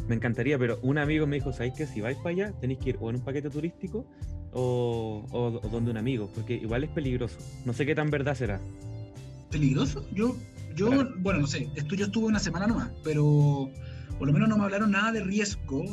me 0.09 0.15
encantaría, 0.15 0.59
pero 0.59 0.79
un 0.83 0.99
amigo 0.99 1.27
me 1.27 1.37
dijo, 1.37 1.53
¿sabéis 1.53 1.75
que 1.75 1.87
si 1.87 2.01
vais 2.01 2.17
para 2.17 2.31
allá 2.31 2.53
tenéis 2.61 2.79
que 2.79 2.91
ir 2.91 2.99
o 3.01 3.11
en 3.11 3.17
un 3.17 3.23
paquete 3.23 3.51
turístico 3.51 4.07
o, 4.53 5.27
o, 5.31 5.69
donde 5.69 5.91
un 5.91 5.97
amigo? 5.97 6.31
Porque 6.35 6.55
igual 6.55 6.85
es 6.85 6.91
peligroso. 6.91 7.39
No 7.65 7.73
sé 7.73 7.85
qué 7.85 7.95
tan 7.95 8.11
verdad 8.11 8.35
será. 8.35 8.61
¿Peligroso? 9.51 10.07
Yo, 10.13 10.37
yo 10.75 10.91
bueno, 11.19 11.41
no 11.41 11.47
sé, 11.47 11.69
yo 11.75 12.05
estuve 12.05 12.27
una 12.27 12.41
semana 12.41 12.67
nomás, 12.67 12.91
pero 13.03 13.71
por 14.19 14.29
lo 14.29 14.33
menos 14.33 14.49
no 14.49 14.57
me 14.57 14.65
hablaron 14.65 14.93
nada 14.93 15.13
de 15.13 15.23
riesgo. 15.23 15.85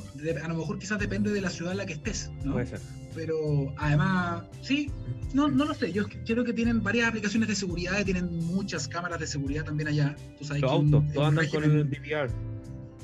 a 0.44 0.48
lo 0.48 0.56
mejor 0.56 0.80
quizás 0.80 1.00
depende 1.00 1.32
de 1.32 1.42
la 1.42 1.50
ciudad 1.50 1.72
en 1.72 1.78
la 1.80 1.86
que 1.86 1.94
estés, 1.94 2.32
¿no? 2.44 2.54
Puede 2.54 2.68
ser. 2.68 2.80
Pero 3.16 3.74
además, 3.78 4.44
sí, 4.62 4.90
no, 5.34 5.48
no 5.48 5.66
lo 5.66 5.74
sé. 5.74 5.92
Yo 5.92 6.06
creo 6.26 6.44
que 6.44 6.54
tienen 6.54 6.82
varias 6.82 7.10
aplicaciones 7.10 7.50
de 7.50 7.56
seguridad, 7.56 8.04
tienen 8.06 8.38
muchas 8.46 8.88
cámaras 8.88 9.20
de 9.20 9.28
seguridad 9.28 9.66
también 9.66 9.90
allá. 9.90 10.16
Los 10.40 10.52
autos, 10.52 11.04
todos 11.14 11.28
andan 11.28 11.48
con 11.50 11.64
el 11.64 11.90
DVR. 11.90 12.30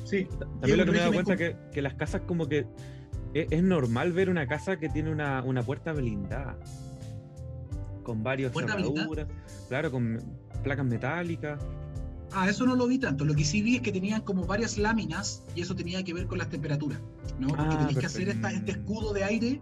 Sí. 0.05 0.28
También 0.39 0.78
lo 0.78 0.86
que 0.86 0.91
me 0.91 0.97
he 0.97 1.01
dado 1.01 1.13
cuenta 1.13 1.34
es 1.34 1.55
que, 1.74 1.82
las 1.82 1.95
casas 1.95 2.22
como 2.26 2.47
que 2.47 2.65
es, 3.34 3.63
normal 3.63 4.13
ver 4.13 4.30
una 4.30 4.47
casa 4.47 4.78
que 4.78 4.88
tiene 4.88 5.11
una, 5.11 5.43
una 5.43 5.63
puerta 5.63 5.91
blindada. 5.91 6.57
Con 8.03 8.24
varios 8.24 8.53
cerraduras. 8.53 9.28
Claro, 9.68 9.91
con 9.91 10.22
placas 10.63 10.86
metálicas. 10.86 11.61
Ah, 12.34 12.50
eso 12.50 12.66
no 12.66 12.76
lo 12.76 12.88
vi 12.88 13.00
tanto. 13.00 13.26
Lo 13.26 13.34
que 13.34 13.46
sí 13.46 13.62
vi 13.62 13.78
es 13.78 13.82
que 13.82 13.92
tenían 13.92 14.22
como 14.22 14.46
varias 14.46 14.78
láminas 14.78 15.44
y 15.56 15.62
eso 15.62 15.76
tenía 15.76 16.04
que 16.04 16.14
ver 16.14 16.28
con 16.28 16.38
las 16.38 16.50
temperaturas, 16.50 17.00
¿no? 17.40 17.48
Porque 17.48 17.64
ah, 17.66 17.78
tenéis 17.78 17.98
que 17.98 18.06
hacer 18.06 18.30
este 18.30 18.72
escudo 18.72 19.14
de 19.14 19.24
aire, 19.24 19.62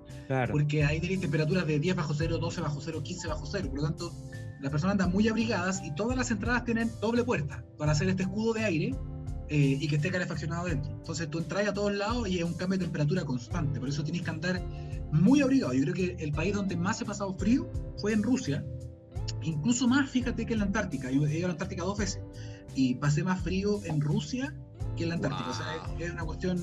porque 0.51 0.84
ahí 0.84 0.99
tenéis 0.99 1.22
temperaturas 1.22 1.68
de 1.68 1.80
10 1.80 1.95
bajo 1.95 2.13
cero, 2.13 2.38
12 2.38 2.61
bajo 2.61 2.82
cero, 2.82 3.03
15 3.03 3.28
bajo 3.28 3.45
cero. 3.45 3.70
Por 3.70 3.80
lo 3.80 3.84
tanto, 3.86 4.13
las 4.61 4.72
personas 4.72 4.93
andan 4.93 5.11
muy 5.11 5.28
abrigadas 5.28 5.82
y 5.84 5.93
todas 5.93 6.18
las 6.18 6.32
entradas 6.32 6.66
tienen 6.66 6.91
doble 6.99 7.24
puerta 7.24 7.63
para 7.78 7.91
hacer 7.91 8.09
este 8.09 8.24
escudo 8.24 8.53
de 8.53 8.63
aire 8.66 8.95
eh, 9.49 9.78
y 9.80 9.88
que 9.88 9.97
esté 9.97 10.09
calefaccionado 10.09 10.66
dentro. 10.66 10.91
Entonces 10.91 11.30
tú 11.30 11.38
entras 11.38 11.68
a 11.68 11.74
todos 11.74 11.93
lados 11.93 12.28
y 12.28 12.39
es 12.39 12.43
un 12.43 12.55
cambio 12.55 12.80
de 12.80 12.86
temperatura 12.86 13.26
constante. 13.26 13.80
Por 13.80 13.89
eso 13.89 14.03
tenéis 14.03 14.24
que 14.24 14.32
andar 14.32 14.63
muy 15.11 15.41
abrigado. 15.41 15.74
Yo 15.74 15.84
creo 15.84 15.93
que 15.93 16.16
el 16.20 16.32
país 16.32 16.55
donde 16.55 16.76
más 16.76 16.99
he 16.99 17.05
pasado 17.05 17.34
frío 17.36 17.70
fue 17.97 18.13
en 18.13 18.24
Rusia. 18.24 18.66
Incluso 19.43 19.88
más, 19.88 20.09
fíjate 20.09 20.47
que 20.47 20.53
en 20.53 20.59
la 20.59 20.66
Antártica. 20.66 21.11
Yo 21.11 21.26
he 21.28 21.38
ido 21.38 21.45
a 21.45 21.49
la 21.49 21.53
Antártica 21.53 21.84
dos 21.84 21.97
veces 21.99 22.22
y 22.76 22.95
pasé 22.95 23.23
más 23.23 23.41
frío 23.41 23.82
en 23.86 24.01
Rusia 24.01 24.53
que 24.95 25.03
en 25.03 25.09
la 25.09 25.15
Antártica. 25.15 25.49
O 25.49 25.53
sea, 25.53 25.65
es, 25.99 26.11
una 26.11 26.23
cuestión, 26.23 26.59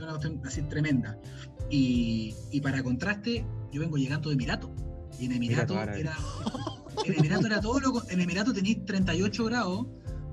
una 0.00 0.10
cuestión 0.10 0.40
así 0.44 0.62
tremenda. 0.62 1.18
Y, 1.70 2.34
y, 2.50 2.60
para 2.60 2.82
contraste, 2.82 3.44
yo 3.72 3.80
vengo 3.80 3.96
llegando 3.96 4.30
de 4.30 4.34
Emirato. 4.34 4.72
Y 5.18 5.26
en 5.26 5.32
Emirato 5.32 5.80
era. 5.80 6.16
En 7.04 7.14
Emirato 7.14 7.46
era 7.46 7.60
todo 7.60 7.80
lo. 7.80 8.10
En 8.10 8.20
Emirato 8.20 8.52
tenéis 8.52 8.84
38 8.84 9.44
grados 9.44 9.86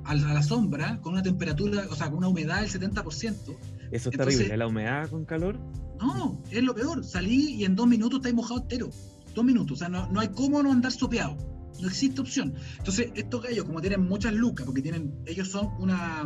a 0.05 0.15
la 0.15 0.43
sombra, 0.43 0.99
con 1.01 1.13
una 1.13 1.23
temperatura, 1.23 1.85
o 1.89 1.95
sea, 1.95 2.09
con 2.09 2.19
una 2.19 2.27
humedad 2.27 2.61
del 2.61 2.69
70%. 2.69 3.57
Eso 3.91 4.09
es 4.09 4.17
terrible, 4.17 4.57
¿la 4.57 4.67
humedad 4.67 5.09
con 5.09 5.25
calor? 5.25 5.59
No, 5.99 6.41
es 6.51 6.63
lo 6.63 6.73
peor. 6.73 7.03
Salí 7.03 7.55
y 7.55 7.65
en 7.65 7.75
dos 7.75 7.87
minutos 7.87 8.19
estáis 8.19 8.35
mojado 8.35 8.61
entero. 8.61 8.89
Dos 9.33 9.45
minutos. 9.45 9.77
O 9.77 9.79
sea, 9.79 9.89
no, 9.89 10.07
no 10.11 10.19
hay 10.19 10.29
cómo 10.29 10.61
no 10.61 10.71
andar 10.71 10.91
sopeado 10.91 11.37
no 11.79 11.87
existe 11.87 12.21
opción. 12.21 12.53
Entonces, 12.77 13.11
estos 13.15 13.43
gallos, 13.43 13.65
como 13.65 13.81
tienen 13.81 14.07
muchas 14.07 14.33
lucas, 14.33 14.65
porque 14.65 14.81
tienen, 14.81 15.13
ellos 15.25 15.49
son 15.49 15.69
una, 15.79 16.25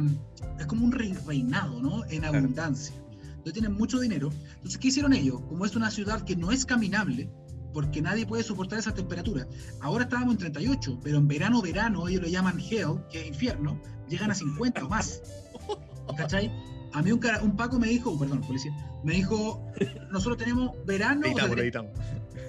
es 0.60 0.66
como 0.66 0.86
un 0.86 0.92
reinado, 0.92 1.82
¿no? 1.82 2.06
En 2.06 2.26
abundancia. 2.26 2.96
donde 3.38 3.54
tienen 3.54 3.74
mucho 3.74 4.00
dinero. 4.00 4.32
Entonces, 4.56 4.78
¿qué 4.78 4.90
hicieron 4.90 5.14
ellos? 5.14 5.42
Como 5.48 5.66
es 5.66 5.76
una 5.76 5.92
ciudad 5.92 6.24
que 6.24 6.36
no 6.36 6.52
es 6.52 6.66
caminable, 6.66 7.30
porque 7.74 8.02
nadie 8.02 8.26
puede 8.26 8.44
soportar 8.44 8.80
esa 8.80 8.94
temperatura. 8.94 9.48
Ahora 9.82 10.04
estábamos 10.06 10.34
en 10.34 10.40
38, 10.40 11.00
pero 11.04 11.18
en 11.18 11.28
verano, 11.28 11.62
verano, 11.62 12.08
ellos 12.08 12.24
lo 12.24 12.28
llaman 12.28 12.60
hell, 12.60 13.04
que 13.12 13.22
es 13.22 13.28
infierno, 13.28 13.82
llegan 14.10 14.32
a 14.32 14.36
50 14.36 14.86
o 14.86 14.90
más. 14.90 15.22
¿Cachai? 16.18 16.52
A 16.94 17.02
mí 17.02 17.12
un, 17.12 17.22
un 17.42 17.56
Paco 17.56 17.80
me 17.80 17.88
dijo, 17.88 18.18
perdón, 18.18 18.42
policía, 18.42 18.72
me 19.04 19.14
dijo, 19.14 19.64
nosotros 20.12 20.38
tenemos 20.38 20.72
verano. 20.86 21.26
Editamos, 21.26 21.58
editamos. 21.58 21.92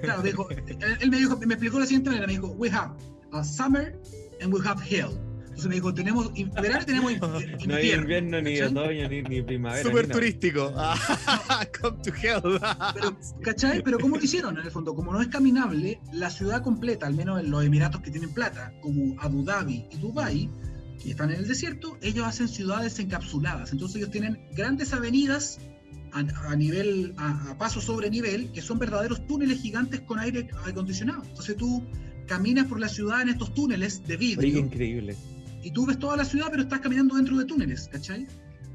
Claro, 0.02 0.22
dijo, 0.22 0.48
él, 0.50 1.10
me 1.10 1.16
dijo, 1.18 1.36
me 1.38 1.54
explicó 1.54 1.78
la 1.78 1.86
siguiente 1.86 2.10
manera, 2.10 2.26
me 2.26 2.34
dijo, 2.34 2.48
we 2.48 2.70
have 2.70 2.92
a 3.32 3.44
summer 3.44 3.98
and 4.40 4.52
we 4.52 4.60
have 4.66 4.80
hell. 4.82 5.18
Entonces 5.58 5.70
me 5.70 5.74
dijo, 5.74 5.92
tenemos 5.92 6.32
verano 6.62 6.84
tenemos 6.86 7.12
invierno. 7.12 7.58
No 7.66 7.74
hay 7.74 7.90
invierno, 7.90 8.40
ni 8.40 8.60
otoño, 8.60 9.08
ni, 9.08 9.22
ni 9.22 9.42
primavera. 9.42 9.82
Súper 9.82 10.08
turístico. 10.08 10.72
Come 11.80 11.98
to 12.04 12.12
hell. 12.14 12.60
Pero, 12.94 13.16
¿cachai? 13.42 13.82
Pero 13.82 13.98
¿cómo 13.98 14.16
lo 14.16 14.22
hicieron 14.22 14.56
en 14.56 14.64
el 14.64 14.70
fondo? 14.70 14.94
Como 14.94 15.12
no 15.12 15.20
es 15.20 15.26
caminable, 15.26 16.00
la 16.12 16.30
ciudad 16.30 16.62
completa, 16.62 17.08
al 17.08 17.14
menos 17.14 17.40
en 17.40 17.50
los 17.50 17.64
Emiratos 17.64 18.00
que 18.02 18.12
tienen 18.12 18.32
plata, 18.32 18.72
como 18.80 19.20
Abu 19.20 19.42
Dhabi 19.44 19.88
y 19.90 19.96
Dubai, 19.96 20.48
que 21.02 21.10
están 21.10 21.30
en 21.30 21.38
el 21.38 21.48
desierto, 21.48 21.96
ellos 22.02 22.26
hacen 22.26 22.48
ciudades 22.48 22.98
encapsuladas. 22.98 23.72
Entonces 23.72 23.96
ellos 23.96 24.10
tienen 24.10 24.38
grandes 24.54 24.92
avenidas 24.92 25.58
a, 26.12 26.56
nivel, 26.56 27.14
a, 27.16 27.56
paso 27.58 27.80
sobre 27.80 28.10
nivel, 28.10 28.50
que 28.52 28.62
son 28.62 28.78
verdaderos 28.78 29.26
túneles 29.26 29.60
gigantes 29.60 30.00
con 30.00 30.18
aire 30.18 30.48
acondicionado. 30.66 31.22
Entonces 31.24 31.56
tú 31.56 31.84
caminas 32.26 32.66
por 32.66 32.80
la 32.80 32.88
ciudad 32.88 33.22
en 33.22 33.28
estos 33.28 33.54
túneles 33.54 34.06
de 34.06 34.16
vidrio. 34.16 34.58
increíble 34.58 35.16
y 35.62 35.70
tú 35.70 35.86
ves 35.86 35.98
toda 35.98 36.16
la 36.16 36.24
ciudad, 36.24 36.48
pero 36.50 36.62
estás 36.62 36.80
caminando 36.80 37.16
dentro 37.16 37.36
de 37.36 37.44
túneles, 37.44 37.88
¿cachai? 37.88 38.26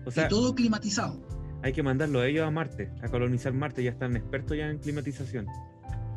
O 0.06 0.12
sea, 0.12 0.26
y 0.26 0.30
todo 0.30 0.54
climatizado. 0.54 1.20
Hay 1.62 1.72
que 1.74 1.84
mandarlo 1.84 2.20
a 2.20 2.28
ellos 2.28 2.46
a 2.46 2.52
Marte, 2.52 2.92
a 3.02 3.08
colonizar 3.08 3.54
Marte, 3.54 3.84
ya 3.84 3.92
están 3.92 4.16
expertos 4.16 4.58
ya 4.58 4.70
en 4.70 4.80
climatización. 4.80 5.48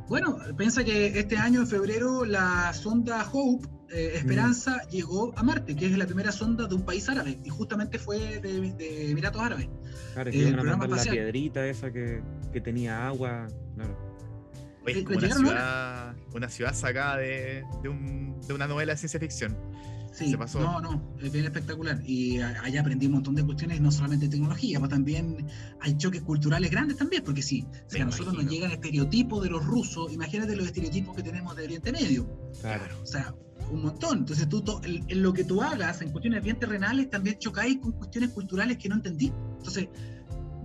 Bueno, 0.08 0.38
piensa 0.56 0.84
que 0.84 1.18
este 1.18 1.36
año 1.36 1.60
en 1.60 1.66
febrero 1.66 2.24
la 2.24 2.72
sonda 2.72 3.28
Hope, 3.32 3.66
eh, 3.90 4.12
Esperanza, 4.14 4.82
mm. 4.86 4.90
llegó 4.90 5.32
a 5.36 5.42
Marte, 5.42 5.76
que 5.76 5.86
es 5.86 5.96
la 5.96 6.06
primera 6.06 6.32
sonda 6.32 6.66
de 6.66 6.74
un 6.74 6.84
país 6.84 7.08
árabe, 7.08 7.38
y 7.44 7.48
justamente 7.48 7.98
fue 7.98 8.40
de, 8.40 9.10
Emiratos 9.10 9.42
Árabes. 9.42 9.68
Claro, 10.14 10.30
que 10.30 10.36
iban 10.36 10.68
a 10.68 10.76
mandar 10.76 11.04
la 11.04 11.10
piedrita 11.10 11.66
esa 11.66 11.92
que, 11.92 12.22
que 12.52 12.60
tenía 12.60 13.06
agua, 13.06 13.46
claro. 13.74 14.06
Oye, 14.84 15.04
como 15.04 15.18
una 15.18 15.34
ciudad, 15.34 16.16
una 16.32 16.48
ciudad 16.48 16.74
sacada 16.74 17.16
de, 17.16 17.64
de, 17.82 17.88
un, 17.88 18.40
de 18.46 18.54
una 18.54 18.68
novela 18.68 18.92
de 18.92 18.98
ciencia 18.98 19.18
ficción. 19.18 19.56
Sí, 20.16 20.34
no, 20.54 20.80
no, 20.80 21.14
es 21.20 21.30
bien 21.30 21.44
espectacular. 21.44 22.00
Y 22.02 22.40
allá 22.40 22.80
aprendí 22.80 23.04
un 23.04 23.12
montón 23.12 23.34
de 23.34 23.44
cuestiones, 23.44 23.82
no 23.82 23.90
solamente 23.90 24.24
de 24.26 24.30
tecnología, 24.30 24.78
pero 24.78 24.88
también 24.88 25.46
hay 25.80 25.94
choques 25.98 26.22
culturales 26.22 26.70
grandes 26.70 26.96
también, 26.96 27.22
porque 27.22 27.42
sí, 27.42 27.66
si 27.86 28.00
a 28.00 28.06
nosotros 28.06 28.32
nos 28.32 28.46
llegan 28.46 28.70
estereotipos 28.70 29.42
de 29.42 29.50
los 29.50 29.66
rusos, 29.66 30.10
imagínate 30.14 30.56
los 30.56 30.66
estereotipos 30.66 31.14
que 31.14 31.22
tenemos 31.22 31.54
de 31.54 31.64
Oriente 31.64 31.92
Medio. 31.92 32.26
Claro. 32.62 32.98
O 33.02 33.04
sea, 33.04 33.34
un 33.70 33.82
montón. 33.82 34.18
Entonces, 34.18 34.48
tú, 34.48 34.62
en, 34.84 35.22
lo 35.22 35.32
que 35.32 35.44
tú 35.44 35.62
hagas 35.62 36.02
en 36.02 36.10
cuestiones 36.10 36.42
bien 36.42 36.58
terrenales, 36.58 37.10
también 37.10 37.38
chocáis 37.38 37.78
con 37.78 37.92
cuestiones 37.92 38.30
culturales 38.30 38.78
que 38.78 38.88
no 38.88 38.96
entendí. 38.96 39.32
Entonces, 39.58 39.88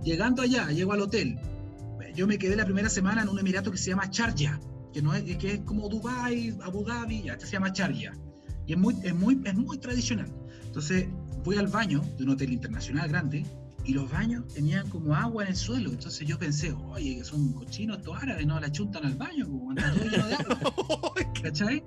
llegando 0.02 0.42
allá, 0.42 0.70
llego 0.70 0.92
al 0.92 1.00
hotel. 1.00 1.38
Yo 2.14 2.26
me 2.26 2.38
quedé 2.38 2.56
la 2.56 2.64
primera 2.64 2.88
semana 2.88 3.22
en 3.22 3.28
un 3.28 3.38
emirato 3.38 3.70
que 3.70 3.78
se 3.78 3.90
llama 3.90 4.06
Sharjah, 4.10 4.60
que, 4.92 5.00
no 5.00 5.14
es, 5.14 5.22
que 5.36 5.52
es 5.52 5.60
como 5.60 5.88
Dubai, 5.88 6.54
Abu 6.62 6.84
Dhabi, 6.84 7.22
ya, 7.22 7.38
se 7.38 7.46
llama 7.46 7.70
Sharjah 7.70 8.12
y 8.66 8.72
es 8.72 8.78
muy, 8.78 8.96
es 9.02 9.14
muy, 9.14 9.40
es 9.44 9.54
muy 9.54 9.78
tradicional. 9.78 10.28
Entonces 10.64 11.08
voy 11.44 11.56
al 11.56 11.66
baño 11.66 12.02
de 12.16 12.24
un 12.24 12.30
hotel 12.30 12.52
internacional 12.52 13.08
grande 13.08 13.44
y 13.84 13.92
los 13.92 14.10
baños 14.10 14.46
tenían 14.48 14.88
como 14.88 15.14
agua 15.14 15.44
en 15.44 15.50
el 15.50 15.56
suelo. 15.56 15.90
Entonces 15.90 16.26
yo 16.26 16.38
pensé, 16.38 16.72
oye, 16.72 17.16
que 17.16 17.24
son 17.24 17.52
cochinos 17.52 17.98
estos 17.98 18.16
árabes, 18.22 18.46
no 18.46 18.60
la 18.60 18.70
chuntan 18.70 19.04
al 19.04 19.14
baño, 19.14 19.48
como 19.48 19.74
todo 19.74 20.04
lleno 20.04 20.26
de 20.26 20.34
agua. 20.34 21.14
¿Cachai? 21.42 21.82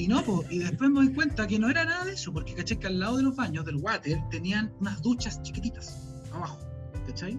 Y 0.00 0.08
no, 0.08 0.24
pues, 0.24 0.50
y 0.50 0.60
después 0.60 0.88
me 0.88 1.04
doy 1.04 1.12
cuenta 1.12 1.46
que 1.46 1.58
no 1.58 1.68
era 1.68 1.84
nada 1.84 2.06
de 2.06 2.12
eso, 2.12 2.32
porque 2.32 2.54
caché 2.54 2.78
que 2.78 2.86
al 2.86 2.98
lado 2.98 3.18
de 3.18 3.22
los 3.22 3.36
baños 3.36 3.66
del 3.66 3.76
water 3.76 4.18
tenían 4.30 4.72
unas 4.80 5.02
duchas 5.02 5.42
chiquititas 5.42 5.94
abajo, 6.32 6.58
¿cachai? 7.06 7.38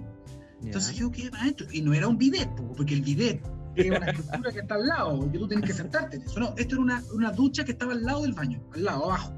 Entonces 0.61 0.95
yo 0.95 1.09
quedé 1.09 1.31
para 1.31 1.41
adentro, 1.41 1.65
y 1.71 1.81
no 1.81 1.91
era 1.91 2.07
un 2.07 2.19
bidet, 2.19 2.51
porque 2.77 2.93
el 2.93 3.01
bidet 3.01 3.41
es 3.75 3.89
una 3.89 4.05
estructura 4.11 4.51
que 4.51 4.59
está 4.59 4.75
al 4.75 4.85
lado, 4.85 5.31
que 5.31 5.39
tú 5.39 5.47
tienes 5.47 5.65
que 5.65 5.73
sentarte 5.73 6.17
en 6.17 6.21
eso. 6.21 6.39
No, 6.39 6.53
esto 6.55 6.75
era 6.75 6.83
una, 6.83 7.03
una, 7.15 7.31
ducha 7.31 7.65
que 7.65 7.71
estaba 7.71 7.93
al 7.93 8.03
lado 8.03 8.21
del 8.21 8.33
baño, 8.33 8.61
al 8.75 8.83
lado, 8.83 9.05
abajo. 9.05 9.33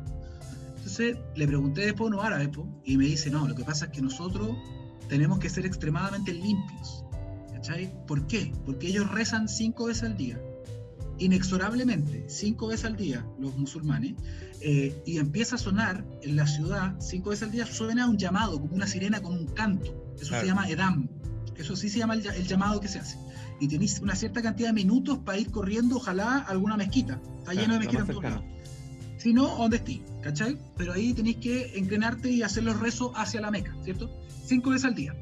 Entonces 0.76 1.16
le 1.38 1.48
pregunté 1.48 1.86
después 1.86 2.12
a 2.12 2.16
unos 2.16 2.26
árabes 2.26 2.50
y 2.84 2.98
me 2.98 3.06
dice, 3.06 3.30
no, 3.30 3.48
lo 3.48 3.56
que 3.56 3.64
pasa 3.64 3.86
es 3.86 3.92
que 3.92 4.02
nosotros 4.02 4.50
tenemos 5.08 5.40
que 5.40 5.50
ser 5.50 5.66
extremadamente 5.66 6.34
limpios. 6.34 7.06
¿Cachai? 7.54 8.06
¿Por 8.06 8.28
qué? 8.28 8.52
Porque 8.66 8.88
ellos 8.88 9.10
rezan 9.10 9.48
cinco 9.48 9.86
veces 9.86 10.04
al 10.04 10.18
día, 10.18 10.38
inexorablemente, 11.24 12.26
cinco 12.28 12.68
veces 12.68 12.86
al 12.86 12.96
día, 12.96 13.26
los 13.40 13.58
musulmanes, 13.58 14.14
eh, 14.62 15.02
y 15.06 15.18
empieza 15.18 15.56
a 15.56 15.58
sonar 15.58 16.06
en 16.22 16.36
la 16.36 16.48
ciudad, 16.48 16.96
cinco 17.00 17.32
veces 17.32 17.44
al 17.44 17.52
día, 17.52 17.66
suena 17.66 18.08
un 18.08 18.18
llamado, 18.18 18.60
como 18.60 18.76
una 18.76 18.88
sirena 18.88 19.22
con 19.22 19.34
un 19.34 19.48
canto. 19.48 20.14
Eso 20.20 20.40
se 20.40 20.46
llama 20.46 20.70
Edam. 20.70 21.10
Eso 21.58 21.76
sí 21.76 21.90
se 21.90 22.00
llama 22.00 22.16
el 22.16 22.48
llamado 22.48 22.80
que 22.80 22.88
se 22.88 23.00
hace 23.00 23.18
y 23.64 23.68
tenéis 23.68 24.00
una 24.00 24.16
cierta 24.16 24.42
cantidad 24.42 24.70
de 24.70 24.74
minutos 24.74 25.20
para 25.20 25.38
ir 25.38 25.50
corriendo, 25.50 25.98
ojalá, 25.98 26.40
a 26.40 26.50
alguna 26.50 26.78
mezquita. 26.78 27.22
Está 27.40 27.54
lleno 27.54 27.74
de 27.74 27.80
mezquitas 27.80 28.42
Si 29.18 29.34
no, 29.34 29.58
¿dónde 29.58 29.78
estés? 29.78 30.02
¿Cachai? 30.22 30.58
Pero 30.78 30.94
ahí 30.94 31.14
tenéis 31.14 31.38
que 31.38 31.74
inclinarte 31.78 32.30
y 32.30 32.42
hacer 32.42 32.64
los 32.64 32.80
rezos 32.80 33.12
hacia 33.16 33.42
la 33.42 33.52
Meca, 33.52 33.76
¿cierto? 33.84 34.10
Cinco 34.46 34.72
veces 34.72 34.86
al 34.86 34.96
día. 34.96 35.16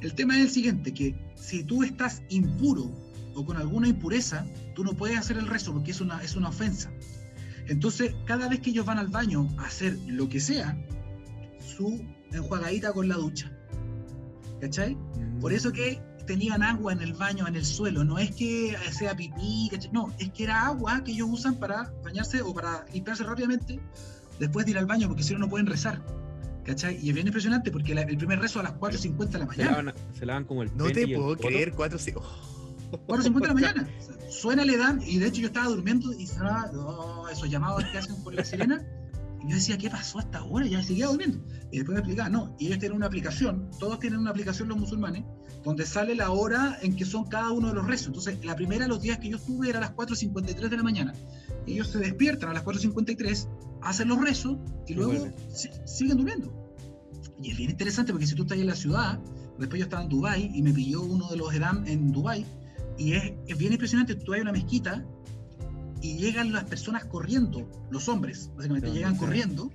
El 0.00 0.14
tema 0.14 0.36
es 0.36 0.42
el 0.42 0.50
siguiente, 0.50 0.92
que 0.92 1.18
si 1.34 1.64
tú 1.64 1.82
estás 1.82 2.22
impuro 2.28 2.92
o 3.38 3.44
con 3.44 3.56
alguna 3.56 3.86
impureza, 3.88 4.44
tú 4.74 4.82
no 4.82 4.94
puedes 4.94 5.16
hacer 5.16 5.38
el 5.38 5.46
rezo 5.46 5.72
porque 5.72 5.92
es 5.92 6.00
una, 6.00 6.22
es 6.22 6.34
una 6.34 6.48
ofensa. 6.48 6.90
Entonces, 7.68 8.14
cada 8.24 8.48
vez 8.48 8.60
que 8.60 8.70
ellos 8.70 8.84
van 8.84 8.98
al 8.98 9.08
baño 9.08 9.48
a 9.58 9.66
hacer 9.66 9.96
lo 10.06 10.28
que 10.28 10.40
sea, 10.40 10.76
su 11.60 12.04
enjuagadita 12.32 12.92
con 12.92 13.08
la 13.08 13.14
ducha. 13.14 13.52
¿Cachai? 14.60 14.96
Por 15.40 15.52
mm. 15.52 15.54
eso 15.54 15.72
que 15.72 16.02
tenían 16.26 16.64
agua 16.64 16.92
en 16.92 17.00
el 17.00 17.12
baño, 17.12 17.46
en 17.46 17.54
el 17.54 17.64
suelo. 17.64 18.02
No 18.02 18.18
es 18.18 18.32
que 18.32 18.76
sea 18.90 19.14
pipí, 19.16 19.70
no, 19.92 20.12
es 20.18 20.30
que 20.30 20.44
era 20.44 20.66
agua 20.66 21.04
que 21.04 21.12
ellos 21.12 21.28
usan 21.30 21.54
para 21.54 21.92
bañarse 22.02 22.42
o 22.42 22.52
para 22.52 22.86
limpiarse 22.92 23.22
rápidamente 23.22 23.80
después 24.40 24.66
de 24.66 24.72
ir 24.72 24.78
al 24.78 24.86
baño, 24.86 25.06
porque 25.06 25.22
si 25.22 25.32
no, 25.34 25.38
no 25.38 25.48
pueden 25.48 25.66
rezar. 25.66 26.02
¿Cachai? 26.64 26.98
Y 27.00 27.08
es 27.08 27.14
bien 27.14 27.26
impresionante 27.26 27.70
porque 27.70 27.92
el 27.92 28.18
primer 28.18 28.40
rezo 28.40 28.60
a 28.60 28.64
las 28.64 28.74
4.50 28.74 29.28
de 29.28 29.38
la 29.38 29.46
mañana. 29.46 29.94
Se 30.12 30.26
lavan, 30.26 30.44
como 30.44 30.64
el 30.64 30.76
No 30.76 30.90
te 30.90 31.06
puedo 31.06 31.36
creer, 31.36 31.72
4.50 31.72 32.57
4.50 32.90 33.40
de 33.40 33.46
la 33.48 33.54
mañana. 33.54 33.88
Suena, 34.30 34.64
le 34.64 34.76
dan, 34.76 35.00
y 35.02 35.18
de 35.18 35.26
hecho 35.26 35.40
yo 35.40 35.48
estaba 35.48 35.66
durmiendo 35.66 36.12
y 36.12 36.26
sonaba 36.26 36.70
oh, 36.74 37.28
esos 37.28 37.48
llamados 37.48 37.84
que 37.84 37.98
hacen 37.98 38.22
por 38.22 38.34
la 38.34 38.44
sirena. 38.44 38.84
Y 39.44 39.50
yo 39.50 39.56
decía, 39.56 39.78
¿qué 39.78 39.88
pasó 39.88 40.18
hasta 40.18 40.38
ahora? 40.38 40.66
Ya 40.66 40.82
seguía 40.82 41.06
durmiendo. 41.06 41.38
Y 41.70 41.78
después 41.78 41.94
me 41.94 42.00
explicaba, 42.00 42.28
no, 42.28 42.56
y 42.58 42.66
ellos 42.66 42.78
tienen 42.78 42.96
una 42.96 43.06
aplicación, 43.06 43.70
todos 43.78 44.00
tienen 44.00 44.18
una 44.18 44.30
aplicación 44.30 44.68
los 44.68 44.78
musulmanes, 44.78 45.24
donde 45.64 45.86
sale 45.86 46.14
la 46.14 46.30
hora 46.30 46.78
en 46.82 46.96
que 46.96 47.04
son 47.04 47.28
cada 47.28 47.50
uno 47.52 47.68
de 47.68 47.74
los 47.74 47.86
rezos. 47.86 48.08
Entonces, 48.08 48.44
la 48.44 48.56
primera, 48.56 48.88
los 48.88 49.00
días 49.00 49.18
que 49.18 49.28
yo 49.28 49.36
estuve, 49.36 49.68
era 49.68 49.78
a 49.78 49.82
las 49.82 49.94
4.53 49.94 50.68
de 50.68 50.76
la 50.76 50.82
mañana. 50.82 51.14
Ellos 51.66 51.88
se 51.88 51.98
despiertan 51.98 52.50
a 52.50 52.54
las 52.54 52.64
4.53, 52.64 53.48
hacen 53.82 54.08
los 54.08 54.20
rezos 54.20 54.58
y 54.86 54.94
luego 54.94 55.28
siguen 55.84 56.16
durmiendo. 56.16 56.52
Y 57.40 57.52
es 57.52 57.56
bien 57.56 57.70
interesante 57.70 58.12
porque 58.12 58.26
si 58.26 58.34
tú 58.34 58.42
estás 58.42 58.58
en 58.58 58.66
la 58.66 58.74
ciudad, 58.74 59.20
después 59.58 59.78
yo 59.78 59.84
estaba 59.84 60.02
en 60.02 60.08
Dubai 60.08 60.50
y 60.52 60.62
me 60.62 60.72
pilló 60.72 61.02
uno 61.02 61.28
de 61.28 61.36
los 61.36 61.54
Edam 61.54 61.84
en 61.86 62.10
Dubai 62.12 62.44
y 62.98 63.14
es, 63.14 63.32
es 63.46 63.56
bien 63.56 63.72
impresionante, 63.72 64.14
tú 64.14 64.34
hay 64.34 64.40
una 64.40 64.52
mezquita 64.52 65.04
y 66.02 66.18
llegan 66.18 66.52
las 66.52 66.64
personas 66.64 67.04
corriendo, 67.04 67.68
los 67.90 68.08
hombres, 68.08 68.50
básicamente 68.56 68.90
llegan 68.90 69.16
corriendo 69.16 69.70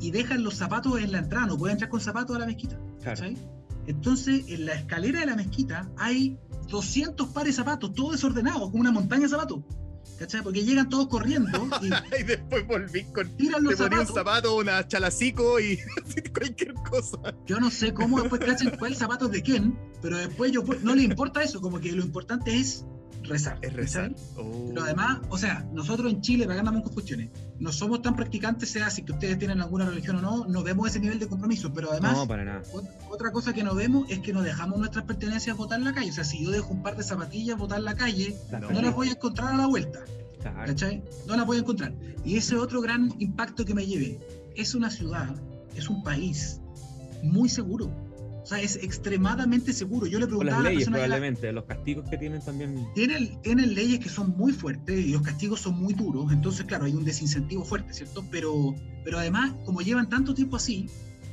y 0.00 0.10
dejan 0.10 0.42
los 0.42 0.54
zapatos 0.54 1.00
en 1.00 1.12
la 1.12 1.18
entrada, 1.18 1.46
no 1.46 1.58
pueden 1.58 1.74
entrar 1.74 1.90
con 1.90 2.00
zapatos 2.00 2.36
a 2.36 2.38
la 2.38 2.46
mezquita. 2.46 2.78
Entonces, 3.86 4.44
en 4.48 4.66
la 4.66 4.74
escalera 4.74 5.20
de 5.20 5.26
la 5.26 5.36
mezquita 5.36 5.90
hay 5.96 6.38
200 6.68 7.28
pares 7.28 7.56
de 7.56 7.62
zapatos, 7.62 7.94
todos 7.94 8.12
desordenados, 8.12 8.70
como 8.70 8.80
una 8.80 8.92
montaña 8.92 9.22
de 9.22 9.28
zapatos. 9.28 9.60
¿Cachai? 10.18 10.42
Porque 10.42 10.62
llegan 10.62 10.88
todos 10.88 11.08
corriendo 11.08 11.68
y, 11.80 11.86
y 12.20 12.22
después 12.24 12.66
volví 12.66 13.04
con 13.04 13.28
tiran 13.36 13.64
los 13.64 13.80
un 13.80 14.06
zapato, 14.06 14.56
una 14.56 14.86
chalacico 14.86 15.58
y 15.58 15.78
cualquier 16.34 16.74
cosa. 16.74 17.18
Yo 17.46 17.58
no 17.58 17.70
sé 17.70 17.94
cómo 17.94 18.20
después 18.20 18.40
cachan 18.40 18.76
cuál 18.78 18.94
zapato 18.94 19.28
de 19.28 19.42
quién, 19.42 19.78
pero 20.02 20.18
después 20.18 20.52
yo 20.52 20.62
no 20.82 20.94
le 20.94 21.02
importa 21.02 21.42
eso, 21.42 21.60
como 21.60 21.80
que 21.80 21.92
lo 21.92 22.02
importante 22.02 22.54
es 22.54 22.84
rezar. 23.30 23.58
Es 23.62 23.72
rezar. 23.72 24.14
Oh. 24.36 24.66
Pero 24.68 24.82
además, 24.82 25.20
o 25.30 25.38
sea, 25.38 25.66
nosotros 25.72 26.12
en 26.12 26.20
Chile, 26.20 26.46
para 26.46 26.62
muchas 26.62 26.90
cuestiones, 26.90 27.30
no 27.58 27.72
somos 27.72 28.02
tan 28.02 28.14
practicantes, 28.16 28.70
sea 28.70 28.90
si 28.90 29.02
que 29.02 29.12
ustedes 29.12 29.38
tienen 29.38 29.60
alguna 29.60 29.86
religión 29.86 30.16
o 30.16 30.20
no, 30.20 30.46
no 30.46 30.62
vemos 30.62 30.88
ese 30.88 31.00
nivel 31.00 31.18
de 31.18 31.28
compromiso, 31.28 31.72
pero 31.72 31.90
además, 31.92 32.16
no, 32.16 32.28
para 32.28 32.44
nada. 32.44 32.62
otra 33.10 33.32
cosa 33.32 33.52
que 33.52 33.62
no 33.62 33.74
vemos 33.74 34.10
es 34.10 34.18
que 34.18 34.32
no 34.32 34.42
dejamos 34.42 34.78
nuestras 34.78 35.04
pertenencias 35.04 35.56
votar 35.56 35.78
en 35.78 35.86
la 35.86 35.94
calle. 35.94 36.10
O 36.10 36.12
sea, 36.12 36.24
si 36.24 36.44
yo 36.44 36.50
dejo 36.50 36.72
un 36.72 36.82
par 36.82 36.96
de 36.96 37.02
zapatillas 37.02 37.56
votar 37.56 37.78
en 37.78 37.84
la 37.86 37.94
calle, 37.94 38.36
no, 38.50 38.80
las 38.80 38.94
voy 38.94 39.08
a 39.08 39.12
encontrar 39.12 39.54
a 39.54 39.56
la 39.56 39.66
vuelta. 39.66 40.00
¿Cachai? 40.42 41.02
No 41.26 41.36
las 41.36 41.46
voy 41.46 41.58
a 41.58 41.60
encontrar. 41.60 41.94
Y 42.24 42.36
ese 42.36 42.56
otro 42.56 42.80
gran 42.80 43.14
impacto 43.18 43.64
que 43.64 43.74
me 43.74 43.86
lleve, 43.86 44.18
es 44.56 44.74
una 44.74 44.90
ciudad, 44.90 45.34
es 45.76 45.88
un 45.88 46.02
país 46.02 46.60
muy 47.22 47.48
seguro 47.48 48.09
sea, 48.50 48.60
es 48.60 48.76
extremadamente 48.76 49.72
seguro. 49.72 50.06
Yo 50.06 50.18
le 50.18 50.26
preguntaba 50.26 50.62
las 50.62 50.72
leyes, 50.72 50.88
probablemente, 50.88 51.52
los 51.52 51.64
castigos 51.64 52.08
que 52.10 52.18
tienen 52.18 52.44
también. 52.44 52.86
Tienen, 52.94 53.40
tienen 53.42 53.74
leyes 53.74 54.00
que 54.00 54.08
son 54.08 54.36
muy 54.36 54.52
fuertes 54.52 55.06
y 55.06 55.12
los 55.12 55.22
castigos 55.22 55.60
son 55.60 55.78
muy 55.78 55.94
duros. 55.94 56.32
Entonces, 56.32 56.66
claro, 56.66 56.84
hay 56.84 56.92
un 56.92 57.04
desincentivo 57.04 57.64
fuerte, 57.64 57.92
¿cierto? 57.92 58.24
Pero, 58.30 58.74
pero 59.04 59.18
además, 59.18 59.52
como 59.64 59.80
llevan 59.80 60.08
tanto 60.08 60.34
tiempo 60.34 60.56
así, 60.56 60.88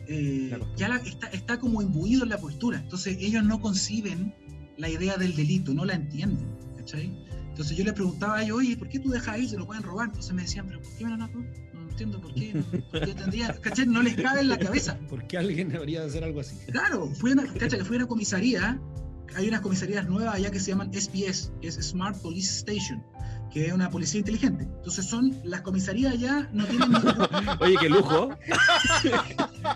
eh, 0.08 0.58
ya 0.76 0.96
está, 1.06 1.28
está 1.28 1.60
como 1.60 1.82
imbuido 1.82 2.24
en 2.24 2.30
la 2.30 2.38
postura. 2.38 2.80
Entonces, 2.80 3.18
ellos 3.20 3.44
no 3.44 3.60
conciben 3.60 4.34
la 4.78 4.90
idea 4.90 5.18
del 5.18 5.36
delito, 5.36 5.74
no 5.74 5.86
la 5.86 5.94
entienden. 5.94 6.48
¿Cachai? 6.78 7.28
Entonces 7.58 7.76
yo 7.76 7.84
le 7.84 7.94
preguntaba 7.94 8.38
a 8.38 8.44
ellos, 8.44 8.58
oye, 8.60 8.78
¿por 8.78 8.88
qué 8.88 9.00
tú 9.00 9.10
dejas 9.10 9.30
ahí? 9.30 9.48
Se 9.48 9.58
lo 9.58 9.66
pueden 9.66 9.82
robar. 9.82 10.10
Entonces 10.10 10.32
me 10.32 10.44
decían, 10.44 10.68
pero 10.68 10.80
¿por 10.80 10.96
qué 10.96 11.06
me 11.06 11.10
lo 11.10 11.18
No 11.18 11.28
entiendo 11.98 12.22
por 12.22 12.34
qué. 12.34 12.54
¿Por 12.92 13.06
qué 13.06 13.14
tendría, 13.16 13.54
¿cachai? 13.60 13.88
No 13.88 14.04
les 14.04 14.16
cabe 14.16 14.42
en 14.42 14.50
la 14.50 14.60
cabeza. 14.60 15.00
¿Por 15.10 15.26
qué 15.26 15.38
alguien 15.38 15.70
debería 15.70 16.04
hacer 16.04 16.24
algo 16.24 16.42
así? 16.42 16.56
Claro, 16.72 17.10
fui 17.16 17.32
una, 17.32 17.52
¿cachai? 17.54 17.82
Fui 17.82 17.96
a 17.96 18.00
una 18.00 18.08
comisaría. 18.08 18.80
Hay 19.36 19.48
unas 19.48 19.62
comisarías 19.62 20.08
nuevas 20.08 20.36
allá 20.36 20.52
que 20.52 20.60
se 20.60 20.72
llaman 20.72 20.92
SPS, 20.94 21.52
que 21.60 21.68
es 21.68 21.76
Smart 21.76 22.18
Police 22.22 22.58
Station 22.60 23.04
que 23.52 23.68
es 23.68 23.74
una 23.74 23.90
policía 23.90 24.20
inteligente. 24.20 24.66
Entonces 24.66 25.06
son, 25.06 25.36
las 25.44 25.62
comisarías 25.62 26.20
ya 26.20 26.50
no 26.54 26.66
tienen 26.66 26.92
ningún... 26.92 27.16
Oye, 27.60 27.76
qué 27.80 27.90
lujo. 27.90 28.30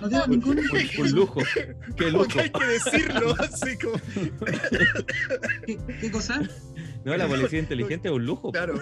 no 0.02 0.10
tienen 0.10 0.30
ningún... 0.30 0.60
Un, 1.00 1.12
lujo. 1.12 1.42
Qué 1.96 2.12
lujo. 2.12 2.40
hay 2.40 2.50
que 2.50 2.66
decirlo 2.66 3.36
así 3.40 3.78
como... 3.78 3.94
¿Qué, 5.66 5.78
¿Qué, 6.00 6.12
cosa? 6.12 6.42
No, 7.04 7.18
la 7.18 7.28
policía 7.28 7.60
inteligente 7.60 8.10
es 8.10 8.14
un 8.14 8.26
lujo. 8.26 8.52
Claro. 8.52 8.82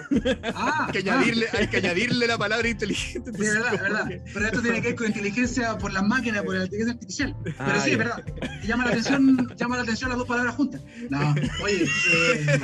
Ah, 0.54 0.86
hay, 0.86 0.92
que 0.92 1.10
añadirle, 1.10 1.46
hay 1.52 1.66
que 1.68 1.76
añadirle 1.78 2.26
la 2.26 2.38
palabra 2.38 2.68
inteligente. 2.68 3.32
Sí, 3.32 3.38
verdad, 3.38 3.72
verdad. 3.72 4.08
Pero 4.32 4.46
esto 4.46 4.62
tiene 4.62 4.82
que 4.82 4.88
ver 4.88 4.96
con 4.96 5.06
inteligencia 5.06 5.78
por 5.78 5.92
las 5.92 6.02
máquinas, 6.02 6.42
por 6.42 6.56
la 6.56 6.64
inteligencia 6.64 6.94
artificial. 6.94 7.36
Ah, 7.58 7.64
Pero 7.66 7.80
sí, 7.80 7.90
es 7.92 7.98
verdad. 7.98 8.24
Llama 8.64 8.84
la 8.84 8.90
atención, 8.90 9.48
llama 9.56 9.76
la 9.76 9.82
atención 9.82 10.10
las 10.10 10.18
dos 10.18 10.28
palabras 10.28 10.54
juntas. 10.54 10.82
No, 11.08 11.34
oye, 11.64 11.84
eh, 12.12 12.60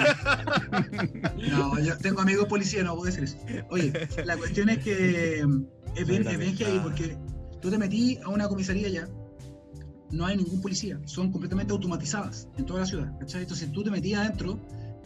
no, 1.51 1.79
yo 1.81 1.97
tengo 1.99 2.21
amigos 2.21 2.47
policías, 2.47 2.85
no 2.85 2.95
puedo 2.95 3.07
decir 3.07 3.25
eso. 3.25 3.39
Oye, 3.71 3.93
la 4.25 4.37
cuestión 4.37 4.69
es 4.69 4.79
que 4.79 5.45
es 5.95 6.07
bien, 6.07 6.27
es 6.27 6.39
bien 6.39 6.57
heavy 6.57 6.79
porque 6.81 7.17
tú 7.61 7.71
te 7.71 7.79
metí 7.79 8.19
a 8.23 8.29
una 8.29 8.49
comisaría 8.49 8.89
ya 8.89 9.09
no 10.11 10.25
hay 10.25 10.37
ningún 10.37 10.61
policía, 10.61 11.01
son 11.05 11.33
completamente 11.33 11.73
automatizadas 11.73 12.49
en 12.57 12.65
toda 12.65 12.81
la 12.81 12.87
ciudad. 12.87 13.19
¿cachai? 13.19 13.43
Entonces 13.43 13.73
tú 13.73 13.83
te 13.83 13.91
metías 13.91 14.21
adentro 14.21 14.59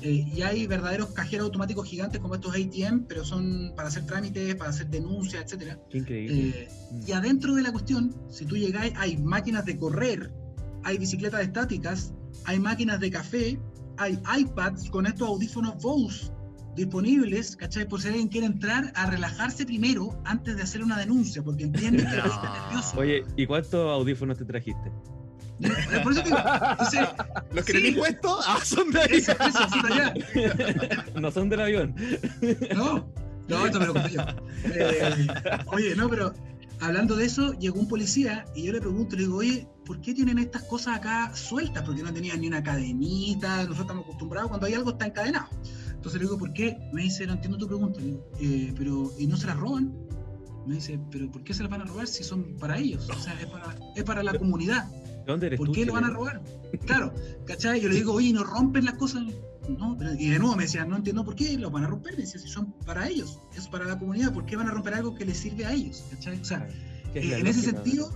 eh, 0.02 0.26
y 0.34 0.42
hay 0.42 0.66
verdaderos 0.66 1.10
cajeros 1.10 1.46
automáticos 1.46 1.88
gigantes 1.88 2.20
como 2.20 2.34
estos 2.34 2.54
ATM, 2.54 3.04
pero 3.06 3.24
son 3.24 3.72
para 3.76 3.88
hacer 3.88 4.06
trámites, 4.06 4.54
para 4.54 4.70
hacer 4.70 4.88
denuncias, 4.88 5.52
etc. 5.52 5.78
Qué 5.90 5.98
increíble. 5.98 6.48
Eh, 6.48 6.68
mm. 6.92 7.00
Y 7.06 7.12
adentro 7.12 7.54
de 7.54 7.62
la 7.62 7.72
cuestión, 7.72 8.14
si 8.30 8.46
tú 8.46 8.56
llegáis, 8.56 8.92
hay 8.96 9.16
máquinas 9.16 9.64
de 9.64 9.78
correr, 9.78 10.32
hay 10.84 10.98
bicicletas 10.98 11.42
estáticas, 11.42 12.14
hay 12.44 12.58
máquinas 12.58 13.00
de 13.00 13.10
café, 13.10 13.60
hay 13.96 14.18
iPads 14.38 14.90
con 14.90 15.06
estos 15.06 15.28
audífonos 15.28 15.82
Bose 15.82 16.30
disponibles, 16.74 17.56
¿cachai? 17.56 17.86
Por 17.86 18.00
si 18.00 18.08
alguien 18.08 18.28
quiere 18.28 18.46
entrar 18.46 18.92
a 18.94 19.10
relajarse 19.10 19.66
primero 19.66 20.20
antes 20.24 20.56
de 20.56 20.62
hacer 20.62 20.82
una 20.82 20.98
denuncia, 20.98 21.42
porque 21.42 21.64
entiende 21.64 22.04
que 22.04 22.16
está 22.16 22.62
nervioso. 22.64 22.98
Oye, 22.98 23.24
¿y 23.36 23.46
cuántos 23.46 23.90
audífonos 23.90 24.38
te 24.38 24.44
trajiste? 24.44 24.90
Por 26.02 26.12
eso 26.12 26.22
digo, 26.22 26.38
los 27.52 27.64
que 27.64 27.72
sí. 27.72 27.92
puesto, 27.92 28.38
ah, 28.46 28.60
son 28.64 28.90
de 28.90 29.00
ahí. 29.00 29.22
no 31.20 31.30
son 31.30 31.48
del 31.48 31.60
avión. 31.60 31.94
No, 32.74 33.12
no, 33.48 33.66
esto 33.66 33.80
me 33.80 33.86
lo 33.86 33.92
conté 33.94 34.10
yo. 34.10 34.22
Eh, 34.64 35.26
oye, 35.66 35.94
no, 35.96 36.08
pero 36.08 36.32
hablando 36.80 37.16
de 37.16 37.26
eso, 37.26 37.52
llegó 37.54 37.78
un 37.78 37.88
policía 37.88 38.46
y 38.54 38.64
yo 38.64 38.72
le 38.72 38.80
pregunto, 38.80 39.16
le 39.16 39.22
digo, 39.22 39.36
oye, 39.36 39.68
¿por 39.84 40.00
qué 40.00 40.14
tienen 40.14 40.38
estas 40.38 40.62
cosas 40.62 40.96
acá 40.96 41.34
sueltas? 41.34 41.82
Porque 41.84 42.02
no 42.02 42.12
tenían 42.12 42.40
ni 42.40 42.48
una 42.48 42.62
cadenita, 42.62 43.56
nosotros 43.56 43.80
estamos 43.80 44.04
acostumbrados 44.04 44.48
cuando 44.48 44.66
hay 44.66 44.74
algo 44.74 44.90
está 44.90 45.06
encadenado. 45.06 45.48
Entonces 45.90 46.20
le 46.20 46.26
digo, 46.26 46.38
¿por 46.38 46.52
qué? 46.52 46.78
Me 46.92 47.02
dice, 47.02 47.26
no 47.26 47.34
entiendo 47.34 47.58
tu 47.58 47.66
pregunta. 47.66 48.00
Eh, 48.40 48.72
pero, 48.76 49.12
¿y 49.18 49.26
no 49.26 49.36
se 49.36 49.46
las 49.46 49.56
roban? 49.58 49.92
Me 50.66 50.76
dice, 50.76 50.98
¿pero 51.10 51.30
por 51.30 51.44
qué 51.44 51.52
se 51.52 51.62
las 51.62 51.70
van 51.70 51.82
a 51.82 51.84
robar 51.84 52.06
si 52.06 52.24
son 52.24 52.56
para 52.56 52.78
ellos? 52.78 53.08
O 53.10 53.20
sea, 53.20 53.38
es 53.38 53.46
para, 53.46 53.76
es 53.94 54.04
para 54.04 54.22
la 54.22 54.32
comunidad. 54.38 54.88
¿Por 55.38 55.72
qué 55.72 55.84
lo 55.84 55.94
van 55.94 56.04
a 56.04 56.10
robar? 56.10 56.42
Claro, 56.86 57.12
¿cachai? 57.46 57.80
Yo 57.80 57.88
le 57.88 57.96
digo, 57.96 58.12
oye, 58.12 58.32
no 58.32 58.44
rompen 58.44 58.84
las 58.84 58.94
cosas. 58.94 59.24
No, 59.68 59.96
y 60.18 60.30
de 60.30 60.38
nuevo 60.38 60.56
me 60.56 60.64
decían, 60.64 60.88
no 60.88 60.96
entiendo 60.96 61.24
por 61.24 61.36
qué 61.36 61.56
lo 61.56 61.70
van 61.70 61.84
a 61.84 61.86
romper. 61.86 62.14
Me 62.14 62.22
decía, 62.22 62.40
si 62.40 62.48
son 62.48 62.72
para 62.84 63.08
ellos, 63.08 63.38
es 63.56 63.68
para 63.68 63.84
la 63.84 63.98
comunidad, 63.98 64.32
¿por 64.32 64.44
qué 64.46 64.56
van 64.56 64.68
a 64.68 64.72
romper 64.72 64.94
algo 64.94 65.14
que 65.14 65.24
les 65.24 65.36
sirve 65.36 65.64
a 65.64 65.72
ellos? 65.72 66.04
¿cachai? 66.10 66.40
O 66.40 66.44
sea, 66.44 66.66
eh, 67.14 67.36
en 67.38 67.46
ese 67.46 67.60
sentido, 67.60 68.10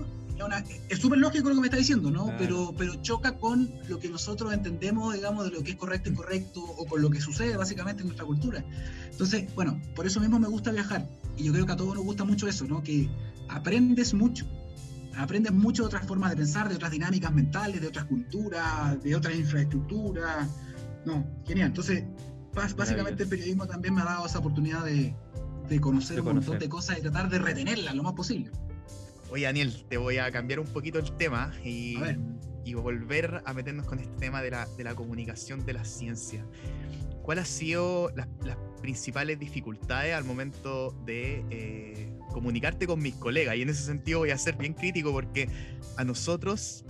es 0.89 0.99
súper 0.99 1.19
lógico 1.19 1.49
lo 1.49 1.55
que 1.55 1.61
me 1.61 1.67
está 1.69 1.77
diciendo, 1.77 2.11
¿no? 2.11 2.33
Pero, 2.39 2.75
pero 2.77 2.95
choca 3.03 3.39
con 3.39 3.73
lo 3.89 3.99
que 3.99 4.09
nosotros 4.09 4.53
entendemos, 4.53 5.15
digamos, 5.15 5.45
de 5.45 5.53
lo 5.53 5.63
que 5.63 5.73
es 5.73 5.77
correcto 5.77 6.09
y 6.09 6.13
incorrecto, 6.13 6.61
o 6.61 6.87
con 6.87 7.01
lo 7.03 7.11
que 7.11 7.21
sucede 7.21 7.57
básicamente 7.57 8.03
en 8.03 8.09
nuestra 8.09 8.27
cultura. 8.27 8.65
Entonces, 9.11 9.53
bueno, 9.55 9.81
por 9.95 10.07
eso 10.07 10.21
mismo 10.21 10.39
me 10.39 10.49
gusta 10.49 10.73
viajar. 10.73 11.09
Y 11.37 11.45
yo 11.45 11.53
creo 11.53 11.67
que 11.67 11.73
a 11.73 11.77
todos 11.77 11.95
nos 11.95 12.05
gusta 12.05 12.25
mucho 12.25 12.49
eso, 12.49 12.67
¿no? 12.67 12.83
Que 12.83 13.09
aprendes 13.49 14.15
mucho 14.15 14.47
aprendes 15.19 15.53
mucho 15.53 15.83
de 15.83 15.87
otras 15.87 16.07
formas 16.07 16.31
de 16.31 16.37
pensar, 16.37 16.69
de 16.69 16.77
otras 16.77 16.91
dinámicas 16.91 17.33
mentales, 17.33 17.81
de 17.81 17.89
otras 17.89 18.05
culturas, 18.05 19.03
de 19.03 19.15
otras 19.15 19.35
infraestructuras. 19.35 20.49
No, 21.05 21.27
genial. 21.47 21.69
Entonces, 21.69 22.05
básicamente 22.53 23.25
el 23.25 23.29
periodismo 23.29 23.67
también 23.67 23.95
me 23.95 24.03
ha 24.03 24.05
dado 24.05 24.27
esa 24.27 24.39
oportunidad 24.39 24.85
de, 24.85 25.15
conocer 25.81 26.21
un 26.21 26.35
montón 26.35 26.59
de 26.59 26.69
cosas 26.69 26.99
y 26.99 27.03
tratar 27.03 27.29
de 27.29 27.39
retenerlas 27.39 27.95
lo 27.95 28.03
más 28.03 28.13
posible. 28.13 28.51
Oye, 29.31 29.45
Daniel, 29.45 29.85
te 29.89 29.97
voy 29.97 30.19
a 30.19 30.31
cambiar 30.31 30.61
un 30.61 30.67
poquito 30.67 30.99
el 30.99 31.11
tema 31.17 31.53
y, 31.65 31.97
y 32.65 32.75
volver 32.75 33.43
a 33.45 33.53
meternos 33.53 33.87
con 33.87 33.99
este 33.99 34.15
tema 34.17 34.43
de 34.43 34.51
la, 34.51 34.67
de 34.77 34.85
la 34.85 34.95
comunicación 34.95 35.65
de 35.67 35.73
la 35.73 35.85
ciencia. 35.85 36.47
¿Cuáles 37.23 37.45
han 37.45 37.51
sido 37.51 38.11
las, 38.15 38.29
las, 38.45 38.57
principales 38.85 39.39
dificultades 39.39 40.15
al 40.15 40.25
momento 40.25 40.91
de 41.07 41.43
eh, 41.49 42.14
comunicarte 42.35 42.87
con 42.87 43.01
mis 43.01 43.15
colegas. 43.15 43.57
Y 43.57 43.63
en 43.63 43.71
ese 43.71 43.83
sentido 43.85 44.19
voy 44.19 44.31
a 44.31 44.37
ser 44.37 44.57
bien 44.57 44.75
crítico 44.75 45.13
porque 45.13 45.49
a 45.97 46.05
nosotros, 46.05 46.85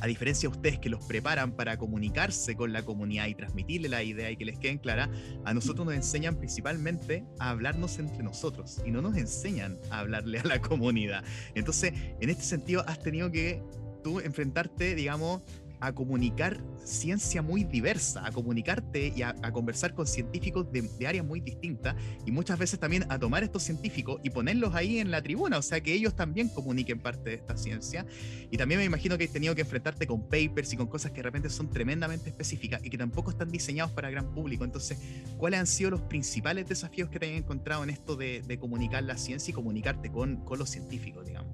a 0.00 0.06
diferencia 0.06 0.48
de 0.48 0.56
ustedes 0.56 0.78
que 0.78 0.88
los 0.88 1.04
preparan 1.04 1.52
para 1.52 1.76
comunicarse 1.76 2.56
con 2.56 2.72
la 2.72 2.82
comunidad 2.82 3.26
y 3.26 3.34
transmitirle 3.34 3.90
la 3.90 4.02
idea 4.02 4.30
y 4.30 4.36
que 4.36 4.46
les 4.46 4.58
queden 4.58 4.78
claras, 4.78 5.10
a 5.44 5.52
nosotros 5.52 5.84
nos 5.84 5.94
enseñan 5.94 6.36
principalmente 6.36 7.24
a 7.38 7.50
hablarnos 7.50 7.98
entre 7.98 8.22
nosotros 8.22 8.80
y 8.86 8.90
no 8.90 9.02
nos 9.02 9.16
enseñan 9.18 9.76
a 9.90 9.98
hablarle 9.98 10.38
a 10.38 10.44
la 10.44 10.60
comunidad. 10.62 11.22
Entonces, 11.54 11.92
en 12.20 12.30
este 12.30 12.44
sentido, 12.44 12.82
has 12.88 13.00
tenido 13.00 13.30
que 13.30 13.62
tú 14.02 14.20
enfrentarte, 14.20 14.94
digamos, 14.94 15.42
a 15.80 15.92
comunicar 15.92 16.60
ciencia 16.84 17.42
muy 17.42 17.64
diversa, 17.64 18.24
a 18.26 18.32
comunicarte 18.32 19.12
y 19.14 19.22
a, 19.22 19.34
conversar 19.52 19.94
con 19.94 20.06
científicos 20.06 20.66
de, 20.72 21.06
áreas 21.06 21.24
muy 21.24 21.40
distintas 21.40 21.96
y 22.24 22.30
muchas 22.30 22.58
veces 22.58 22.78
también 22.78 23.04
a 23.08 23.18
tomar 23.18 23.42
estos 23.42 23.62
científicos 23.62 24.20
y 24.22 24.30
ponerlos 24.30 24.74
ahí 24.74 24.98
en 24.98 25.10
la 25.10 25.22
tribuna, 25.22 25.58
o 25.58 25.62
sea 25.62 25.80
que 25.80 25.92
ellos 25.92 26.14
también 26.14 26.48
comuniquen 26.48 27.00
parte 27.00 27.30
de 27.30 27.36
esta 27.36 27.56
ciencia. 27.56 28.06
Y 28.50 28.56
también 28.56 28.78
me 28.78 28.84
imagino 28.84 29.16
que 29.18 29.24
has 29.24 29.32
tenido 29.32 29.54
que 29.54 29.62
enfrentarte 29.62 30.06
con 30.06 30.22
papers 30.28 30.72
y 30.72 30.76
con 30.76 30.86
cosas 30.86 31.12
que 31.12 31.18
de 31.18 31.22
repente 31.24 31.50
son 31.50 31.70
tremendamente 31.70 32.30
específicas 32.30 32.80
y 32.84 32.90
que 32.90 32.98
tampoco 32.98 33.30
están 33.30 33.50
diseñados 33.50 33.92
para 33.92 34.10
gran 34.10 34.32
público. 34.32 34.64
Entonces, 34.64 34.98
¿cuáles 35.36 35.60
han 35.60 35.66
sido 35.66 35.90
los 35.90 36.02
principales 36.02 36.68
desafíos 36.68 37.08
que 37.08 37.18
te 37.18 37.28
han 37.28 37.34
encontrado 37.34 37.84
en 37.84 37.90
esto 37.90 38.16
de, 38.16 38.58
comunicar 38.60 39.02
la 39.04 39.16
ciencia 39.16 39.52
y 39.52 39.54
comunicarte 39.54 40.10
con, 40.10 40.36
con 40.44 40.58
los 40.58 40.68
científicos, 40.68 41.26
digamos? 41.26 41.50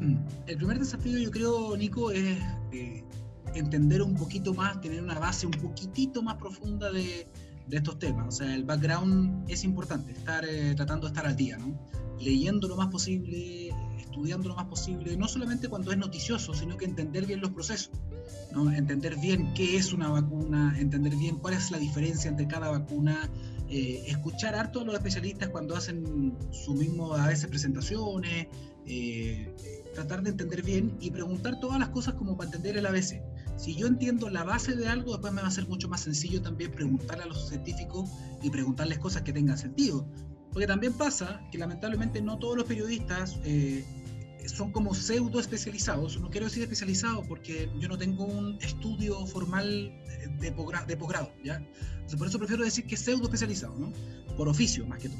Mm. 0.00 0.16
El 0.46 0.56
primer 0.56 0.78
desafío, 0.78 1.18
yo 1.18 1.30
creo, 1.30 1.76
Nico, 1.76 2.10
es 2.10 2.38
eh, 2.72 3.04
entender 3.54 4.02
un 4.02 4.14
poquito 4.14 4.54
más, 4.54 4.80
tener 4.80 5.02
una 5.02 5.18
base 5.18 5.46
un 5.46 5.52
poquitito 5.52 6.22
más 6.22 6.36
profunda 6.36 6.90
de, 6.90 7.26
de 7.68 7.76
estos 7.76 7.98
temas. 7.98 8.28
O 8.28 8.30
sea, 8.38 8.54
el 8.54 8.64
background 8.64 9.48
es 9.48 9.64
importante, 9.64 10.12
estar 10.12 10.44
eh, 10.44 10.74
tratando 10.74 11.06
de 11.06 11.12
estar 11.12 11.26
al 11.26 11.36
día, 11.36 11.58
¿no? 11.58 11.78
Leyendo 12.18 12.66
lo 12.66 12.76
más 12.76 12.88
posible, 12.88 13.70
estudiando 13.98 14.48
lo 14.48 14.56
más 14.56 14.66
posible, 14.66 15.16
no 15.16 15.28
solamente 15.28 15.68
cuando 15.68 15.92
es 15.92 15.98
noticioso, 15.98 16.52
sino 16.54 16.76
que 16.76 16.84
entender 16.84 17.26
bien 17.26 17.40
los 17.40 17.50
procesos, 17.50 17.92
¿no? 18.52 18.72
Entender 18.72 19.16
bien 19.16 19.52
qué 19.54 19.76
es 19.76 19.92
una 19.92 20.08
vacuna, 20.08 20.74
entender 20.78 21.14
bien 21.14 21.36
cuál 21.36 21.54
es 21.54 21.70
la 21.70 21.78
diferencia 21.78 22.28
entre 22.28 22.48
cada 22.48 22.70
vacuna, 22.70 23.30
eh, 23.68 24.04
escuchar 24.06 24.54
harto 24.54 24.80
a 24.80 24.84
los 24.84 24.94
especialistas 24.94 25.50
cuando 25.50 25.76
hacen 25.76 26.36
su 26.50 26.74
mismo, 26.74 27.14
a 27.14 27.26
veces, 27.26 27.46
presentaciones, 27.48 28.48
eh, 28.86 29.54
tratar 29.94 30.22
de 30.22 30.30
entender 30.30 30.62
bien 30.62 30.96
y 31.00 31.10
preguntar 31.10 31.60
todas 31.60 31.78
las 31.78 31.90
cosas 31.90 32.14
como 32.14 32.36
para 32.36 32.48
entender 32.48 32.78
el 32.78 32.86
ABC. 32.86 33.20
Si 33.58 33.74
yo 33.74 33.88
entiendo 33.88 34.30
la 34.30 34.44
base 34.44 34.76
de 34.76 34.88
algo, 34.88 35.12
después 35.12 35.32
me 35.32 35.42
va 35.42 35.48
a 35.48 35.50
ser 35.50 35.66
mucho 35.66 35.88
más 35.88 36.02
sencillo 36.02 36.40
también 36.40 36.70
preguntar 36.70 37.20
a 37.20 37.26
los 37.26 37.48
científicos 37.48 38.08
y 38.40 38.50
preguntarles 38.50 38.98
cosas 38.98 39.22
que 39.22 39.32
tengan 39.32 39.58
sentido. 39.58 40.06
Porque 40.52 40.66
también 40.68 40.92
pasa 40.92 41.42
que 41.50 41.58
lamentablemente 41.58 42.22
no 42.22 42.38
todos 42.38 42.56
los 42.56 42.66
periodistas 42.66 43.36
eh, 43.44 43.84
son 44.46 44.70
como 44.70 44.94
pseudo 44.94 45.40
especializados. 45.40 46.20
No 46.20 46.30
quiero 46.30 46.46
decir 46.46 46.62
especializados 46.62 47.26
porque 47.26 47.68
yo 47.80 47.88
no 47.88 47.98
tengo 47.98 48.24
un 48.24 48.58
estudio 48.62 49.26
formal 49.26 49.92
de, 50.40 50.52
posgrado, 50.96 51.32
¿ya? 51.44 51.60
por 52.16 52.28
eso 52.28 52.38
prefiero 52.38 52.64
decir 52.64 52.86
que 52.86 52.96
pseudo 52.96 53.24
especializado, 53.24 53.74
¿no? 53.76 53.92
Por 54.36 54.48
oficio, 54.48 54.86
más 54.86 55.02
que 55.02 55.08
todo. 55.08 55.18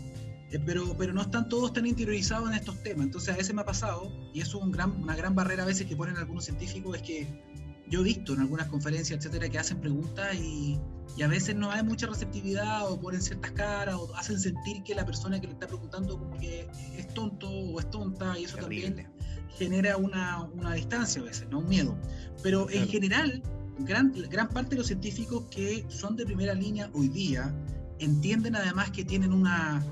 Eh, 0.51 0.59
pero, 0.65 0.97
pero 0.97 1.13
no 1.13 1.23
están 1.23 1.49
todos 1.49 1.73
tan 1.73 1.87
interiorizados 1.87 2.49
en 2.51 2.57
estos 2.57 2.83
temas. 2.83 3.07
Entonces 3.07 3.35
a 3.35 3.37
veces 3.37 3.55
me 3.55 3.63
ha 3.63 3.65
pasado, 3.65 4.13
y 4.33 4.41
eso 4.41 4.59
es 4.59 4.65
un 4.65 4.71
gran, 4.71 4.93
una 4.93 5.17
gran 5.17 5.35
barrera 5.35 5.65
a 5.65 5.67
veces 5.67 5.87
que 5.87 5.97
ponen 5.97 6.17
algunos 6.17 6.45
científicos, 6.45 6.97
es 6.97 7.03
que 7.03 7.43
yo 7.89 8.01
he 8.01 8.05
visto 8.05 8.35
en 8.35 8.41
algunas 8.41 8.69
conferencias, 8.69 9.19
etcétera, 9.19 9.49
que 9.49 9.59
hacen 9.59 9.81
preguntas 9.81 10.35
y, 10.35 10.79
y, 11.17 11.23
a 11.23 11.29
veces 11.29 11.57
no 11.57 11.71
hay 11.71 11.83
mucha 11.83 12.07
receptividad 12.07 12.91
o 12.91 13.01
ponen 13.01 13.23
ciertas 13.23 13.53
caras 13.53 13.97
o 13.97 14.15
hacen 14.17 14.39
sentir 14.39 14.83
que 14.83 14.95
la 14.95 15.05
persona 15.05 15.41
que 15.41 15.47
le 15.47 15.55
está 15.55 15.67
preguntando 15.67 16.19
como 16.19 16.37
que 16.39 16.69
es 16.97 17.15
tonto 17.15 17.49
o 17.49 17.81
es 17.81 17.91
tonta 17.91 18.39
y 18.39 18.45
eso 18.45 18.57
también 18.59 19.09
genera 19.59 19.97
una, 19.97 20.45
una, 20.55 20.75
distancia 20.75 21.21
a 21.21 21.25
veces, 21.25 21.49
¿no? 21.51 21.59
Un 21.59 21.69
miedo. 21.69 21.99
Pero 22.43 22.71
en 22.71 22.89
general, 22.89 23.43
gran, 23.81 24.13
gran 24.31 24.49
parte 24.49 24.71
de 24.71 24.77
los 24.77 24.87
científicos 24.87 25.47
que 25.51 25.85
son 25.89 26.17
de 26.17 26.25
primera 26.25 26.55
línea 26.55 26.91
hoy 26.95 27.09
día 27.09 27.53
entienden 27.99 28.55
además 28.55 28.91
que 28.91 29.05
tienen 29.05 29.33
una, 29.33 29.83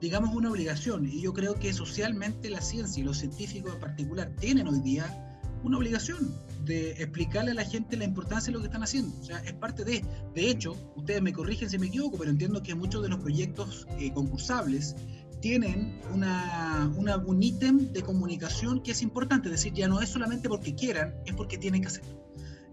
digamos, 0.00 0.34
una 0.34 0.50
obligación. 0.50 1.06
Y 1.06 1.20
yo 1.20 1.32
creo 1.32 1.54
que 1.54 1.72
socialmente 1.72 2.50
la 2.50 2.60
ciencia 2.60 3.00
y 3.00 3.04
los 3.04 3.18
científicos 3.18 3.74
en 3.74 3.80
particular 3.80 4.32
tienen 4.40 4.66
hoy 4.66 4.80
día 4.80 5.38
una 5.62 5.78
obligación 5.78 6.34
de 6.64 6.92
explicarle 6.92 7.52
a 7.52 7.54
la 7.54 7.64
gente 7.64 7.96
la 7.96 8.04
importancia 8.04 8.46
de 8.46 8.52
lo 8.52 8.60
que 8.60 8.66
están 8.66 8.82
haciendo. 8.82 9.18
O 9.20 9.24
sea, 9.24 9.38
es 9.40 9.52
parte 9.52 9.84
de... 9.84 10.04
De 10.34 10.48
hecho, 10.48 10.76
ustedes 10.96 11.22
me 11.22 11.32
corrigen 11.32 11.68
si 11.68 11.78
me 11.78 11.86
equivoco, 11.86 12.18
pero 12.18 12.30
entiendo 12.30 12.62
que 12.62 12.74
muchos 12.74 13.02
de 13.02 13.08
los 13.08 13.20
proyectos 13.20 13.86
eh, 13.98 14.12
concursables 14.12 14.96
tienen 15.40 16.00
una, 16.12 16.90
una, 16.96 17.16
un 17.16 17.42
ítem 17.42 17.92
de 17.92 18.02
comunicación 18.02 18.82
que 18.82 18.92
es 18.92 19.02
importante. 19.02 19.48
Es 19.48 19.52
decir, 19.52 19.72
ya 19.72 19.88
no 19.88 20.00
es 20.00 20.08
solamente 20.08 20.48
porque 20.48 20.74
quieran, 20.74 21.14
es 21.26 21.34
porque 21.34 21.58
tienen 21.58 21.82
que 21.82 21.88
hacerlo. 21.88 22.22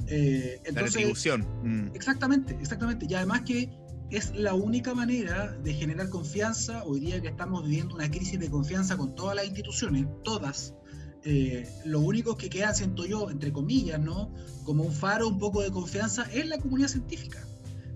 Eh, 0.07 0.61
entonces, 0.63 1.25
la 1.25 1.37
mm. 1.37 1.91
Exactamente, 1.93 2.57
exactamente. 2.61 3.05
Y 3.09 3.13
además 3.15 3.41
que 3.41 3.69
es 4.09 4.33
la 4.35 4.53
única 4.53 4.93
manera 4.93 5.51
de 5.63 5.73
generar 5.73 6.09
confianza. 6.09 6.83
Hoy 6.85 6.99
día 6.99 7.21
que 7.21 7.27
estamos 7.27 7.63
viviendo 7.63 7.95
una 7.95 8.09
crisis 8.09 8.39
de 8.39 8.49
confianza 8.49 8.97
con 8.97 9.15
todas 9.15 9.35
las 9.35 9.45
instituciones, 9.45 10.07
todas, 10.23 10.73
eh, 11.23 11.67
lo 11.85 11.99
único 11.99 12.37
que 12.37 12.49
queda, 12.49 12.73
siento 12.73 13.05
yo, 13.05 13.29
entre 13.29 13.51
comillas, 13.51 13.99
¿no? 13.99 14.31
Como 14.63 14.83
un 14.83 14.93
faro, 14.93 15.27
un 15.27 15.39
poco 15.39 15.61
de 15.61 15.71
confianza, 15.71 16.23
es 16.31 16.47
la 16.47 16.57
comunidad 16.57 16.89
científica. 16.89 17.45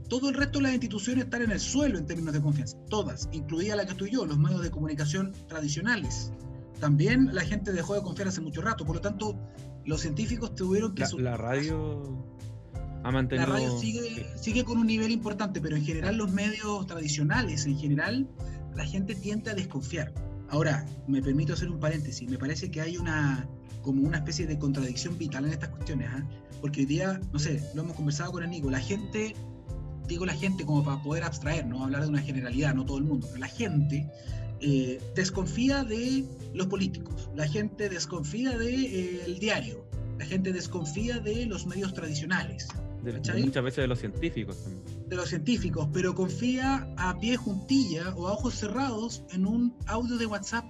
Todo 0.09 0.29
el 0.29 0.35
resto 0.35 0.59
de 0.59 0.63
las 0.63 0.73
instituciones 0.73 1.25
están 1.25 1.41
en 1.41 1.51
el 1.51 1.59
suelo 1.59 1.97
en 1.97 2.05
términos 2.05 2.33
de 2.33 2.41
confianza, 2.41 2.77
todas, 2.89 3.29
incluida 3.31 3.75
la 3.75 3.85
que 3.85 3.93
estoy 3.93 4.11
yo, 4.11 4.25
los 4.25 4.37
medios 4.37 4.61
de 4.61 4.71
comunicación 4.71 5.33
tradicionales. 5.47 6.31
También 6.79 7.33
la 7.33 7.41
gente 7.41 7.71
dejó 7.71 7.95
de 7.95 8.01
confiar 8.01 8.27
hace 8.27 8.41
mucho 8.41 8.61
rato, 8.61 8.85
por 8.85 8.97
lo 8.97 9.01
tanto, 9.01 9.37
los 9.85 10.01
científicos 10.01 10.53
tuvieron 10.55 10.93
que... 10.93 11.03
La, 11.03 11.31
la 11.31 11.37
radio 11.37 12.25
ha 13.03 13.11
mantenido... 13.11 13.47
La 13.47 13.53
radio 13.53 13.79
sigue, 13.79 14.27
sigue 14.35 14.65
con 14.65 14.77
un 14.77 14.87
nivel 14.87 15.11
importante, 15.11 15.61
pero 15.61 15.77
en 15.77 15.85
general 15.85 16.17
los 16.17 16.31
medios 16.31 16.85
tradicionales, 16.85 17.65
en 17.65 17.79
general, 17.79 18.27
la 18.75 18.85
gente 18.85 19.15
tiende 19.15 19.51
a 19.51 19.55
desconfiar. 19.55 20.13
Ahora, 20.53 20.85
me 21.07 21.19
permito 21.19 21.53
hacer 21.53 21.67
un 21.71 21.80
paréntesis, 21.80 22.30
me 22.30 22.38
parece 22.38 22.69
que 22.69 22.80
hay 22.80 22.95
una 22.95 23.49
como 23.81 24.03
una 24.03 24.19
especie 24.19 24.45
de 24.45 24.59
contradicción 24.59 25.17
vital 25.17 25.45
en 25.45 25.51
estas 25.51 25.69
cuestiones, 25.69 26.07
¿ah? 26.11 26.23
porque 26.61 26.81
hoy 26.81 26.85
día, 26.85 27.19
no 27.31 27.39
sé, 27.39 27.59
lo 27.73 27.81
hemos 27.81 27.95
conversado 27.95 28.34
con 28.34 28.43
el 28.43 28.71
la 28.71 28.80
gente, 28.80 29.35
digo 30.07 30.27
la 30.27 30.35
gente 30.35 30.63
como 30.63 30.84
para 30.84 31.01
poder 31.01 31.23
abstraer, 31.23 31.65
no 31.65 31.84
hablar 31.84 32.03
de 32.03 32.09
una 32.09 32.21
generalidad, 32.21 32.75
no 32.75 32.85
todo 32.85 32.99
el 32.99 33.03
mundo, 33.03 33.25
pero 33.31 33.39
la 33.39 33.47
gente 33.47 34.07
eh, 34.59 35.01
desconfía 35.15 35.84
de 35.85 36.23
los 36.53 36.67
políticos, 36.67 37.31
la 37.35 37.47
gente 37.47 37.89
desconfía 37.89 38.51
del 38.51 38.59
de, 38.59 39.31
eh, 39.31 39.38
diario, 39.39 39.88
la 40.19 40.25
gente 40.25 40.53
desconfía 40.53 41.17
de 41.17 41.47
los 41.47 41.65
medios 41.65 41.95
tradicionales. 41.95 42.67
Muchas 43.03 43.63
veces 43.63 43.77
de 43.84 43.88
los 43.88 43.99
científicos 43.99 44.63
también. 44.63 45.09
De 45.09 45.15
los 45.15 45.30
científicos, 45.30 45.89
pero 45.93 46.15
confía 46.15 46.88
a 46.97 47.19
pie 47.19 47.38
juntilla 47.38 48.13
o 48.15 48.27
a 48.27 48.34
ojos 48.34 48.55
cerrados 48.55 49.23
en 49.31 49.45
un 49.45 49.75
audio 49.88 50.17
de 50.17 50.25
WhatsApp. 50.25 50.65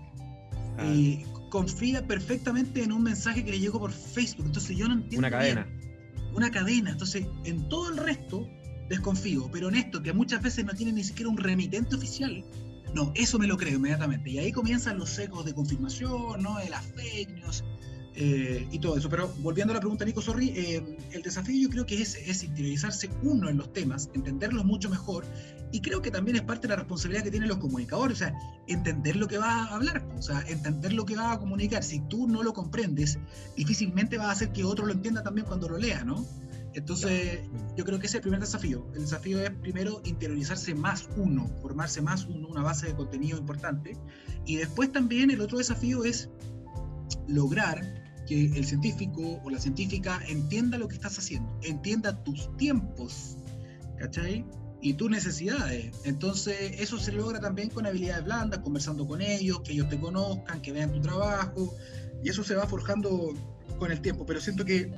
Ah. 0.77 0.85
Eh, 0.85 1.25
confía 1.49 2.05
perfectamente 2.07 2.83
en 2.83 2.91
un 2.91 3.03
mensaje 3.03 3.45
que 3.45 3.51
le 3.51 3.59
llegó 3.59 3.79
por 3.79 3.91
Facebook. 3.91 4.47
Entonces 4.47 4.75
yo 4.75 4.87
no 4.87 4.95
entiendo. 4.95 5.19
Una 5.19 5.29
cadena. 5.29 5.67
Una 6.33 6.51
cadena. 6.51 6.91
Entonces, 6.91 7.27
en 7.45 7.69
todo 7.69 7.91
el 7.91 7.97
resto 7.97 8.47
desconfío, 8.89 9.49
pero 9.51 9.69
en 9.69 9.75
esto, 9.75 10.01
que 10.01 10.13
muchas 10.13 10.41
veces 10.41 10.65
no 10.65 10.73
tiene 10.73 10.91
ni 10.91 11.03
siquiera 11.03 11.29
un 11.29 11.37
remitente 11.37 11.95
oficial, 11.95 12.43
no, 12.93 13.11
eso 13.15 13.39
me 13.39 13.47
lo 13.47 13.57
creo 13.57 13.75
inmediatamente. 13.75 14.29
Y 14.31 14.39
ahí 14.39 14.51
comienzan 14.51 14.97
los 14.97 15.09
secos 15.09 15.45
de 15.45 15.53
confirmación, 15.53 16.41
¿no? 16.41 16.57
De 16.57 16.69
las 16.69 16.85
fake 16.85 17.29
news 17.35 17.63
eh, 18.15 18.67
y 18.71 18.79
todo 18.79 18.97
eso. 18.97 19.09
Pero 19.09 19.33
volviendo 19.39 19.73
a 19.73 19.75
la 19.75 19.79
pregunta, 19.79 20.05
Nico 20.05 20.21
Sorri, 20.21 20.49
eh, 20.49 20.97
el 21.11 21.21
desafío 21.21 21.59
yo 21.59 21.69
creo 21.69 21.85
que 21.85 22.01
es, 22.01 22.15
es 22.15 22.43
interiorizarse 22.43 23.09
uno 23.23 23.49
en 23.49 23.57
los 23.57 23.73
temas, 23.73 24.09
entenderlos 24.13 24.65
mucho 24.65 24.89
mejor. 24.89 25.25
Y 25.71 25.81
creo 25.81 26.01
que 26.01 26.11
también 26.11 26.35
es 26.37 26.43
parte 26.43 26.67
de 26.67 26.69
la 26.69 26.75
responsabilidad 26.75 27.23
que 27.23 27.31
tienen 27.31 27.49
los 27.49 27.57
comunicadores, 27.57 28.17
o 28.17 28.19
sea, 28.19 28.35
entender 28.67 29.15
lo 29.15 29.27
que 29.27 29.39
va 29.39 29.63
a 29.63 29.75
hablar, 29.75 30.05
o 30.15 30.21
sea, 30.21 30.43
entender 30.47 30.93
lo 30.93 31.05
que 31.05 31.15
va 31.15 31.31
a 31.31 31.39
comunicar. 31.39 31.83
Si 31.83 31.99
tú 32.01 32.27
no 32.27 32.43
lo 32.43 32.53
comprendes, 32.53 33.17
difícilmente 33.57 34.17
va 34.17 34.29
a 34.29 34.31
hacer 34.31 34.51
que 34.51 34.63
otro 34.63 34.85
lo 34.85 34.93
entienda 34.93 35.23
también 35.23 35.47
cuando 35.47 35.67
lo 35.67 35.79
lea, 35.79 36.03
¿no? 36.03 36.23
Entonces, 36.75 37.39
yo 37.75 37.85
creo 37.85 37.99
que 37.99 38.07
ese 38.07 38.17
es 38.17 38.19
el 38.19 38.21
primer 38.21 38.39
desafío. 38.39 38.87
El 38.93 39.01
desafío 39.01 39.41
es 39.41 39.49
primero 39.49 40.01
interiorizarse 40.05 40.73
más 40.73 41.07
uno, 41.17 41.47
formarse 41.61 42.01
más 42.01 42.25
uno, 42.25 42.47
una 42.47 42.63
base 42.63 42.87
de 42.87 42.95
contenido 42.95 43.37
importante. 43.37 43.97
Y 44.45 44.57
después 44.57 44.91
también 44.91 45.29
el 45.31 45.41
otro 45.41 45.59
desafío 45.59 46.03
es 46.03 46.29
lograr 47.27 48.02
que 48.27 48.45
el 48.45 48.65
científico 48.65 49.41
o 49.43 49.49
la 49.49 49.59
científica 49.59 50.21
entienda 50.27 50.77
lo 50.77 50.87
que 50.87 50.95
estás 50.95 51.17
haciendo, 51.17 51.57
entienda 51.63 52.23
tus 52.23 52.55
tiempos, 52.57 53.37
¿cachai? 53.97 54.45
Y 54.81 54.93
tus 54.95 55.09
necesidades. 55.09 55.95
Entonces, 56.03 56.75
eso 56.79 56.97
se 56.97 57.13
logra 57.13 57.39
también 57.39 57.69
con 57.69 57.85
habilidades 57.85 58.25
blandas, 58.25 58.59
conversando 58.59 59.07
con 59.07 59.21
ellos, 59.21 59.61
que 59.61 59.71
ellos 59.71 59.87
te 59.87 59.97
conozcan, 59.97 60.61
que 60.61 60.73
vean 60.73 60.91
tu 60.91 60.99
trabajo. 60.99 61.73
Y 62.21 62.29
eso 62.29 62.43
se 62.43 62.55
va 62.55 62.67
forjando 62.67 63.33
con 63.79 63.91
el 63.91 64.01
tiempo. 64.01 64.25
Pero 64.25 64.41
siento 64.41 64.65
que 64.65 64.91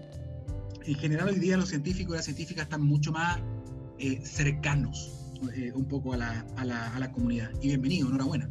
en 0.86 0.96
general 0.96 1.30
hoy 1.30 1.40
día 1.40 1.58
los 1.58 1.70
científicos 1.70 2.14
y 2.14 2.18
las 2.18 2.26
científicas 2.26 2.64
están 2.64 2.82
mucho 2.82 3.12
más 3.12 3.40
eh, 4.00 4.22
cercanos 4.24 5.12
eh, 5.56 5.72
un 5.74 5.86
poco 5.86 6.14
a 6.14 6.18
la, 6.18 6.46
a, 6.58 6.66
la, 6.66 6.96
a 6.96 7.00
la, 7.00 7.12
comunidad. 7.12 7.52
Y 7.62 7.68
bienvenido, 7.68 8.08
enhorabuena. 8.08 8.50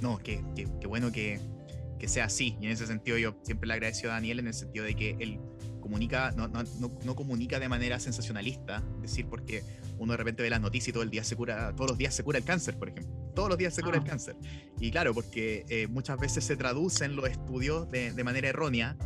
No, 0.00 0.18
qué, 0.18 0.44
qué, 0.54 0.86
bueno 0.86 1.10
que, 1.12 1.40
que, 1.98 2.08
sea 2.08 2.26
así. 2.26 2.56
Y 2.60 2.66
en 2.66 2.72
ese 2.72 2.86
sentido 2.86 3.16
yo 3.18 3.36
siempre 3.42 3.66
le 3.66 3.74
agradeció 3.74 4.10
a 4.10 4.14
Daniel 4.14 4.40
en 4.40 4.48
el 4.48 4.54
sentido 4.54 4.84
de 4.84 4.94
que 4.94 5.16
él 5.18 5.40
comunica, 5.80 6.32
no, 6.32 6.48
no, 6.48 6.62
no, 6.80 7.14
comunica 7.14 7.58
de 7.58 7.68
manera 7.68 8.00
sensacionalista, 8.00 8.82
es 8.96 9.02
decir, 9.02 9.26
porque 9.26 9.62
uno 9.98 10.12
de 10.12 10.16
repente 10.16 10.42
ve 10.42 10.50
las 10.50 10.60
noticias 10.60 10.88
y 10.88 10.92
todo 10.92 11.02
el 11.02 11.10
día 11.10 11.24
se 11.24 11.36
cura, 11.36 11.74
todos 11.76 11.90
los 11.90 11.98
días 11.98 12.14
se 12.14 12.22
cura 12.22 12.38
el 12.38 12.44
cáncer, 12.44 12.78
por 12.78 12.88
ejemplo. 12.88 13.12
Todos 13.34 13.48
los 13.48 13.58
días 13.58 13.74
se 13.74 13.82
cura 13.82 13.96
el 13.96 14.02
ah. 14.02 14.06
cáncer. 14.06 14.36
Y 14.80 14.90
claro, 14.90 15.12
porque 15.12 15.64
eh, 15.68 15.86
muchas 15.88 16.18
veces 16.18 16.44
se 16.44 16.56
traducen 16.56 17.16
los 17.16 17.28
estudios 17.28 17.90
de, 17.90 18.12
de 18.12 18.24
manera 18.24 18.48
errónea 18.48 18.96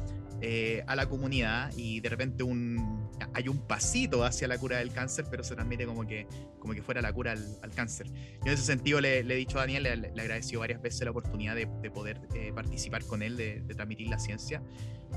eh, 0.41 0.85
a 0.87 0.95
la 0.95 1.09
comunidad 1.09 1.73
y 1.77 1.99
de 1.99 2.09
repente 2.09 2.45
un, 2.45 2.98
hay 3.35 3.49
un 3.49 3.59
pasito 3.67 4.25
hacia 4.25 4.49
la 4.49 4.59
cura 4.59 4.79
del 4.79 4.93
cáncer, 4.93 5.27
pero 5.31 5.43
se 5.43 5.55
transmite 5.55 5.87
como 5.87 6.07
que, 6.07 6.27
como 6.59 6.75
que 6.75 6.83
fuera 6.83 7.01
la 7.01 7.13
cura 7.13 7.33
al, 7.33 7.71
cáncer. 7.75 8.07
Yo 8.09 8.47
en 8.47 8.53
ese 8.53 8.65
sentido 8.65 9.01
le, 9.01 9.21
he 9.21 9.23
dicho 9.23 9.59
a 9.59 9.63
Daniel, 9.63 9.83
le, 9.83 9.97
le 9.97 10.23
agradeció 10.23 10.61
varias 10.61 10.83
veces 10.83 11.03
la 11.03 11.11
oportunidad 11.11 11.55
de, 11.55 11.67
poder 11.91 12.21
eh, 12.35 12.53
participar 12.55 13.05
con 13.05 13.23
él, 13.23 13.37
de, 13.37 13.63
transmitir 13.75 14.09
la 14.09 14.19
ciencia, 14.19 14.63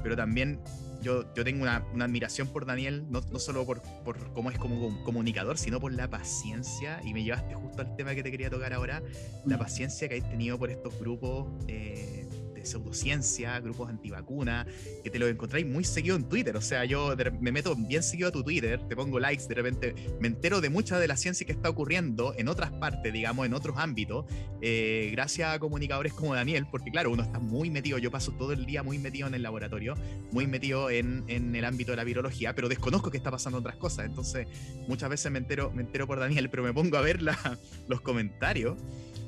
pero 0.04 0.16
también 0.16 0.62
yo, 1.02 1.34
yo 1.34 1.44
tengo 1.44 1.64
una, 1.64 1.86
una 1.94 2.06
admiración 2.06 2.48
por 2.48 2.66
Daniel, 2.66 3.06
no, 3.10 3.22
no 3.22 3.40
solo 3.40 3.66
por, 3.66 3.82
por, 4.04 4.32
cómo 4.34 4.52
es 4.52 4.58
como 4.58 5.04
comunicador, 5.04 5.58
sino 5.58 5.80
por 5.80 5.94
la 5.94 6.10
paciencia, 6.10 7.02
y 7.04 7.14
me 7.14 7.24
llevaste 7.24 7.56
justo 7.56 7.82
al 7.82 7.96
tema 7.96 8.16
que 8.16 8.24
te 8.24 8.32
quería 8.32 8.50
tocar 8.50 8.74
ahora, 8.74 9.02
la 9.46 9.58
mm. 9.58 9.60
paciencia 9.60 10.08
que 10.08 10.16
hay 10.16 10.22
tenido 10.22 10.58
por 10.58 10.70
estos 10.70 10.98
grupos. 11.00 11.48
Eh, 11.68 12.28
pseudociencia, 12.66 13.60
grupos 13.60 13.90
antivacunas, 13.90 14.68
que 15.04 15.10
te 15.10 15.20
lo 15.20 15.28
encontráis 15.28 15.66
muy 15.66 15.84
seguido 15.84 16.16
en 16.16 16.28
Twitter. 16.28 16.56
O 16.56 16.62
sea, 16.62 16.86
yo 16.86 17.16
me 17.40 17.52
meto 17.52 17.76
bien 17.76 18.04
seguido 18.04 18.30
a 18.30 18.32
tu 18.32 18.44
Twitter, 18.44 18.80
te 18.88 18.96
pongo 18.96 19.20
likes, 19.20 19.48
de 19.48 19.56
repente 19.56 19.96
me 20.20 20.28
entero 20.28 20.62
de 20.62 20.70
mucha 20.70 21.00
de 21.00 21.08
la 21.08 21.18
ciencia 21.18 21.46
que 21.46 21.54
está 21.54 21.70
ocurriendo 21.70 22.34
en 22.38 22.48
otras 22.48 22.72
partes, 22.72 23.12
digamos, 23.12 23.46
en 23.46 23.54
otros 23.54 23.78
ámbitos, 23.78 24.26
eh, 24.62 25.10
gracias 25.12 25.56
a 25.56 25.60
comunicadores 25.60 26.14
como 26.14 26.36
Daniel, 26.36 26.68
porque 26.70 26.92
claro, 26.92 27.12
uno 27.12 27.24
está 27.24 27.40
muy 27.40 27.70
metido, 27.70 27.98
yo 27.98 28.12
paso 28.12 28.32
todo 28.34 28.54
el 28.54 28.66
día 28.66 28.84
muy 28.84 28.98
metido 28.98 29.28
en 29.28 29.34
el 29.34 29.44
laboratorio, 29.44 29.96
muy 30.32 30.48
metido 30.48 30.90
en, 30.90 31.24
en 31.28 31.56
el 31.56 31.66
ámbito 31.66 31.92
de 31.92 31.98
la 31.98 32.04
virología, 32.04 32.54
pero 32.56 32.70
desconozco 32.70 33.12
que 33.12 33.18
está 33.18 33.32
pasando 33.32 33.60
otras 33.60 33.76
cosas. 33.76 34.06
Entonces, 34.06 34.48
muchas 34.88 35.10
veces 35.10 35.32
me 35.32 35.40
entero, 35.40 35.72
me 35.72 35.82
entero 35.82 36.08
por 36.08 36.20
Daniel, 36.20 36.50
pero 36.50 36.64
me 36.64 36.74
pongo 36.74 36.98
a 36.98 37.02
ver 37.02 37.22
la, 37.22 37.38
los 37.88 38.02
comentarios 38.02 38.78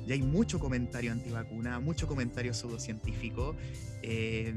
y 0.06 0.12
hay 0.12 0.22
mucho 0.22 0.58
comentario 0.58 1.12
antivacuna, 1.12 1.80
mucho 1.80 2.06
comentario 2.06 2.54
pseudocientífico. 2.54 3.56
Eh, 4.02 4.52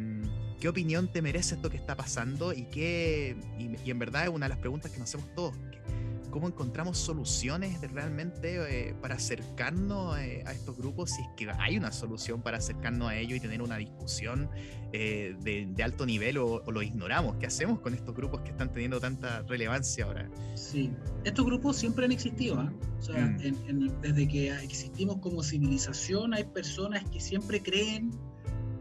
¿Qué 0.60 0.68
opinión 0.68 1.11
te 1.11 1.22
merece 1.22 1.56
esto 1.56 1.69
que 1.69 1.78
está 1.78 1.95
pasando? 1.95 2.52
Y, 2.52 2.64
qué, 2.65 3.38
y, 3.60 3.90
en 3.90 3.99
verdad 3.99 4.24
es 4.24 4.30
una 4.30 4.48
de 4.48 4.49
las 4.49 4.57
preguntas 4.57 4.91
que 4.91 4.98
nos 4.98 5.10
hacemos 5.10 5.34
todos. 5.36 5.56
¿Cómo 6.31 6.47
encontramos 6.47 6.97
soluciones 6.97 7.79
realmente 7.91 8.89
eh, 8.89 8.95
para 9.01 9.15
acercarnos 9.15 10.17
eh, 10.19 10.43
a 10.45 10.51
estos 10.51 10.77
grupos? 10.77 11.11
Si 11.11 11.21
es 11.21 11.27
que 11.35 11.49
hay 11.59 11.77
una 11.77 11.91
solución 11.91 12.41
para 12.41 12.57
acercarnos 12.57 13.09
a 13.09 13.15
ellos 13.15 13.37
y 13.37 13.39
tener 13.39 13.61
una 13.61 13.77
discusión 13.77 14.49
eh, 14.93 15.35
de, 15.41 15.83
alto 15.83 16.05
nivel 16.05 16.37
o, 16.37 16.63
lo 16.71 16.81
ignoramos. 16.81 17.35
¿Qué 17.37 17.45
hacemos 17.45 17.79
con 17.79 17.93
estos 17.93 18.15
grupos 18.15 18.41
que 18.41 18.51
están 18.51 18.71
teniendo 18.71 18.99
tanta 18.99 19.41
relevancia 19.43 20.05
ahora? 20.05 20.29
Sí, 20.55 20.91
estos 21.23 21.45
grupos 21.45 21.77
siempre 21.77 22.05
han 22.05 22.11
existido. 22.11 22.59
¿ah? 22.59 22.71
O 22.99 23.01
sea, 23.01 23.25
mm. 23.25 24.01
desde 24.01 24.27
que 24.27 24.51
existimos 24.63 25.17
como 25.17 25.43
civilización 25.43 26.33
hay 26.33 26.43
personas 26.43 27.03
que 27.09 27.19
siempre 27.19 27.61
creen 27.61 28.11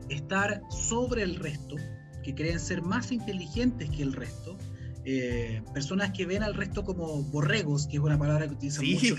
estar 0.09 0.62
sobre 0.70 1.23
el 1.23 1.36
resto, 1.36 1.77
que 2.23 2.35
creen 2.35 2.60
ser 2.60 2.82
más 2.82 3.12
inteligentes 3.12 3.90
que 3.90 4.02
el 4.02 4.12
resto, 4.12 4.56
eh, 5.09 5.62
personas 5.73 6.11
que 6.11 6.27
ven 6.27 6.43
al 6.43 6.55
resto 6.55 6.83
como 6.83 7.23
borregos, 7.23 7.87
que 7.87 7.97
es 7.97 8.03
una 8.03 8.19
palabra 8.19 8.49
que 8.49 8.55
utilizan 8.55 8.85
mucho 8.85 9.15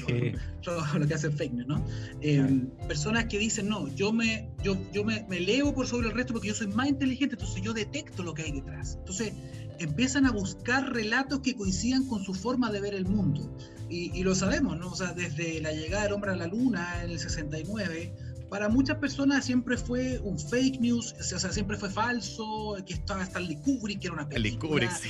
lo, 1.00 1.08
que 1.08 1.14
hacen 1.14 1.32
fake 1.32 1.54
news, 1.54 1.68
¿no? 1.68 1.86
Eh, 2.20 2.66
personas 2.90 3.26
que 3.28 3.40
dicen, 3.40 3.70
no, 3.70 3.88
yo, 3.96 4.12
me, 4.12 4.50
yo, 4.62 4.76
yo 4.92 5.06
me, 5.06 5.26
me, 5.30 5.40
leo 5.40 5.74
por 5.74 5.88
sobre 5.88 6.10
el 6.10 6.14
resto 6.14 6.34
porque 6.34 6.50
yo 6.50 6.56
soy 6.56 6.68
más 6.68 6.90
inteligente, 6.90 7.36
entonces 7.36 7.62
yo 7.62 7.72
detecto 7.72 8.22
lo 8.22 8.34
que 8.34 8.42
hay 8.42 8.52
detrás. 8.52 8.98
Entonces 9.00 9.32
empiezan 9.80 10.26
a 10.26 10.32
buscar 10.32 10.92
relatos 10.92 11.40
que 11.40 11.56
coincidan 11.56 12.06
con 12.06 12.22
su 12.22 12.34
forma 12.34 12.70
de 12.70 12.82
ver 12.82 12.94
el 12.94 13.06
mundo. 13.06 13.56
Y, 13.90 14.12
y 14.14 14.24
lo 14.24 14.36
sabemos, 14.36 14.78
¿no? 14.78 14.90
O 14.90 14.96
sea, 14.96 15.14
desde 15.14 15.62
la 15.62 15.72
llegada 15.72 16.04
del 16.04 16.12
hombre 16.12 16.32
a 16.32 16.36
la 16.36 16.48
luna 16.48 17.02
en 17.02 17.12
el 17.12 17.20
69, 17.20 18.14
para 18.50 18.70
muchas 18.70 18.98
personas 18.98 19.46
siempre 19.46 19.78
fue 19.78 20.20
un 20.20 20.40
fake 20.40 20.80
news, 20.80 21.14
o 21.20 21.40
sea, 21.40 21.52
siempre 21.52 21.78
fue 21.78 21.90
falso, 21.90 22.78
que 22.86 22.94
estaba 22.94 23.24
Stanley 23.24 23.58
Kubrick, 23.58 24.00
que 24.00 24.08
era 24.08 24.14
una 24.14 24.30
película. 24.30 24.90
sí. 24.96 25.10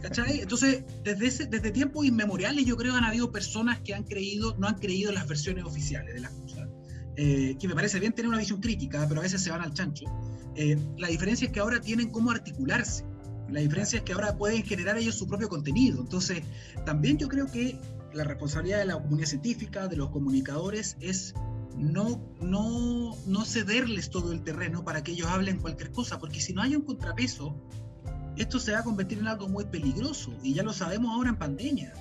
¿cachai? 0.00 0.40
Entonces, 0.40 0.84
desde, 1.04 1.26
ese, 1.26 1.46
desde 1.46 1.70
tiempos 1.70 2.06
inmemoriales 2.06 2.64
yo 2.64 2.76
creo 2.76 2.92
que 2.92 2.98
han 2.98 3.04
habido 3.04 3.30
personas 3.30 3.80
que 3.80 3.94
han 3.94 4.04
creído, 4.04 4.56
no 4.58 4.66
han 4.68 4.78
creído 4.78 5.10
en 5.10 5.16
las 5.16 5.28
versiones 5.28 5.64
oficiales 5.64 6.14
de 6.14 6.20
las 6.20 6.32
cosas. 6.32 6.68
Eh, 7.16 7.56
que 7.58 7.66
me 7.66 7.74
parece 7.74 7.98
bien 7.98 8.12
tener 8.12 8.28
una 8.28 8.38
visión 8.38 8.60
crítica, 8.60 9.04
pero 9.08 9.20
a 9.20 9.24
veces 9.24 9.42
se 9.42 9.50
van 9.50 9.60
al 9.60 9.74
chancho. 9.74 10.04
Eh, 10.54 10.78
la 10.96 11.08
diferencia 11.08 11.46
es 11.46 11.52
que 11.52 11.60
ahora 11.60 11.80
tienen 11.80 12.10
cómo 12.10 12.30
articularse. 12.30 13.04
La 13.50 13.60
diferencia 13.60 13.98
es 13.98 14.04
que 14.04 14.12
ahora 14.12 14.36
pueden 14.36 14.62
generar 14.62 14.96
ellos 14.96 15.16
su 15.16 15.26
propio 15.26 15.48
contenido. 15.48 16.00
Entonces, 16.00 16.42
también 16.86 17.18
yo 17.18 17.28
creo 17.28 17.50
que 17.50 17.78
la 18.12 18.24
responsabilidad 18.24 18.78
de 18.78 18.86
la 18.86 18.94
comunidad 18.94 19.26
científica, 19.26 19.88
de 19.88 19.96
los 19.96 20.10
comunicadores, 20.10 20.96
es 21.00 21.34
no, 21.78 22.20
no, 22.40 23.16
no 23.26 23.44
cederles 23.44 24.10
todo 24.10 24.32
el 24.32 24.42
terreno 24.42 24.84
para 24.84 25.02
que 25.02 25.12
ellos 25.12 25.28
hablen 25.28 25.58
cualquier 25.60 25.92
cosa, 25.92 26.18
porque 26.18 26.40
si 26.40 26.52
no 26.52 26.62
hay 26.62 26.74
un 26.76 26.82
contrapeso, 26.82 27.56
esto 28.36 28.58
se 28.58 28.72
va 28.72 28.80
a 28.80 28.84
convertir 28.84 29.18
en 29.18 29.28
algo 29.28 29.48
muy 29.48 29.64
peligroso, 29.64 30.32
y 30.42 30.54
ya 30.54 30.62
lo 30.62 30.72
sabemos 30.72 31.12
ahora 31.14 31.30
en 31.30 31.36
pandemia. 31.36 31.94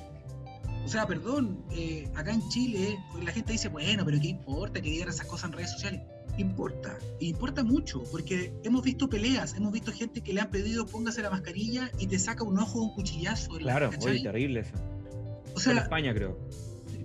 O 0.85 0.89
sea, 0.89 1.05
perdón, 1.05 1.65
eh, 1.71 2.09
acá 2.15 2.31
en 2.31 2.47
Chile 2.49 2.97
la 3.21 3.31
gente 3.31 3.51
dice, 3.51 3.67
bueno, 3.67 4.05
pero 4.05 4.19
¿qué 4.21 4.29
importa 4.29 4.81
que 4.81 4.89
digan 4.89 5.09
esas 5.09 5.27
cosas 5.27 5.49
en 5.49 5.57
redes 5.57 5.71
sociales? 5.71 6.01
Importa, 6.37 6.97
importa 7.19 7.63
mucho, 7.63 8.03
porque 8.09 8.53
hemos 8.63 8.83
visto 8.83 9.09
peleas, 9.09 9.55
hemos 9.55 9.73
visto 9.73 9.91
gente 9.91 10.21
que 10.21 10.33
le 10.33 10.39
han 10.39 10.49
pedido 10.49 10.85
póngase 10.85 11.21
la 11.21 11.29
mascarilla 11.29 11.91
y 11.99 12.07
te 12.07 12.17
saca 12.17 12.43
un 12.43 12.57
ojo 12.57 12.81
un 12.81 12.93
cuchillazo. 12.93 13.57
Claro, 13.57 13.91
muy 13.99 14.23
terrible 14.23 14.61
eso. 14.61 14.75
O 15.55 15.59
sea, 15.59 15.73
en 15.73 15.79
España 15.79 16.13
creo. 16.13 16.39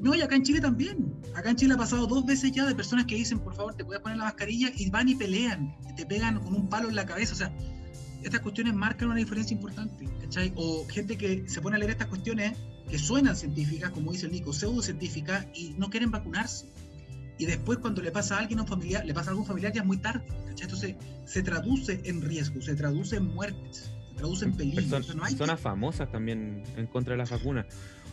No, 0.03 0.17
y 0.17 0.21
acá 0.21 0.35
en 0.35 0.43
Chile 0.43 0.61
también. 0.61 1.15
Acá 1.37 1.51
en 1.51 1.57
Chile 1.57 1.75
ha 1.75 1.77
pasado 1.77 2.09
dos 2.09 2.27
veces 2.27 2.51
ya 2.51 2.67
de 2.67 2.75
personas 2.75 3.07
que 3.07 3.15
dicen, 3.15 3.39
por 3.39 3.55
favor, 3.55 3.75
te 3.77 3.85
puedes 3.85 4.03
poner 4.03 4.19
la 4.19 4.25
mascarilla 4.25 4.73
y 4.77 4.91
van 4.91 5.09
y 5.09 5.15
pelean, 5.15 5.77
te 5.97 6.05
pegan 6.05 6.41
con 6.41 6.55
un 6.55 6.69
palo 6.69 6.89
en 6.89 6.97
la 6.97 7.07
cabeza. 7.07 7.35
O 7.35 7.37
sea, 7.37 7.53
estas 8.25 8.41
cuestiones 8.41 8.75
marcan 8.75 9.09
una 9.09 9.19
diferencia 9.19 9.55
importante, 9.55 10.09
¿cachai? 10.21 10.53
O 10.57 10.85
gente 10.89 11.17
que 11.17 11.49
se 11.49 11.61
pone 11.61 11.77
a 11.77 11.79
leer 11.79 11.93
estas 11.93 12.09
cuestiones 12.09 12.59
que 12.91 12.99
suenan 12.99 13.37
científicas, 13.37 13.93
como 13.93 14.11
dice 14.11 14.27
el 14.27 14.33
Nico, 14.33 14.53
pseudocientíficas, 14.53 15.47
y 15.55 15.75
no 15.79 15.89
quieren 15.89 16.11
vacunarse. 16.11 16.67
Y 17.39 17.47
después 17.47 17.79
cuando 17.79 18.03
le 18.03 18.11
pasa 18.11 18.37
a 18.37 18.41
alguien 18.41 18.59
a 18.59 18.63
un 18.63 18.69
familiar, 18.69 19.07
le 19.07 19.15
pasa 19.15 19.31
a 19.31 19.31
algún 19.31 19.47
familiar 19.47 19.73
ya 19.73 19.83
es 19.83 19.87
muy 19.87 19.99
tarde, 19.99 20.27
¿cachai? 20.49 20.65
Entonces 20.65 20.97
se 21.27 21.45
traduce 21.45 22.01
en 22.05 22.23
riesgo, 22.23 22.61
se 22.61 22.75
traduce 22.75 23.17
en 23.17 23.27
muertes, 23.27 23.93
se 24.09 24.17
traduce 24.17 24.47
en 24.47 24.57
peligro. 24.57 25.01
Personas 25.01 25.61
famosas 25.61 26.11
también 26.11 26.65
en 26.77 26.89
contra 26.89 27.13
de 27.13 27.19
las 27.19 27.31
vacunas. 27.31 27.67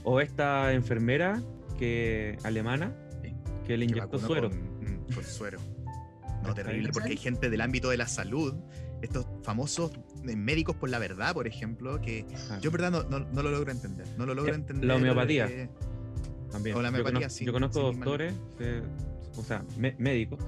O 0.03 0.21
esta 0.21 0.71
enfermera 0.71 1.41
que 1.79 2.37
alemana 2.43 2.93
que 3.65 3.77
le 3.77 3.85
inyectó 3.85 4.19
suero. 4.19 4.49
Mm, 4.49 5.13
con, 5.13 5.23
suero. 5.23 5.59
No, 6.43 6.53
terrible, 6.53 6.89
porque 6.93 7.09
hay 7.09 7.17
gente 7.17 7.49
del 7.49 7.59
ámbito 7.59 7.89
de 7.89 7.97
la 7.97 8.07
salud, 8.07 8.55
estos 9.01 9.25
famosos 9.43 9.91
eh, 10.25 10.37
médicos 10.37 10.73
por 10.77 10.89
la 10.89 10.97
verdad, 10.97 11.33
por 11.33 11.47
ejemplo, 11.47 11.99
que 11.99 12.25
yo 12.61 12.69
en 12.69 12.71
verdad 12.71 12.91
no, 12.91 13.19
no, 13.19 13.43
lo 13.43 13.51
logro 13.51 13.73
entender. 13.73 14.07
No 14.17 14.25
lo 14.25 14.33
logro 14.33 14.55
entender. 14.55 14.85
La 14.85 14.95
homeopatía. 14.95 15.69
También. 16.49 16.77
O 16.77 16.81
la 16.81 16.89
homeopatía, 16.89 17.23
yo, 17.23 17.29
sí, 17.29 17.43
yo 17.43 17.51
conozco 17.51 17.81
doctores, 17.81 18.33
o 19.35 19.43
sea, 19.43 19.65
médicos. 19.97 20.39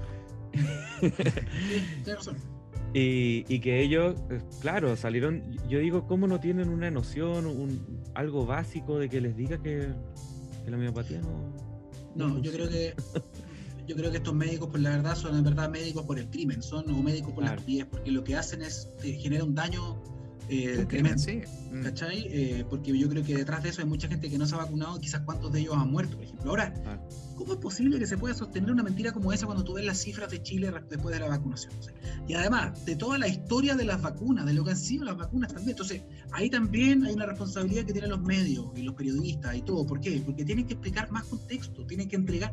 y, 2.94 3.44
y, 3.46 3.60
que 3.60 3.82
ellos, 3.82 4.16
eh, 4.30 4.40
claro, 4.62 4.96
salieron, 4.96 5.42
yo 5.68 5.78
digo, 5.78 6.06
¿cómo 6.06 6.26
no 6.26 6.40
tienen 6.40 6.70
una 6.70 6.90
noción, 6.90 7.44
un, 7.44 8.02
algo 8.14 8.46
básico 8.46 8.98
de 8.98 9.10
que 9.10 9.20
les 9.20 9.36
diga 9.36 9.58
que 9.58 9.92
la 10.70 10.76
homeopatía 10.76 11.20
no. 11.20 11.52
No, 12.14 12.38
yo 12.40 12.52
creo 12.52 12.68
que. 12.68 12.94
Yo 13.84 13.96
creo 13.96 14.12
que 14.12 14.18
estos 14.18 14.32
médicos, 14.32 14.68
pues 14.70 14.80
la 14.80 14.90
verdad, 14.90 15.16
son 15.16 15.36
en 15.36 15.42
verdad 15.42 15.68
médicos 15.68 16.06
por 16.06 16.16
el 16.16 16.30
crimen, 16.30 16.62
son 16.62 16.88
o 16.88 17.02
médicos 17.02 17.32
por 17.32 17.42
la 17.42 17.50
estupidez, 17.50 17.86
porque 17.90 18.12
lo 18.12 18.22
que 18.22 18.36
hacen 18.36 18.62
es 18.62 18.88
generar 19.00 19.42
un 19.42 19.56
daño 19.56 20.00
eh, 20.52 20.86
tremendo. 20.86 21.18
Sí. 21.18 21.40
Mm. 21.70 21.82
¿Cachai? 21.82 22.26
Eh, 22.30 22.64
porque 22.68 22.96
yo 22.96 23.08
creo 23.08 23.24
que 23.24 23.36
detrás 23.36 23.62
de 23.62 23.70
eso 23.70 23.80
hay 23.80 23.88
mucha 23.88 24.08
gente 24.08 24.28
que 24.28 24.38
no 24.38 24.46
se 24.46 24.54
ha 24.54 24.58
vacunado, 24.58 25.00
quizás 25.00 25.22
cuántos 25.22 25.52
de 25.52 25.60
ellos 25.60 25.74
han 25.76 25.90
muerto, 25.90 26.16
por 26.16 26.24
ejemplo. 26.24 26.50
Ahora, 26.50 27.00
¿cómo 27.36 27.54
es 27.54 27.58
posible 27.58 27.98
que 27.98 28.06
se 28.06 28.18
pueda 28.18 28.34
sostener 28.34 28.70
una 28.70 28.82
mentira 28.82 29.12
como 29.12 29.32
esa 29.32 29.46
cuando 29.46 29.64
tú 29.64 29.74
ves 29.74 29.84
las 29.84 29.98
cifras 29.98 30.30
de 30.30 30.42
Chile 30.42 30.72
después 30.88 31.14
de 31.14 31.20
la 31.20 31.28
vacunación? 31.28 31.72
y 32.28 32.34
además, 32.34 32.84
de 32.84 32.96
toda 32.96 33.18
la 33.18 33.28
historia 33.28 33.74
de 33.74 33.84
las 33.84 34.00
vacunas, 34.00 34.46
de 34.46 34.54
lo 34.54 34.64
que 34.64 34.70
han 34.70 34.76
sido 34.76 35.04
las 35.04 35.16
vacunas 35.16 35.52
también. 35.52 35.70
Entonces, 35.70 36.02
ahí 36.30 36.48
también 36.48 37.04
hay 37.04 37.14
una 37.14 37.26
responsabilidad 37.26 37.84
que 37.84 37.92
tienen 37.92 38.10
los 38.10 38.22
medios 38.22 38.66
y 38.76 38.82
los 38.82 38.94
periodistas 38.94 39.56
y 39.56 39.62
todo. 39.62 39.86
¿Por 39.86 40.00
qué? 40.00 40.22
Porque 40.24 40.44
tienen 40.44 40.66
que 40.66 40.74
explicar 40.74 41.10
más 41.10 41.24
contexto, 41.24 41.84
tienen 41.86 42.08
que 42.08 42.16
entregar. 42.16 42.52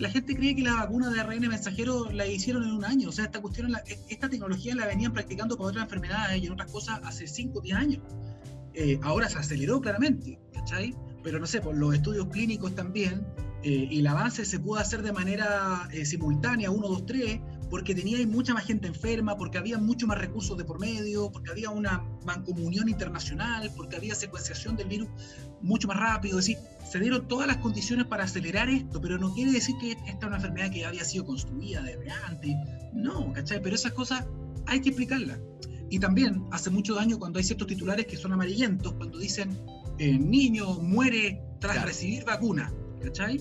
La 0.00 0.08
gente 0.08 0.34
cree 0.34 0.56
que 0.56 0.62
la 0.62 0.76
vacuna 0.76 1.10
de 1.10 1.20
ARN 1.20 1.46
mensajero 1.46 2.10
la 2.10 2.26
hicieron 2.26 2.64
en 2.64 2.70
un 2.70 2.86
año. 2.86 3.10
O 3.10 3.12
sea, 3.12 3.26
esta 3.26 3.42
cuestión, 3.42 3.70
esta 4.08 4.30
tecnología 4.30 4.74
la 4.74 4.86
venían 4.86 5.12
practicando 5.12 5.58
para 5.58 5.68
otras 5.68 5.84
enfermedades 5.84 6.42
y 6.42 6.48
otras 6.48 6.72
cosas 6.72 7.00
hace 7.04 7.26
5 7.26 7.58
o 7.58 7.60
10 7.60 7.76
años. 7.76 8.02
Eh, 8.72 8.98
ahora 9.02 9.28
se 9.28 9.38
aceleró 9.38 9.78
claramente, 9.82 10.40
¿cachai? 10.54 10.96
Pero 11.22 11.38
no 11.38 11.46
sé, 11.46 11.60
por 11.60 11.76
los 11.76 11.94
estudios 11.94 12.28
clínicos 12.28 12.74
también, 12.74 13.26
eh, 13.62 13.88
y 13.90 13.98
el 13.98 14.06
avance 14.06 14.46
se 14.46 14.58
pudo 14.58 14.80
hacer 14.80 15.02
de 15.02 15.12
manera 15.12 15.86
eh, 15.92 16.06
simultánea, 16.06 16.70
1, 16.70 16.88
2, 16.88 17.04
3, 17.04 17.40
porque 17.70 17.94
tenía 17.94 18.24
mucha 18.26 18.52
más 18.52 18.64
gente 18.66 18.88
enferma, 18.88 19.36
porque 19.36 19.56
había 19.56 19.78
mucho 19.78 20.06
más 20.06 20.18
recursos 20.18 20.58
de 20.58 20.64
por 20.64 20.80
medio, 20.80 21.30
porque 21.30 21.50
había 21.52 21.70
una 21.70 22.04
mancomunión 22.24 22.88
internacional, 22.88 23.70
porque 23.76 23.96
había 23.96 24.14
secuenciación 24.14 24.76
del 24.76 24.88
virus 24.88 25.08
mucho 25.62 25.86
más 25.86 25.96
rápido. 25.96 26.38
Es 26.38 26.46
decir, 26.46 26.62
se 26.90 26.98
dieron 26.98 27.28
todas 27.28 27.46
las 27.46 27.58
condiciones 27.58 28.06
para 28.06 28.24
acelerar 28.24 28.68
esto, 28.68 29.00
pero 29.00 29.18
no 29.18 29.32
quiere 29.32 29.52
decir 29.52 29.76
que 29.80 29.92
esta 29.92 30.18
es 30.18 30.24
una 30.24 30.36
enfermedad 30.36 30.70
que 30.70 30.84
había 30.84 31.04
sido 31.04 31.24
construida 31.24 31.82
desde 31.82 32.10
antes. 32.10 32.56
No, 32.92 33.32
¿cachai? 33.32 33.62
Pero 33.62 33.76
esas 33.76 33.92
cosas 33.92 34.26
hay 34.66 34.80
que 34.80 34.88
explicarlas. 34.88 35.38
Y 35.88 35.98
también 35.98 36.44
hace 36.50 36.70
mucho 36.70 36.94
daño 36.94 37.18
cuando 37.18 37.38
hay 37.38 37.44
ciertos 37.44 37.68
titulares 37.68 38.06
que 38.06 38.16
son 38.16 38.32
amarillentos, 38.32 38.92
cuando 38.94 39.18
dicen 39.18 39.58
eh, 39.98 40.18
niño 40.18 40.74
muere 40.80 41.42
tras 41.60 41.84
recibir 41.84 42.24
vacuna, 42.24 42.72
¿cachai? 43.02 43.40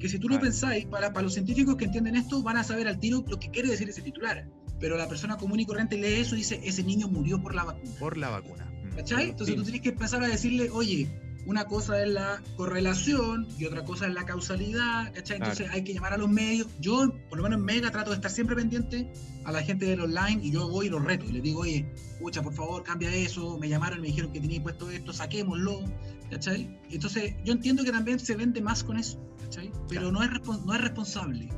Que 0.00 0.08
si 0.08 0.18
tú 0.18 0.28
lo 0.28 0.40
pensáis, 0.40 0.86
para, 0.86 1.12
para 1.12 1.22
los 1.22 1.34
científicos 1.34 1.76
que 1.76 1.84
entienden 1.84 2.16
esto, 2.16 2.42
van 2.42 2.56
a 2.56 2.64
saber 2.64 2.88
al 2.88 2.98
tiro 2.98 3.24
lo 3.28 3.38
que 3.38 3.50
quiere 3.50 3.68
decir 3.68 3.88
ese 3.88 4.02
titular. 4.02 4.48
Pero 4.80 4.96
la 4.96 5.08
persona 5.08 5.36
común 5.36 5.60
y 5.60 5.66
corriente 5.66 5.96
lee 5.96 6.20
eso 6.20 6.34
y 6.34 6.38
dice, 6.38 6.60
ese 6.64 6.82
niño 6.82 7.06
murió 7.08 7.40
por 7.40 7.54
la 7.54 7.64
vacuna. 7.64 7.94
Por 7.98 8.16
la 8.16 8.30
vacuna. 8.30 8.64
Mm. 8.64 8.96
¿Cachai? 8.96 9.30
Entonces 9.30 9.54
tú 9.54 9.62
tienes 9.62 9.82
que 9.82 9.90
empezar 9.90 10.24
a 10.24 10.28
decirle, 10.28 10.70
oye, 10.70 11.08
una 11.46 11.64
cosa 11.64 12.02
es 12.02 12.08
la 12.08 12.42
correlación 12.56 13.48
y 13.58 13.64
otra 13.64 13.84
cosa 13.84 14.06
es 14.06 14.14
la 14.14 14.24
causalidad, 14.24 15.12
¿cachai? 15.12 15.38
Entonces 15.38 15.68
hay 15.70 15.84
que 15.84 15.94
llamar 15.94 16.12
a 16.12 16.16
los 16.16 16.28
medios. 16.28 16.68
Yo, 16.80 17.12
por 17.28 17.38
lo 17.38 17.44
menos 17.44 17.58
en 17.58 17.64
Mega, 17.64 17.90
trato 17.90 18.10
de 18.10 18.16
estar 18.16 18.30
siempre 18.30 18.56
pendiente 18.56 19.10
a 19.44 19.52
la 19.52 19.62
gente 19.62 19.86
del 19.86 20.00
online 20.00 20.40
y 20.42 20.50
yo 20.50 20.68
voy 20.68 20.86
y 20.86 20.90
los 20.90 21.04
reto 21.04 21.24
y 21.26 21.32
les 21.32 21.42
digo, 21.42 21.60
oye, 21.60 21.86
escucha, 22.12 22.42
por 22.42 22.52
favor, 22.52 22.82
cambia 22.82 23.14
eso. 23.14 23.58
Me 23.58 23.68
llamaron 23.68 23.98
y 23.98 24.02
me 24.02 24.08
dijeron 24.08 24.32
que 24.32 24.40
tenía 24.40 24.62
puesto 24.62 24.90
esto, 24.90 25.12
saquémoslo, 25.12 25.84
¿cachai? 26.30 26.78
Entonces 26.90 27.34
yo 27.44 27.52
entiendo 27.52 27.84
que 27.84 27.92
también 27.92 28.18
se 28.18 28.34
vende 28.36 28.60
más 28.60 28.84
con 28.84 28.98
eso, 28.98 29.18
¿cachai? 29.50 29.72
Pero 29.88 30.12
no, 30.12 30.22
es 30.22 30.30
no 30.64 30.74
es 30.74 30.80
responsable. 30.80 31.48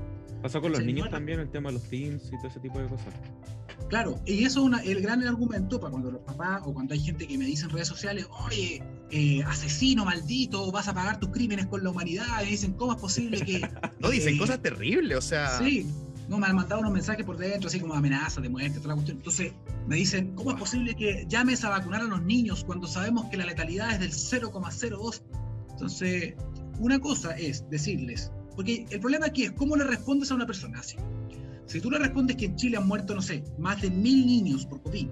Pasa 0.41 0.61
con 0.61 0.73
los 0.73 0.83
niños 0.83 1.09
también 1.11 1.39
el 1.39 1.51
tema 1.51 1.69
de 1.69 1.75
los 1.75 1.89
teams 1.89 2.27
y 2.27 2.37
todo 2.39 2.49
ese 2.49 2.61
tipo 2.61 2.79
de 2.81 2.89
cosas. 2.89 3.15
Claro, 3.89 4.21
y 4.25 4.45
eso 4.45 4.69
es 4.75 4.87
el 4.89 5.03
gran 5.03 5.23
argumento 5.23 5.79
para 5.79 5.91
cuando 5.91 6.11
los 6.11 6.23
papás 6.23 6.63
o 6.65 6.73
cuando 6.73 6.95
hay 6.95 7.01
gente 7.01 7.27
que 7.27 7.37
me 7.37 7.45
dice 7.45 7.65
en 7.65 7.71
redes 7.71 7.89
sociales, 7.89 8.27
oye, 8.47 8.83
eh, 9.11 9.43
asesino 9.45 10.05
maldito, 10.05 10.73
vas 10.73 10.89
a 10.89 10.95
pagar 10.95 11.21
tus 11.21 11.31
crímenes 11.31 11.67
con 11.67 11.85
la 11.85 11.91
humanidad, 11.91 12.43
y 12.45 12.51
dicen, 12.51 12.73
¿cómo 12.73 12.93
es 12.93 12.99
posible 12.99 13.43
que... 13.43 13.61
no, 14.01 14.09
dicen 14.09 14.35
eh, 14.35 14.39
cosas 14.39 14.63
terribles, 14.63 15.19
o 15.19 15.21
sea... 15.21 15.59
Sí, 15.59 15.87
no, 16.29 16.39
me 16.39 16.47
han 16.47 16.57
mandado 16.57 16.81
unos 16.81 16.93
mensajes 16.93 17.25
por 17.27 17.37
dentro, 17.37 17.69
así 17.69 17.79
como 17.79 17.95
amenazas 17.95 18.43
de 18.43 18.49
muerte, 18.49 18.79
toda 18.79 18.89
la 18.89 18.95
cuestión. 18.95 19.19
Entonces, 19.19 19.53
me 19.87 19.97
dicen, 19.97 20.35
¿cómo 20.35 20.53
es 20.53 20.57
posible 20.57 20.95
que 20.95 21.27
llames 21.29 21.63
a 21.65 21.69
vacunar 21.69 22.01
a 22.01 22.05
los 22.05 22.23
niños 22.23 22.65
cuando 22.65 22.87
sabemos 22.87 23.27
que 23.27 23.37
la 23.37 23.45
letalidad 23.45 23.93
es 23.93 24.01
del 24.01 24.41
0,02? 24.43 25.23
Entonces, 25.73 26.35
una 26.79 26.99
cosa 26.99 27.33
es 27.33 27.69
decirles, 27.71 28.31
porque 28.55 28.87
el 28.91 29.01
problema 29.01 29.27
aquí 29.27 29.45
es 29.45 29.53
cómo 29.53 29.77
le 29.77 29.85
respondes 29.85 30.31
a 30.31 30.35
una 30.35 30.47
persona 30.47 30.81
así. 30.81 30.97
Si 31.67 31.81
tú 31.81 31.91
le 31.91 31.99
respondes 31.99 32.37
que 32.37 32.47
en 32.47 32.57
Chile 32.57 32.77
han 32.77 32.87
muerto, 32.87 33.15
no 33.15 33.23
sé, 33.23 33.45
más 33.59 33.81
de 33.81 33.91
mil 33.91 34.27
niños 34.27 34.67
por 34.67 34.83
COVID, 34.83 35.09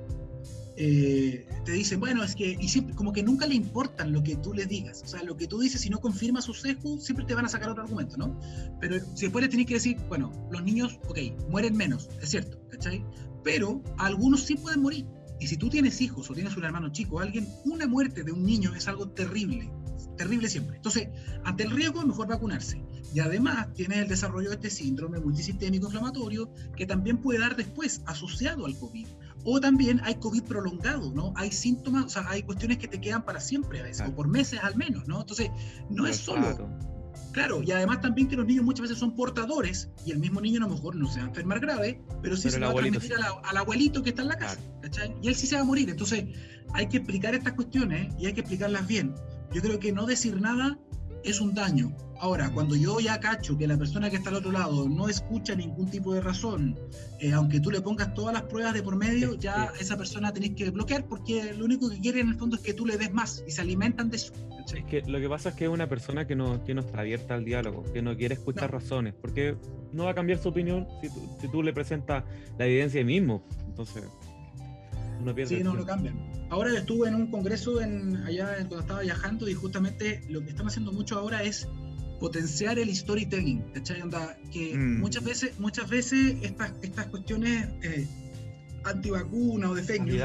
eh, 0.82 1.46
te 1.64 1.72
dicen, 1.72 2.00
bueno, 2.00 2.24
es 2.24 2.34
que, 2.34 2.56
y 2.58 2.68
siempre, 2.68 2.94
como 2.94 3.12
que 3.12 3.22
nunca 3.22 3.46
le 3.46 3.54
importan 3.54 4.12
lo 4.12 4.22
que 4.22 4.36
tú 4.36 4.54
le 4.54 4.64
digas. 4.64 5.02
O 5.04 5.06
sea, 5.06 5.22
lo 5.22 5.36
que 5.36 5.46
tú 5.46 5.58
dices, 5.58 5.80
si 5.80 5.90
no 5.90 5.98
confirma 5.98 6.40
su 6.40 6.54
sesgo, 6.54 6.98
siempre 6.98 7.26
te 7.26 7.34
van 7.34 7.44
a 7.44 7.48
sacar 7.48 7.70
otro 7.70 7.82
argumento, 7.82 8.16
¿no? 8.16 8.38
Pero 8.80 8.98
si 9.14 9.26
después 9.26 9.42
le 9.42 9.48
tenés 9.48 9.66
que 9.66 9.74
decir, 9.74 9.98
bueno, 10.08 10.32
los 10.50 10.62
niños, 10.62 10.98
ok, 11.08 11.18
mueren 11.50 11.76
menos, 11.76 12.08
es 12.22 12.30
cierto, 12.30 12.58
¿cachai? 12.70 13.04
Pero 13.44 13.82
algunos 13.98 14.44
sí 14.44 14.54
pueden 14.54 14.80
morir. 14.80 15.06
Y 15.38 15.46
si 15.46 15.56
tú 15.56 15.68
tienes 15.68 16.00
hijos 16.00 16.30
o 16.30 16.34
tienes 16.34 16.56
un 16.56 16.64
hermano 16.64 16.90
chico 16.90 17.20
alguien, 17.20 17.46
una 17.64 17.86
muerte 17.86 18.22
de 18.22 18.32
un 18.32 18.44
niño 18.44 18.74
es 18.74 18.88
algo 18.88 19.08
terrible, 19.08 19.70
terrible 20.20 20.50
siempre. 20.50 20.76
Entonces, 20.76 21.08
ante 21.44 21.62
el 21.62 21.70
riesgo, 21.70 22.04
mejor 22.04 22.28
vacunarse. 22.28 22.84
Y 23.14 23.20
además, 23.20 23.72
tienes 23.74 23.98
el 23.98 24.08
desarrollo 24.08 24.50
de 24.50 24.56
este 24.56 24.68
síndrome 24.68 25.18
multisistémico 25.18 25.86
inflamatorio 25.86 26.52
que 26.76 26.84
también 26.84 27.16
puede 27.16 27.38
dar 27.38 27.56
después 27.56 28.02
asociado 28.04 28.66
al 28.66 28.78
COVID. 28.78 29.06
O 29.44 29.60
también 29.60 30.02
hay 30.04 30.16
COVID 30.16 30.42
prolongado, 30.42 31.10
¿no? 31.14 31.32
Hay 31.36 31.50
síntomas, 31.50 32.04
o 32.04 32.08
sea, 32.10 32.28
hay 32.28 32.42
cuestiones 32.42 32.76
que 32.76 32.86
te 32.86 33.00
quedan 33.00 33.24
para 33.24 33.40
siempre 33.40 33.80
a 33.80 33.84
veces, 33.84 34.06
o 34.06 34.14
por 34.14 34.28
meses 34.28 34.60
al 34.62 34.76
menos, 34.76 35.08
¿no? 35.08 35.22
Entonces, 35.22 35.50
no 35.88 36.06
es 36.06 36.18
solo 36.18 36.68
Claro, 37.32 37.62
y 37.62 37.70
además 37.70 38.00
también 38.00 38.28
que 38.28 38.36
los 38.36 38.44
niños 38.44 38.64
muchas 38.64 38.82
veces 38.82 38.98
son 38.98 39.14
portadores 39.14 39.88
y 40.04 40.10
el 40.10 40.18
mismo 40.18 40.40
niño 40.40 40.64
a 40.64 40.68
lo 40.68 40.74
mejor 40.74 40.96
no 40.96 41.08
se 41.08 41.20
va 41.20 41.26
a 41.26 41.28
enfermar 41.28 41.60
grave, 41.60 42.02
pero 42.22 42.36
sí 42.36 42.50
se 42.50 42.58
va 42.58 42.70
a 42.70 42.74
transmitir 42.74 43.14
al, 43.44 43.56
abuelito 43.56 44.02
que 44.02 44.10
está 44.10 44.22
en 44.22 44.28
la 44.28 44.36
casa, 44.36 44.58
Y 45.22 45.28
él 45.28 45.34
sí 45.36 45.46
se 45.46 45.54
va 45.54 45.62
a 45.62 45.64
morir. 45.64 45.88
Entonces 45.88 46.24
hay 46.72 46.88
que 46.88 46.98
explicar 46.98 47.34
estas 47.34 47.52
cuestiones 47.54 48.12
y 48.18 48.26
hay 48.26 48.32
que 48.32 48.40
explicarlas 48.40 48.86
bien. 48.86 49.14
Yo 49.52 49.60
creo 49.62 49.78
que 49.78 49.92
no 49.92 50.06
decir 50.06 50.40
nada 50.40 50.78
es 51.24 51.40
un 51.40 51.54
daño. 51.54 51.94
Ahora, 52.18 52.50
cuando 52.52 52.76
yo 52.76 53.00
ya 53.00 53.18
cacho 53.18 53.56
que 53.56 53.66
la 53.66 53.78
persona 53.78 54.10
que 54.10 54.16
está 54.16 54.28
al 54.28 54.36
otro 54.36 54.52
lado 54.52 54.88
no 54.88 55.08
escucha 55.08 55.54
ningún 55.54 55.90
tipo 55.90 56.12
de 56.12 56.20
razón, 56.20 56.78
eh, 57.18 57.32
aunque 57.32 57.60
tú 57.60 57.70
le 57.70 57.80
pongas 57.80 58.12
todas 58.12 58.34
las 58.34 58.42
pruebas 58.42 58.74
de 58.74 58.82
por 58.82 58.94
medio, 58.96 59.34
ya 59.34 59.72
esa 59.80 59.96
persona 59.96 60.32
tenés 60.32 60.50
que 60.50 60.70
bloquear 60.70 61.06
porque 61.06 61.54
lo 61.54 61.64
único 61.64 61.88
que 61.88 61.98
quiere 61.98 62.20
en 62.20 62.28
el 62.28 62.34
fondo 62.36 62.56
es 62.56 62.62
que 62.62 62.74
tú 62.74 62.84
le 62.84 62.98
des 62.98 63.12
más 63.12 63.42
y 63.46 63.50
se 63.50 63.62
alimentan 63.62 64.10
de 64.10 64.16
eso. 64.16 64.34
Es 64.66 64.84
que 64.84 65.00
lo 65.02 65.18
que 65.18 65.28
pasa 65.28 65.48
es 65.48 65.54
que 65.54 65.64
es 65.64 65.70
una 65.70 65.88
persona 65.88 66.26
que 66.26 66.36
no, 66.36 66.62
que 66.62 66.74
no 66.74 66.82
está 66.82 67.00
abierta 67.00 67.34
al 67.34 67.44
diálogo, 67.44 67.84
que 67.90 68.02
no 68.02 68.16
quiere 68.16 68.34
escuchar 68.34 68.70
razones, 68.70 69.14
porque 69.14 69.56
no 69.92 70.04
va 70.04 70.10
a 70.10 70.14
cambiar 70.14 70.38
su 70.38 70.50
opinión 70.50 70.86
si 71.00 71.08
tú, 71.08 71.36
si 71.40 71.48
tú 71.48 71.62
le 71.62 71.72
presentas 71.72 72.24
la 72.58 72.66
evidencia 72.66 73.02
mismo. 73.02 73.42
Entonces, 73.66 74.04
no 75.24 75.34
pierde. 75.34 75.56
Sí, 75.56 75.62
no 75.62 75.74
lo 75.74 75.84
cambian. 75.84 76.18
Ahora 76.50 76.76
estuve 76.76 77.08
en 77.08 77.14
un 77.14 77.26
congreso 77.28 77.80
en, 77.80 78.16
allá 78.18 78.56
cuando 78.56 78.80
estaba 78.80 79.00
viajando 79.00 79.48
y 79.48 79.54
justamente 79.54 80.22
lo 80.28 80.42
que 80.42 80.50
están 80.50 80.66
haciendo 80.66 80.92
mucho 80.92 81.18
ahora 81.18 81.42
es 81.42 81.68
potenciar 82.18 82.78
el 82.78 82.94
storytelling, 82.94 83.62
¿cachai? 83.72 84.02
que 84.52 84.76
mm. 84.76 85.00
muchas 85.00 85.24
veces, 85.24 85.58
muchas 85.58 85.88
veces 85.88 86.36
estas, 86.42 86.72
estas 86.82 87.06
cuestiones 87.06 87.68
eh, 87.82 88.06
antivacunas 88.84 89.70
o 89.70 89.74
de 89.74 89.82
fake 89.82 90.02
news 90.02 90.22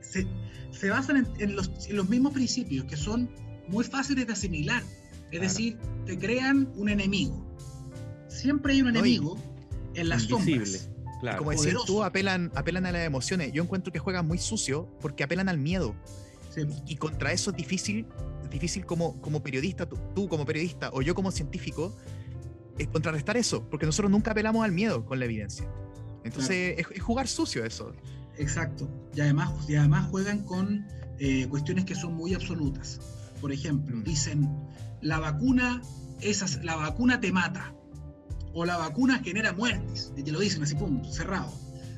se, 0.00 0.26
se, 0.70 0.90
basan 0.90 1.26
en, 1.38 1.56
los, 1.56 1.70
en, 1.88 1.96
los, 1.96 2.08
mismos 2.08 2.34
principios 2.34 2.84
que 2.84 2.96
son 2.96 3.30
muy 3.68 3.84
fáciles 3.84 4.26
de 4.26 4.32
asimilar. 4.34 4.82
Es 5.30 5.40
decir, 5.40 5.78
te 6.04 6.18
crean 6.18 6.70
un 6.76 6.90
enemigo. 6.90 7.42
Siempre 8.28 8.74
hay 8.74 8.82
un 8.82 8.88
enemigo 8.88 9.38
en 9.94 10.10
las 10.10 10.24
sombras. 10.24 10.90
Como 11.38 11.50
decías 11.52 11.76
tú, 11.86 12.02
apelan, 12.02 12.50
apelan 12.54 12.86
a 12.86 12.92
las 12.92 13.06
emociones. 13.06 13.52
Yo 13.52 13.62
encuentro 13.62 13.92
que 13.92 13.98
juegan 13.98 14.26
muy 14.26 14.38
sucio 14.38 14.88
porque 15.00 15.24
apelan 15.24 15.48
al 15.48 15.58
miedo. 15.58 15.94
Y, 16.56 16.92
y, 16.92 16.96
contra 16.96 17.32
eso 17.32 17.50
es 17.50 17.56
difícil 17.56 18.06
difícil 18.52 18.86
como, 18.86 19.20
como 19.20 19.42
periodista, 19.42 19.88
tú, 19.88 20.28
como 20.28 20.44
periodista 20.46 20.90
o 20.92 21.02
yo 21.02 21.14
como 21.14 21.30
científico, 21.32 21.94
es 22.78 22.88
contrarrestar 22.88 23.36
eso, 23.36 23.68
porque 23.68 23.86
nosotros 23.86 24.10
nunca 24.10 24.30
apelamos 24.30 24.64
al 24.64 24.72
miedo 24.72 25.04
con 25.04 25.18
la 25.18 25.24
evidencia. 25.24 25.68
Entonces 26.24 26.76
es, 26.78 27.02
jugar 27.02 27.26
sucio 27.26 27.64
eso. 27.64 27.92
Exacto. 28.38 28.88
Y 29.14 29.20
además, 29.20 29.52
y 29.68 29.74
además 29.74 30.08
juegan 30.10 30.44
con 30.44 30.86
eh, 31.18 31.46
cuestiones 31.48 31.84
que 31.84 31.94
son 31.94 32.14
muy 32.14 32.34
absolutas. 32.34 33.00
Por 33.40 33.52
ejemplo, 33.52 33.96
mm. 33.96 34.04
dicen, 34.04 34.48
la 35.00 35.18
vacuna, 35.18 35.82
esas, 36.20 36.62
la 36.62 36.76
vacuna 36.76 37.20
te 37.20 37.32
mata. 37.32 37.74
O 38.54 38.64
la 38.64 38.76
vacuna 38.76 39.20
genera 39.20 39.52
muertes. 39.52 40.12
Y 40.16 40.22
te 40.22 40.32
lo 40.32 40.40
dicen 40.40 40.62
así, 40.62 40.74
pum, 40.74 41.02
cerrado. 41.04 41.52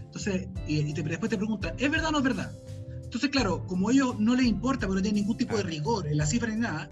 Entonces, 0.05 0.48
y, 0.68 0.93
después 0.93 1.31
te 1.31 1.36
preguntan, 1.36 1.74
¿es 1.76 1.90
verdad 1.90 2.10
o 2.10 2.12
no 2.12 2.18
es 2.18 2.24
verdad? 2.24 2.52
Entonces, 3.02 3.31
claro, 3.31 3.66
como 3.66 3.89
a 3.89 3.93
ellos 3.93 4.18
no 4.20 4.35
les 4.35 4.47
importa, 4.47 4.86
porque 4.86 5.01
no 5.01 5.02
tienen 5.02 5.22
ningún 5.22 5.36
tipo 5.36 5.56
de 5.56 5.64
rigor 5.64 6.06
en 6.06 6.16
la 6.16 6.26
cifra 6.26 6.48
ni 6.51 6.60
nada, 6.60 6.89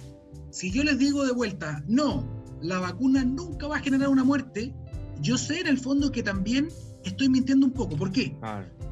si 0.50 0.70
yo 0.70 0.84
les 0.84 0.98
digo 0.98 1.24
de 1.24 1.32
vuelta, 1.32 1.82
no, 1.86 2.24
la 2.60 2.78
vacuna 2.78 3.24
nunca 3.24 3.66
va 3.68 3.76
a 3.76 3.80
generar 3.80 4.08
una 4.08 4.24
muerte, 4.24 4.74
yo 5.20 5.38
sé 5.38 5.60
en 5.60 5.66
el 5.68 5.78
fondo 5.78 6.10
que 6.10 6.22
también 6.22 6.68
estoy 7.04 7.28
mintiendo 7.28 7.66
un 7.66 7.72
poco. 7.72 7.96
¿Por 7.96 8.12
qué? 8.12 8.36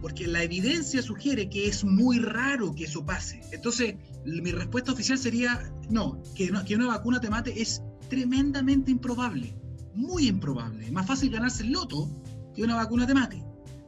Porque 0.01 0.27
la 0.27 0.43
evidencia 0.43 1.03
sugiere 1.03 1.49
que 1.49 1.67
es 1.67 1.85
muy 1.85 2.19
raro 2.19 2.75
que 2.75 2.85
eso 2.85 3.05
pase. 3.05 3.41
Entonces, 3.53 3.97
mi 4.25 4.53
respuesta 4.53 4.93
oficial 4.93 5.19
sería, 5.19 5.73
no, 5.89 6.23
que, 6.35 6.51
que 6.67 6.75
una 6.77 6.87
vacuna 6.87 7.21
te 7.21 7.31
mate 7.31 7.61
es 7.61 7.83
tremendamente 8.09 8.91
improbable, 8.91 9.55
muy 9.95 10.29
improbable. 10.29 10.91
Más 10.91 11.07
fácil 11.07 11.31
ganarse 11.31 11.63
el 11.63 11.73
loto 11.73 12.09
que 12.55 12.63
una 12.63 12.77
vacuna 12.77 13.07
te 13.07 13.15
mate. 13.15 13.45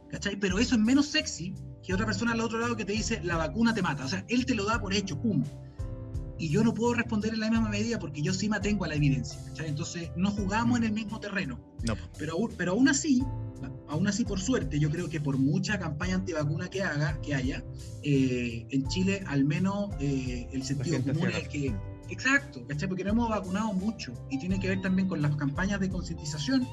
¿Cachai? 0.09 0.35
Pero 0.39 0.59
eso 0.59 0.75
es 0.75 0.81
menos 0.81 1.07
sexy 1.07 1.55
que 1.83 1.93
otra 1.93 2.05
persona 2.05 2.31
al 2.31 2.41
otro 2.41 2.59
lado 2.59 2.75
que 2.75 2.85
te 2.85 2.93
dice 2.93 3.21
la 3.23 3.37
vacuna 3.37 3.73
te 3.73 3.81
mata. 3.81 4.05
O 4.05 4.07
sea, 4.07 4.25
él 4.29 4.45
te 4.45 4.55
lo 4.55 4.65
da 4.65 4.79
por 4.79 4.93
hecho, 4.93 5.19
pum. 5.19 5.43
Y 6.37 6.49
yo 6.49 6.63
no 6.63 6.73
puedo 6.73 6.93
responder 6.93 7.33
en 7.33 7.39
la 7.39 7.49
misma 7.49 7.69
medida 7.69 7.99
porque 7.99 8.21
yo 8.21 8.33
sí 8.33 8.49
me 8.49 8.57
atengo 8.57 8.85
a 8.85 8.87
la 8.87 8.95
evidencia. 8.95 9.39
Entonces, 9.59 10.11
no 10.15 10.31
jugamos 10.31 10.77
en 10.77 10.85
el 10.85 10.91
mismo 10.91 11.19
terreno. 11.19 11.59
No. 11.83 11.95
Pero, 12.17 12.37
pero 12.57 12.71
aún 12.71 12.89
así, 12.89 13.23
aún 13.87 14.07
así, 14.07 14.25
por 14.25 14.39
suerte, 14.39 14.79
yo 14.79 14.89
creo 14.89 15.09
que 15.09 15.21
por 15.21 15.37
mucha 15.37 15.79
campaña 15.79 16.15
antivacuna 16.15 16.69
que 16.69 16.83
haga, 16.83 17.21
que 17.21 17.35
haya, 17.35 17.63
eh, 18.01 18.65
en 18.69 18.87
Chile 18.87 19.23
al 19.27 19.45
menos 19.45 19.91
eh, 19.99 20.47
el 20.51 20.63
sentido 20.63 21.01
común 21.03 21.29
es 21.29 21.47
que. 21.47 21.75
Exacto, 22.13 22.65
¿cachai? 22.67 22.87
Porque 22.87 23.03
no 23.03 23.11
hemos 23.11 23.29
vacunado 23.29 23.73
mucho 23.73 24.13
y 24.29 24.39
tiene 24.39 24.59
que 24.59 24.69
ver 24.69 24.81
también 24.81 25.07
con 25.07 25.21
las 25.21 25.35
campañas 25.35 25.79
de 25.79 25.89
concientización 25.89 26.67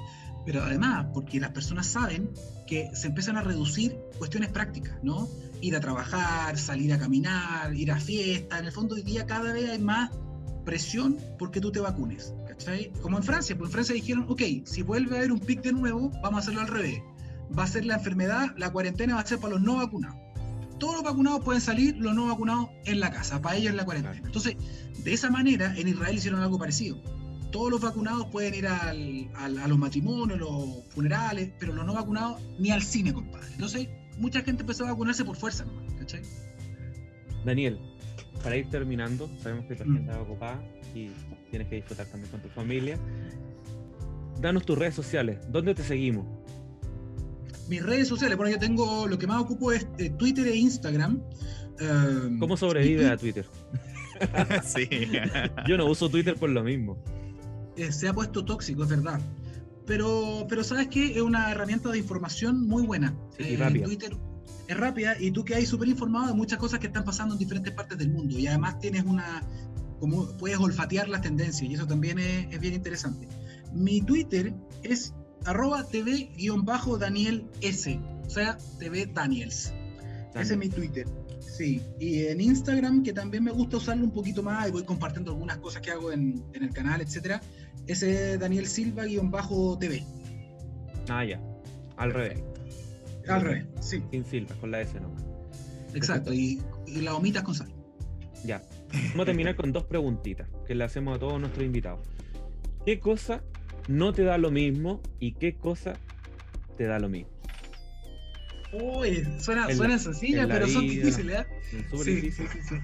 pero 0.45 0.63
además 0.63 1.07
porque 1.13 1.41
las 1.41 1.51
personas 1.51 1.87
saben 1.87 2.31
que 2.67 2.91
se 2.95 3.09
empiezan 3.09 3.37
a 3.37 3.43
reducir 3.43 3.97
cuestiones 4.19 4.51
prácticas, 4.51 4.99
¿no? 5.03 5.29
Ir 5.61 5.77
a 5.77 5.81
trabajar, 5.81 6.59
salir 6.59 6.93
a 6.93 6.99
caminar, 6.99 7.75
ir 7.75 7.93
a 7.93 8.01
fiestas, 8.01 8.61
en 8.61 8.67
el 8.67 8.73
fondo 8.73 8.95
hoy 8.95 9.03
día 9.03 9.27
cada 9.27 9.53
vez 9.53 9.71
hay 9.71 9.79
más 9.79 10.11
presión 10.65 11.19
porque 11.39 11.61
tú 11.61 11.73
te 11.73 11.81
vacunes, 11.81 12.35
¿cachai? 12.49 12.93
Como 13.03 13.19
en 13.19 13.23
Francia, 13.23 13.57
pues 13.57 13.69
en 13.69 13.73
Francia 13.73 13.95
dijeron, 13.95 14.27
ok, 14.29 14.43
si 14.65 14.83
vuelve 14.83 15.17
a 15.17 15.19
haber 15.19 15.33
un 15.33 15.41
pic 15.41 15.63
de 15.63 15.73
nuevo, 15.73 16.11
vamos 16.23 16.37
a 16.37 16.39
hacerlo 16.41 16.61
al 16.61 16.69
revés. 16.69 17.01
Va 17.57 17.65
a 17.65 17.67
ser 17.67 17.85
la 17.85 17.95
enfermedad, 17.95 18.55
la 18.57 18.71
cuarentena 18.71 19.17
va 19.17 19.23
a 19.23 19.27
ser 19.27 19.39
para 19.39 19.55
los 19.55 19.63
no 19.63 19.77
vacunados. 19.77 20.17
Todos 20.81 20.95
los 20.97 21.05
vacunados 21.05 21.45
pueden 21.45 21.61
salir, 21.61 21.97
los 21.99 22.15
no 22.15 22.27
vacunados 22.27 22.71
en 22.85 22.99
la 22.99 23.13
casa, 23.13 23.41
para 23.41 23.55
ellos 23.55 23.71
en 23.71 23.77
la 23.77 23.85
cuarentena. 23.85 24.27
Entonces, 24.27 24.57
de 25.05 25.13
esa 25.13 25.31
manera, 25.31 25.73
en 25.77 25.87
Israel 25.87 26.17
hicieron 26.17 26.41
algo 26.41 26.59
parecido 26.59 27.01
todos 27.51 27.71
los 27.71 27.81
vacunados 27.81 28.27
pueden 28.27 28.55
ir 28.55 28.67
al, 28.67 29.29
a 29.35 29.69
los 29.69 29.79
matrimonios, 29.79 30.39
los 30.39 30.85
funerales, 30.89 31.51
pero 31.59 31.73
los 31.73 31.85
no 31.85 31.95
vacunados 31.95 32.41
ni 32.59 32.71
al 32.71 32.83
cine, 32.83 33.13
compadre. 33.13 33.49
Entonces, 33.53 33.89
mucha 34.19 34.43
gente 34.43 34.63
empezó 34.63 34.85
a 34.85 34.91
vacunarse 34.91 35.25
por 35.25 35.37
fuerza 35.37 35.65
¿cachai? 35.99 36.23
Daniel, 37.45 37.79
para 38.43 38.57
ir 38.57 38.69
terminando, 38.69 39.31
sabemos 39.41 39.67
que 39.67 39.77
tu 39.77 39.85
mm. 39.85 39.93
agenda 39.93 40.21
ocupada 40.21 40.63
y 40.95 41.11
tienes 41.51 41.69
que 41.69 41.77
disfrutar 41.77 42.07
también 42.07 42.31
con 42.31 42.41
tu 42.41 42.49
familia. 42.49 42.99
Danos 44.41 44.65
tus 44.65 44.79
redes 44.79 44.95
sociales, 44.95 45.39
¿dónde 45.51 45.75
te 45.75 45.83
seguimos? 45.83 46.27
Mis 47.71 47.85
redes 47.85 48.09
sociales, 48.09 48.37
bueno, 48.37 48.51
yo 48.51 48.59
tengo, 48.59 49.07
lo 49.07 49.17
que 49.17 49.29
más 49.29 49.41
ocupo 49.41 49.71
es 49.71 49.87
eh, 49.99 50.11
Twitter 50.11 50.45
e 50.49 50.57
Instagram. 50.57 51.23
¿Cómo 52.41 52.57
sobrevive 52.57 53.07
a 53.09 53.17
Twitter? 53.17 53.47
sí. 54.65 54.89
Yo 55.69 55.77
no 55.77 55.87
uso 55.87 56.11
Twitter 56.11 56.35
por 56.35 56.51
lo 56.51 56.65
mismo. 56.65 57.03
Eh, 57.77 57.93
se 57.93 58.09
ha 58.09 58.13
puesto 58.13 58.45
tóxico, 58.45 58.83
es 58.83 58.89
verdad. 58.89 59.21
Pero, 59.87 60.47
pero 60.49 60.65
sabes 60.65 60.89
que 60.89 61.13
es 61.13 61.23
una 61.23 61.53
herramienta 61.53 61.91
de 61.91 61.99
información 61.99 62.67
muy 62.67 62.83
buena. 62.83 63.17
Sí, 63.39 63.55
eh, 63.55 63.83
Twitter 63.85 64.17
es 64.67 64.77
rápida 64.77 65.15
y 65.21 65.31
tú 65.31 65.45
que 65.45 65.55
hay 65.55 65.65
súper 65.65 65.87
informado 65.89 66.27
de 66.27 66.35
muchas 66.35 66.59
cosas 66.59 66.81
que 66.81 66.89
están 66.89 67.05
pasando 67.05 67.37
en 67.37 67.39
diferentes 67.39 67.73
partes 67.73 67.99
del 67.99 68.11
mundo 68.11 68.37
y 68.37 68.49
además 68.49 68.81
tienes 68.81 69.05
una, 69.05 69.43
como 70.01 70.37
puedes 70.39 70.59
olfatear 70.59 71.09
las 71.09 71.23
tendencias 71.23 71.71
y 71.71 71.75
eso 71.75 71.87
también 71.87 72.19
es, 72.19 72.61
bien 72.61 72.75
interesante. 72.75 73.29
Mi 73.73 74.01
Twitter 74.01 74.53
es 74.83 75.15
arroba 75.45 75.85
tv-daniel 75.85 77.45
s, 77.61 78.01
o 78.27 78.31
sea, 78.31 78.59
tv 78.79 79.07
daniels. 79.07 79.73
Ese 80.35 80.53
es 80.53 80.59
mi 80.59 80.69
Twitter. 80.69 81.07
Sí, 81.41 81.83
y 81.99 82.27
en 82.27 82.41
Instagram, 82.41 83.03
que 83.03 83.13
también 83.13 83.45
me 83.45 83.51
gusta 83.51 83.79
usarlo 83.79 84.05
un 84.05 84.13
poquito 84.13 84.43
más 84.43 84.69
y 84.69 84.71
voy 84.71 84.85
compartiendo 84.85 85.33
algunas 85.33 85.59
cosas 85.59 85.83
que 85.83 85.91
hago 85.91 86.13
en, 86.13 86.43
en 86.53 86.63
el 86.63 86.71
canal, 86.71 87.01
etcétera, 87.01 87.41
ese 87.87 88.39
Daniel 88.39 88.67
Silva-TV. 88.67 90.05
Ah, 91.09 91.25
ya. 91.25 91.41
Al 91.97 92.13
revés. 92.13 92.43
Al 93.29 93.43
revés, 93.43 93.67
sí. 93.81 94.03
Sin 94.11 94.25
Silva, 94.25 94.55
con 94.61 94.71
la 94.71 94.81
S 94.81 94.99
nomás. 95.01 95.25
Exacto, 95.95 96.33
y, 96.33 96.63
y 96.87 97.01
la 97.01 97.15
omitas 97.15 97.43
con 97.43 97.55
sal. 97.55 97.69
Ya. 98.45 98.63
Vamos 99.11 99.23
a 99.23 99.25
terminar 99.27 99.57
con 99.57 99.73
dos 99.73 99.85
preguntitas 99.85 100.49
que 100.67 100.75
le 100.75 100.85
hacemos 100.85 101.17
a 101.17 101.19
todos 101.19 101.39
nuestros 101.41 101.65
invitados. 101.65 102.01
¿Qué 102.87 102.99
cosa 103.01 103.43
no 103.91 104.13
te 104.13 104.23
da 104.23 104.39
lo 104.39 104.51
mismo 104.51 105.03
y 105.19 105.33
qué 105.33 105.57
cosa 105.57 105.95
te 106.77 106.85
da 106.85 106.99
lo 106.99 107.09
mismo? 107.09 107.31
Uy, 108.73 109.27
suena, 109.41 109.75
suena 109.75 109.99
sencilla, 109.99 110.47
pero 110.47 110.69
son 110.69 110.87
difíciles, 110.87 111.41
¿eh? 111.41 111.47
Sí, 112.05 112.31
sí, 112.31 112.45
sí, 112.47 112.77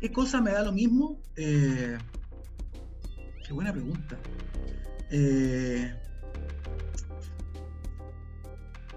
¿Qué 0.00 0.12
cosa 0.12 0.40
me 0.40 0.52
da 0.52 0.62
lo 0.62 0.72
mismo? 0.72 1.18
Eh, 1.36 1.98
Qué 3.44 3.52
buena 3.52 3.72
pregunta. 3.72 4.16
Eh, 5.10 5.92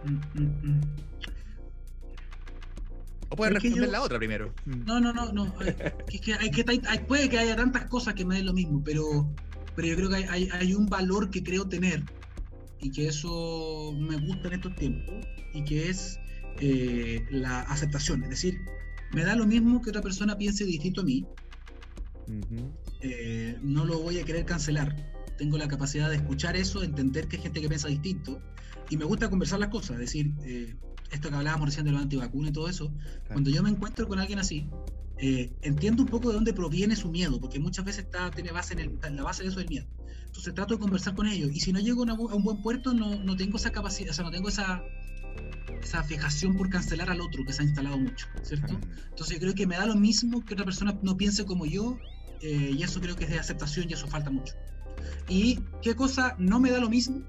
mm, 0.04 0.40
mm, 0.40 0.70
mm. 0.70 0.82
O 3.30 3.36
puedes 3.36 3.56
responder 3.56 3.90
la 3.90 4.04
otra 4.04 4.20
primero. 4.20 4.54
No, 4.66 5.00
no, 5.00 5.12
no, 5.12 5.34
no. 5.34 5.56
Es 6.08 6.22
que, 6.22 6.36
hay 6.36 6.52
que 6.52 6.64
puede 7.08 7.30
que 7.30 7.40
haya 7.40 7.56
tantas 7.56 7.86
cosas 7.88 8.14
que 8.14 8.26
me 8.26 8.36
den 8.36 8.46
lo 8.46 8.54
mismo, 8.54 8.84
pero, 8.86 9.28
pero 9.76 9.88
yo 9.88 9.96
creo 9.96 10.10
que 10.10 10.16
hay, 10.16 10.50
hay, 10.52 10.74
un 10.74 10.88
valor 10.88 11.30
que 11.30 11.44
creo 11.44 11.68
tener 11.68 12.04
y 12.80 12.92
que 12.92 13.08
eso 13.08 13.94
me 13.98 14.18
gusta 14.18 14.50
en 14.50 14.54
estos 14.56 14.76
tiempos 14.76 15.16
y 15.54 15.64
que 15.64 15.90
es 15.90 16.20
eh, 16.60 17.26
la 17.32 17.62
aceptación. 17.62 18.24
Es 18.24 18.30
decir, 18.30 18.60
me 19.14 19.24
da 19.24 19.36
lo 19.36 19.46
mismo 19.46 19.82
que 19.82 19.90
otra 19.90 20.02
persona 20.02 20.38
piense 20.38 20.66
distinto 20.66 21.02
a 21.02 21.04
mí. 21.04 21.26
Eh, 23.02 23.58
no 23.62 23.86
lo 23.86 24.00
voy 24.00 24.20
a 24.20 24.26
querer 24.26 24.46
cancelar. 24.46 24.96
Tengo 25.38 25.58
la 25.58 25.68
capacidad 25.68 26.10
de 26.10 26.18
escuchar 26.18 26.56
eso, 26.56 26.84
entender 26.84 27.28
que 27.28 27.38
hay 27.38 27.44
gente 27.44 27.62
que 27.62 27.68
piensa 27.68 27.88
distinto 27.88 28.42
y 28.90 28.98
me 28.98 29.06
gusta 29.06 29.30
conversar 29.30 29.60
las 29.60 29.70
cosas. 29.70 29.92
Es 29.92 30.00
decir, 30.00 30.32
eh, 30.44 30.76
esto 31.12 31.30
que 31.30 31.36
hablábamos 31.36 31.68
recién 31.68 31.86
de 31.86 31.92
los 31.92 32.02
antivacunas 32.02 32.52
y 32.52 32.54
todo 32.54 32.70
eso, 32.70 32.94
cuando 33.28 33.50
yo 33.50 33.64
me 33.64 33.70
encuentro 33.70 34.08
con 34.08 34.20
alguien 34.20 34.40
así, 34.40 34.70
eh, 35.18 35.54
entiendo 35.62 36.04
un 36.04 36.10
poco 36.10 36.30
de 36.30 36.36
dónde 36.36 36.54
proviene 36.54 36.96
su 36.96 37.10
miedo, 37.10 37.40
porque 37.40 37.60
muchas 37.60 37.86
veces 37.86 38.06
está, 38.06 38.32
tiene 38.32 38.52
base 38.52 38.74
en, 38.74 38.80
el, 38.80 39.16
la 39.16 39.24
base 39.24 39.44
de 39.44 39.50
eso 39.50 39.60
del 39.60 39.70
miedo. 39.70 39.86
Entonces 40.26 40.54
trato 40.56 40.74
de 40.74 40.80
conversar 40.80 41.14
con 41.14 41.28
ellos 41.28 41.52
y 41.54 41.60
si 41.60 41.72
no 41.72 41.80
llego 41.80 42.04
a, 42.10 42.14
un 42.14 42.44
buen 42.44 42.62
puerto 42.62 42.94
no, 42.94 43.24
no, 43.24 43.36
tengo 43.36 43.58
esa 43.58 43.72
capacidad, 43.72 44.10
o 44.10 44.14
sea, 44.14 44.26
no 44.26 44.32
tengo 44.32 44.50
esa, 44.50 44.84
esa 45.82 46.04
fijación 46.04 46.58
por 46.58 46.70
cancelar 46.70 47.12
al 47.12 47.22
otro 47.22 47.46
que 47.46 47.54
se 47.54 47.62
ha 47.62 47.66
instalado 47.66 48.00
mucho, 48.00 48.26
¿cierto? 48.42 48.80
Entonces 49.10 49.36
yo 49.36 49.42
creo 49.42 49.54
que 49.54 49.68
me 49.68 49.78
da 49.78 49.86
lo 49.86 49.96
mismo 49.96 50.44
que 50.44 50.56
otra 50.56 50.66
persona 50.66 50.98
no 51.04 51.16
piense 51.16 51.46
como 51.46 51.68
yo 51.68 52.00
eh, 52.42 52.72
y 52.76 52.82
eso 52.82 53.00
creo 53.00 53.16
que 53.16 53.26
es 53.26 53.30
de 53.30 53.40
aceptación 53.40 53.90
y 53.90 53.94
eso 53.94 54.08
falta 54.08 54.32
mucho. 54.32 54.56
¿Y 55.30 55.60
qué 55.82 55.96
cosa 55.96 56.36
no 56.40 56.60
me 56.60 56.72
da 56.72 56.80
lo 56.80 56.90
mismo? 56.90 57.22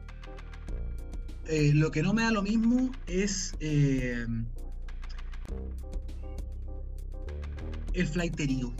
Eh, 1.46 1.72
lo 1.74 1.90
que 1.90 2.02
no 2.02 2.14
me 2.14 2.22
da 2.22 2.30
lo 2.30 2.42
mismo 2.42 2.90
es 3.06 3.54
el 7.94 8.06
flighterío. 8.06 8.72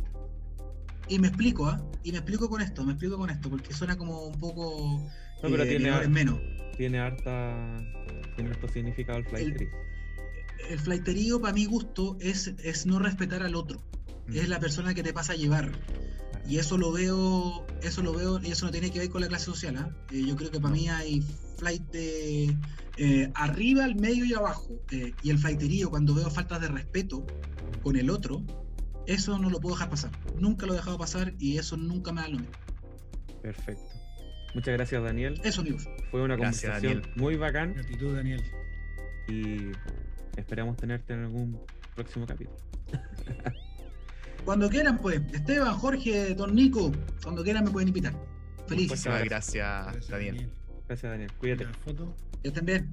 Y 1.09 1.19
me 1.19 1.29
explico, 1.29 1.67
¿ah? 1.67 1.83
Y 2.03 2.13
me 2.13 2.19
explico 2.19 2.49
con 2.49 2.63
esto, 2.63 2.85
me 2.85 2.93
explico 2.93 3.17
con 3.17 3.31
esto, 3.31 3.51
porque 3.51 3.73
suena 3.73 3.97
como 3.97 4.27
un 4.27 4.39
poco. 4.39 5.03
No, 5.43 5.51
pero 5.51 5.63
eh, 5.65 5.69
tiene, 5.69 6.09
menos. 6.09 6.39
tiene 6.77 6.99
harta. 6.99 7.83
Tiene 8.37 8.51
harto 8.51 8.69
significado 8.69 9.19
el 9.19 9.27
flighterío. 9.27 9.69
El, 10.71 10.79
flighterío, 10.79 11.41
para 11.41 11.53
mi 11.53 11.67
gusto, 11.67 12.17
es, 12.21 12.55
es 12.63 12.87
no 12.87 12.99
respetar 12.99 13.43
al 13.43 13.55
otro. 13.55 13.83
Es 14.33 14.47
mm. 14.47 14.51
la 14.51 14.61
persona 14.61 14.95
que 14.95 15.03
te 15.03 15.13
pasa 15.13 15.35
a 15.35 15.37
llevar. 15.37 15.73
Y 16.47 16.59
eso 16.59 16.77
lo 16.77 16.93
veo, 16.93 17.67
eso 17.83 18.03
lo 18.03 18.13
veo, 18.13 18.41
y 18.43 18.51
eso 18.51 18.67
no 18.67 18.73
tiene 18.73 18.91
que 18.91 18.99
ver 18.99 19.09
con 19.11 19.21
la 19.21 19.29
clase 19.29 19.47
social. 19.47 19.77
¿ah? 19.77 19.91
Eh, 20.11 20.25
yo 20.27 20.37
creo 20.37 20.51
que 20.51 20.61
para 20.61 20.75
mí 20.75 20.89
hay 20.89 21.23
flight 21.59 21.83
de, 21.91 22.57
eh, 22.97 23.31
arriba, 23.35 23.85
al 23.85 23.97
medio 23.97 24.25
y 24.25 24.35
abajo. 24.35 24.69
Eh, 24.91 25.13
y 25.23 25.31
el 25.31 25.39
flighterío, 25.39 25.91
cuando 25.91 26.15
veo 26.15 26.31
faltas 26.31 26.61
de 26.61 26.69
respeto 26.69 27.27
con 27.83 27.97
el 27.97 28.11
otro, 28.11 28.43
eso 29.07 29.39
no 29.39 29.51
lo 29.51 29.61
puedo 29.61 29.75
dejar 29.75 29.91
pasar. 29.91 30.11
Nunca 30.39 30.67
lo 30.67 30.75
he 30.75 30.77
dejado 30.77 30.99
pasar 30.99 31.35
y 31.39 31.59
eso 31.59 31.77
nunca 31.77 32.13
me 32.13 32.23
da 32.23 32.29
lo 32.29 32.39
mismo. 32.39 32.55
Perfecto. 33.43 33.95
Muchas 34.55 34.75
gracias, 34.75 35.03
Daniel. 35.03 35.41
Eso, 35.43 35.63
amigos. 35.63 35.89
Fue 36.11 36.23
una 36.23 36.37
conversación 36.37 37.03
muy 37.17 37.37
bacán. 37.37 37.75
Gratitud, 37.75 38.15
Daniel. 38.15 38.43
Y 39.29 39.73
esperamos 40.37 40.77
tenerte 40.77 41.13
en 41.13 41.25
algún 41.25 41.61
próximo 41.95 42.27
capítulo. 42.27 42.57
Cuando 44.45 44.69
quieran, 44.69 44.99
pues. 44.99 45.21
Esteban, 45.33 45.75
Jorge, 45.75 46.35
Don 46.35 46.55
Nico, 46.55 46.93
cuando 47.23 47.43
quieran 47.43 47.65
me 47.65 47.71
pueden 47.71 47.89
invitar. 47.89 48.13
Feliz. 48.67 48.91
Muchas 48.91 49.25
gracias, 49.25 50.09
Daniel. 50.09 50.51
Gracias, 50.87 51.11
Daniel. 51.11 51.33
Cuídate. 51.39 51.67
Que 52.43 52.49
estén 52.49 52.67
bien. 52.67 52.91